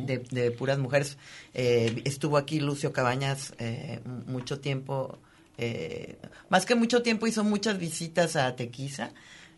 de, 0.05 0.17
de 0.29 0.51
puras 0.51 0.77
mujeres. 0.77 1.17
Eh, 1.53 2.01
estuvo 2.03 2.35
aquí 2.37 2.59
Lucio 2.59 2.91
Cabañas 2.91 3.53
eh, 3.59 4.01
mucho 4.27 4.59
tiempo, 4.59 5.17
eh, 5.57 6.17
más 6.49 6.65
que 6.65 6.75
mucho 6.75 7.01
tiempo 7.01 7.27
hizo 7.27 7.43
muchas 7.43 7.77
visitas 7.77 8.35
a 8.35 8.55
Tequiza. 8.55 9.11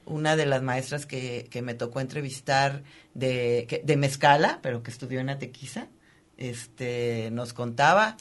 Una 0.06 0.36
de 0.36 0.46
las 0.48 0.62
maestras 0.64 1.06
que, 1.06 1.48
que 1.52 1.62
me 1.62 1.74
tocó 1.76 2.00
entrevistar 2.02 2.82
de, 3.14 3.66
que- 3.70 3.82
de 3.84 3.98
Mezcala, 3.98 4.60
pero 4.62 4.82
que 4.84 4.90
estudió 4.92 5.20
en 5.20 5.30
Atequiza, 5.30 5.88
este, 6.38 7.30
nos 7.32 7.54
contaba 7.54 8.18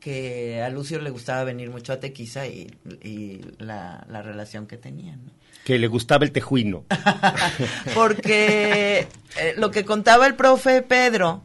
que 0.00 0.62
a 0.62 0.68
Lucio 0.70 1.00
le 1.00 1.10
gustaba 1.10 1.44
venir 1.44 1.70
mucho 1.70 1.92
a 1.92 2.00
Tequiza 2.00 2.46
y, 2.46 2.68
y 3.02 3.40
la, 3.58 4.06
la 4.08 4.22
relación 4.22 4.66
que 4.66 4.76
tenían. 4.76 5.24
¿no? 5.26 5.32
Que 5.64 5.78
le 5.78 5.88
gustaba 5.88 6.24
el 6.24 6.32
tejuino. 6.32 6.84
porque 7.94 9.08
eh, 9.38 9.54
lo 9.56 9.70
que 9.70 9.84
contaba 9.84 10.26
el 10.26 10.34
profe 10.34 10.82
Pedro 10.82 11.42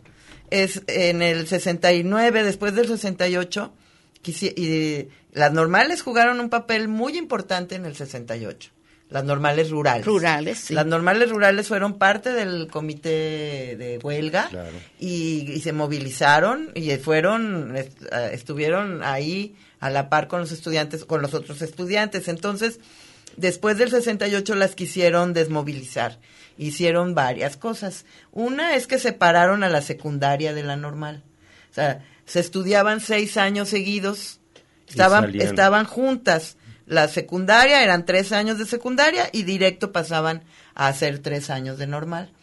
es 0.50 0.84
en 0.88 1.22
el 1.22 1.48
69, 1.48 2.44
después 2.44 2.76
del 2.76 2.88
68, 2.88 3.74
quisi- 4.24 4.54
y 4.58 5.08
las 5.32 5.54
normales 5.54 6.02
jugaron 6.02 6.40
un 6.40 6.50
papel 6.50 6.88
muy 6.88 7.18
importante 7.18 7.76
en 7.76 7.86
el 7.86 7.96
68. 7.96 8.72
Las 9.12 9.24
normales 9.26 9.70
rurales. 9.70 10.06
Rurales, 10.06 10.58
sí. 10.58 10.74
Las 10.74 10.86
normales 10.86 11.30
rurales 11.30 11.68
fueron 11.68 11.98
parte 11.98 12.32
del 12.32 12.68
comité 12.72 13.76
de 13.78 14.00
huelga 14.02 14.50
y, 15.00 15.52
y 15.52 15.60
se 15.60 15.74
movilizaron 15.74 16.72
y 16.76 16.90
fueron, 16.98 17.76
est- 17.76 18.02
eh, 18.12 18.30
estuvieron 18.34 19.04
ahí 19.04 19.54
a 19.82 19.90
la 19.90 20.10
par 20.10 20.28
con 20.28 20.40
los 20.40 20.52
estudiantes, 20.54 21.04
con 21.06 21.22
los 21.22 21.34
otros 21.34 21.62
estudiantes. 21.62 22.30
Entonces, 22.30 22.80
después 23.36 23.78
del 23.78 23.90
68 23.92 24.56
las 24.56 24.76
quisieron 24.76 25.34
desmovilizar. 25.34 26.18
Hicieron 26.58 27.14
varias 27.14 27.58
cosas. 27.58 28.06
Una 28.32 28.76
es 28.76 28.88
que 28.88 28.98
separaron 29.00 29.64
a 29.64 29.70
la 29.70 29.82
secundaria 29.82 30.54
de 30.54 30.64
la 30.64 30.76
normal. 30.78 31.24
O 31.70 31.74
sea, 31.74 32.06
se 32.26 32.40
estudiaban 32.40 33.02
seis 33.02 33.36
años 33.36 33.68
seguidos, 33.70 34.40
estaban, 34.88 35.24
estaban 35.44 35.86
juntas. 35.86 36.56
La 36.92 37.08
secundaria 37.08 37.84
eran 37.84 38.06
tres 38.06 38.34
años 38.34 38.58
de 38.58 38.66
secundaria 38.66 39.30
y 39.32 39.44
directo 39.44 39.94
pasaban 39.94 40.44
a 40.76 40.88
hacer 40.88 41.20
tres 41.20 41.50
años 41.50 41.78
de 41.78 41.88
normal. 41.88 42.34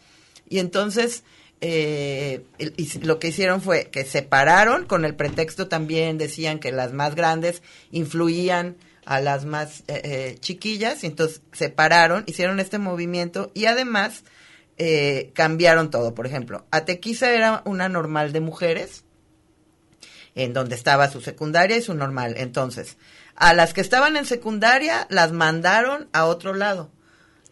Y 0.49 0.57
entonces 0.57 1.23
eh, 1.61 2.43
y, 2.57 2.99
lo 3.05 3.19
que 3.19 3.27
hicieron 3.27 3.61
fue 3.61 3.89
que 3.91 4.05
separaron, 4.05 4.85
con 4.85 5.05
el 5.05 5.13
pretexto 5.13 5.67
también 5.67 6.17
decían 6.17 6.57
que 6.57 6.71
las 6.71 6.93
más 6.93 7.13
grandes 7.13 7.61
influían 7.91 8.77
a 9.05 9.21
las 9.21 9.45
más 9.45 9.81
eh, 9.81 10.01
eh, 10.03 10.37
chiquillas, 10.39 11.03
y 11.03 11.05
entonces 11.05 11.43
separaron, 11.51 12.23
hicieron 12.25 12.59
este 12.59 12.79
movimiento 12.79 13.51
y 13.53 13.65
además 13.65 14.23
eh, 14.79 15.29
cambiaron 15.35 15.91
todo. 15.91 16.15
Por 16.15 16.25
ejemplo, 16.25 16.65
Atequiza 16.71 17.31
era 17.33 17.61
una 17.65 17.87
normal 17.87 18.33
de 18.33 18.39
mujeres, 18.39 19.03
en 20.33 20.53
donde 20.53 20.73
estaba 20.73 21.07
su 21.07 21.21
secundaria 21.21 21.77
y 21.77 21.83
su 21.83 21.93
normal. 21.93 22.33
Entonces, 22.37 22.97
a 23.39 23.53
las 23.53 23.73
que 23.73 23.81
estaban 23.81 24.17
en 24.17 24.25
secundaria 24.25 25.07
las 25.09 25.31
mandaron 25.31 26.09
a 26.11 26.25
otro 26.25 26.53
lado. 26.53 26.91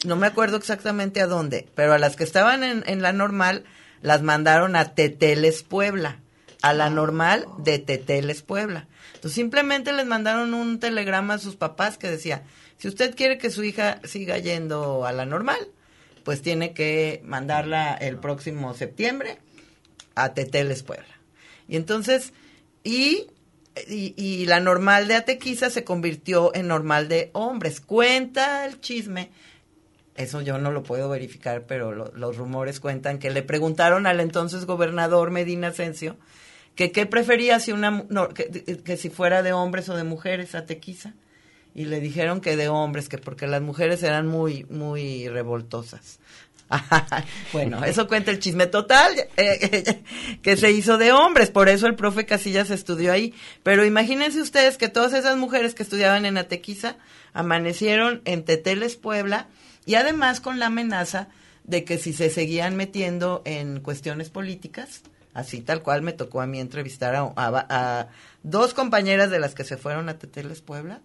No 0.06 0.18
me 0.18 0.28
acuerdo 0.28 0.58
exactamente 0.58 1.22
a 1.22 1.28
dónde, 1.28 1.70
pero 1.76 1.94
a 1.94 1.98
las 1.98 2.18
que 2.18 2.26
estaban 2.26 2.64
en, 2.64 3.02
la 3.02 3.14
normal 3.14 3.64
las 4.02 4.22
mandaron 4.22 4.76
a 4.76 4.94
Teteles, 4.94 5.64
Puebla. 5.64 6.20
A 6.62 6.74
la 6.74 6.90
normal 6.90 7.46
de 7.60 7.80
Teteles, 7.80 8.42
Puebla. 8.42 8.88
Entonces 9.16 9.34
simplemente 9.34 9.94
les 9.94 10.06
mandaron 10.06 10.54
un 10.54 10.80
telegrama 10.80 11.36
a 11.36 11.40
sus 11.40 11.56
papás 11.56 11.98
que 11.98 12.10
decía, 12.10 12.44
si 12.78 12.90
usted 12.90 13.16
quiere 13.16 13.38
que 13.38 13.50
su 13.50 13.64
hija 13.64 14.02
siga 14.04 14.38
yendo 14.40 15.06
a 15.06 15.14
la 15.14 15.26
normal, 15.26 15.70
pues 16.24 16.42
tiene 16.42 16.74
que 16.74 17.22
mandarla 17.24 17.94
el 17.94 18.18
próximo 18.18 18.74
septiembre 18.74 19.38
a 20.16 20.34
Teteles, 20.34 20.84
Puebla. 20.84 21.16
Y 21.70 21.78
entonces, 21.78 22.34
y, 22.84 23.28
y, 23.88 24.14
y 24.18 24.45
la 24.45 24.60
normal 24.60 25.08
de 25.08 25.16
Atequiza 25.16 25.70
se 25.70 25.84
convirtió 25.84 26.54
en 26.56 26.68
normal 26.68 27.08
de 27.08 27.30
hombres. 27.34 27.82
Cuenta 27.82 28.66
el 28.66 28.80
chisme. 28.82 29.32
Eso 30.16 30.41
yo 30.41 30.58
no 30.58 30.72
lo 30.72 30.84
puedo 30.84 31.10
verificar, 31.10 31.66
pero 31.68 31.91
lo, 31.91 32.12
los 32.16 32.38
rumores 32.38 32.80
cuentan 32.80 33.20
que 33.20 33.30
le 33.30 33.44
preguntaron 33.44 34.08
al 34.08 34.20
entonces 34.20 34.66
gobernador 34.66 35.32
Medina 35.32 35.68
Asensio 35.68 36.18
que 36.78 36.91
qué 36.91 37.08
prefería 37.08 37.60
si 37.60 37.74
una 37.74 38.06
no, 38.08 38.30
que, 38.30 38.49
que, 38.84 38.98
si 38.98 39.10
fuera 39.10 39.41
de 39.41 39.52
hombres 39.52 39.90
o 39.90 39.95
de 39.95 40.04
mujeres 40.04 40.56
a 40.56 40.66
Tequiza 40.66 41.14
y 41.74 41.86
le 41.86 41.99
dijeron 41.99 42.40
que 42.40 42.56
de 42.56 42.70
hombres 42.70 43.10
que 43.10 43.18
porque 43.18 43.48
las 43.48 43.64
mujeres 43.64 44.04
eran 44.04 44.28
muy 44.28 44.64
muy 44.70 45.28
revoltosas 45.28 46.20
bueno, 47.53 47.84
eso 47.85 48.07
cuenta 48.07 48.31
el 48.31 48.39
chisme 48.39 48.68
total, 48.68 49.14
eh, 49.38 50.03
que 50.41 50.57
se 50.57 50.72
hizo 50.72 50.98
de 50.98 51.11
hombres, 51.11 51.49
por 51.49 51.69
eso 51.69 51.88
el 51.88 51.95
profe 51.95 52.26
Casillas 52.26 52.69
estudió 52.72 53.11
ahí. 53.11 53.34
Pero 53.64 53.85
imagínense 53.85 54.41
ustedes 54.41 54.77
que 54.77 54.89
todas 54.89 55.14
esas 55.14 55.38
mujeres 55.38 55.73
que 55.73 55.84
estudiaban 55.84 56.26
en 56.26 56.38
Atequiza 56.38 56.98
amanecieron 57.34 58.22
en 58.26 58.44
Teteles, 58.44 58.95
Puebla, 58.95 59.48
y 59.85 59.95
además 59.95 60.41
con 60.41 60.60
la 60.60 60.68
amenaza 60.68 61.30
de 61.64 61.84
que 61.84 61.98
si 61.98 62.14
se 62.14 62.30
seguían 62.30 62.76
metiendo 62.76 63.41
en 63.45 63.80
cuestiones 63.80 64.30
políticas, 64.30 65.02
así 65.34 65.61
tal 65.61 65.84
cual 65.84 66.02
me 66.02 66.14
tocó 66.14 66.41
a 66.41 66.48
mí 66.48 66.60
entrevistar 66.60 67.15
a, 67.15 67.31
a, 67.35 67.65
a 67.69 68.07
dos 68.44 68.73
compañeras 68.73 69.30
de 69.30 69.39
las 69.39 69.56
que 69.56 69.64
se 69.64 69.77
fueron 69.77 70.10
a 70.10 70.18
Teteles 70.18 70.61
Puebla 70.61 71.02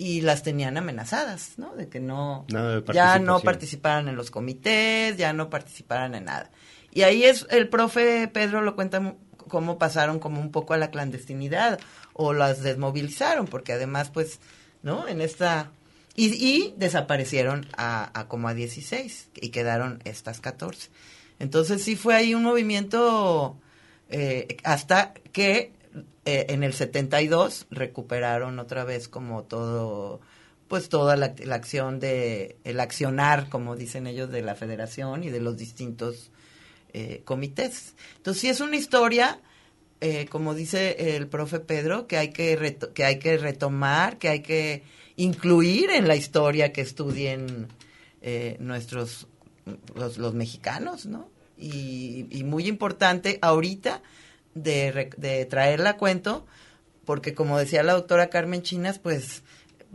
y 0.00 0.22
las 0.22 0.42
tenían 0.42 0.78
amenazadas, 0.78 1.58
¿no? 1.58 1.76
De 1.76 1.90
que 1.90 2.00
no, 2.00 2.46
de 2.48 2.82
ya 2.94 3.18
no 3.18 3.38
participaran 3.40 4.08
en 4.08 4.16
los 4.16 4.30
comités, 4.30 5.18
ya 5.18 5.34
no 5.34 5.50
participaran 5.50 6.14
en 6.14 6.24
nada. 6.24 6.50
Y 6.90 7.02
ahí 7.02 7.24
es, 7.24 7.46
el 7.50 7.68
profe 7.68 8.26
Pedro 8.26 8.62
lo 8.62 8.74
cuenta 8.76 9.14
cómo 9.36 9.76
pasaron 9.76 10.18
como 10.18 10.40
un 10.40 10.52
poco 10.52 10.72
a 10.72 10.78
la 10.78 10.90
clandestinidad 10.90 11.78
o 12.14 12.32
las 12.32 12.62
desmovilizaron, 12.62 13.46
porque 13.46 13.74
además, 13.74 14.08
pues, 14.08 14.40
¿no? 14.82 15.06
En 15.06 15.20
esta 15.20 15.70
y, 16.16 16.28
y 16.32 16.74
desaparecieron 16.78 17.66
a, 17.76 18.18
a, 18.18 18.26
como 18.26 18.48
a 18.48 18.54
16 18.54 19.28
y 19.34 19.50
quedaron 19.50 20.00
estas 20.06 20.40
14. 20.40 20.88
Entonces 21.40 21.82
sí 21.82 21.94
fue 21.94 22.14
ahí 22.14 22.34
un 22.34 22.44
movimiento 22.44 23.58
eh, 24.08 24.56
hasta 24.64 25.12
que 25.12 25.72
eh, 26.24 26.46
en 26.48 26.62
el 26.62 26.72
72 26.72 27.66
recuperaron 27.70 28.58
otra 28.58 28.84
vez 28.84 29.08
como 29.08 29.44
todo, 29.44 30.20
pues 30.68 30.88
toda 30.88 31.16
la, 31.16 31.34
acción 31.50 32.00
de, 32.00 32.56
el 32.64 32.80
accionar, 32.80 33.48
como 33.48 33.76
dicen 33.76 34.06
ellos, 34.06 34.30
de 34.30 34.42
la 34.42 34.54
federación 34.54 35.24
y 35.24 35.30
de 35.30 35.40
los 35.40 35.56
distintos 35.56 36.30
eh, 36.92 37.22
comités. 37.24 37.94
Entonces 38.16 38.40
sí 38.40 38.48
es 38.48 38.60
una 38.60 38.76
historia, 38.76 39.40
eh, 40.00 40.26
como 40.30 40.54
dice 40.54 41.16
el 41.16 41.26
profe 41.28 41.60
Pedro, 41.60 42.06
que 42.06 42.18
hay 42.18 42.28
que, 42.28 42.78
que 42.94 43.04
hay 43.04 43.18
que 43.18 43.36
retomar, 43.36 44.18
que 44.18 44.28
hay 44.28 44.40
que 44.40 44.82
incluir 45.16 45.90
en 45.90 46.08
la 46.08 46.16
historia 46.16 46.72
que 46.72 46.80
estudien 46.80 47.68
nuestros 48.58 49.26
los, 49.94 50.34
mexicanos, 50.34 51.06
¿no? 51.06 51.28
Y, 51.58 52.42
muy 52.44 52.66
importante 52.66 53.38
ahorita 53.42 54.02
de, 54.54 55.10
de 55.16 55.44
traerla 55.46 55.90
a 55.90 55.96
cuento, 55.96 56.46
porque 57.04 57.34
como 57.34 57.58
decía 57.58 57.82
la 57.82 57.94
doctora 57.94 58.30
Carmen 58.30 58.62
Chinas, 58.62 58.98
pues 58.98 59.42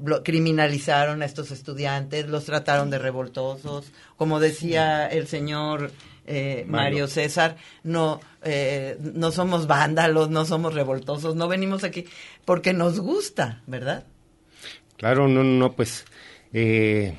lo, 0.03 0.23
criminalizaron 0.23 1.21
a 1.21 1.25
estos 1.25 1.51
estudiantes, 1.51 2.27
los 2.27 2.45
trataron 2.45 2.89
de 2.89 2.99
revoltosos, 2.99 3.91
como 4.17 4.39
decía 4.39 5.07
el 5.07 5.27
señor 5.27 5.91
eh, 6.27 6.65
Mario 6.67 7.07
César, 7.07 7.57
no, 7.83 8.19
eh, 8.43 8.97
no 8.99 9.31
somos 9.31 9.67
vándalos, 9.67 10.29
no 10.29 10.45
somos 10.45 10.73
revoltosos, 10.73 11.35
no 11.35 11.47
venimos 11.47 11.83
aquí 11.83 12.05
porque 12.43 12.73
nos 12.73 12.99
gusta, 12.99 13.61
¿verdad? 13.67 14.05
Claro, 14.97 15.27
no, 15.27 15.43
no, 15.43 15.73
pues, 15.73 16.05
eh, 16.53 17.15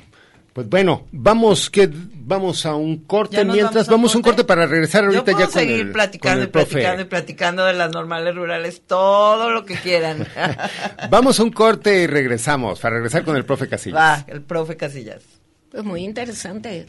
pues 0.56 0.70
bueno, 0.70 1.06
vamos 1.12 1.68
que 1.68 1.86
vamos 1.92 2.64
a 2.64 2.74
un 2.74 3.04
corte 3.04 3.44
mientras 3.44 3.88
vamos 3.88 4.14
a 4.14 4.16
un 4.16 4.22
corte 4.22 4.42
para 4.42 4.64
regresar 4.64 5.04
ahorita 5.04 5.32
Yo 5.32 5.38
ya 5.38 5.44
con 5.44 5.52
seguir 5.52 5.80
el, 5.80 5.92
platicando 5.92 6.34
con 6.34 6.42
el 6.44 6.48
y 6.48 6.50
platicando 6.50 6.94
profe. 6.94 7.02
y 7.02 7.04
platicando 7.04 7.64
de 7.66 7.72
las 7.74 7.92
normales 7.92 8.34
rurales 8.34 8.80
todo 8.86 9.50
lo 9.50 9.66
que 9.66 9.74
quieran. 9.74 10.26
vamos 11.10 11.38
a 11.38 11.42
un 11.42 11.50
corte 11.50 12.04
y 12.04 12.06
regresamos 12.06 12.80
para 12.80 12.94
regresar 12.94 13.22
con 13.22 13.36
el 13.36 13.44
profe 13.44 13.68
Casillas. 13.68 14.00
Va, 14.00 14.24
el 14.28 14.40
profe 14.40 14.78
Casillas. 14.78 15.22
Pues 15.70 15.84
muy 15.84 16.02
interesante. 16.02 16.86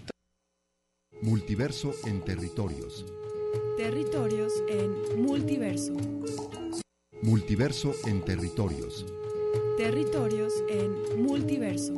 Multiverso 1.21 1.93
en 2.05 2.21
territorios. 2.21 3.05
Territorios 3.77 4.53
en 4.69 5.21
multiverso. 5.21 5.91
Multiverso 7.21 7.93
en 8.05 8.21
territorios. 8.21 9.05
Territorios 9.77 10.53
en 10.69 11.21
multiverso. 11.21 11.93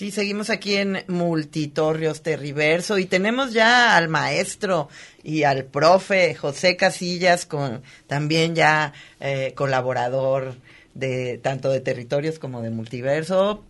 Sí, 0.00 0.10
seguimos 0.10 0.48
aquí 0.48 0.76
en 0.76 1.04
Multitorrios 1.08 2.22
Terriverso 2.22 2.96
y 2.96 3.04
tenemos 3.04 3.52
ya 3.52 3.98
al 3.98 4.08
maestro 4.08 4.88
y 5.22 5.42
al 5.42 5.66
profe 5.66 6.34
José 6.34 6.74
Casillas, 6.78 7.44
con 7.44 7.82
también 8.06 8.54
ya 8.54 8.94
eh, 9.20 9.52
colaborador 9.54 10.54
de 10.94 11.36
tanto 11.36 11.68
de 11.68 11.80
Territorios 11.80 12.38
como 12.38 12.62
de 12.62 12.70
Multiverso. 12.70 13.62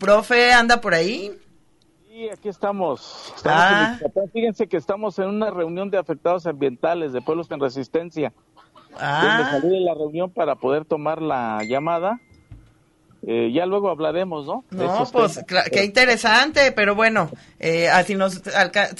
Profe, 0.00 0.52
¿anda 0.52 0.80
por 0.80 0.94
ahí? 0.94 1.30
Sí, 2.08 2.28
aquí 2.28 2.48
estamos. 2.48 3.32
estamos 3.36 3.62
Ah. 3.62 4.00
en 4.02 4.30
Fíjense 4.32 4.66
que 4.66 4.78
estamos 4.78 5.16
en 5.20 5.26
una 5.26 5.52
reunión 5.52 5.90
de 5.90 5.98
afectados 5.98 6.44
ambientales 6.46 7.12
de 7.12 7.22
pueblos 7.22 7.48
en 7.52 7.60
resistencia. 7.60 8.32
Ah. 8.98 9.44
Me 9.44 9.60
salí 9.60 9.74
de 9.74 9.80
la 9.82 9.94
reunión 9.94 10.28
para 10.28 10.56
poder 10.56 10.84
tomar 10.86 11.22
la 11.22 11.62
llamada. 11.62 12.20
Eh, 13.26 13.50
ya 13.52 13.66
luego 13.66 13.90
hablaremos, 13.90 14.46
¿no? 14.46 14.64
No, 14.70 15.04
pues 15.12 15.40
qué 15.72 15.84
interesante, 15.84 16.70
pero 16.72 16.94
bueno, 16.94 17.30
eh, 17.58 17.88
así 17.88 18.14
nos 18.14 18.40
alca- 18.54 18.90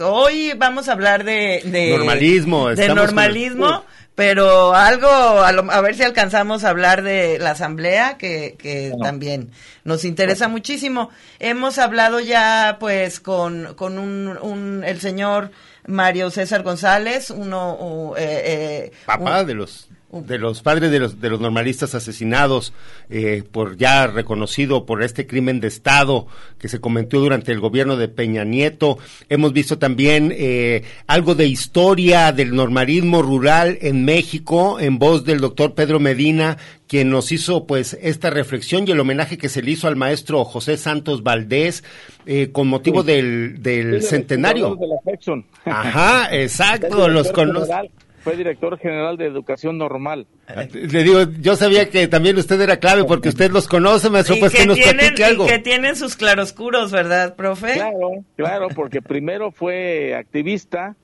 hoy 0.00 0.54
vamos 0.56 0.88
a 0.88 0.92
hablar 0.92 1.24
de, 1.24 1.60
de 1.64 1.90
Normalismo, 1.96 2.68
de 2.70 2.86
el- 2.86 2.94
normalismo, 2.94 3.84
pero 4.14 4.74
algo 4.74 5.08
a, 5.08 5.52
lo- 5.52 5.70
a 5.70 5.80
ver 5.82 5.94
si 5.94 6.02
alcanzamos 6.04 6.64
a 6.64 6.70
hablar 6.70 7.02
de 7.02 7.38
la 7.38 7.50
asamblea 7.50 8.16
que, 8.16 8.56
que 8.58 8.94
también 9.02 9.50
nos 9.84 10.06
interesa 10.06 10.48
muchísimo. 10.48 11.10
Hemos 11.38 11.76
hablado 11.78 12.18
ya 12.20 12.78
pues 12.80 13.20
con 13.20 13.74
con 13.74 13.98
un, 13.98 14.38
un 14.40 14.84
el 14.86 15.00
señor 15.00 15.50
Mario 15.86 16.30
César 16.30 16.62
González, 16.62 17.28
uno 17.30 17.74
uh, 17.78 18.14
eh, 18.16 18.42
eh, 18.44 18.92
Papá 19.04 19.42
un- 19.42 19.46
de 19.46 19.54
los 19.54 19.88
de 20.12 20.38
los 20.38 20.62
padres 20.62 20.90
de 20.92 21.00
los 21.00 21.20
de 21.20 21.28
los 21.28 21.40
normalistas 21.40 21.94
asesinados 21.94 22.72
eh, 23.10 23.42
por 23.50 23.76
ya 23.76 24.06
reconocido 24.06 24.86
por 24.86 25.02
este 25.02 25.26
crimen 25.26 25.60
de 25.60 25.68
estado 25.68 26.26
que 26.58 26.68
se 26.68 26.80
cometió 26.80 27.18
durante 27.20 27.50
el 27.52 27.58
gobierno 27.60 27.96
de 27.96 28.08
Peña 28.08 28.44
Nieto 28.44 28.98
hemos 29.28 29.52
visto 29.52 29.78
también 29.78 30.32
eh, 30.34 30.84
algo 31.08 31.34
de 31.34 31.46
historia 31.48 32.32
del 32.32 32.54
normalismo 32.54 33.20
rural 33.20 33.78
en 33.82 34.04
México 34.04 34.78
en 34.80 34.98
voz 34.98 35.24
del 35.24 35.40
doctor 35.40 35.74
Pedro 35.74 35.98
Medina 35.98 36.56
quien 36.86 37.10
nos 37.10 37.32
hizo 37.32 37.66
pues 37.66 37.98
esta 38.00 38.30
reflexión 38.30 38.86
y 38.86 38.92
el 38.92 39.00
homenaje 39.00 39.36
que 39.38 39.48
se 39.48 39.60
le 39.60 39.72
hizo 39.72 39.88
al 39.88 39.96
maestro 39.96 40.44
José 40.44 40.76
Santos 40.76 41.24
Valdés 41.24 41.82
eh, 42.26 42.50
con 42.52 42.68
motivo 42.68 43.02
Sí. 43.02 43.08
del, 43.08 43.60
del 43.62 44.02
Sí, 44.02 44.08
centenario 44.08 44.76
de 44.76 44.86
la. 44.86 45.44
Ajá, 45.64 46.28
exacto, 46.34 47.08
los 47.08 47.32
general. 47.32 47.90
Fue 48.26 48.36
director 48.36 48.76
general 48.76 49.16
de 49.16 49.26
Educación 49.26 49.78
Normal. 49.78 50.26
Le 50.72 51.04
digo, 51.04 51.20
yo 51.38 51.54
sabía 51.54 51.88
que 51.88 52.08
también 52.08 52.36
usted 52.36 52.60
era 52.60 52.78
clave 52.78 53.04
porque 53.04 53.28
usted 53.28 53.52
los 53.52 53.68
conoce, 53.68 54.10
maestro, 54.10 54.34
Y 54.34 54.40
pues 54.40 54.52
que, 54.52 54.66
nos 54.66 54.74
tienen, 54.74 54.96
platique 54.96 55.22
y 55.22 55.24
algo. 55.24 55.46
que 55.46 55.60
tienen 55.60 55.94
sus 55.94 56.16
claroscuros, 56.16 56.90
¿verdad, 56.90 57.36
profe? 57.36 57.74
Claro, 57.74 58.24
claro, 58.34 58.66
porque 58.74 59.00
primero 59.00 59.52
fue 59.52 60.16
activista 60.16 60.96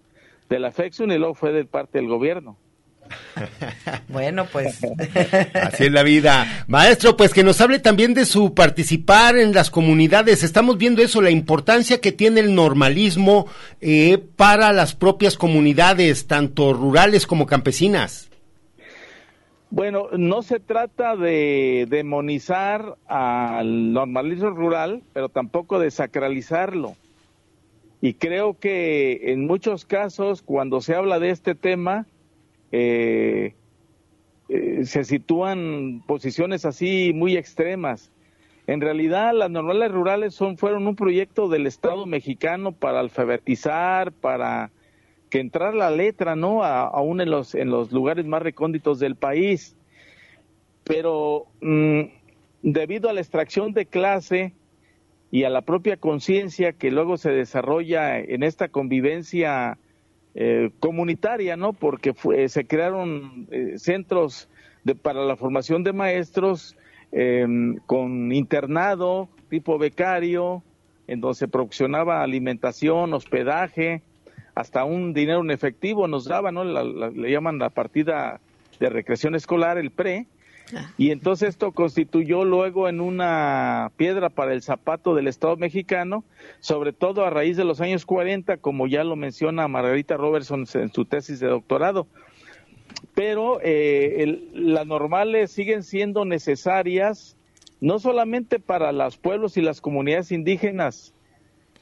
de 0.49 0.59
la 0.59 0.73
FEXUN 0.73 1.13
y 1.13 1.19
luego 1.19 1.35
fue 1.35 1.53
de 1.53 1.65
parte 1.65 1.99
del 1.99 2.09
gobierno. 2.09 2.57
Bueno, 4.09 4.47
pues. 4.51 4.79
Así 5.55 5.85
es 5.85 5.93
la 5.93 6.03
vida. 6.03 6.65
Maestro, 6.67 7.17
pues 7.17 7.33
que 7.33 7.43
nos 7.43 7.61
hable 7.61 7.79
también 7.79 8.15
de 8.15 8.25
su 8.25 8.55
participar 8.55 9.37
en 9.37 9.53
las 9.53 9.71
comunidades. 9.71 10.43
Estamos 10.43 10.79
viendo 10.79 11.03
eso, 11.03 11.23
la 11.23 11.31
importancia 11.31 12.01
que 12.01 12.13
tiene 12.13 12.41
el 12.41 12.55
normalismo 12.55 13.47
eh, 13.81 14.19
para 14.37 14.73
las 14.73 14.95
propias 14.95 15.37
comunidades, 15.37 16.27
tanto 16.27 16.73
rurales 16.73 17.27
como 17.27 17.47
campesinas. 17.47 18.29
Bueno, 19.71 20.09
no 20.13 20.43
se 20.43 20.61
trata 20.61 21.17
de 21.17 21.87
demonizar 21.89 22.99
al 23.07 23.95
normalismo 23.95 24.51
rural, 24.51 25.03
pero 25.15 25.31
tampoco 25.31 25.79
de 25.79 25.91
sacralizarlo. 25.91 26.95
Y 28.03 28.15
creo 28.15 28.59
que 28.59 29.33
en 29.33 29.47
muchos 29.47 29.87
casos, 29.87 30.43
cuando 30.43 30.83
se 30.83 30.95
habla 30.95 31.21
de 31.21 31.31
este 31.31 31.55
tema, 31.55 32.05
eh, 32.73 33.55
eh, 34.49 34.85
se 34.85 35.05
sitúan 35.05 36.03
posiciones 36.07 36.65
así 36.65 37.13
muy 37.15 37.37
extremas. 37.37 38.11
En 38.67 38.81
realidad, 38.81 39.33
las 39.35 39.51
normales 39.51 39.91
rurales 39.93 40.35
son, 40.35 40.57
fueron 40.57 40.87
un 40.87 40.97
proyecto 40.97 41.49
del 41.49 41.67
Estado 41.67 42.07
mexicano 42.07 42.73
para 42.73 43.01
alfabetizar, 43.01 44.13
para 44.13 44.71
que 45.31 45.41
entrar 45.41 45.75
la 45.75 45.91
letra, 45.91 46.37
¿no? 46.37 46.63
A- 46.63 46.83
aún 46.87 47.21
en 47.21 47.31
los, 47.31 47.55
en 47.55 47.71
los 47.71 47.93
lugares 47.93 48.27
más 48.27 48.43
recónditos 48.43 48.99
del 48.99 49.17
país. 49.17 49.77
Pero 50.85 51.47
mm, 51.61 52.03
debido 52.63 53.09
a 53.09 53.13
la 53.13 53.21
extracción 53.21 53.73
de 53.73 53.87
clase 53.87 54.53
y 55.31 55.45
a 55.45 55.51
la 55.51 55.63
propia 55.63 55.97
conciencia 55.97 56.73
que 56.73 56.91
luego 56.91 57.17
se 57.17 57.31
desarrolla 57.31 58.19
en 58.21 58.43
esta 58.43 58.69
convivencia 58.69 59.79
eh, 60.35 60.71
comunitaria, 60.81 61.57
¿no? 61.57 61.73
Porque 61.73 62.15
fue- 62.15 62.49
se 62.49 62.67
crearon 62.67 63.47
eh, 63.51 63.75
centros 63.77 64.49
de, 64.85 64.95
para 64.95 65.25
la 65.25 65.37
formación 65.37 65.85
de 65.85 65.93
maestros 65.93 66.77
eh, 67.13 67.47
con 67.87 68.33
internado 68.33 69.29
tipo 69.51 69.77
becario, 69.79 70.63
en 71.07 71.21
donde 71.21 71.35
se 71.37 71.49
proporcionaba 71.49 72.23
alimentación, 72.23 73.13
hospedaje, 73.13 74.03
hasta 74.55 74.85
un 74.85 75.13
dinero 75.13 75.41
en 75.41 75.51
efectivo 75.51 76.09
nos 76.09 76.25
daba, 76.25 76.53
¿no? 76.53 76.65
La- 76.65 76.85
la- 76.85 77.11
le 77.11 77.31
llaman 77.31 77.59
la 77.59 77.69
partida 77.71 78.41
de 78.81 78.89
recreación 78.89 79.35
escolar, 79.35 79.77
el 79.79 79.91
PRE, 79.91 80.27
y 80.99 81.11
entonces 81.11 81.51
esto 81.51 81.73
constituyó 81.73 82.45
luego 82.45 82.89
en 82.89 83.01
una 83.01 83.91
piedra 83.97 84.31
para 84.31 84.53
el 84.53 84.63
zapato 84.63 85.15
del 85.15 85.29
Estado 85.29 85.57
mexicano, 85.57 86.25
sobre 86.61 86.93
todo 86.93 87.25
a 87.25 87.31
raíz 87.31 87.57
de 87.57 87.65
los 87.65 87.81
años 87.81 88.07
40, 88.07 88.57
como 88.59 88.87
ya 88.87 89.05
lo 89.05 89.17
menciona 89.17 89.69
Margarita 89.69 90.17
Robertson 90.17 90.67
en 90.75 90.93
su 90.93 91.05
tesis 91.05 91.41
de 91.41 91.49
doctorado. 91.49 92.07
Pero 93.15 93.59
eh, 93.63 94.49
las 94.55 94.87
normales 94.87 95.51
siguen 95.51 95.83
siendo 95.83 96.25
necesarias 96.25 97.37
no 97.81 97.99
solamente 97.99 98.61
para 98.61 98.93
los 98.93 99.19
pueblos 99.19 99.57
y 99.57 99.61
las 99.61 99.81
comunidades 99.81 100.31
indígenas 100.31 101.15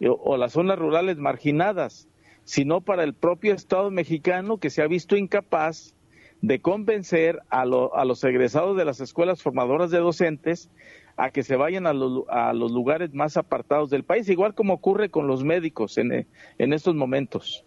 eh, 0.01 0.09
o 0.09 0.37
las 0.39 0.53
zonas 0.53 0.79
rurales 0.79 1.19
marginadas, 1.19 2.09
sino 2.45 2.81
para 2.81 3.05
el 3.05 3.12
propio 3.12 3.55
Estado 3.55 3.91
mexicano 3.91 4.57
que 4.57 4.71
se 4.71 4.83
ha 4.83 4.87
visto 4.87 5.17
incapaz 5.17 5.95
de 6.43 6.61
convencer 6.61 7.41
a, 7.51 7.65
lo- 7.65 7.95
a 7.97 8.05
los 8.05 8.23
egresados 8.25 8.77
de 8.77 8.85
las 8.85 9.01
escuelas 9.01 9.43
formadoras 9.43 9.91
de 9.91 9.99
docentes 9.99 10.69
a 11.17 11.31
que 11.31 11.43
se 11.43 11.57
vayan 11.57 11.87
a, 11.87 11.93
los 11.93 12.11
lu- 12.11 12.27
a 12.31 12.53
los 12.55 12.73
lugares 12.73 13.12
más 13.12 13.37
apartados 13.37 13.91
del 13.91 14.05
país, 14.05 14.29
igual 14.29 14.55
como 14.55 14.73
ocurre 14.75 15.11
con 15.11 15.27
los 15.27 15.45
médicos 15.45 15.99
en, 15.99 16.12
eh, 16.12 16.27
en 16.59 16.73
estos 16.73 16.95
momentos. 16.95 17.65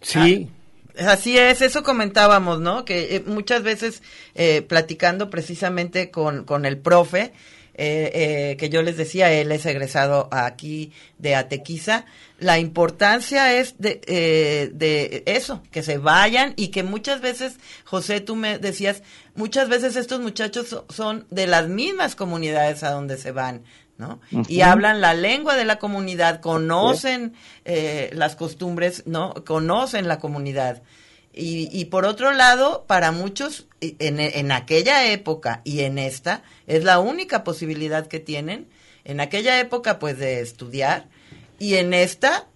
Sí. 0.00 0.48
Así 0.98 1.38
es, 1.38 1.62
eso 1.62 1.82
comentábamos, 1.82 2.60
¿no? 2.60 2.84
Que 2.84 3.16
eh, 3.16 3.24
muchas 3.26 3.62
veces 3.62 4.02
eh, 4.34 4.62
platicando 4.62 5.30
precisamente 5.30 6.10
con, 6.10 6.44
con 6.44 6.66
el 6.66 6.78
profe, 6.78 7.32
eh, 7.82 8.10
eh, 8.52 8.56
que 8.58 8.68
yo 8.68 8.82
les 8.82 8.96
decía, 8.98 9.32
él 9.32 9.50
es 9.52 9.64
egresado 9.64 10.28
aquí 10.32 10.92
de 11.18 11.34
Atequiza, 11.34 12.04
la 12.38 12.58
importancia 12.58 13.54
es 13.54 13.74
de, 13.78 14.00
eh, 14.06 14.70
de 14.74 15.22
eso, 15.24 15.62
que 15.70 15.82
se 15.82 15.96
vayan 15.98 16.52
y 16.56 16.68
que 16.68 16.82
muchas 16.82 17.20
veces, 17.22 17.58
José, 17.84 18.20
tú 18.20 18.36
me 18.36 18.58
decías, 18.58 19.02
muchas 19.34 19.68
veces 19.70 19.96
estos 19.96 20.20
muchachos 20.20 20.68
so- 20.68 20.84
son 20.90 21.26
de 21.30 21.46
las 21.46 21.68
mismas 21.68 22.16
comunidades 22.16 22.82
a 22.82 22.90
donde 22.90 23.16
se 23.16 23.32
van, 23.32 23.62
¿no? 23.96 24.20
Y 24.48 24.60
hablan 24.62 25.00
la 25.00 25.14
lengua 25.14 25.56
de 25.56 25.64
la 25.64 25.78
comunidad, 25.78 26.40
conocen 26.40 27.32
eh, 27.64 28.10
las 28.12 28.36
costumbres, 28.36 29.04
¿no? 29.06 29.32
Conocen 29.46 30.06
la 30.08 30.18
comunidad. 30.18 30.82
Y, 31.32 31.68
y 31.72 31.84
por 31.86 32.06
otro 32.06 32.32
lado, 32.32 32.84
para 32.86 33.12
muchos, 33.12 33.68
en, 33.80 34.18
en 34.18 34.52
aquella 34.52 35.12
época 35.12 35.60
y 35.64 35.80
en 35.80 35.98
esta, 35.98 36.42
es 36.66 36.82
la 36.82 36.98
única 36.98 37.44
posibilidad 37.44 38.06
que 38.08 38.18
tienen, 38.18 38.66
en 39.04 39.20
aquella 39.20 39.60
época, 39.60 39.98
pues, 39.98 40.18
de 40.18 40.40
estudiar, 40.40 41.06
y 41.58 41.74
en 41.76 41.94
esta, 41.94 42.48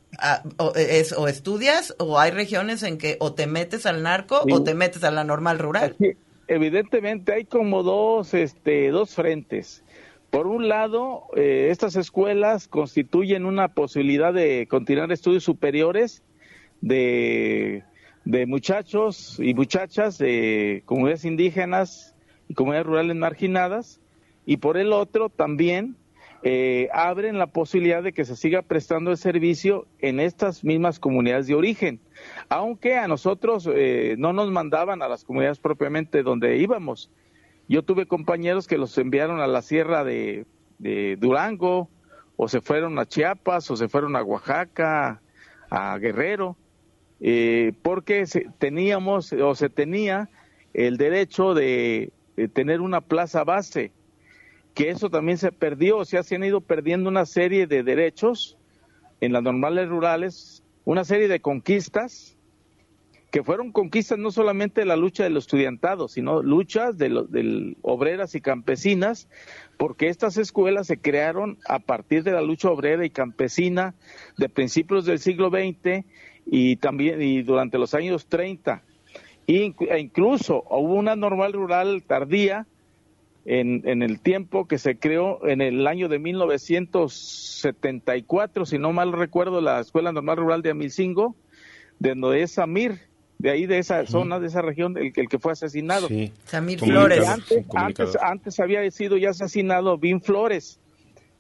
o, 0.59 0.73
es, 0.75 1.13
o 1.13 1.29
estudias, 1.29 1.95
o 1.99 2.19
hay 2.19 2.31
regiones 2.33 2.83
en 2.83 2.99
que 2.99 3.17
o 3.21 3.33
te 3.33 3.47
metes 3.47 3.87
al 3.87 4.03
narco 4.03 4.43
Sí. 4.47 4.53
o 4.53 4.63
te 4.63 4.75
metes 4.75 5.05
a 5.05 5.11
la 5.11 5.25
normal 5.25 5.59
rural. 5.59 5.97
Evidentemente 6.49 7.33
hay 7.33 7.45
como 7.45 7.83
dos, 7.83 8.35
este, 8.35 8.91
dos 8.91 9.15
frentes. 9.15 9.83
Por 10.31 10.47
un 10.47 10.69
lado, 10.69 11.25
eh, 11.37 11.69
estas 11.71 11.97
escuelas 11.97 12.67
constituyen 12.67 13.47
una 13.47 13.69
posibilidad 13.69 14.35
de 14.35 14.67
continuar 14.69 15.13
estudios 15.13 15.45
superiores 15.45 16.23
de, 16.81 17.85
de 18.25 18.47
muchachos 18.47 19.39
y 19.39 19.55
muchachas 19.55 20.19
de 20.19 20.83
comunidades 20.87 21.25
indígenas 21.25 22.15
y 22.49 22.55
comunidades 22.55 22.87
rurales 22.87 23.17
marginadas. 23.17 24.01
Y 24.47 24.59
por 24.59 24.77
el 24.77 24.93
otro, 24.93 25.29
también 25.29 25.97
eh, 26.43 26.89
abren 26.93 27.39
la 27.39 27.47
posibilidad 27.47 28.03
de 28.03 28.13
que 28.13 28.25
se 28.25 28.37
siga 28.37 28.63
prestando 28.63 29.11
el 29.11 29.17
servicio 29.17 29.87
en 29.99 30.21
estas 30.21 30.65
mismas 30.65 30.99
comunidades 30.99 31.47
de 31.47 31.55
origen, 31.55 32.01
aunque 32.51 32.97
a 32.97 33.09
nosotros 33.09 33.69
eh, 33.73 34.17
no 34.19 34.33
nos 34.35 34.51
mandaban 34.51 35.01
a 35.03 35.09
las 35.09 35.25
comunidades 35.25 35.59
propiamente 35.59 36.23
donde 36.23 36.59
íbamos. 36.59 37.11
Yo 37.67 37.83
tuve 37.83 38.07
compañeros 38.07 38.67
que 38.67 38.77
los 38.77 38.97
enviaron 38.99 39.41
a 39.41 39.47
la 39.47 39.63
sierra 39.63 40.05
de, 40.05 40.45
de 40.79 41.17
Durango, 41.17 41.89
o 42.37 42.49
se 42.49 42.61
fueron 42.61 42.99
a 42.99 43.07
Chiapas, 43.07 43.71
o 43.71 43.77
se 43.77 43.89
fueron 43.89 44.17
a 44.17 44.23
Oaxaca, 44.23 45.23
a 45.71 45.97
Guerrero, 45.99 46.59
eh, 47.20 47.73
porque 47.82 48.24
teníamos 48.59 49.32
o 49.32 49.55
se 49.55 49.70
tenía 49.70 50.28
el 50.73 50.97
derecho 50.97 51.55
de, 51.55 52.12
tener 52.53 52.81
una 52.81 53.01
plaza 53.01 53.45
base 53.45 53.93
que 54.74 54.91
eso 54.91 55.09
también 55.09 55.39
se 55.39 55.53
perdió, 55.53 55.99
o 55.99 56.05
sea, 56.05 56.24
se 56.24 56.35
han 56.35 56.43
ido 56.43 56.61
perdiendo 56.61 57.09
una 57.09 57.27
serie 57.27 57.69
de 57.69 57.85
derechos 57.85 58.59
en 59.20 59.32
las 59.32 59.43
normales 59.43 59.89
rurales, 59.89 60.65
una 60.85 61.05
serie 61.05 61.28
de 61.28 61.39
conquistas, 61.39 62.36
que 63.31 63.43
fueron 63.43 63.73
conquistas 63.73 64.19
no 64.19 64.31
solamente 64.31 64.81
de 64.81 64.86
la 64.86 64.97
lucha 64.97 65.24
de 65.24 65.31
los 65.31 65.45
estudiantados, 65.45 66.12
sino 66.12 66.43
luchas 66.43 66.99
de, 66.99 67.77
obreras 67.82 68.35
y 68.35 68.41
campesinas, 68.41 69.28
porque 69.77 70.09
estas 70.09 70.36
escuelas 70.36 70.86
se 70.89 70.99
crearon 70.99 71.59
a 71.69 71.81
partir 71.81 72.23
de 72.23 72.32
la 72.32 72.43
lucha 72.43 72.70
obrera 72.70 73.05
y 73.05 73.11
campesina 73.11 73.95
de 74.39 74.49
principios 74.49 75.05
del 75.05 75.19
siglo 75.19 75.51
XX 75.51 76.05
y 76.47 76.77
también 76.77 77.21
y 77.23 77.43
durante 77.43 77.79
los 77.79 77.95
años 77.95 78.27
30. 78.27 78.83
Inc- 79.47 79.87
e 79.91 79.99
incluso 79.99 80.65
hubo 80.71 80.95
una 80.95 81.16
normal 81.16 81.53
rural 81.53 82.03
tardía 82.07 82.66
en, 83.45 83.83
en 83.85 84.03
el 84.03 84.21
tiempo 84.21 84.66
que 84.66 84.79
se 84.79 84.97
creó 84.97 85.47
en 85.47 85.61
el 85.61 85.87
año 85.87 86.09
de 86.09 86.19
1974, 86.19 88.66
si 88.66 88.79
no 88.79 88.93
mal 88.93 89.12
recuerdo, 89.12 89.61
la 89.61 89.81
Escuela 89.81 90.12
Normal 90.12 90.37
Rural 90.39 90.62
de 90.62 90.71
Amilcingo, 90.71 91.35
de 91.99 92.15
donde 92.15 92.43
es 92.43 92.53
Samir, 92.53 93.01
de 93.39 93.51
ahí 93.51 93.66
de 93.66 93.79
esa 93.79 94.07
zona, 94.07 94.41
de 94.41 94.47
esa 94.47 94.62
región, 94.62 94.97
el, 94.97 95.12
el 95.15 95.29
que 95.29 95.39
fue 95.39 95.53
asesinado. 95.53 96.09
Samir 96.45 96.79
Y 96.83 96.87
Flores. 96.87 97.29
Antes, 97.29 97.66
antes, 97.75 98.16
antes 98.23 98.61
había 98.61 98.91
sido 98.91 99.16
ya 99.16 99.31
asesinado 99.31 99.99
Vin 99.99 100.21
Flores. 100.23 100.81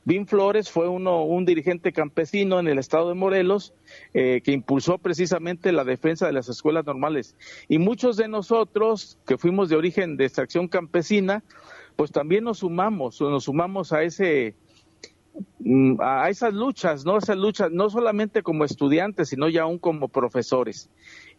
Vin 0.04 0.26
Flores 0.26 0.70
fue 0.70 0.88
uno, 0.88 1.24
un 1.24 1.44
dirigente 1.44 1.92
campesino 1.92 2.60
en 2.60 2.68
el 2.68 2.78
estado 2.78 3.08
de 3.08 3.14
Morelos 3.14 3.72
eh, 4.12 4.42
que 4.44 4.52
impulsó 4.52 4.98
precisamente 4.98 5.72
la 5.72 5.84
defensa 5.84 6.26
de 6.26 6.32
las 6.32 6.48
escuelas 6.48 6.84
normales. 6.84 7.36
Y 7.68 7.78
muchos 7.78 8.16
de 8.16 8.28
nosotros 8.28 9.18
que 9.26 9.38
fuimos 9.38 9.68
de 9.68 9.76
origen 9.76 10.16
de 10.16 10.26
extracción 10.26 10.68
campesina, 10.68 11.42
pues 11.96 12.12
también 12.12 12.44
nos 12.44 12.58
sumamos, 12.58 13.20
nos 13.20 13.44
sumamos 13.44 13.92
a 13.92 14.02
ese 14.02 14.54
mm, 15.60 16.00
a 16.00 16.28
esas 16.28 16.52
luchas, 16.52 17.06
¿no? 17.06 17.16
Esas 17.16 17.38
luchas, 17.38 17.70
no 17.70 17.88
solamente 17.88 18.42
como 18.42 18.64
estudiantes, 18.64 19.30
sino 19.30 19.48
ya 19.48 19.62
aún 19.62 19.78
como 19.78 20.08
profesores. 20.08 20.90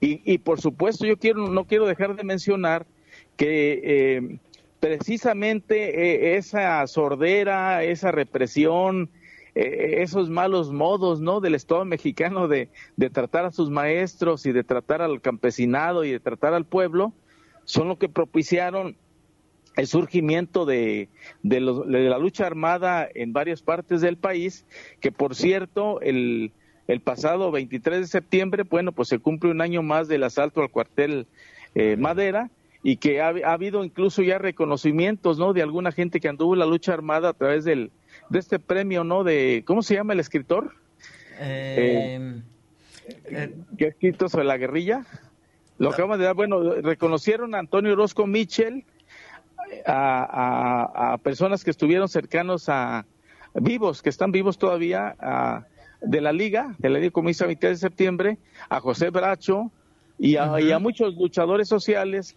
Y, 0.01 0.21
y 0.31 0.39
por 0.39 0.59
supuesto, 0.59 1.05
yo 1.05 1.17
quiero, 1.17 1.49
no 1.49 1.65
quiero 1.65 1.85
dejar 1.85 2.15
de 2.15 2.23
mencionar 2.23 2.87
que 3.37 3.81
eh, 3.83 4.39
precisamente 4.85 6.33
eh, 6.35 6.37
esa 6.37 6.85
sordera, 6.85 7.83
esa 7.83 8.11
represión, 8.11 9.09
eh, 9.55 10.03
esos 10.03 10.29
malos 10.29 10.71
modos, 10.71 11.21
¿no? 11.21 11.39
Del 11.39 11.55
Estado 11.55 11.85
mexicano 11.85 12.47
de, 12.47 12.69
de 12.95 13.09
tratar 13.09 13.45
a 13.45 13.51
sus 13.51 13.71
maestros 13.71 14.45
y 14.45 14.51
de 14.51 14.63
tratar 14.63 15.01
al 15.01 15.21
campesinado 15.21 16.03
y 16.03 16.11
de 16.11 16.19
tratar 16.19 16.53
al 16.53 16.65
pueblo, 16.67 17.13
son 17.63 17.87
lo 17.87 17.97
que 17.97 18.09
propiciaron 18.09 18.95
el 19.75 19.87
surgimiento 19.87 20.65
de, 20.67 21.09
de, 21.41 21.59
los- 21.61 21.87
de 21.87 22.01
la 22.07 22.19
lucha 22.19 22.45
armada 22.45 23.07
en 23.11 23.33
varias 23.33 23.63
partes 23.63 24.01
del 24.01 24.17
país, 24.17 24.67
que 25.01 25.11
por 25.11 25.33
cierto, 25.33 25.99
el, 26.01 26.53
el 26.87 27.01
pasado 27.01 27.49
23 27.49 28.01
de 28.01 28.07
septiembre, 28.07 28.63
bueno, 28.69 28.91
pues 28.91 29.07
se 29.09 29.17
cumple 29.17 29.49
un 29.49 29.61
año 29.61 29.81
más 29.81 30.07
del 30.07 30.23
asalto 30.23 30.61
al 30.61 30.69
cuartel 30.69 31.27
eh, 31.73 31.97
Madera 31.97 32.51
y 32.87 32.97
que 32.97 33.19
ha, 33.19 33.29
ha 33.29 33.53
habido 33.53 33.83
incluso 33.83 34.21
ya 34.21 34.37
reconocimientos, 34.37 35.39
¿no? 35.39 35.53
De 35.53 35.63
alguna 35.63 35.91
gente 35.91 36.19
que 36.19 36.27
anduvo 36.29 36.53
en 36.53 36.59
la 36.59 36.67
lucha 36.67 36.93
armada 36.93 37.29
a 37.29 37.33
través 37.33 37.65
del, 37.65 37.89
de 38.29 38.37
este 38.37 38.59
premio, 38.59 39.03
¿no? 39.03 39.23
De, 39.23 39.63
¿cómo 39.65 39.81
se 39.81 39.95
llama 39.95 40.13
el 40.13 40.19
escritor? 40.19 40.71
Eh, 41.39 42.41
que 43.75 43.85
ha 43.85 43.87
escrito 43.89 44.29
sobre 44.29 44.45
la 44.45 44.57
guerrilla. 44.57 45.03
Lo 45.79 45.89
acaban 45.89 46.19
de 46.19 46.25
dar, 46.25 46.35
bueno, 46.35 46.75
reconocieron 46.81 47.55
a 47.55 47.59
Antonio 47.59 47.93
Orozco 47.93 48.27
Mitchell, 48.27 48.85
a, 49.87 50.83
a- 51.01 51.13
a 51.13 51.17
personas 51.17 51.63
que 51.63 51.71
estuvieron 51.71 52.07
cercanos 52.07 52.69
a 52.69 53.05
vivos, 53.55 54.03
que 54.03 54.09
están 54.09 54.31
vivos 54.31 54.59
todavía, 54.59 55.15
a- 55.19 55.65
de 56.01 56.21
la 56.21 56.31
Liga, 56.33 56.75
de 56.77 56.89
la 56.89 56.99
Liga 56.99 57.09
Comunista 57.11 57.47
23 57.47 57.79
de 57.81 57.87
septiembre, 57.87 58.37
a 58.69 58.79
José 58.79 59.09
Bracho 59.09 59.71
y 60.19 60.35
a, 60.35 60.59
y 60.61 60.71
a 60.71 60.77
muchos 60.77 61.15
luchadores 61.15 61.67
sociales 61.67 62.35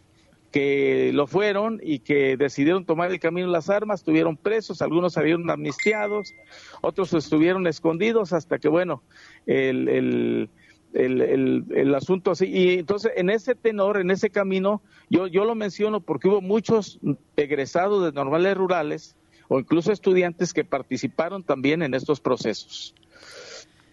que 0.52 1.10
lo 1.12 1.26
fueron 1.26 1.78
y 1.82 1.98
que 2.00 2.36
decidieron 2.36 2.84
tomar 2.84 3.10
el 3.10 3.20
camino 3.20 3.46
las 3.48 3.68
armas, 3.70 4.00
estuvieron 4.00 4.36
presos, 4.36 4.80
algunos 4.82 5.12
salieron 5.12 5.48
amnistiados, 5.50 6.32
otros 6.80 7.12
estuvieron 7.14 7.66
escondidos 7.66 8.32
hasta 8.32 8.58
que, 8.58 8.68
bueno, 8.68 9.02
el, 9.46 9.88
el, 9.88 10.50
el, 10.94 11.20
el- 11.20 11.64
el 11.74 11.94
asunto 11.94 12.30
así. 12.30 12.46
Y 12.46 12.78
entonces, 12.78 13.12
en 13.16 13.30
ese 13.30 13.54
tenor, 13.54 13.98
en 13.98 14.10
ese 14.10 14.30
camino, 14.30 14.80
yo, 15.10 15.26
yo 15.26 15.44
lo 15.44 15.54
menciono 15.54 16.00
porque 16.00 16.28
hubo 16.28 16.40
muchos 16.40 16.98
egresados 17.36 18.04
de 18.04 18.12
normales 18.12 18.56
rurales 18.56 19.16
o 19.48 19.58
incluso 19.58 19.92
estudiantes 19.92 20.52
que 20.52 20.64
participaron 20.64 21.42
también 21.42 21.82
en 21.82 21.94
estos 21.94 22.20
procesos. 22.20 22.94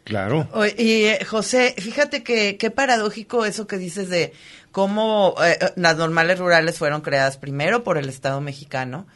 Claro. 0.05 0.47
Y 0.77 1.03
eh, 1.05 1.25
José, 1.25 1.75
fíjate 1.77 2.23
que 2.23 2.55
qué 2.57 2.71
paradójico 2.71 3.43
eso 3.45 3.67
que 3.67 3.77
dices 3.77 4.07
de 4.09 4.31
cómo 4.71 5.35
eh, 5.43 5.57
eh, 5.59 5.71
las 5.75 5.97
normales 5.97 6.39
rurales 6.39 6.77
fueron 6.77 7.01
creadas 7.01 7.37
primero 7.37 7.83
por 7.83 7.97
el 7.97 8.07
Estado 8.07 8.39
mexicano 8.39 9.07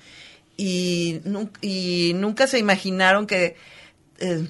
y, 0.58 1.22
nun- 1.26 1.52
y 1.62 2.14
nunca 2.16 2.48
se 2.48 2.60
imaginaron 2.60 3.28
que 3.28 3.56
eh, 4.20 4.48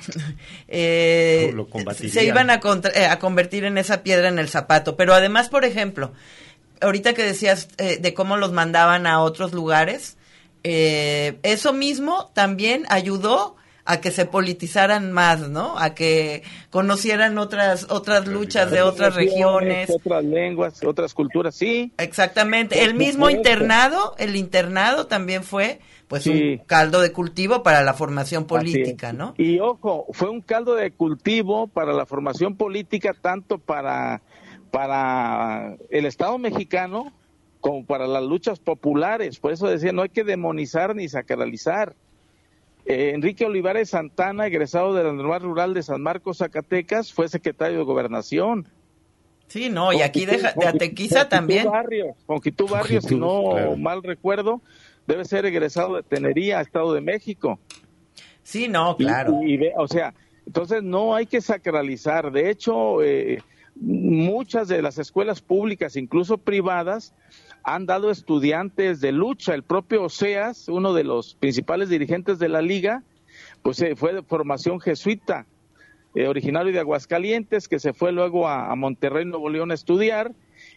eh, 0.68 1.52
Lo 1.54 1.68
se 2.10 2.24
iban 2.26 2.50
a, 2.50 2.60
contra- 2.60 2.92
eh, 2.94 3.06
a 3.06 3.20
convertir 3.20 3.66
en 3.66 3.78
esa 3.78 4.02
piedra 4.02 4.28
en 4.30 4.40
el 4.40 4.50
zapato. 4.50 4.96
Pero 4.96 5.14
además, 5.14 5.50
por 5.50 5.66
ejemplo, 5.66 6.14
ahorita 6.82 7.14
que 7.14 7.24
decías 7.24 7.68
eh, 7.78 7.98
de 8.00 8.14
cómo 8.14 8.38
los 8.38 8.52
mandaban 8.52 9.06
a 9.08 9.22
otros 9.22 9.54
lugares, 9.54 10.18
eh, 10.64 11.38
eso 11.44 11.74
mismo 11.74 12.32
también 12.34 12.86
ayudó 12.90 13.56
a 13.86 14.02
que 14.02 14.12
se 14.12 14.26
politizaran 14.26 15.12
más, 15.12 15.50
¿no? 15.50 15.78
A 15.78 15.96
que 15.96 16.44
conocieran 16.70 17.38
otras 17.38 17.88
otras 17.90 18.28
luchas 18.28 18.72
de 18.72 18.82
otras 18.82 19.16
regiones. 19.16 19.90
Otras 19.90 20.24
lenguas, 20.24 20.84
otras 20.84 21.14
culturas, 21.14 21.56
sí. 21.56 21.92
Exactamente. 21.98 22.84
El 22.84 22.94
mismo 22.94 23.30
internado, 23.30 24.16
el 24.18 24.36
internado 24.36 25.08
también 25.08 25.44
fue 25.44 25.80
pues 26.08 26.24
Sí. 26.24 26.58
un 26.60 26.66
caldo 26.66 27.02
de 27.02 27.12
cultivo 27.12 27.62
para 27.62 27.84
la 27.84 27.94
formación 27.94 28.46
política, 28.46 29.14
¿no? 29.14 29.36
Y 29.38 29.60
ojo, 29.60 30.08
fue 30.12 30.30
un 30.30 30.42
caldo 30.42 30.74
de 30.76 30.92
cultivo 30.92 31.68
para 31.68 31.94
la 31.94 32.06
formación 32.08 32.56
política, 32.58 33.16
tanto 33.20 33.60
para, 33.60 34.22
para 34.72 35.76
el 35.92 36.06
Estado 36.06 36.38
mexicano 36.40 37.14
como 37.62 37.86
para 37.86 38.08
las 38.08 38.24
luchas 38.24 38.60
populares. 38.60 39.40
Por 39.40 39.52
eso 39.52 39.68
decía, 39.68 39.92
no 39.92 40.02
hay 40.02 40.10
que 40.10 40.24
demonizar 40.24 40.96
ni 40.96 41.08
sacralizar. 41.10 41.96
Eh, 42.86 43.12
Enrique 43.14 43.46
Olivares 43.46 43.90
Santana, 43.92 44.48
egresado 44.48 44.94
de 44.96 45.04
la 45.04 45.14
Normal 45.14 45.42
Rural 45.42 45.74
de 45.74 45.84
San 45.84 46.02
Marcos, 46.02 46.38
Zacatecas, 46.40 47.14
fue 47.14 47.28
secretario 47.30 47.78
de 47.80 47.84
Gobernación. 47.84 48.68
Sí, 49.48 49.70
no, 49.70 49.92
y 49.94 50.02
aquí 50.02 50.26
de, 50.26 50.40
Ja- 50.40 50.54
de 50.56 50.68
Atequiza 50.68 51.28
también. 51.30 51.70
Barrios, 51.70 52.16
Conquitú 52.26 52.68
Barrios, 52.68 53.06
si 53.06 53.16
no 53.16 53.52
claro. 53.52 53.78
mal 53.78 54.04
recuerdo, 54.04 54.62
debe 55.08 55.26
ser 55.26 55.46
egresado 55.46 55.96
de 55.96 56.04
Tenería, 56.04 56.62
Estado 56.62 56.94
de 56.94 57.02
México. 57.02 57.60
Sí, 58.44 58.68
no, 58.68 58.96
Y- 58.98 59.04
claro. 59.06 59.40
Y, 59.44 59.58
ve- 59.58 59.74
o 59.78 59.88
sea, 59.88 60.14
entonces 60.46 60.82
no 60.84 61.16
hay 61.16 61.26
que 61.26 61.42
sacralizar. 61.42 62.32
De 62.32 62.50
hecho, 62.50 63.02
eh, 63.04 63.42
muchas 63.76 64.68
de 64.68 64.82
las 64.82 64.98
escuelas 64.98 65.42
públicas, 65.42 65.96
incluso 65.96 66.38
privadas, 66.38 67.14
han 67.64 67.86
dado 67.86 68.12
estudiantes 68.12 69.02
de 69.02 69.12
lucha. 69.12 69.54
El 69.54 69.64
propio 69.64 70.04
Oseas, 70.04 70.68
uno 70.68 70.94
de 70.94 71.04
los 71.04 71.36
principales 71.36 71.90
dirigentes 71.90 72.40
de 72.40 72.50
la 72.50 72.62
liga, 72.62 73.04
pues 73.62 73.82
eh, 73.82 73.96
fue 73.96 74.14
de 74.14 74.24
formación 74.24 74.80
jesuita, 74.80 75.46
eh, 76.16 76.28
originario 76.28 76.74
de 76.74 76.80
Aguascalientes, 76.80 77.68
que 77.68 77.80
se 77.80 77.94
fue 77.94 78.12
luego 78.12 78.48
a, 78.48 78.72
a 78.72 78.76
Monterrey, 78.76 79.26
Nuevo 79.26 79.50
León 79.50 79.72
a 79.72 79.76
estudiar 79.76 80.32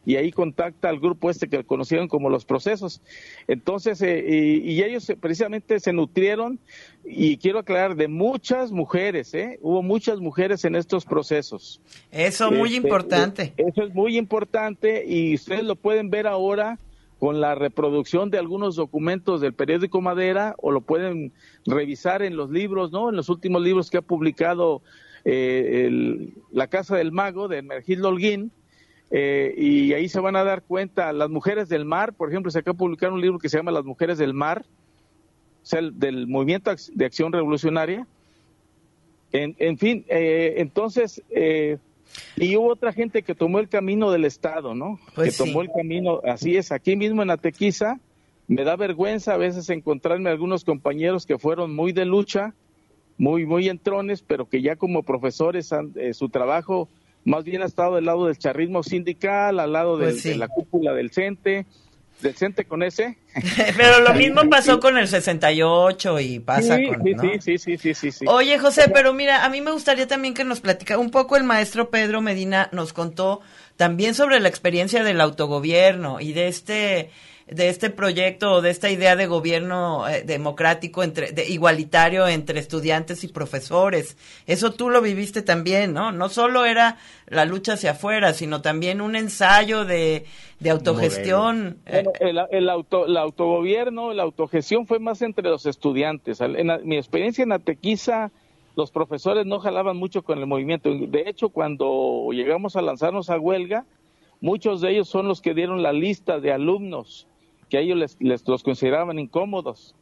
y 0.04 0.16
ahí 0.16 0.32
contacta 0.32 0.88
al 0.88 0.98
grupo 0.98 1.30
este 1.30 1.48
que 1.48 1.62
conocieron 1.64 2.08
como 2.08 2.28
los 2.28 2.44
procesos. 2.44 3.00
Entonces, 3.46 4.02
eh, 4.02 4.24
y, 4.64 4.70
y 4.72 4.82
ellos 4.82 5.08
eh, 5.10 5.16
precisamente 5.16 5.78
se 5.80 5.92
nutrieron, 5.92 6.58
y 7.04 7.36
quiero 7.36 7.58
aclarar, 7.60 7.94
de 7.96 8.08
muchas 8.08 8.72
mujeres, 8.72 9.34
¿eh? 9.34 9.58
Hubo 9.62 9.82
muchas 9.82 10.20
mujeres 10.20 10.64
en 10.64 10.74
estos 10.76 11.04
procesos. 11.04 11.80
Eso 12.10 12.50
muy 12.50 12.74
Este, 12.74 12.76
importante. 12.88 13.52
Eso 13.56 13.82
es 13.82 13.94
muy 13.94 14.16
importante 14.16 15.04
y 15.06 15.34
ustedes 15.34 15.64
lo 15.64 15.76
pueden 15.76 16.10
ver 16.10 16.26
ahora 16.26 16.78
con 17.18 17.40
la 17.40 17.54
reproducción 17.54 18.30
de 18.30 18.38
algunos 18.38 18.74
documentos 18.74 19.40
del 19.40 19.52
periódico 19.52 20.00
Madera 20.00 20.56
o 20.58 20.72
lo 20.72 20.80
pueden 20.80 21.32
revisar 21.66 22.22
en 22.22 22.36
los 22.36 22.50
libros, 22.50 22.90
¿no? 22.90 23.10
En 23.10 23.14
los 23.16 23.28
últimos 23.28 23.62
libros 23.62 23.90
que 23.90 23.98
ha 23.98 24.02
publicado 24.02 24.82
eh, 25.24 25.84
el- 25.86 26.34
La 26.50 26.66
Casa 26.66 26.96
del 26.96 27.12
Mago 27.12 27.46
de 27.46 27.62
Mergildo 27.62 28.08
Holguín. 28.08 28.50
Eh, 29.14 29.54
y 29.58 29.92
ahí 29.92 30.08
se 30.08 30.20
van 30.20 30.36
a 30.36 30.42
dar 30.44 30.62
cuenta, 30.62 31.12
las 31.12 31.28
mujeres 31.28 31.68
del 31.68 31.84
mar, 31.84 32.14
por 32.14 32.30
ejemplo, 32.30 32.50
se 32.50 32.60
acaba 32.60 32.72
de 32.72 32.78
publicar 32.78 33.12
un 33.12 33.20
libro 33.20 33.38
que 33.38 33.48
se 33.50 33.58
llama 33.58 33.70
Las 33.70 33.84
mujeres 33.84 34.16
del 34.16 34.32
mar, 34.32 34.64
o 35.62 35.66
sea, 35.66 35.80
el- 35.80 35.98
del 35.98 36.26
movimiento 36.26 36.70
de 36.94 37.04
acción 37.04 37.30
revolucionaria. 37.32 38.06
En, 39.32 39.54
en 39.58 39.78
fin, 39.78 40.04
eh, 40.08 40.54
entonces, 40.58 41.22
eh, 41.30 41.78
y 42.36 42.56
hubo 42.56 42.68
otra 42.72 42.92
gente 42.92 43.22
que 43.22 43.34
tomó 43.34 43.58
el 43.60 43.68
camino 43.68 44.10
del 44.10 44.24
Estado, 44.24 44.74
¿no? 44.74 44.98
Pues 45.14 45.36
que 45.38 45.44
tomó 45.44 45.60
sí. 45.62 45.68
el 45.68 45.72
camino, 45.74 46.20
así 46.24 46.56
es, 46.56 46.72
aquí 46.72 46.96
mismo 46.96 47.22
en 47.22 47.30
Atequiza, 47.30 47.98
me 48.48 48.64
da 48.64 48.76
vergüenza 48.76 49.34
a 49.34 49.38
veces 49.38 49.70
encontrarme 49.70 50.28
algunos 50.28 50.64
compañeros 50.64 51.24
que 51.26 51.38
fueron 51.38 51.74
muy 51.74 51.92
de 51.92 52.04
lucha, 52.04 52.54
muy, 53.16 53.46
muy 53.46 53.68
entrones, 53.68 54.22
pero 54.22 54.46
que 54.48 54.60
ya 54.60 54.76
como 54.76 55.02
profesores 55.04 55.72
han- 55.72 55.92
eh, 55.96 56.12
su 56.12 56.28
trabajo 56.28 56.88
más 57.24 57.44
bien 57.44 57.62
ha 57.62 57.66
estado 57.66 57.96
del 57.96 58.04
lado 58.06 58.26
del 58.26 58.38
charrismo 58.38 58.82
sindical, 58.82 59.60
al 59.60 59.72
lado 59.72 59.96
del- 59.96 60.10
Pues 60.10 60.22
sí. 60.22 60.28
de 60.30 60.36
la 60.36 60.48
cúpula 60.48 60.92
del 60.92 61.10
CENTE, 61.10 61.66
del 62.20 62.34
CENTE 62.36 62.64
con 62.64 62.82
ese. 62.82 63.18
Pero 63.76 64.00
lo 64.00 64.14
mismo 64.14 64.42
pasó 64.48 64.78
con 64.80 64.96
el 64.98 65.08
68 65.08 66.20
y 66.20 66.38
pasa 66.40 66.76
sí, 66.76 66.86
con, 66.86 67.02
sí, 67.02 67.14
¿no? 67.14 67.22
sí, 67.22 67.30
sí, 67.40 67.58
sí, 67.58 67.76
sí, 67.78 67.94
sí, 67.94 68.10
sí. 68.12 68.24
Oye, 68.28 68.58
José, 68.58 68.90
pero 68.92 69.12
mira, 69.12 69.44
a 69.44 69.48
mí 69.48 69.60
me 69.60 69.72
gustaría 69.72 70.06
también 70.06 70.34
que 70.34 70.44
nos 70.44 70.60
platicara 70.60 70.98
un 71.00 71.10
poco 71.10 71.36
el 71.36 71.44
maestro 71.44 71.90
Pedro 71.90 72.20
Medina 72.20 72.68
nos 72.72 72.92
contó 72.92 73.40
también 73.76 74.14
sobre 74.14 74.38
la 74.38 74.48
experiencia 74.48 75.02
del 75.02 75.20
autogobierno 75.20 76.20
y 76.20 76.32
de 76.32 76.48
este 76.48 77.10
de 77.54 77.68
este 77.68 77.90
proyecto 77.90 78.52
o 78.52 78.62
de 78.62 78.70
esta 78.70 78.90
idea 78.90 79.16
de 79.16 79.26
gobierno 79.26 80.08
eh, 80.08 80.22
democrático 80.24 81.02
entre 81.02 81.32
de 81.32 81.48
igualitario 81.48 82.26
entre 82.26 82.58
estudiantes 82.58 83.24
y 83.24 83.28
profesores. 83.28 84.16
Eso 84.46 84.72
tú 84.72 84.90
lo 84.90 85.00
viviste 85.02 85.42
también, 85.42 85.92
¿no? 85.92 86.12
No 86.12 86.28
solo 86.28 86.64
era 86.64 86.98
la 87.26 87.44
lucha 87.44 87.74
hacia 87.74 87.92
afuera, 87.92 88.32
sino 88.32 88.62
también 88.62 89.00
un 89.00 89.16
ensayo 89.16 89.84
de, 89.84 90.24
de 90.60 90.70
autogestión. 90.70 91.78
el, 91.86 92.40
el 92.50 92.68
auto, 92.68 93.06
el 93.06 93.16
autogobierno, 93.16 94.12
la 94.12 94.22
autogestión 94.22 94.86
fue 94.86 94.98
más 94.98 95.22
entre 95.22 95.48
los 95.48 95.66
estudiantes. 95.66 96.40
En 96.40 96.68
mi 96.84 96.96
experiencia 96.96 97.42
en 97.42 97.52
Atequiza, 97.52 98.30
los 98.76 98.90
profesores 98.90 99.44
no 99.44 99.58
jalaban 99.60 99.96
mucho 99.96 100.22
con 100.22 100.38
el 100.38 100.46
movimiento. 100.46 100.90
De 100.90 101.24
hecho, 101.26 101.50
cuando 101.50 102.28
llegamos 102.32 102.76
a 102.76 102.82
lanzarnos 102.82 103.28
a 103.28 103.38
huelga, 103.38 103.84
muchos 104.40 104.80
de 104.80 104.92
ellos 104.92 105.08
son 105.08 105.28
los 105.28 105.42
que 105.42 105.54
dieron 105.54 105.82
la 105.82 105.92
lista 105.92 106.40
de 106.40 106.52
alumnos 106.52 107.26
que 107.72 107.78
a 107.78 107.80
ellos 107.80 107.96
les, 107.96 108.16
les 108.20 108.46
los 108.46 108.62
consideraban 108.62 109.18
incómodos. 109.18 109.94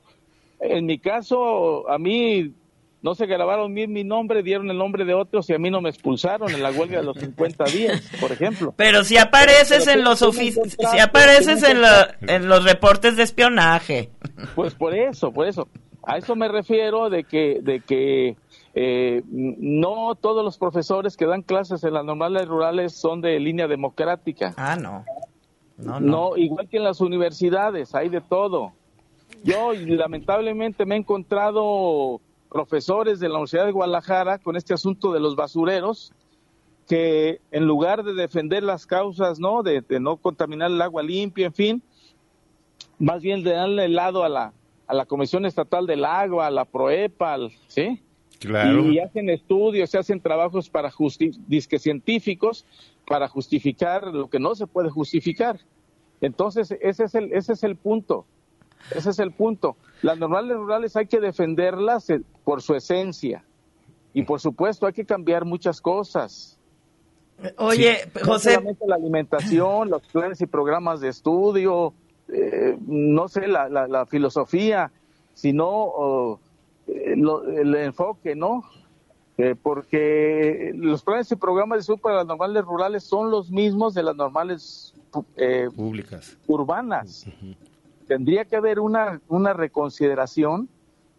En 0.59 0.87
mi 0.87 0.99
caso, 0.99 1.89
a 1.89 1.99
mí 1.99 2.53
no 3.01 3.15
se 3.15 3.27
grabaron 3.27 3.73
bien 3.73 3.93
mi 3.93 4.03
nombre, 4.03 4.43
dieron 4.43 4.69
el 4.73 4.77
nombre 4.77 5.05
de 5.05 5.15
otros 5.15 5.49
y 5.49 5.55
a 5.55 5.59
mí 5.61 5.71
no 5.71 5.81
me 5.81 5.89
expulsaron 5.89 6.51
en 6.51 6.65
la 6.65 6.73
huelga 6.73 6.99
de 6.99 7.05
los 7.05 7.17
50 7.17 7.65
días, 7.67 8.11
por 8.21 8.33
ejemplo. 8.33 8.75
Pero 8.77 9.05
si 9.05 9.19
apareces 9.19 9.85
Pero 9.87 9.99
en 10.01 10.05
los 10.05 10.19
si 10.19 10.99
apareces 10.99 11.63
la- 11.79 12.17
en 12.23 12.49
los 12.49 12.65
reportes 12.65 13.17
de 13.17 13.23
espionaje. 13.23 14.11
Pues 14.57 14.75
por 14.75 14.93
eso, 14.93 15.31
por 15.33 15.47
eso. 15.47 15.69
A 16.03 16.19
eso 16.19 16.35
me 16.35 16.49
refiero 16.49 17.09
de 17.09 17.23
que, 17.23 17.61
de 17.63 17.79
que 17.83 18.35
eh, 18.75 19.23
no 19.31 20.17
todos 20.21 20.45
los 20.45 20.59
profesores 20.59 21.17
que 21.17 21.25
dan 21.27 21.43
clases 21.43 21.85
en 21.85 21.95
las 21.95 22.05
normales 22.05 22.49
rurales 22.49 22.95
son 22.95 23.21
de 23.21 23.39
línea 23.39 23.69
democrática. 23.69 24.55
Ah, 24.57 24.75
no. 24.75 25.05
No, 25.82 26.01
no. 26.01 26.36
igual 26.36 26.69
que 26.69 26.77
en 26.77 26.85
las 26.85 27.01
universidades, 27.01 27.94
hay 27.94 28.09
de 28.09 28.20
todo. 28.20 28.73
Yo 29.43 29.73
lamentablemente 29.73 30.85
me 30.85 30.97
he 30.97 30.98
encontrado 30.98 32.20
profesores 32.51 33.20
de 33.20 33.28
la 33.28 33.35
Universidad 33.36 33.66
de 33.66 33.73
Guadalajara 33.73 34.39
con 34.39 34.57
este 34.57 34.74
asunto 34.74 35.12
de 35.12 35.20
los 35.20 35.36
basureros 35.36 36.12
que 36.89 37.40
en 37.52 37.66
lugar 37.66 38.02
de 38.02 38.15
defender 38.15 38.65
las 38.65 38.85
causas, 38.85 39.39
¿no? 39.39 39.62
De, 39.62 39.81
de 39.81 40.01
no 40.01 40.16
contaminar 40.16 40.70
el 40.73 40.82
agua 40.82 41.05
limpia, 41.05 41.47
en 41.47 41.52
fin, 41.55 41.82
más 42.98 43.23
bien 43.23 43.44
de 43.44 43.52
darle 43.52 43.85
el 43.85 43.94
lado 43.94 44.24
a 44.24 44.28
la, 44.28 44.52
a 44.89 44.94
la 44.94 45.07
Comisión 45.07 45.47
Estatal 45.47 45.86
del 45.86 46.05
Agua, 46.05 46.48
a 46.48 46.51
la 46.51 46.65
PROEPA, 46.65 47.36
¿sí? 47.69 48.02
Claro. 48.40 48.86
Y 48.86 48.98
hacen 48.98 49.31
estudios, 49.31 49.90
se 49.90 49.98
hacen 49.98 50.20
trabajos 50.20 50.69
para 50.69 50.90
disque 51.47 51.78
científicos 51.78 52.65
para 53.07 53.28
justificar 53.28 54.07
lo 54.09 54.28
que 54.28 54.40
no 54.40 54.55
se 54.55 54.66
puede 54.66 54.90
justificar. 54.90 55.61
Entonces, 56.21 56.71
ese 56.81 57.05
es 57.05 57.15
el, 57.15 57.33
ese 57.33 57.53
es 57.55 57.63
el 57.65 57.77
punto. 57.77 58.27
Ese 58.95 59.11
es 59.11 59.19
el 59.19 59.33
punto. 59.33 59.77
Las 60.03 60.19
normales 60.19 60.57
rurales 60.57 60.97
hay 60.97 61.07
que 61.07 61.21
defenderlas 61.21 62.09
eh, 62.11 62.23
por 62.45 62.63
su 62.63 62.75
esencia. 62.75 63.45
Y 64.13 64.23
por 64.25 64.41
supuesto 64.41 64.87
hay 64.87 64.93
que 64.93 65.05
cambiar 65.05 65.45
muchas 65.45 65.81
cosas. 65.81 66.59
Oye, 67.57 67.99
No 68.15 68.33
José, 68.33 68.51
solamente 68.55 68.87
la 68.87 68.97
alimentación, 68.97 69.89
los 69.89 70.03
planes 70.09 70.41
y 70.43 70.47
programas 70.47 71.01
de 71.01 71.09
estudio, 71.09 71.95
eh, 72.29 72.77
no 72.87 73.29
sé, 73.29 73.47
la, 73.49 73.69
la, 73.69 73.87
la 73.89 74.05
filosofía, 74.07 74.91
sino 75.33 75.67
oh, 75.69 76.41
eh, 76.87 77.15
lo- 77.17 77.45
el 77.49 77.75
enfoque, 77.77 78.35
¿no? 78.35 78.65
Eh, 79.39 79.55
porque 79.63 80.73
los 80.75 81.03
planes 81.03 81.33
y 81.33 81.37
programas 81.37 81.77
de 81.79 81.81
estudio 81.81 82.03
para 82.03 82.17
las 82.17 82.27
normales 82.27 82.63
rurales 82.65 83.05
son 83.05 83.31
los 83.31 83.51
mismos 83.51 83.95
de 83.95 84.03
las 84.03 84.17
normales 84.17 84.90
eh, 85.37 85.69
Públicas. 85.74 86.39
urbanas. 86.47 87.27
Tendría 88.07 88.45
que 88.45 88.57
haber 88.57 88.81
una, 88.81 89.20
una 89.28 89.53
reconsideración 89.53 90.69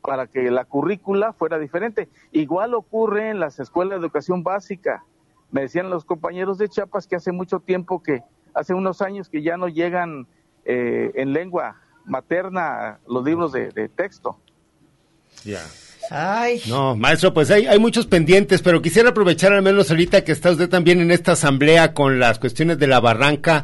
para 0.02 0.28
que 0.28 0.50
la 0.52 0.66
currícula 0.66 1.34
fuera 1.34 1.60
diferente. 1.60 2.10
Igual 2.32 2.74
ocurre 2.74 3.30
en 3.30 3.40
las 3.40 3.60
escuelas 3.60 4.00
de 4.00 4.06
educación 4.06 4.44
básica. 4.44 5.04
Me 5.52 5.62
decían 5.62 5.90
los 5.90 6.06
compañeros 6.06 6.58
de 6.58 6.70
Chiapas 6.70 7.08
que 7.08 7.16
hace 7.16 7.32
mucho 7.32 7.60
tiempo 7.60 8.02
que, 8.02 8.24
hace 8.54 8.74
unos 8.74 9.02
años 9.02 9.30
que 9.30 9.42
ya 9.42 9.58
no 9.58 9.68
llegan 9.68 10.28
eh, 10.66 11.12
en 11.16 11.34
lengua 11.34 11.82
materna 12.06 13.00
los 13.08 13.24
libros 13.24 13.52
de, 13.52 13.70
de 13.70 13.90
texto. 13.90 14.38
Ya. 15.44 15.62
Ay. 16.14 16.62
No, 16.68 16.98
maestro, 16.98 17.34
pues 17.34 17.50
hay, 17.52 17.68
hay 17.68 17.80
muchos 17.80 18.06
pendientes, 18.06 18.62
pero 18.62 18.82
quisiera 18.82 19.12
aprovechar 19.12 19.54
al 19.54 19.62
menos 19.62 19.90
ahorita 19.90 20.26
que 20.26 20.34
está 20.34 20.52
usted 20.52 20.68
también 20.68 21.00
en 21.00 21.10
esta 21.10 21.32
asamblea 21.32 21.94
con 21.94 22.20
las 22.20 22.38
cuestiones 22.38 22.78
de 22.80 22.88
la 22.88 23.00
barranca 23.00 23.64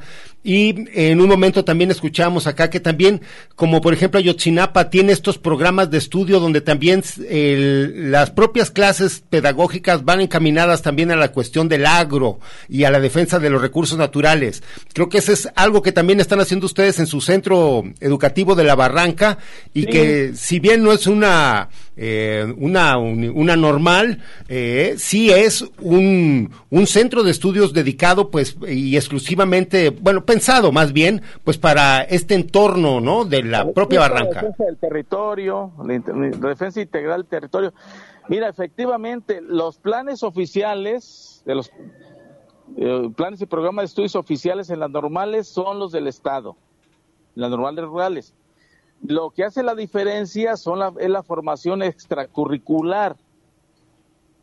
y 0.50 0.86
en 0.94 1.20
un 1.20 1.28
momento 1.28 1.66
también 1.66 1.92
escuchamos 1.92 2.48
acá 2.48 2.70
que 2.70 2.80
también, 2.80 3.20
como 3.58 3.82
por 3.82 3.94
ejemplo 3.94 4.18
Ayotzinapa 4.18 4.90
tiene 4.90 5.12
estos 5.12 5.38
programas 5.38 5.92
de 5.92 5.98
estudio 5.98 6.40
donde 6.40 6.62
también 6.62 7.04
el- 7.30 8.12
las 8.12 8.32
propias 8.32 8.72
clases 8.72 9.22
pedagógicas 9.30 10.06
van 10.06 10.22
encaminadas 10.22 10.82
también 10.82 11.12
a 11.12 11.18
la 11.18 11.34
cuestión 11.34 11.68
del 11.68 11.86
agro 11.86 12.40
y 12.70 12.86
a 12.86 12.92
la 12.92 13.02
defensa 13.02 13.40
de 13.40 13.50
los 13.50 13.62
recursos 13.62 13.98
naturales. 13.98 14.64
Creo 14.94 15.10
que 15.10 15.18
eso 15.18 15.34
es 15.34 15.50
algo 15.56 15.82
que 15.82 15.92
también 15.92 16.22
están 16.22 16.40
haciendo 16.40 16.66
ustedes 16.66 16.98
en 17.00 17.08
su 17.08 17.20
centro 17.20 17.84
educativo 18.00 18.56
de 18.56 18.64
la 18.64 18.76
barranca 18.76 19.40
y 19.74 19.82
Sí. 19.82 19.88
que 19.88 20.32
si 20.34 20.60
bien 20.62 20.82
no 20.82 20.94
es 20.94 21.08
una 21.08 21.68
eh, 22.00 22.46
una 22.58 22.96
un- 23.00 23.32
una 23.34 23.56
normal 23.56 24.20
eh, 24.48 24.94
sí 25.00 25.32
es 25.32 25.66
un 25.82 26.52
un 26.70 26.86
centro 26.86 27.24
de 27.24 27.32
estudios 27.32 27.74
dedicado 27.74 28.30
pues 28.30 28.56
y 28.70 28.96
exclusivamente 28.96 29.90
bueno 29.90 30.24
pensado 30.38 30.72
más 30.72 30.94
bien 30.94 31.24
pues 31.44 31.58
para 31.58 32.04
este 32.04 32.36
entorno 32.36 33.02
no 33.02 33.26
de 33.26 33.42
la 33.42 33.72
propia 33.72 34.02
La 34.02 34.08
barranca 34.08 34.42
defensa 34.42 34.66
del 34.66 34.78
territorio, 34.78 35.72
la, 35.84 36.04
la 36.40 36.50
defensa 36.50 36.80
integral 36.80 37.22
del 37.22 37.30
territorio. 37.30 37.74
Mira, 38.30 38.48
efectivamente, 38.48 39.42
los 39.42 39.80
planes 39.80 40.22
oficiales 40.22 41.42
de 41.46 41.56
los 41.56 41.72
eh, 42.78 43.10
planes 43.16 43.42
y 43.42 43.48
programas 43.48 43.84
de 43.84 43.86
estudios 43.88 44.16
oficiales 44.16 44.70
en 44.70 44.80
las 44.80 44.92
normales 44.92 45.48
son 45.48 45.80
los 45.80 45.92
del 45.92 46.06
Estado, 46.06 46.56
las 47.34 47.50
normales 47.50 47.86
rurales. 47.86 48.36
Lo 49.02 49.32
que 49.32 49.44
hace 49.44 49.64
la 49.64 49.74
diferencia 49.74 50.56
son 50.56 50.78
la, 50.80 50.94
es 51.00 51.10
la 51.10 51.24
formación 51.24 51.82
extracurricular, 51.82 53.16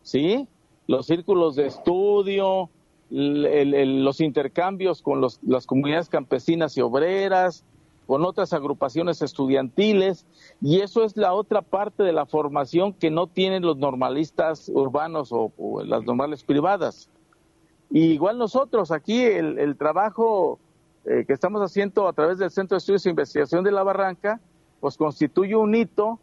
¿sí? 0.03 0.49
Los 0.89 1.07
círculos 1.07 1.55
de 1.55 1.67
estudio, 1.67 2.69
los 3.15 4.21
intercambios 4.21 5.01
con 5.03 5.21
los- 5.21 5.41
las 5.45 5.67
comunidades 5.67 6.09
campesinas 6.09 6.77
y 6.77 6.81
obreras, 6.81 7.65
con 8.07 8.25
otras 8.25 8.53
agrupaciones 8.53 9.23
estudiantiles, 9.23 10.27
y 10.61 10.81
eso 10.81 11.05
es 11.05 11.17
la 11.17 11.33
otra 11.33 11.63
parte 11.63 12.03
de 12.03 12.13
la 12.13 12.27
formación 12.27 12.93
que 12.93 13.11
no 13.11 13.29
tienen 13.29 13.63
los 13.63 13.79
normalistas 13.79 14.69
urbanos 14.69 15.31
o, 15.33 15.53
las 15.85 16.05
normales 16.05 16.43
privadas. 16.43 17.09
Y 17.91 18.07
igual 18.07 18.37
nosotros, 18.37 18.91
aquí 18.91 19.23
el, 19.23 19.77
trabajo 19.77 20.59
eh, 21.07 21.25
que 21.27 21.33
estamos 21.33 21.63
haciendo 21.63 22.09
a 22.09 22.13
través 22.13 22.39
del 22.39 22.51
Centro 22.51 22.75
de 22.75 22.79
Estudios 22.79 23.07
e 23.07 23.11
Investigación 23.11 23.63
de 23.65 23.73
la 23.73 23.83
Barranca, 23.83 24.41
pues 24.81 24.97
constituye 24.97 25.55
un 25.55 25.75
hito 25.75 26.19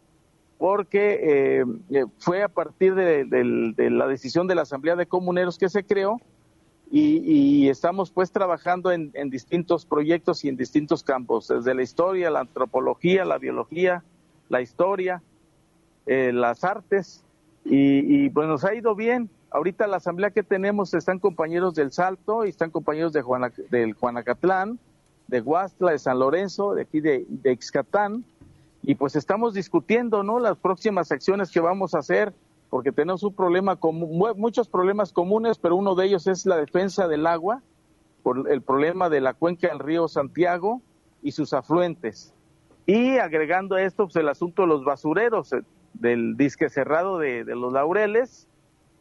porque 0.58 1.18
eh, 1.60 1.64
eh, 1.90 2.04
fue 2.18 2.42
a 2.44 2.48
partir 2.48 2.94
de 2.94 3.24
la 3.90 4.06
decisión 4.06 4.46
de 4.46 4.54
la 4.54 4.62
Asamblea 4.62 4.94
de 4.94 5.06
Comuneros 5.06 5.58
que 5.58 5.68
se 5.68 5.84
creó 5.84 6.20
y, 6.92 7.22
y 7.64 7.68
estamos 7.70 8.10
pues 8.12 8.30
trabajando 8.30 8.92
en, 8.92 9.10
en 9.14 9.30
distintos 9.30 9.86
proyectos 9.86 10.44
y 10.44 10.48
en 10.48 10.56
distintos 10.56 11.02
campos, 11.02 11.48
desde 11.48 11.74
la 11.74 11.82
historia, 11.82 12.30
la 12.30 12.40
antropología, 12.40 13.24
la 13.24 13.38
biología, 13.38 14.04
la 14.50 14.60
historia, 14.60 15.22
eh, 16.06 16.32
las 16.32 16.62
artes 16.62 17.24
y, 17.64 18.24
y 18.26 18.28
pues 18.30 18.46
nos 18.46 18.64
ha 18.64 18.74
ido 18.74 18.94
bien. 18.94 19.30
Ahorita 19.50 19.86
la 19.86 19.96
asamblea 19.96 20.30
que 20.30 20.42
tenemos 20.42 20.92
están 20.94 21.18
compañeros 21.18 21.74
del 21.74 21.92
Salto 21.92 22.44
y 22.44 22.50
están 22.50 22.70
compañeros 22.70 23.12
de 23.12 23.22
Juana- 23.22 23.52
del 23.70 23.94
Juanacatlán, 23.94 24.78
de 25.28 25.40
Huastla, 25.40 25.92
de 25.92 25.98
San 25.98 26.18
Lorenzo, 26.18 26.74
de 26.74 26.82
aquí 26.82 27.00
de, 27.00 27.24
de 27.28 27.52
Ixcatán 27.52 28.24
y 28.82 28.96
pues 28.96 29.16
estamos 29.16 29.54
discutiendo, 29.54 30.22
¿no? 30.22 30.40
Las 30.40 30.58
próximas 30.58 31.10
acciones 31.12 31.50
que 31.50 31.60
vamos 31.60 31.94
a 31.94 32.00
hacer, 32.00 32.34
porque 32.72 32.90
tenemos 32.90 33.22
un 33.22 33.34
problema 33.34 33.76
común, 33.76 34.16
mu- 34.16 34.34
muchos 34.34 34.66
problemas 34.66 35.12
comunes, 35.12 35.58
pero 35.58 35.76
uno 35.76 35.94
de 35.94 36.06
ellos 36.06 36.26
es 36.26 36.46
la 36.46 36.56
defensa 36.56 37.06
del 37.06 37.26
agua, 37.26 37.60
por 38.22 38.50
el 38.50 38.62
problema 38.62 39.10
de 39.10 39.20
la 39.20 39.34
cuenca 39.34 39.68
del 39.68 39.78
río 39.78 40.08
Santiago 40.08 40.80
y 41.22 41.32
sus 41.32 41.52
afluentes. 41.52 42.32
Y 42.86 43.18
agregando 43.18 43.74
a 43.74 43.82
esto, 43.82 44.04
pues 44.04 44.16
el 44.16 44.26
asunto 44.30 44.62
de 44.62 44.68
los 44.68 44.84
basureros, 44.86 45.52
eh, 45.52 45.60
del 45.92 46.34
disque 46.38 46.70
cerrado 46.70 47.18
de, 47.18 47.44
de 47.44 47.54
los 47.54 47.74
laureles 47.74 48.48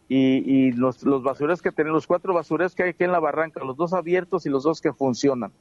y, 0.09 0.43
y 0.45 0.73
los, 0.73 1.01
basureros 1.23 1.61
que 1.61 1.71
tenemos, 1.71 1.95
los 1.95 2.07
cuatro 2.07 2.33
basureros 2.33 2.75
que 2.75 2.83
hay 2.83 2.89
aquí 2.89 3.05
en 3.05 3.13
la 3.13 3.21
barranca, 3.21 3.63
los 3.63 3.77
dos 3.77 3.93
abiertos 3.93 4.45
y 4.45 4.49
los 4.49 4.63
dos 4.63 4.81
que 4.81 4.91
funcionan. 4.91 5.53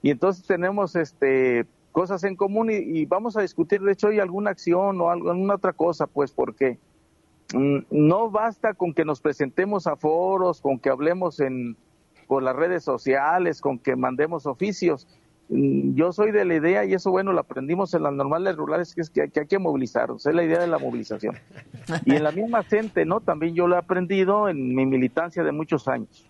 Y 0.00 0.10
entonces 0.10 0.46
tenemos 0.46 0.94
este 0.94 1.66
cosas 1.90 2.22
en 2.22 2.36
común 2.36 2.70
y, 2.70 2.76
y 2.76 3.04
vamos 3.04 3.36
a 3.36 3.42
discutir, 3.42 3.80
de 3.82 3.94
hecho, 3.94 4.06
hoy 4.06 4.20
alguna 4.20 4.52
acción 4.52 5.00
o 5.00 5.10
alguna 5.10 5.56
otra 5.56 5.72
cosa, 5.72 6.06
pues 6.06 6.30
porque 6.30 6.78
no 7.54 8.30
basta 8.30 8.74
con 8.74 8.94
que 8.94 9.04
nos 9.04 9.20
presentemos 9.20 9.86
a 9.86 9.96
foros, 9.96 10.60
con 10.60 10.78
que 10.78 10.88
hablemos 10.88 11.40
en 11.40 11.76
por 12.26 12.42
las 12.42 12.56
redes 12.56 12.82
sociales, 12.82 13.60
con 13.60 13.78
que 13.78 13.94
mandemos 13.94 14.46
oficios. 14.46 15.06
Mm, 15.50 15.94
Yo 15.94 16.12
soy 16.12 16.30
de 16.30 16.46
la 16.46 16.54
idea, 16.54 16.84
y 16.86 16.94
eso 16.94 17.10
bueno, 17.10 17.32
lo 17.32 17.40
aprendimos 17.40 17.92
en 17.92 18.04
las 18.04 18.12
normales 18.14 18.56
rurales, 18.56 18.94
que 18.94 19.02
es 19.02 19.10
que 19.10 19.22
hay 19.22 19.46
que 19.46 19.58
movilizarnos, 19.58 20.24
es 20.24 20.34
la 20.34 20.42
idea 20.42 20.58
de 20.58 20.66
la 20.66 20.78
movilización. 20.78 21.36
Y 22.06 22.14
en 22.14 22.22
la 22.22 22.32
misma 22.32 22.62
gente, 22.62 23.04
¿no? 23.04 23.20
También 23.20 23.54
yo 23.54 23.66
lo 23.66 23.74
he 23.74 23.78
aprendido 23.78 24.48
en 24.48 24.74
mi 24.74 24.86
militancia 24.86 25.42
de 25.42 25.52
muchos 25.52 25.88
años. 25.88 26.26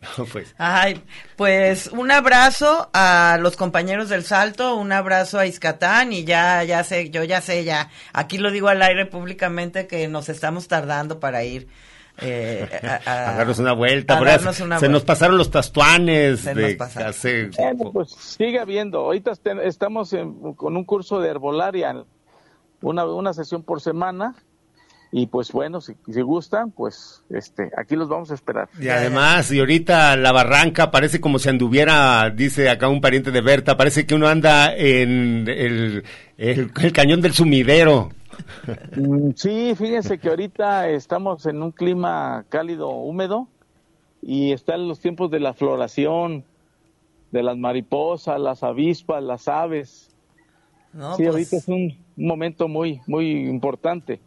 pues 0.32 0.54
Ay, 0.58 1.02
pues 1.36 1.88
un 1.88 2.10
abrazo 2.10 2.88
a 2.92 3.36
los 3.40 3.56
compañeros 3.56 4.08
del 4.08 4.24
Salto, 4.24 4.76
un 4.76 4.92
abrazo 4.92 5.38
a 5.38 5.46
Iscatán 5.46 6.12
y 6.12 6.24
ya, 6.24 6.62
ya 6.64 6.84
sé, 6.84 7.10
yo 7.10 7.24
ya 7.24 7.40
sé, 7.40 7.64
ya, 7.64 7.90
aquí 8.12 8.38
lo 8.38 8.50
digo 8.50 8.68
al 8.68 8.80
aire 8.82 9.06
públicamente 9.06 9.86
que 9.86 10.06
nos 10.08 10.28
estamos 10.28 10.68
tardando 10.68 11.18
para 11.20 11.42
ir. 11.44 11.68
Eh, 12.20 12.68
a, 12.82 13.10
a- 13.10 13.30
a 13.34 13.36
darnos 13.38 13.58
una 13.60 13.72
vuelta. 13.74 14.18
a 14.18 14.24
darnos 14.24 14.56
se 14.56 14.64
una 14.64 14.76
se 14.78 14.86
vuelta. 14.86 14.92
nos 14.92 15.04
pasaron 15.04 15.38
los 15.38 15.50
tastuanes 15.52 16.40
Se 16.40 16.52
de 16.54 16.76
nos 16.76 16.96
hace- 16.96 17.50
Bueno, 17.56 17.92
pues 17.92 18.10
sigue 18.10 18.58
habiendo. 18.58 18.98
Ahorita 19.00 19.32
estamos 19.62 20.12
en- 20.12 20.54
con 20.54 20.76
un 20.76 20.84
curso 20.84 21.20
de 21.20 21.30
herbolaria, 21.30 22.04
una, 22.82 23.04
una 23.06 23.32
sesión 23.32 23.62
por 23.62 23.80
semana, 23.80 24.34
y 25.10 25.26
pues 25.26 25.52
bueno, 25.52 25.80
si, 25.80 25.94
si 26.10 26.20
gustan, 26.20 26.70
pues 26.70 27.22
este, 27.30 27.70
aquí 27.76 27.96
los 27.96 28.08
vamos 28.08 28.30
a 28.30 28.34
esperar. 28.34 28.68
Y 28.80 28.88
además, 28.88 29.50
y 29.52 29.58
ahorita 29.60 30.16
la 30.16 30.32
barranca 30.32 30.90
parece 30.90 31.20
como 31.20 31.38
si 31.38 31.48
anduviera, 31.48 32.28
dice 32.30 32.68
acá 32.68 32.88
un 32.88 33.00
pariente 33.00 33.30
de 33.30 33.40
Berta, 33.40 33.76
parece 33.76 34.06
que 34.06 34.14
uno 34.14 34.28
anda 34.28 34.74
en 34.76 35.48
el, 35.48 36.04
el, 36.36 36.70
el 36.80 36.92
cañón 36.92 37.20
del 37.22 37.32
sumidero. 37.32 38.10
Mm, 38.96 39.30
Sí, 39.34 39.74
fíjense 39.76 40.18
que 40.18 40.28
ahorita 40.28 40.88
estamos 40.90 41.46
en 41.46 41.62
un 41.62 41.72
clima 41.72 42.44
cálido, 42.48 42.90
húmedo, 42.90 43.48
y 44.22 44.52
están 44.52 44.88
los 44.88 45.00
tiempos 45.00 45.30
de 45.30 45.40
la 45.40 45.54
floración 45.54 46.44
de 47.30 47.42
las 47.42 47.56
mariposas, 47.56 48.38
las 48.40 48.62
avispas, 48.62 49.22
las 49.22 49.48
aves. 49.48 50.10
No, 50.92 51.14
sí, 51.16 51.22
pues- 51.24 51.28
ahorita 51.34 51.56
es 51.56 51.68
un, 51.68 51.96
un 52.16 52.26
momento 52.26 52.68
muy, 52.68 53.00
muy 53.06 53.48
importante. 53.48 54.20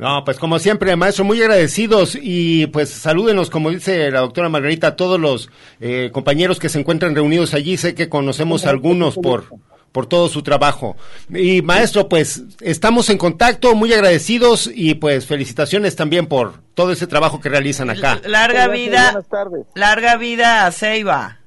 No, 0.00 0.24
pues 0.24 0.38
como 0.38 0.58
siempre, 0.58 0.96
maestro, 0.96 1.26
muy 1.26 1.42
agradecidos 1.42 2.16
y 2.18 2.66
pues 2.68 2.88
salúdenos, 2.88 3.50
como 3.50 3.68
dice 3.68 4.10
la 4.10 4.20
doctora 4.20 4.48
Margarita, 4.48 4.86
a 4.86 4.96
todos 4.96 5.20
los 5.20 5.50
eh, 5.78 6.08
compañeros 6.10 6.58
que 6.58 6.70
se 6.70 6.80
encuentran 6.80 7.14
reunidos 7.14 7.52
allí. 7.52 7.76
Sé 7.76 7.94
que 7.94 8.08
conocemos 8.08 8.64
algunos 8.64 9.16
por, 9.16 9.44
por 9.92 10.06
todo 10.06 10.30
su 10.30 10.42
trabajo. 10.42 10.96
Y 11.28 11.60
maestro, 11.60 12.08
pues 12.08 12.44
estamos 12.62 13.10
en 13.10 13.18
contacto, 13.18 13.74
muy 13.74 13.92
agradecidos 13.92 14.70
y 14.74 14.94
pues 14.94 15.26
felicitaciones 15.26 15.96
también 15.96 16.26
por 16.28 16.62
todo 16.72 16.92
ese 16.92 17.06
trabajo 17.06 17.38
que 17.38 17.50
realizan 17.50 17.90
acá. 17.90 18.22
Larga 18.24 18.68
vida, 18.68 19.12
buenas 19.12 19.28
tardes. 19.28 19.66
larga 19.74 20.16
vida 20.16 20.64
a 20.64 20.72
Ceiba. 20.72 21.40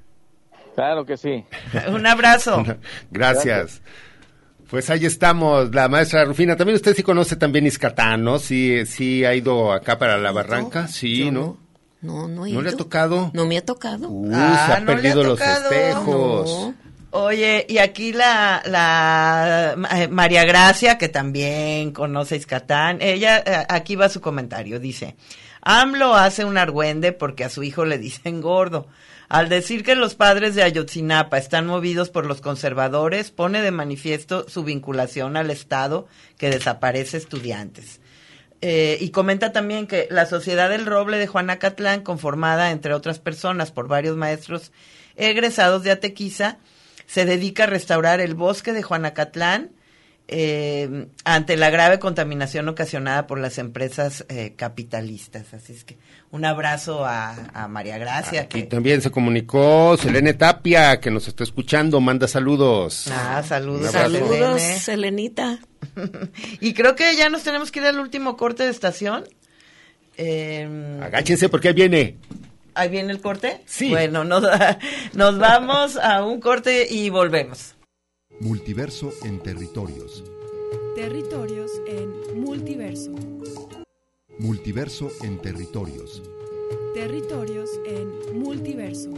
Claro 0.76 1.08
que 1.08 1.18
sí. 1.18 1.44
Un 1.88 2.06
abrazo. 2.06 2.64
Gracias. 3.10 3.82
Pues 4.74 4.90
ahí 4.90 5.06
estamos, 5.06 5.70
la 5.76 5.88
maestra 5.88 6.26
Rufina. 6.26 6.56
También 6.56 6.78
usted 6.78 6.96
sí 6.96 7.04
conoce 7.04 7.36
también 7.36 7.68
Iscatán, 7.68 8.24
¿no? 8.24 8.40
Sí, 8.40 8.88
sí 8.88 9.24
ha 9.24 9.36
ido 9.36 9.72
acá 9.72 10.00
para 10.00 10.18
la 10.18 10.32
barranca, 10.32 10.88
sí, 10.88 11.30
¿no? 11.30 11.60
No, 12.02 12.28
no, 12.28 12.48
he 12.48 12.54
¿No 12.54 12.64
le 12.64 12.72
ha 12.72 12.76
tocado? 12.76 13.30
No 13.36 13.46
me 13.46 13.60
ha 13.60 13.64
tocado. 13.64 14.10
Uh, 14.10 14.32
Ah, 14.34 14.64
se 14.66 14.74
ha 14.74 14.80
no 14.80 14.86
le 14.88 14.92
ha 14.92 14.96
perdido 14.96 15.24
los 15.26 15.40
espejos. 15.40 16.74
Oye, 17.12 17.68
y 17.70 17.78
aquí 17.78 18.14
la, 18.14 18.64
la 18.66 19.76
eh, 19.96 20.08
María 20.08 20.44
Gracia, 20.44 20.98
que 20.98 21.08
también 21.08 21.92
conoce 21.92 22.36
Iscatán, 22.36 22.98
ella, 23.00 23.44
eh, 23.46 23.66
aquí 23.70 23.96
va 23.96 24.10
su 24.10 24.22
comentario, 24.22 24.80
dice, 24.80 25.16
AMLO 25.62 26.16
hace 26.16 26.46
un 26.46 26.58
argüende 26.58 27.12
porque 27.12 27.44
a 27.44 27.50
su 27.50 27.62
hijo 27.62 27.86
le 27.86 28.00
dicen 28.00 28.42
gordo. 28.42 28.88
Al 29.30 29.50
decir 29.50 29.84
que 29.84 29.96
los 29.96 30.16
padres 30.16 30.56
de 30.56 30.64
Ayotzinapa 30.64 31.38
están 31.38 31.66
movidos 31.66 32.10
por 32.10 32.26
los 32.26 32.42
conservadores, 32.42 33.32
pone 33.32 33.62
de 33.62 33.72
manifiesto 33.72 34.48
su 34.48 34.64
vinculación 34.64 35.38
al 35.38 35.50
Estado 35.50 36.08
que 36.38 36.50
desaparece 36.50 37.18
estudiantes. 37.18 38.00
Eh, 38.62 38.98
y 39.02 39.10
comenta 39.10 39.52
también 39.52 39.88
que 39.88 40.08
la 40.10 40.26
Sociedad 40.26 40.70
del 40.70 40.86
Roble 40.86 41.18
de 41.18 41.28
Juanacatlán, 41.28 42.02
conformada 42.02 42.72
entre 42.72 42.94
otras 42.94 43.20
personas 43.20 43.72
por 43.72 43.88
varios 43.88 44.16
maestros 44.16 44.72
egresados 45.16 45.84
de 45.84 45.92
Atequiza, 45.92 46.58
se 47.06 47.26
dedica 47.26 47.64
a 47.64 47.68
restaurar 47.68 48.22
el 48.22 48.36
bosque 48.36 48.72
de 48.72 48.84
Juanacatlán 48.84 49.72
eh, 50.28 51.08
ante 51.26 51.58
la 51.58 51.70
grave 51.70 52.00
contaminación 52.00 52.68
ocasionada 52.70 53.28
por 53.28 53.40
las 53.40 53.58
empresas 53.58 54.26
eh, 54.30 54.54
capitalistas. 54.56 55.54
Así 55.54 55.74
es 55.74 55.84
que 55.84 55.98
un 56.32 56.46
abrazo 56.46 57.06
a, 57.06 57.36
a 57.54 57.68
María 57.68 57.98
Gracia. 57.98 58.44
Y 58.44 58.48
que- 58.48 58.64
también 58.64 59.02
se 59.02 59.12
comunicó 59.12 59.96
Selene 59.98 60.34
Tapia, 60.34 61.00
que 61.00 61.12
nos 61.12 61.28
está 61.28 61.44
escuchando, 61.44 62.00
manda 62.00 62.28
saludos. 62.28 63.08
Ah, 63.12 63.44
saludos. 63.46 63.92
Saludos, 63.92 64.62
Selene. 64.62 64.80
Selenita. 64.80 65.60
Y 66.62 66.74
creo 66.74 66.96
que 66.96 67.16
ya 67.16 67.30
nos 67.30 67.44
tenemos 67.44 67.70
que 67.72 67.80
ir 67.82 67.86
al 67.86 68.00
último 68.00 68.38
corte 68.38 68.64
de 68.64 68.70
estación. 68.70 69.26
Eh, 70.18 71.00
Agáchense 71.02 71.50
porque 71.50 71.70
ahí 71.70 71.74
viene. 71.74 72.16
¿Ahí 72.76 72.90
viene 72.90 73.12
el 73.12 73.20
corte? 73.22 73.62
Sí. 73.66 73.90
Bueno, 73.90 74.24
nos, 74.24 74.44
nos 75.14 75.38
vamos 75.38 75.98
a 75.98 76.24
un 76.26 76.40
corte 76.40 76.88
y 76.90 77.10
volvemos. 77.10 77.76
Multiverso 78.40 79.12
en 79.24 79.40
territorios. 79.40 80.24
Territorios 80.96 81.72
en 81.88 82.40
multiverso. 82.42 83.12
Multiverso 84.40 85.10
en 85.24 85.40
territorios. 85.40 86.22
Territorios 86.94 87.70
en 87.86 88.40
multiverso. 88.40 89.10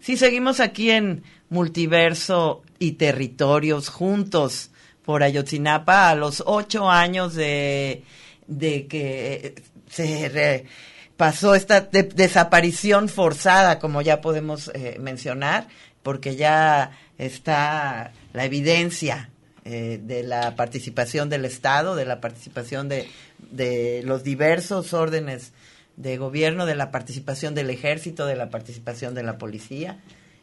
Sí, 0.00 0.16
seguimos 0.16 0.60
aquí 0.60 0.90
en 0.90 1.22
Multiverso 1.48 2.62
y 2.78 2.92
Territorios 2.92 3.88
juntos 3.88 4.70
por 5.04 5.22
Ayotzinapa 5.22 6.10
a 6.10 6.14
los 6.14 6.42
ocho 6.46 6.90
años 6.90 7.34
de, 7.34 8.02
de 8.46 8.86
que 8.86 9.54
se 9.88 10.28
re- 10.28 10.64
pasó 11.16 11.54
esta 11.54 11.80
de- 11.80 12.02
desaparición 12.04 13.08
forzada, 13.08 13.78
como 13.78 14.02
ya 14.02 14.20
podemos 14.20 14.70
eh, 14.74 14.96
mencionar, 15.00 15.68
porque 16.02 16.36
ya 16.36 16.90
está 17.18 18.12
la 18.32 18.44
evidencia 18.44 19.30
eh, 19.64 20.00
de 20.02 20.22
la 20.22 20.56
participación 20.56 21.30
del 21.30 21.44
Estado, 21.44 21.96
de 21.96 22.04
la 22.04 22.20
participación 22.20 22.88
de, 22.88 23.08
de 23.50 24.02
los 24.04 24.22
diversos 24.24 24.92
órdenes 24.92 25.52
de 25.96 26.16
gobierno, 26.18 26.66
de 26.66 26.74
la 26.74 26.90
participación 26.90 27.54
del 27.54 27.70
ejército, 27.70 28.26
de 28.26 28.36
la 28.36 28.50
participación 28.50 29.14
de 29.14 29.22
la 29.22 29.38
policía. 29.38 30.00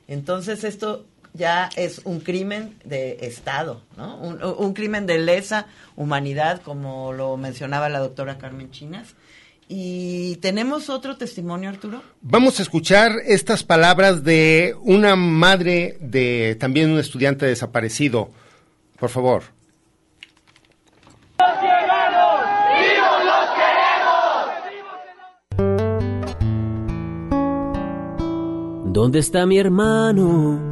Entonces 0.08 0.64
esto 0.64 1.06
ya 1.34 1.70
es 1.76 2.02
un 2.06 2.20
crimen 2.22 2.76
de 2.84 3.20
Estado, 3.22 3.82
¿no? 3.98 4.18
Un, 4.18 4.44
un 4.44 4.74
crimen 4.74 5.06
de 5.06 5.18
lesa 5.20 5.68
humanidad, 5.96 6.62
como 6.62 7.14
lo 7.14 7.38
mencionaba 7.38 7.88
la 7.90 8.00
doctora 8.00 8.38
Carmen 8.38 8.72
Chinas. 8.72 9.16
Y 9.74 10.36
tenemos 10.42 10.90
otro 10.90 11.16
testimonio, 11.16 11.70
Arturo. 11.70 12.04
Vamos 12.22 12.60
a 12.60 12.62
escuchar 12.62 13.14
estas 13.26 13.64
palabras 13.64 14.22
de 14.22 14.76
una 14.82 15.16
madre 15.16 15.96
de 16.02 16.58
también 16.60 16.92
un 16.92 17.00
estudiante 17.00 17.46
desaparecido. 17.46 18.32
Por 19.00 19.10
favor. 19.10 19.44
¿Dónde 28.88 29.20
está 29.20 29.46
mi 29.46 29.58
hermano? 29.58 30.68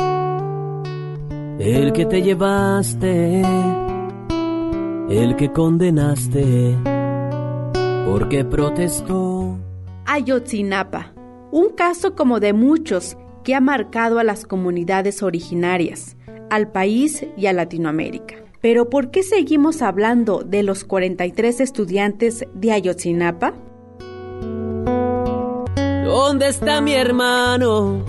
El 1.57 1.93
que 1.93 2.05
te 2.05 2.21
llevaste, 2.21 3.43
el 5.09 5.37
que 5.37 5.53
condenaste, 5.53 6.75
porque 8.11 8.43
protestó. 8.43 9.59
Ayotzinapa, 10.07 11.13
un 11.51 11.69
caso 11.69 12.15
como 12.15 12.39
de 12.39 12.53
muchos 12.53 13.15
que 13.43 13.53
ha 13.53 13.61
marcado 13.61 14.17
a 14.17 14.23
las 14.23 14.45
comunidades 14.45 15.21
originarias, 15.21 16.17
al 16.49 16.71
país 16.71 17.25
y 17.37 17.45
a 17.45 17.53
Latinoamérica. 17.53 18.35
Pero 18.61 18.89
¿por 18.89 19.11
qué 19.11 19.21
seguimos 19.21 19.83
hablando 19.83 20.39
de 20.43 20.63
los 20.63 20.83
43 20.83 21.61
estudiantes 21.61 22.45
de 22.55 22.71
Ayotzinapa? 22.71 23.53
¿Dónde 26.03 26.47
está 26.47 26.81
mi 26.81 26.93
hermano? 26.93 28.03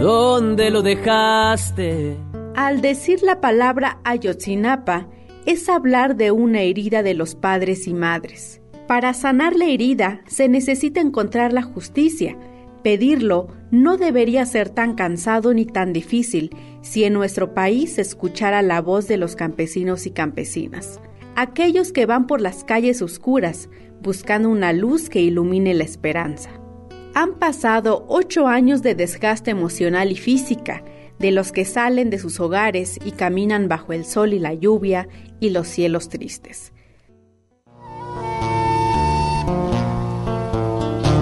¿Dónde 0.00 0.70
lo 0.70 0.82
dejaste? 0.82 2.18
Al 2.54 2.82
decir 2.82 3.22
la 3.22 3.40
palabra 3.40 3.98
Ayotzinapa, 4.04 5.08
es 5.48 5.70
hablar 5.70 6.16
de 6.16 6.30
una 6.30 6.60
herida 6.60 7.02
de 7.02 7.14
los 7.14 7.34
padres 7.34 7.88
y 7.88 7.94
madres. 7.94 8.57
Para 8.88 9.12
sanar 9.12 9.54
la 9.54 9.66
herida 9.66 10.22
se 10.26 10.48
necesita 10.48 11.02
encontrar 11.02 11.52
la 11.52 11.60
justicia. 11.60 12.38
Pedirlo 12.82 13.48
no 13.70 13.98
debería 13.98 14.46
ser 14.46 14.70
tan 14.70 14.94
cansado 14.94 15.52
ni 15.52 15.66
tan 15.66 15.92
difícil 15.92 16.56
si 16.80 17.04
en 17.04 17.12
nuestro 17.12 17.52
país 17.52 17.96
se 17.96 18.00
escuchara 18.00 18.62
la 18.62 18.80
voz 18.80 19.06
de 19.06 19.18
los 19.18 19.36
campesinos 19.36 20.06
y 20.06 20.10
campesinas. 20.10 21.02
Aquellos 21.36 21.92
que 21.92 22.06
van 22.06 22.26
por 22.26 22.40
las 22.40 22.64
calles 22.64 23.02
oscuras 23.02 23.68
buscando 24.00 24.48
una 24.48 24.72
luz 24.72 25.10
que 25.10 25.20
ilumine 25.20 25.74
la 25.74 25.84
esperanza. 25.84 26.48
Han 27.12 27.34
pasado 27.34 28.06
ocho 28.08 28.46
años 28.46 28.80
de 28.80 28.94
desgaste 28.94 29.50
emocional 29.50 30.12
y 30.12 30.16
física, 30.16 30.82
de 31.18 31.30
los 31.30 31.52
que 31.52 31.66
salen 31.66 32.08
de 32.08 32.18
sus 32.18 32.40
hogares 32.40 32.98
y 33.04 33.10
caminan 33.10 33.68
bajo 33.68 33.92
el 33.92 34.06
sol 34.06 34.32
y 34.32 34.38
la 34.38 34.54
lluvia 34.54 35.08
y 35.40 35.50
los 35.50 35.68
cielos 35.68 36.08
tristes. 36.08 36.72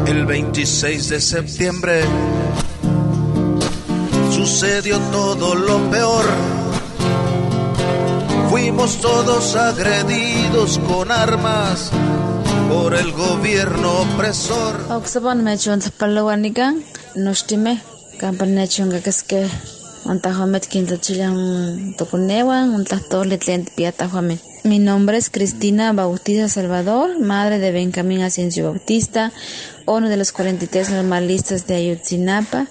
El 0.06 0.24
26 0.24 1.08
de 1.08 1.20
septiembre 1.20 2.02
sucedió 4.30 4.98
todo 5.10 5.54
lo 5.54 5.90
peor. 5.90 6.24
Fuimos 8.48 9.00
todos 9.00 9.56
agredidos 9.56 10.78
con 10.78 11.10
armas 11.10 11.90
por 12.68 12.94
el 12.94 13.10
gobierno 13.12 14.02
opresor. 14.02 14.80
Oksaban 14.90 15.42
mechon 15.42 15.82
sapalawanika 15.82 16.74
nostime 17.16 17.80
kampana 18.18 18.68
chunga 18.68 19.00
kaske 19.00 19.48
Ontajomet 20.06 20.68
quintachilan 20.70 21.94
toconewan, 21.98 22.74
ontlastole 22.76 23.38
tlen 23.42 23.66
piatajuamen. 23.76 24.38
Mi 24.62 24.78
nombre 24.78 25.16
es 25.16 25.30
Cristina 25.30 25.92
Bautista 25.92 26.48
Salvador, 26.48 27.18
madre 27.18 27.58
de 27.58 27.72
Benjamín 27.72 28.22
Asensio 28.22 28.70
Bautista, 28.70 29.32
uno 29.86 30.08
de 30.08 30.16
los 30.16 30.32
43 30.32 30.90
normalistas 30.90 31.66
de 31.66 31.76
Ayotzinapa 31.76 32.68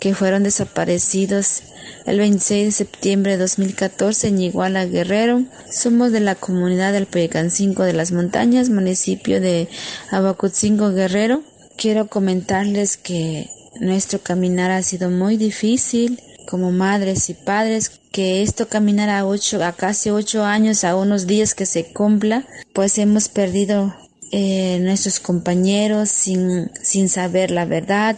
que 0.00 0.14
fueron 0.14 0.42
desaparecidos 0.42 1.62
el 2.06 2.18
26 2.18 2.64
de 2.66 2.72
septiembre 2.72 3.32
de 3.32 3.38
2014 3.38 4.28
en 4.28 4.40
Iguala 4.40 4.86
Guerrero. 4.86 5.44
Somos 5.70 6.12
de 6.12 6.20
la 6.20 6.34
comunidad 6.34 6.92
del 6.92 7.06
Peyecancingo 7.06 7.84
de 7.84 7.92
las 7.92 8.12
Montañas, 8.12 8.70
municipio 8.70 9.40
de 9.40 9.68
Abacutzingo 10.10 10.92
Guerrero. 10.92 11.42
Quiero 11.76 12.06
comentarles 12.08 12.96
que 12.96 13.48
nuestro 13.80 14.20
caminar 14.20 14.70
ha 14.70 14.82
sido 14.82 15.10
muy 15.10 15.36
difícil 15.36 16.20
como 16.46 16.72
madres 16.72 17.30
y 17.30 17.34
padres 17.34 18.00
que 18.10 18.42
esto 18.42 18.68
caminar 18.68 19.08
a 19.08 19.24
ocho 19.24 19.62
a 19.64 19.72
casi 19.72 20.10
ocho 20.10 20.44
años 20.44 20.82
a 20.82 20.96
unos 20.96 21.26
días 21.28 21.54
que 21.54 21.64
se 21.64 21.92
cumpla 21.92 22.44
pues 22.72 22.98
hemos 22.98 23.28
perdido 23.28 23.94
eh, 24.32 24.78
nuestros 24.80 25.20
compañeros 25.20 26.08
sin 26.08 26.70
sin 26.82 27.08
saber 27.08 27.50
la 27.50 27.64
verdad 27.64 28.16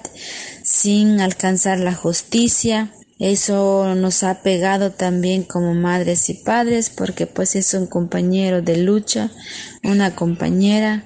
sin 0.62 1.20
alcanzar 1.20 1.78
la 1.78 1.94
justicia. 1.94 2.92
Eso 3.18 3.94
nos 3.94 4.24
ha 4.24 4.42
pegado 4.42 4.90
también 4.90 5.44
como 5.44 5.74
madres 5.74 6.28
y 6.28 6.34
padres 6.34 6.90
porque 6.90 7.26
pues 7.26 7.54
es 7.54 7.72
un 7.72 7.86
compañero 7.86 8.62
de 8.62 8.78
lucha, 8.78 9.30
una 9.84 10.16
compañera 10.16 11.04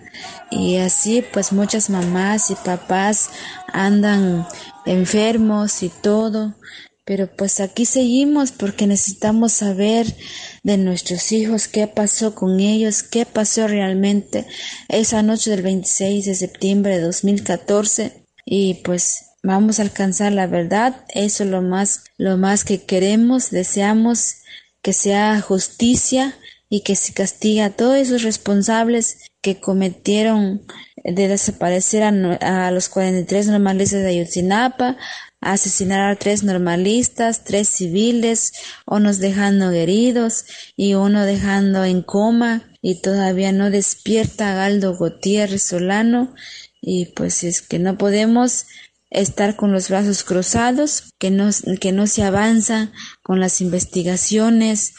y 0.50 0.76
así 0.76 1.22
pues 1.32 1.52
muchas 1.52 1.90
mamás 1.90 2.50
y 2.50 2.54
papás 2.54 3.28
andan 3.70 4.46
enfermos 4.86 5.82
y 5.82 5.90
todo, 5.90 6.54
pero 7.04 7.28
pues 7.36 7.60
aquí 7.60 7.84
seguimos 7.84 8.50
porque 8.50 8.86
necesitamos 8.86 9.52
saber 9.52 10.06
de 10.66 10.78
nuestros 10.78 11.30
hijos 11.30 11.68
qué 11.68 11.86
pasó 11.86 12.34
con 12.34 12.58
ellos, 12.58 13.04
qué 13.04 13.24
pasó 13.24 13.68
realmente 13.68 14.46
esa 14.88 15.22
noche 15.22 15.50
del 15.50 15.62
26 15.62 16.26
de 16.26 16.34
septiembre 16.34 16.98
de 16.98 17.04
2014 17.04 18.24
y 18.44 18.74
pues 18.82 19.26
vamos 19.44 19.78
a 19.78 19.82
alcanzar 19.82 20.32
la 20.32 20.48
verdad, 20.48 21.04
eso 21.14 21.44
es 21.44 21.50
lo 21.50 21.62
más, 21.62 22.02
lo 22.18 22.36
más 22.36 22.64
que 22.64 22.82
queremos, 22.82 23.50
deseamos 23.50 24.38
que 24.82 24.92
sea 24.92 25.40
justicia 25.40 26.34
y 26.68 26.80
que 26.80 26.96
se 26.96 27.12
castigue 27.12 27.62
a 27.62 27.70
todos 27.70 27.94
esos 27.98 28.24
responsables 28.24 29.18
que 29.42 29.60
cometieron 29.60 30.66
de 31.04 31.28
desaparecer 31.28 32.02
a, 32.02 32.70
los 32.72 32.88
43 32.88 33.46
normalistas 33.46 34.02
de 34.02 34.08
Ayotzinapa, 34.08 34.96
asesinar 35.40 36.10
a 36.10 36.16
tres 36.16 36.42
normalistas, 36.42 37.44
tres 37.44 37.68
civiles, 37.68 38.52
unos 38.86 39.18
dejando 39.18 39.70
heridos 39.70 40.44
y 40.76 40.94
uno 40.94 41.24
dejando 41.24 41.84
en 41.84 42.02
coma 42.02 42.64
y 42.82 43.00
todavía 43.00 43.52
no 43.52 43.70
despierta 43.70 44.54
Galdo 44.54 44.96
Gutiérrez 44.96 45.62
Solano 45.62 46.34
y 46.80 47.06
pues 47.06 47.44
es 47.44 47.62
que 47.62 47.78
no 47.78 47.98
podemos 47.98 48.66
estar 49.10 49.56
con 49.56 49.72
los 49.72 49.88
brazos 49.88 50.24
cruzados, 50.24 51.12
que 51.18 51.30
no, 51.30 51.50
que 51.80 51.92
no 51.92 52.06
se 52.06 52.22
avanza 52.22 52.92
con 53.22 53.40
las 53.40 53.60
investigaciones, 53.60 54.94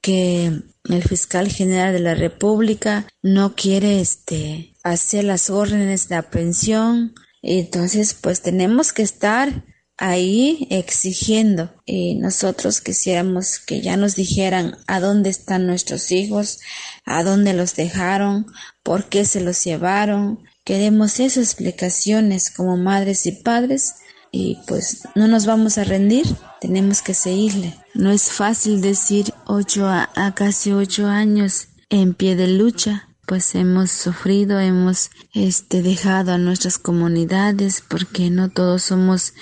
que 0.00 0.62
el 0.84 1.02
fiscal 1.02 1.48
general 1.48 1.92
de 1.92 2.00
la 2.00 2.14
República 2.14 3.06
no 3.22 3.54
quiere 3.54 4.00
este 4.00 4.74
hacer 4.82 5.24
las 5.24 5.50
órdenes 5.50 6.08
de 6.08 6.16
aprehensión. 6.16 7.14
Entonces, 7.42 8.14
pues 8.14 8.42
tenemos 8.42 8.92
que 8.92 9.02
estar 9.02 9.64
ahí 10.00 10.66
exigiendo 10.70 11.70
y 11.86 12.16
nosotros 12.16 12.80
quisiéramos 12.80 13.60
que 13.60 13.80
ya 13.80 13.96
nos 13.96 14.16
dijeran 14.16 14.76
a 14.88 14.98
dónde 14.98 15.30
están 15.30 15.68
nuestros 15.68 16.10
hijos, 16.10 16.58
a 17.04 17.22
dónde 17.22 17.52
los 17.52 17.76
dejaron, 17.76 18.46
por 18.82 19.08
qué 19.08 19.24
se 19.24 19.40
los 19.40 19.62
llevaron, 19.62 20.40
Queremos 20.64 21.18
esas 21.20 21.44
explicaciones 21.44 22.50
como 22.50 22.76
madres 22.76 23.26
y 23.26 23.32
padres 23.32 23.94
y 24.30 24.58
pues 24.68 25.02
no 25.16 25.26
nos 25.26 25.46
vamos 25.46 25.78
a 25.78 25.84
rendir, 25.84 26.26
tenemos 26.60 27.02
que 27.02 27.14
seguirle. 27.14 27.74
No 27.94 28.12
es 28.12 28.30
fácil 28.30 28.80
decir 28.80 29.32
ocho 29.46 29.88
a, 29.88 30.08
casi 30.36 30.70
ocho 30.70 31.06
años 31.06 31.68
en 31.88 32.14
pie 32.14 32.36
de 32.36 32.46
lucha, 32.46 33.08
pues 33.26 33.54
hemos 33.54 33.90
sufrido, 33.90 34.60
hemos 34.60 35.10
este 35.32 35.82
dejado 35.82 36.32
a 36.32 36.38
nuestras 36.38 36.78
comunidades 36.78 37.82
porque 37.88 38.30
no 38.30 38.50
todos 38.50 38.82
somos 38.82 39.32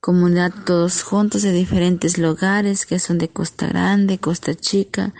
comunidad 0.00 0.52
todos 0.64 1.02
juntos 1.02 1.42
de 1.42 1.52
diferentes 1.52 2.18
lugares 2.18 2.86
que 2.86 2.98
son 2.98 3.18
de 3.18 3.28
Costa 3.28 3.66
Grande, 3.66 4.18
Costa 4.18 4.54
Chica, 4.54 5.14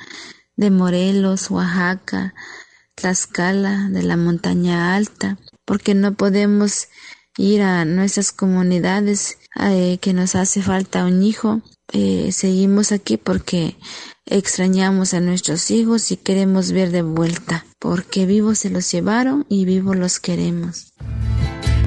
de 0.56 0.70
Morelos, 0.70 1.50
Oaxaca, 1.50 2.34
Tlaxcala, 2.94 3.88
de 3.90 4.02
la 4.02 4.16
montaña 4.16 4.94
alta, 4.96 5.38
porque 5.64 5.94
no 5.94 6.14
podemos 6.14 6.88
ir 7.36 7.62
a 7.62 7.84
nuestras 7.84 8.32
comunidades 8.32 9.38
eh, 9.60 9.98
que 10.00 10.12
nos 10.12 10.34
hace 10.34 10.62
falta 10.62 11.04
un 11.04 11.22
hijo. 11.22 11.62
Eh, 11.92 12.30
seguimos 12.32 12.92
aquí 12.92 13.16
porque 13.16 13.76
extrañamos 14.26 15.14
a 15.14 15.20
nuestros 15.20 15.70
hijos 15.70 16.10
y 16.10 16.16
queremos 16.16 16.72
ver 16.72 16.90
de 16.90 17.02
vuelta, 17.02 17.64
porque 17.78 18.26
vivos 18.26 18.58
se 18.58 18.70
los 18.70 18.90
llevaron 18.90 19.46
y 19.48 19.64
vivos 19.64 19.96
los 19.96 20.18
queremos. 20.18 20.92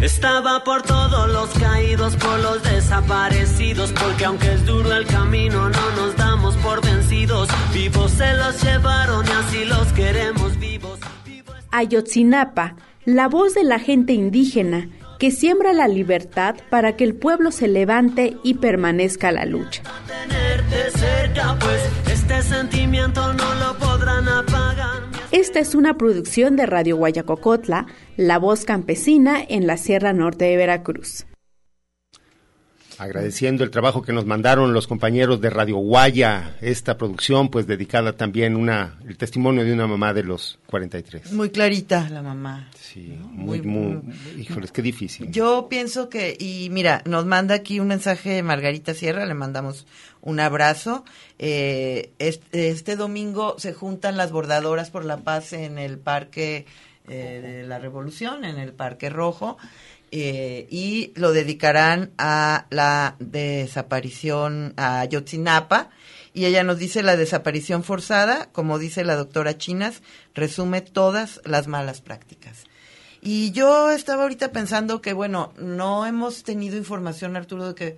Estaba 0.01 0.63
por 0.63 0.81
todos 0.81 1.29
los 1.29 1.49
caídos, 1.49 2.15
por 2.15 2.39
los 2.39 2.63
desaparecidos, 2.63 3.93
porque 3.93 4.25
aunque 4.25 4.53
es 4.53 4.65
duro 4.65 4.91
el 4.93 5.05
camino, 5.05 5.69
no 5.69 5.91
nos 5.95 6.15
damos 6.17 6.55
por 6.57 6.83
vencidos. 6.83 7.47
Vivos 7.71 8.09
se 8.11 8.33
los 8.33 8.63
llevaron 8.63 9.23
y 9.27 9.29
así 9.29 9.65
los 9.65 9.93
queremos 9.93 10.59
vivos. 10.59 10.99
Ayotzinapa, 11.69 12.75
la 13.05 13.27
voz 13.27 13.53
de 13.53 13.63
la 13.63 13.77
gente 13.77 14.13
indígena 14.13 14.89
que 15.19 15.29
siembra 15.29 15.71
la 15.71 15.87
libertad 15.87 16.55
para 16.71 16.95
que 16.95 17.03
el 17.03 17.13
pueblo 17.13 17.51
se 17.51 17.67
levante 17.67 18.37
y 18.43 18.55
permanezca 18.55 19.31
la 19.31 19.45
lucha. 19.45 19.83
Pues, 21.59 21.81
este 22.11 22.41
sentimiento 22.41 23.33
no 23.33 23.53
lo 23.55 23.77
podrán 23.77 24.27
apagar. 24.27 25.10
Esta 25.31 25.59
es 25.59 25.75
una 25.75 25.97
producción 25.97 26.57
de 26.57 26.65
Radio 26.65 26.97
Guayacocotla, 26.97 27.87
La 28.17 28.37
Voz 28.37 28.65
Campesina 28.65 29.41
en 29.47 29.65
la 29.65 29.77
Sierra 29.77 30.11
Norte 30.11 30.43
de 30.43 30.57
Veracruz. 30.57 31.25
Agradeciendo 33.01 33.63
el 33.63 33.71
trabajo 33.71 34.03
que 34.03 34.13
nos 34.13 34.27
mandaron 34.27 34.73
los 34.73 34.85
compañeros 34.85 35.41
de 35.41 35.49
Radio 35.49 35.77
Guaya, 35.77 36.55
esta 36.61 36.99
producción 36.99 37.49
pues 37.49 37.65
dedicada 37.65 38.15
también 38.15 38.55
una 38.55 38.99
el 39.07 39.17
testimonio 39.17 39.65
de 39.65 39.73
una 39.73 39.87
mamá 39.87 40.13
de 40.13 40.21
los 40.21 40.59
43. 40.67 41.33
Muy 41.33 41.49
clarita 41.49 42.07
la 42.11 42.21
mamá. 42.21 42.69
Sí, 42.79 43.17
muy, 43.23 43.63
muy, 43.63 44.01
híjoles, 44.37 44.71
qué 44.71 44.83
difícil. 44.83 45.31
Yo 45.31 45.65
pienso 45.67 46.09
que, 46.09 46.37
y 46.39 46.69
mira, 46.69 47.01
nos 47.05 47.25
manda 47.25 47.55
aquí 47.55 47.79
un 47.79 47.87
mensaje 47.87 48.29
de 48.29 48.43
Margarita 48.43 48.93
Sierra, 48.93 49.25
le 49.25 49.33
mandamos 49.33 49.87
un 50.21 50.39
abrazo. 50.39 51.03
Eh, 51.39 52.11
este, 52.19 52.95
domingo 52.95 53.55
se 53.57 53.73
juntan 53.73 54.15
las 54.15 54.31
bordadoras 54.31 54.91
por 54.91 55.05
la 55.05 55.17
paz 55.17 55.53
en 55.53 55.79
el 55.79 55.97
Parque 55.97 56.67
eh, 57.07 57.41
de 57.41 57.63
la 57.63 57.79
Revolución, 57.79 58.45
en 58.45 58.59
el 58.59 58.73
Parque 58.73 59.09
Rojo, 59.09 59.57
eh, 60.11 60.67
y 60.69 61.13
lo 61.15 61.31
dedicarán 61.31 62.11
a 62.17 62.67
la 62.69 63.15
desaparición 63.19 64.73
a 64.75 65.05
Yotzinapa. 65.05 65.89
Y 66.33 66.45
ella 66.45 66.63
nos 66.63 66.77
dice 66.77 67.03
la 67.03 67.17
desaparición 67.17 67.83
forzada, 67.83 68.49
como 68.51 68.79
dice 68.79 69.03
la 69.03 69.15
doctora 69.15 69.57
Chinas, 69.57 70.01
resume 70.33 70.81
todas 70.81 71.41
las 71.45 71.67
malas 71.67 72.01
prácticas. 72.01 72.65
Y 73.21 73.51
yo 73.51 73.91
estaba 73.91 74.23
ahorita 74.23 74.51
pensando 74.51 75.01
que, 75.01 75.13
bueno, 75.13 75.53
no 75.57 76.05
hemos 76.05 76.43
tenido 76.43 76.75
información, 76.75 77.35
Arturo, 77.35 77.67
de 77.67 77.75
que, 77.75 77.97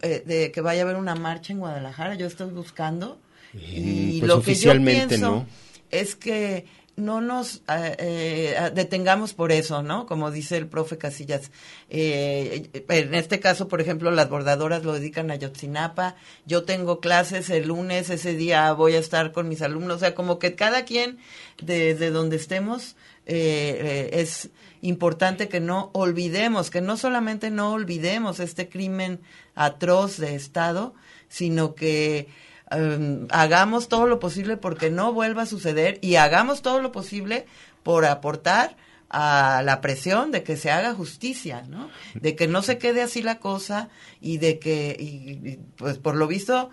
eh, 0.00 0.22
de 0.24 0.50
que 0.50 0.60
vaya 0.60 0.82
a 0.82 0.84
haber 0.84 0.96
una 0.96 1.14
marcha 1.14 1.52
en 1.52 1.58
Guadalajara. 1.58 2.14
Yo 2.14 2.26
estoy 2.26 2.50
buscando. 2.50 3.20
y 3.52 4.18
pues 4.18 4.28
lo 4.28 4.42
que 4.42 4.54
yo 4.54 4.72
pienso 4.82 5.18
no. 5.18 5.46
es 5.90 6.16
que 6.16 6.64
no 6.96 7.20
nos 7.20 7.62
eh, 7.68 7.96
eh, 7.98 8.70
detengamos 8.74 9.34
por 9.34 9.52
eso, 9.52 9.82
¿no? 9.82 10.06
Como 10.06 10.30
dice 10.30 10.56
el 10.56 10.66
profe 10.66 10.98
Casillas. 10.98 11.50
en 11.88 13.14
este 13.14 13.40
caso, 13.40 13.68
por 13.68 13.80
ejemplo, 13.80 14.10
las 14.10 14.28
bordadoras 14.28 14.84
lo 14.84 14.92
dedican 14.92 15.30
a 15.30 15.36
Yotzinapa. 15.36 16.16
Yo 16.46 16.64
tengo 16.64 17.00
clases 17.00 17.50
el 17.50 17.68
lunes, 17.68 18.10
ese 18.10 18.34
día 18.34 18.72
voy 18.72 18.94
a 18.94 18.98
estar 18.98 19.32
con 19.32 19.48
mis 19.48 19.62
alumnos. 19.62 19.96
O 19.96 20.00
sea, 20.00 20.14
como 20.14 20.38
que 20.38 20.54
cada 20.54 20.84
quien, 20.84 21.18
desde 21.62 22.10
donde 22.10 22.36
estemos, 22.36 22.96
eh, 23.26 24.10
es 24.12 24.50
importante 24.82 25.48
que 25.48 25.60
no 25.60 25.90
olvidemos, 25.94 26.70
que 26.70 26.80
no 26.80 26.96
solamente 26.96 27.50
no 27.50 27.72
olvidemos 27.72 28.40
este 28.40 28.68
crimen 28.68 29.20
atroz 29.54 30.18
de 30.18 30.34
Estado, 30.34 30.94
sino 31.28 31.74
que 31.74 32.28
em, 32.76 33.26
hagamos 33.30 33.88
todo 33.88 34.06
lo 34.06 34.18
posible 34.18 34.56
porque 34.56 34.90
no 34.90 35.12
vuelva 35.12 35.42
a 35.42 35.46
suceder 35.46 35.98
y 36.02 36.16
hagamos 36.16 36.62
todo 36.62 36.80
lo 36.80 36.92
posible 36.92 37.46
por 37.82 38.04
aportar 38.04 38.76
a 39.10 39.60
la 39.64 39.80
presión 39.82 40.30
de 40.32 40.42
que 40.42 40.56
se 40.56 40.70
haga 40.70 40.94
justicia, 40.94 41.64
¿no? 41.68 41.90
De 42.14 42.34
que 42.34 42.48
no 42.48 42.62
se 42.62 42.78
quede 42.78 43.02
así 43.02 43.22
la 43.22 43.38
cosa 43.38 43.90
y 44.20 44.38
de 44.38 44.58
que, 44.58 44.96
y- 44.98 45.58
pues 45.76 45.98
por 45.98 46.14
lo 46.16 46.26
visto, 46.26 46.70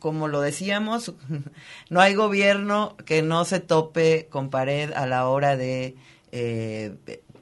como 0.00 0.26
lo 0.28 0.40
decíamos, 0.40 1.14
no 1.90 2.00
hay 2.00 2.14
gobierno 2.14 2.96
que 3.06 3.22
no 3.22 3.44
se 3.44 3.60
tope 3.60 4.26
con 4.28 4.50
pared 4.50 4.92
a 4.92 5.06
la 5.06 5.28
hora 5.28 5.56
de 5.56 5.94
eh, 6.32 6.96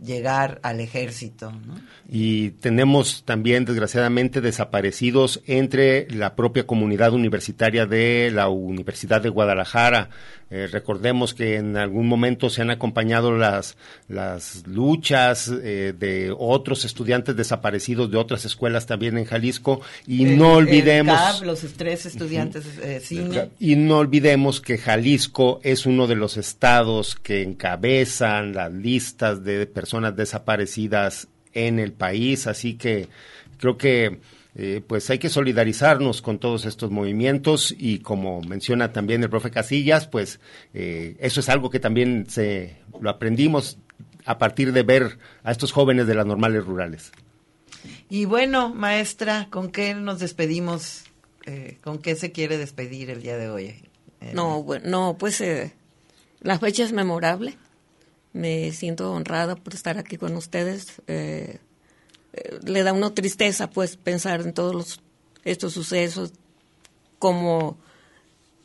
llegar 0.04 0.60
al 0.62 0.80
ejército, 0.80 1.50
¿no? 1.52 1.74
Y 2.08 2.50
tenemos 2.50 3.24
también, 3.24 3.64
desgraciadamente, 3.64 4.40
desaparecidos 4.40 5.40
entre 5.46 6.08
la 6.10 6.36
propia 6.36 6.64
comunidad 6.66 7.12
universitaria 7.12 7.86
de 7.86 8.30
la 8.32 8.48
Universidad 8.48 9.20
de 9.20 9.28
Guadalajara. 9.28 10.10
Eh, 10.48 10.68
recordemos 10.70 11.34
que 11.34 11.56
en 11.56 11.76
algún 11.76 12.06
momento 12.06 12.48
se 12.50 12.62
han 12.62 12.70
acompañado 12.70 13.36
las, 13.36 13.76
las 14.06 14.64
luchas 14.68 15.48
eh, 15.52 15.92
de 15.98 16.32
otros 16.38 16.84
estudiantes 16.84 17.34
desaparecidos 17.34 18.12
de 18.12 18.16
otras 18.18 18.44
escuelas 18.44 18.86
también 18.86 19.18
en 19.18 19.24
Jalisco. 19.24 19.80
Y 20.06 20.24
El- 20.24 20.38
no 20.38 20.52
olvidemos. 20.52 21.18
CAP, 21.18 21.42
los 21.42 21.60
tres 21.76 22.06
estudiantes 22.06 22.64
eh, 22.80 23.00
cine. 23.02 23.50
Y 23.58 23.74
no 23.74 23.98
olvidemos 23.98 24.60
que 24.60 24.78
Jalisco 24.78 25.58
es 25.64 25.84
uno 25.86 26.06
de 26.06 26.14
los 26.14 26.36
estados 26.36 27.16
que 27.16 27.42
encabezan 27.42 28.52
las 28.54 28.72
listas 28.72 29.42
de 29.42 29.66
personas 29.66 29.85
desaparecidas 30.16 31.28
en 31.52 31.78
el 31.78 31.92
país, 31.92 32.46
así 32.46 32.74
que 32.74 33.08
creo 33.58 33.78
que 33.78 34.20
eh, 34.54 34.82
pues 34.86 35.08
hay 35.10 35.18
que 35.18 35.28
solidarizarnos 35.28 36.22
con 36.22 36.38
todos 36.38 36.64
estos 36.64 36.90
movimientos 36.90 37.74
y 37.76 37.98
como 37.98 38.40
menciona 38.42 38.92
también 38.92 39.22
el 39.22 39.30
profe 39.30 39.50
Casillas, 39.50 40.06
pues 40.06 40.40
eh, 40.74 41.16
eso 41.20 41.40
es 41.40 41.48
algo 41.48 41.70
que 41.70 41.80
también 41.80 42.26
se 42.28 42.76
lo 43.00 43.10
aprendimos 43.10 43.78
a 44.24 44.38
partir 44.38 44.72
de 44.72 44.82
ver 44.82 45.18
a 45.44 45.52
estos 45.52 45.72
jóvenes 45.72 46.06
de 46.06 46.14
las 46.14 46.26
normales 46.26 46.64
rurales. 46.64 47.12
Y 48.08 48.24
bueno, 48.24 48.74
maestra, 48.74 49.48
¿con 49.50 49.70
qué 49.70 49.94
nos 49.94 50.18
despedimos? 50.18 51.04
Eh, 51.46 51.78
¿Con 51.82 51.98
qué 51.98 52.16
se 52.16 52.32
quiere 52.32 52.58
despedir 52.58 53.10
el 53.10 53.22
día 53.22 53.36
de 53.36 53.48
hoy? 53.48 53.66
Eh, 54.20 54.32
No, 54.34 54.62
bueno, 54.62 54.88
no, 54.88 55.16
pues 55.18 55.40
eh, 55.40 55.72
la 56.40 56.58
fecha 56.58 56.84
es 56.84 56.92
memorable. 56.92 57.56
Me 58.36 58.70
siento 58.72 59.12
honrada 59.12 59.56
por 59.56 59.72
estar 59.72 59.96
aquí 59.96 60.18
con 60.18 60.36
ustedes. 60.36 61.00
Eh, 61.06 61.58
eh, 62.34 62.58
le 62.64 62.82
da 62.82 62.92
una 62.92 63.14
tristeza, 63.14 63.70
pues, 63.70 63.96
pensar 63.96 64.42
en 64.42 64.52
todos 64.52 64.74
los, 64.74 65.00
estos 65.44 65.72
sucesos, 65.72 66.32
como 67.18 67.78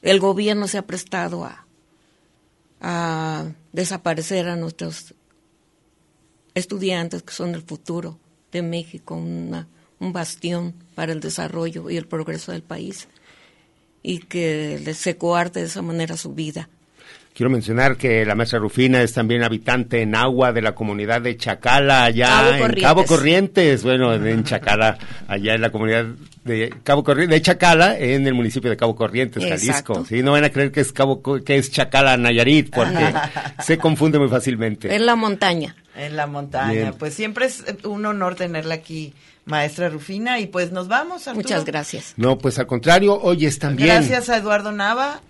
el 0.01 0.19
gobierno 0.19 0.67
se 0.67 0.77
ha 0.77 0.85
prestado 0.85 1.45
a, 1.45 1.65
desaparecer 3.71 4.49
a 4.49 4.55
nuestros 4.57 5.13
estudiantes 6.55 7.21
que 7.23 7.31
son 7.31 7.53
el 7.55 7.61
futuro 7.61 8.17
de 8.51 8.61
México, 8.63 9.15
una- 9.15 9.67
un 9.99 10.11
bastión 10.11 10.73
para 10.95 11.13
el 11.13 11.19
desarrollo 11.21 11.89
y 11.89 11.95
el 11.95 12.07
progreso 12.07 12.51
del 12.51 12.63
país 12.63 13.07
y 14.03 14.17
que 14.19 14.93
se 14.95 15.15
coarte 15.15 15.59
de 15.61 15.67
esa 15.67 15.81
manera 15.83 16.17
su 16.17 16.33
vida. 16.33 16.67
Quiero 17.41 17.49
mencionar 17.49 17.97
que 17.97 18.23
la 18.23 18.35
maestra 18.35 18.59
Rufina 18.59 19.01
es 19.01 19.13
también 19.13 19.41
habitante 19.41 20.03
en 20.03 20.13
agua 20.13 20.53
de 20.53 20.61
la 20.61 20.75
comunidad 20.75 21.23
de 21.23 21.37
Chacala, 21.37 22.03
allá 22.03 22.27
Cabo 22.27 22.51
en 22.51 22.59
Corrientes. 22.59 22.83
Cabo 22.83 23.05
Corrientes. 23.05 23.83
Bueno, 23.83 24.13
en 24.13 24.43
Chacala, 24.43 24.99
allá 25.27 25.55
en 25.55 25.61
la 25.61 25.71
comunidad 25.71 26.05
de 26.43 26.71
Cabo 26.83 27.03
Corrientes, 27.03 27.35
de 27.35 27.41
Chacala, 27.41 27.97
en 27.97 28.27
el 28.27 28.35
municipio 28.35 28.69
de 28.69 28.77
Cabo 28.77 28.95
Corrientes, 28.95 29.41
Jalisco. 29.43 29.71
Exacto. 29.71 30.05
Sí, 30.07 30.21
no 30.21 30.33
van 30.33 30.43
a 30.43 30.51
creer 30.51 30.71
que 30.71 30.81
es 30.81 30.93
Cabo, 30.93 31.23
Co- 31.23 31.43
que 31.43 31.57
es 31.57 31.71
Chacala, 31.71 32.15
Nayarit, 32.15 32.69
porque 32.71 33.11
se 33.63 33.79
confunde 33.79 34.19
muy 34.19 34.29
fácilmente. 34.29 34.93
En 34.95 35.07
la 35.07 35.15
montaña. 35.15 35.75
En 35.97 36.15
la 36.15 36.27
montaña. 36.27 36.71
Bien. 36.73 36.93
Pues 36.93 37.15
siempre 37.15 37.47
es 37.47 37.63
un 37.85 38.05
honor 38.05 38.35
tenerla 38.35 38.75
aquí, 38.75 39.15
maestra 39.45 39.89
Rufina. 39.89 40.39
Y 40.39 40.45
pues 40.45 40.71
nos 40.71 40.87
vamos, 40.87 41.27
Arturo. 41.27 41.43
Muchas 41.43 41.65
gracias. 41.65 42.13
No, 42.17 42.37
pues 42.37 42.59
al 42.59 42.67
contrario, 42.67 43.19
hoy 43.19 43.47
es 43.47 43.57
también. 43.57 43.87
Gracias 43.89 44.29
a 44.29 44.37
Eduardo 44.37 44.71
Nava, 44.71 45.21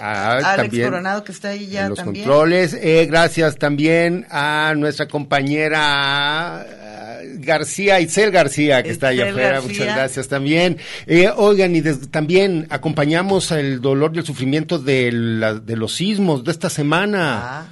a- 0.00 0.32
Alex 0.32 0.56
también 0.56 0.84
Coronado 0.88 1.24
que 1.24 1.32
está 1.32 1.48
ahí 1.48 1.66
ya 1.68 1.82
en 1.84 1.88
los 1.90 1.98
también. 1.98 2.24
controles. 2.24 2.74
Eh, 2.80 3.06
gracias 3.10 3.56
también 3.56 4.26
a 4.30 4.74
nuestra 4.76 5.06
compañera 5.08 6.64
eh, 6.68 7.36
García, 7.38 8.00
Itzel 8.00 8.30
García, 8.30 8.82
que 8.82 8.90
está 8.90 9.08
allá 9.08 9.28
afuera. 9.30 9.50
García. 9.52 9.68
Muchas 9.68 9.86
gracias 9.96 10.28
también. 10.28 10.78
Eh, 11.06 11.28
oigan, 11.36 11.74
y 11.76 11.80
des- 11.80 12.10
también 12.10 12.66
acompañamos 12.70 13.50
el 13.52 13.80
dolor 13.80 14.12
y 14.14 14.18
el 14.18 14.24
sufrimiento 14.26 14.78
de, 14.78 15.10
la- 15.12 15.54
de 15.54 15.76
los 15.76 15.94
sismos 15.94 16.44
de 16.44 16.50
esta 16.52 16.70
semana. 16.70 17.40
Ah. 17.42 17.66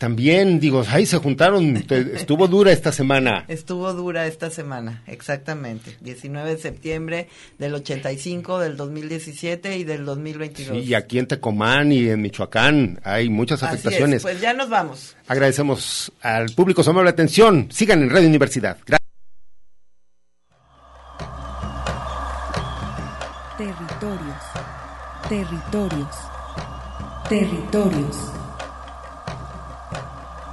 También, 0.00 0.60
digo, 0.60 0.82
ahí 0.88 1.04
se 1.04 1.18
juntaron, 1.18 1.76
estuvo 1.76 2.48
dura 2.48 2.72
esta 2.72 2.90
semana. 2.90 3.44
Estuvo 3.48 3.92
dura 3.92 4.26
esta 4.26 4.48
semana, 4.48 5.02
exactamente. 5.06 5.94
19 6.00 6.52
de 6.54 6.56
septiembre 6.56 7.28
del 7.58 7.74
85, 7.74 8.60
del 8.60 8.78
2017 8.78 9.76
y 9.76 9.84
del 9.84 10.06
2022. 10.06 10.78
Sí, 10.78 10.88
y 10.88 10.94
aquí 10.94 11.18
en 11.18 11.26
Tecomán 11.26 11.92
y 11.92 12.08
en 12.08 12.22
Michoacán 12.22 12.98
hay 13.04 13.28
muchas 13.28 13.62
Así 13.62 13.74
es, 13.74 13.80
afectaciones. 13.80 14.22
pues 14.22 14.40
ya 14.40 14.54
nos 14.54 14.70
vamos. 14.70 15.16
Agradecemos 15.28 16.10
al 16.22 16.48
público 16.52 16.82
su 16.82 16.88
amable 16.88 17.10
atención. 17.10 17.68
Sigan 17.70 18.00
en 18.02 18.08
Radio 18.08 18.26
Universidad. 18.28 18.78
Gracias. 18.86 19.06
Territorios. 23.58 24.44
Territorios. 25.28 26.16
Territorios. 27.28 28.39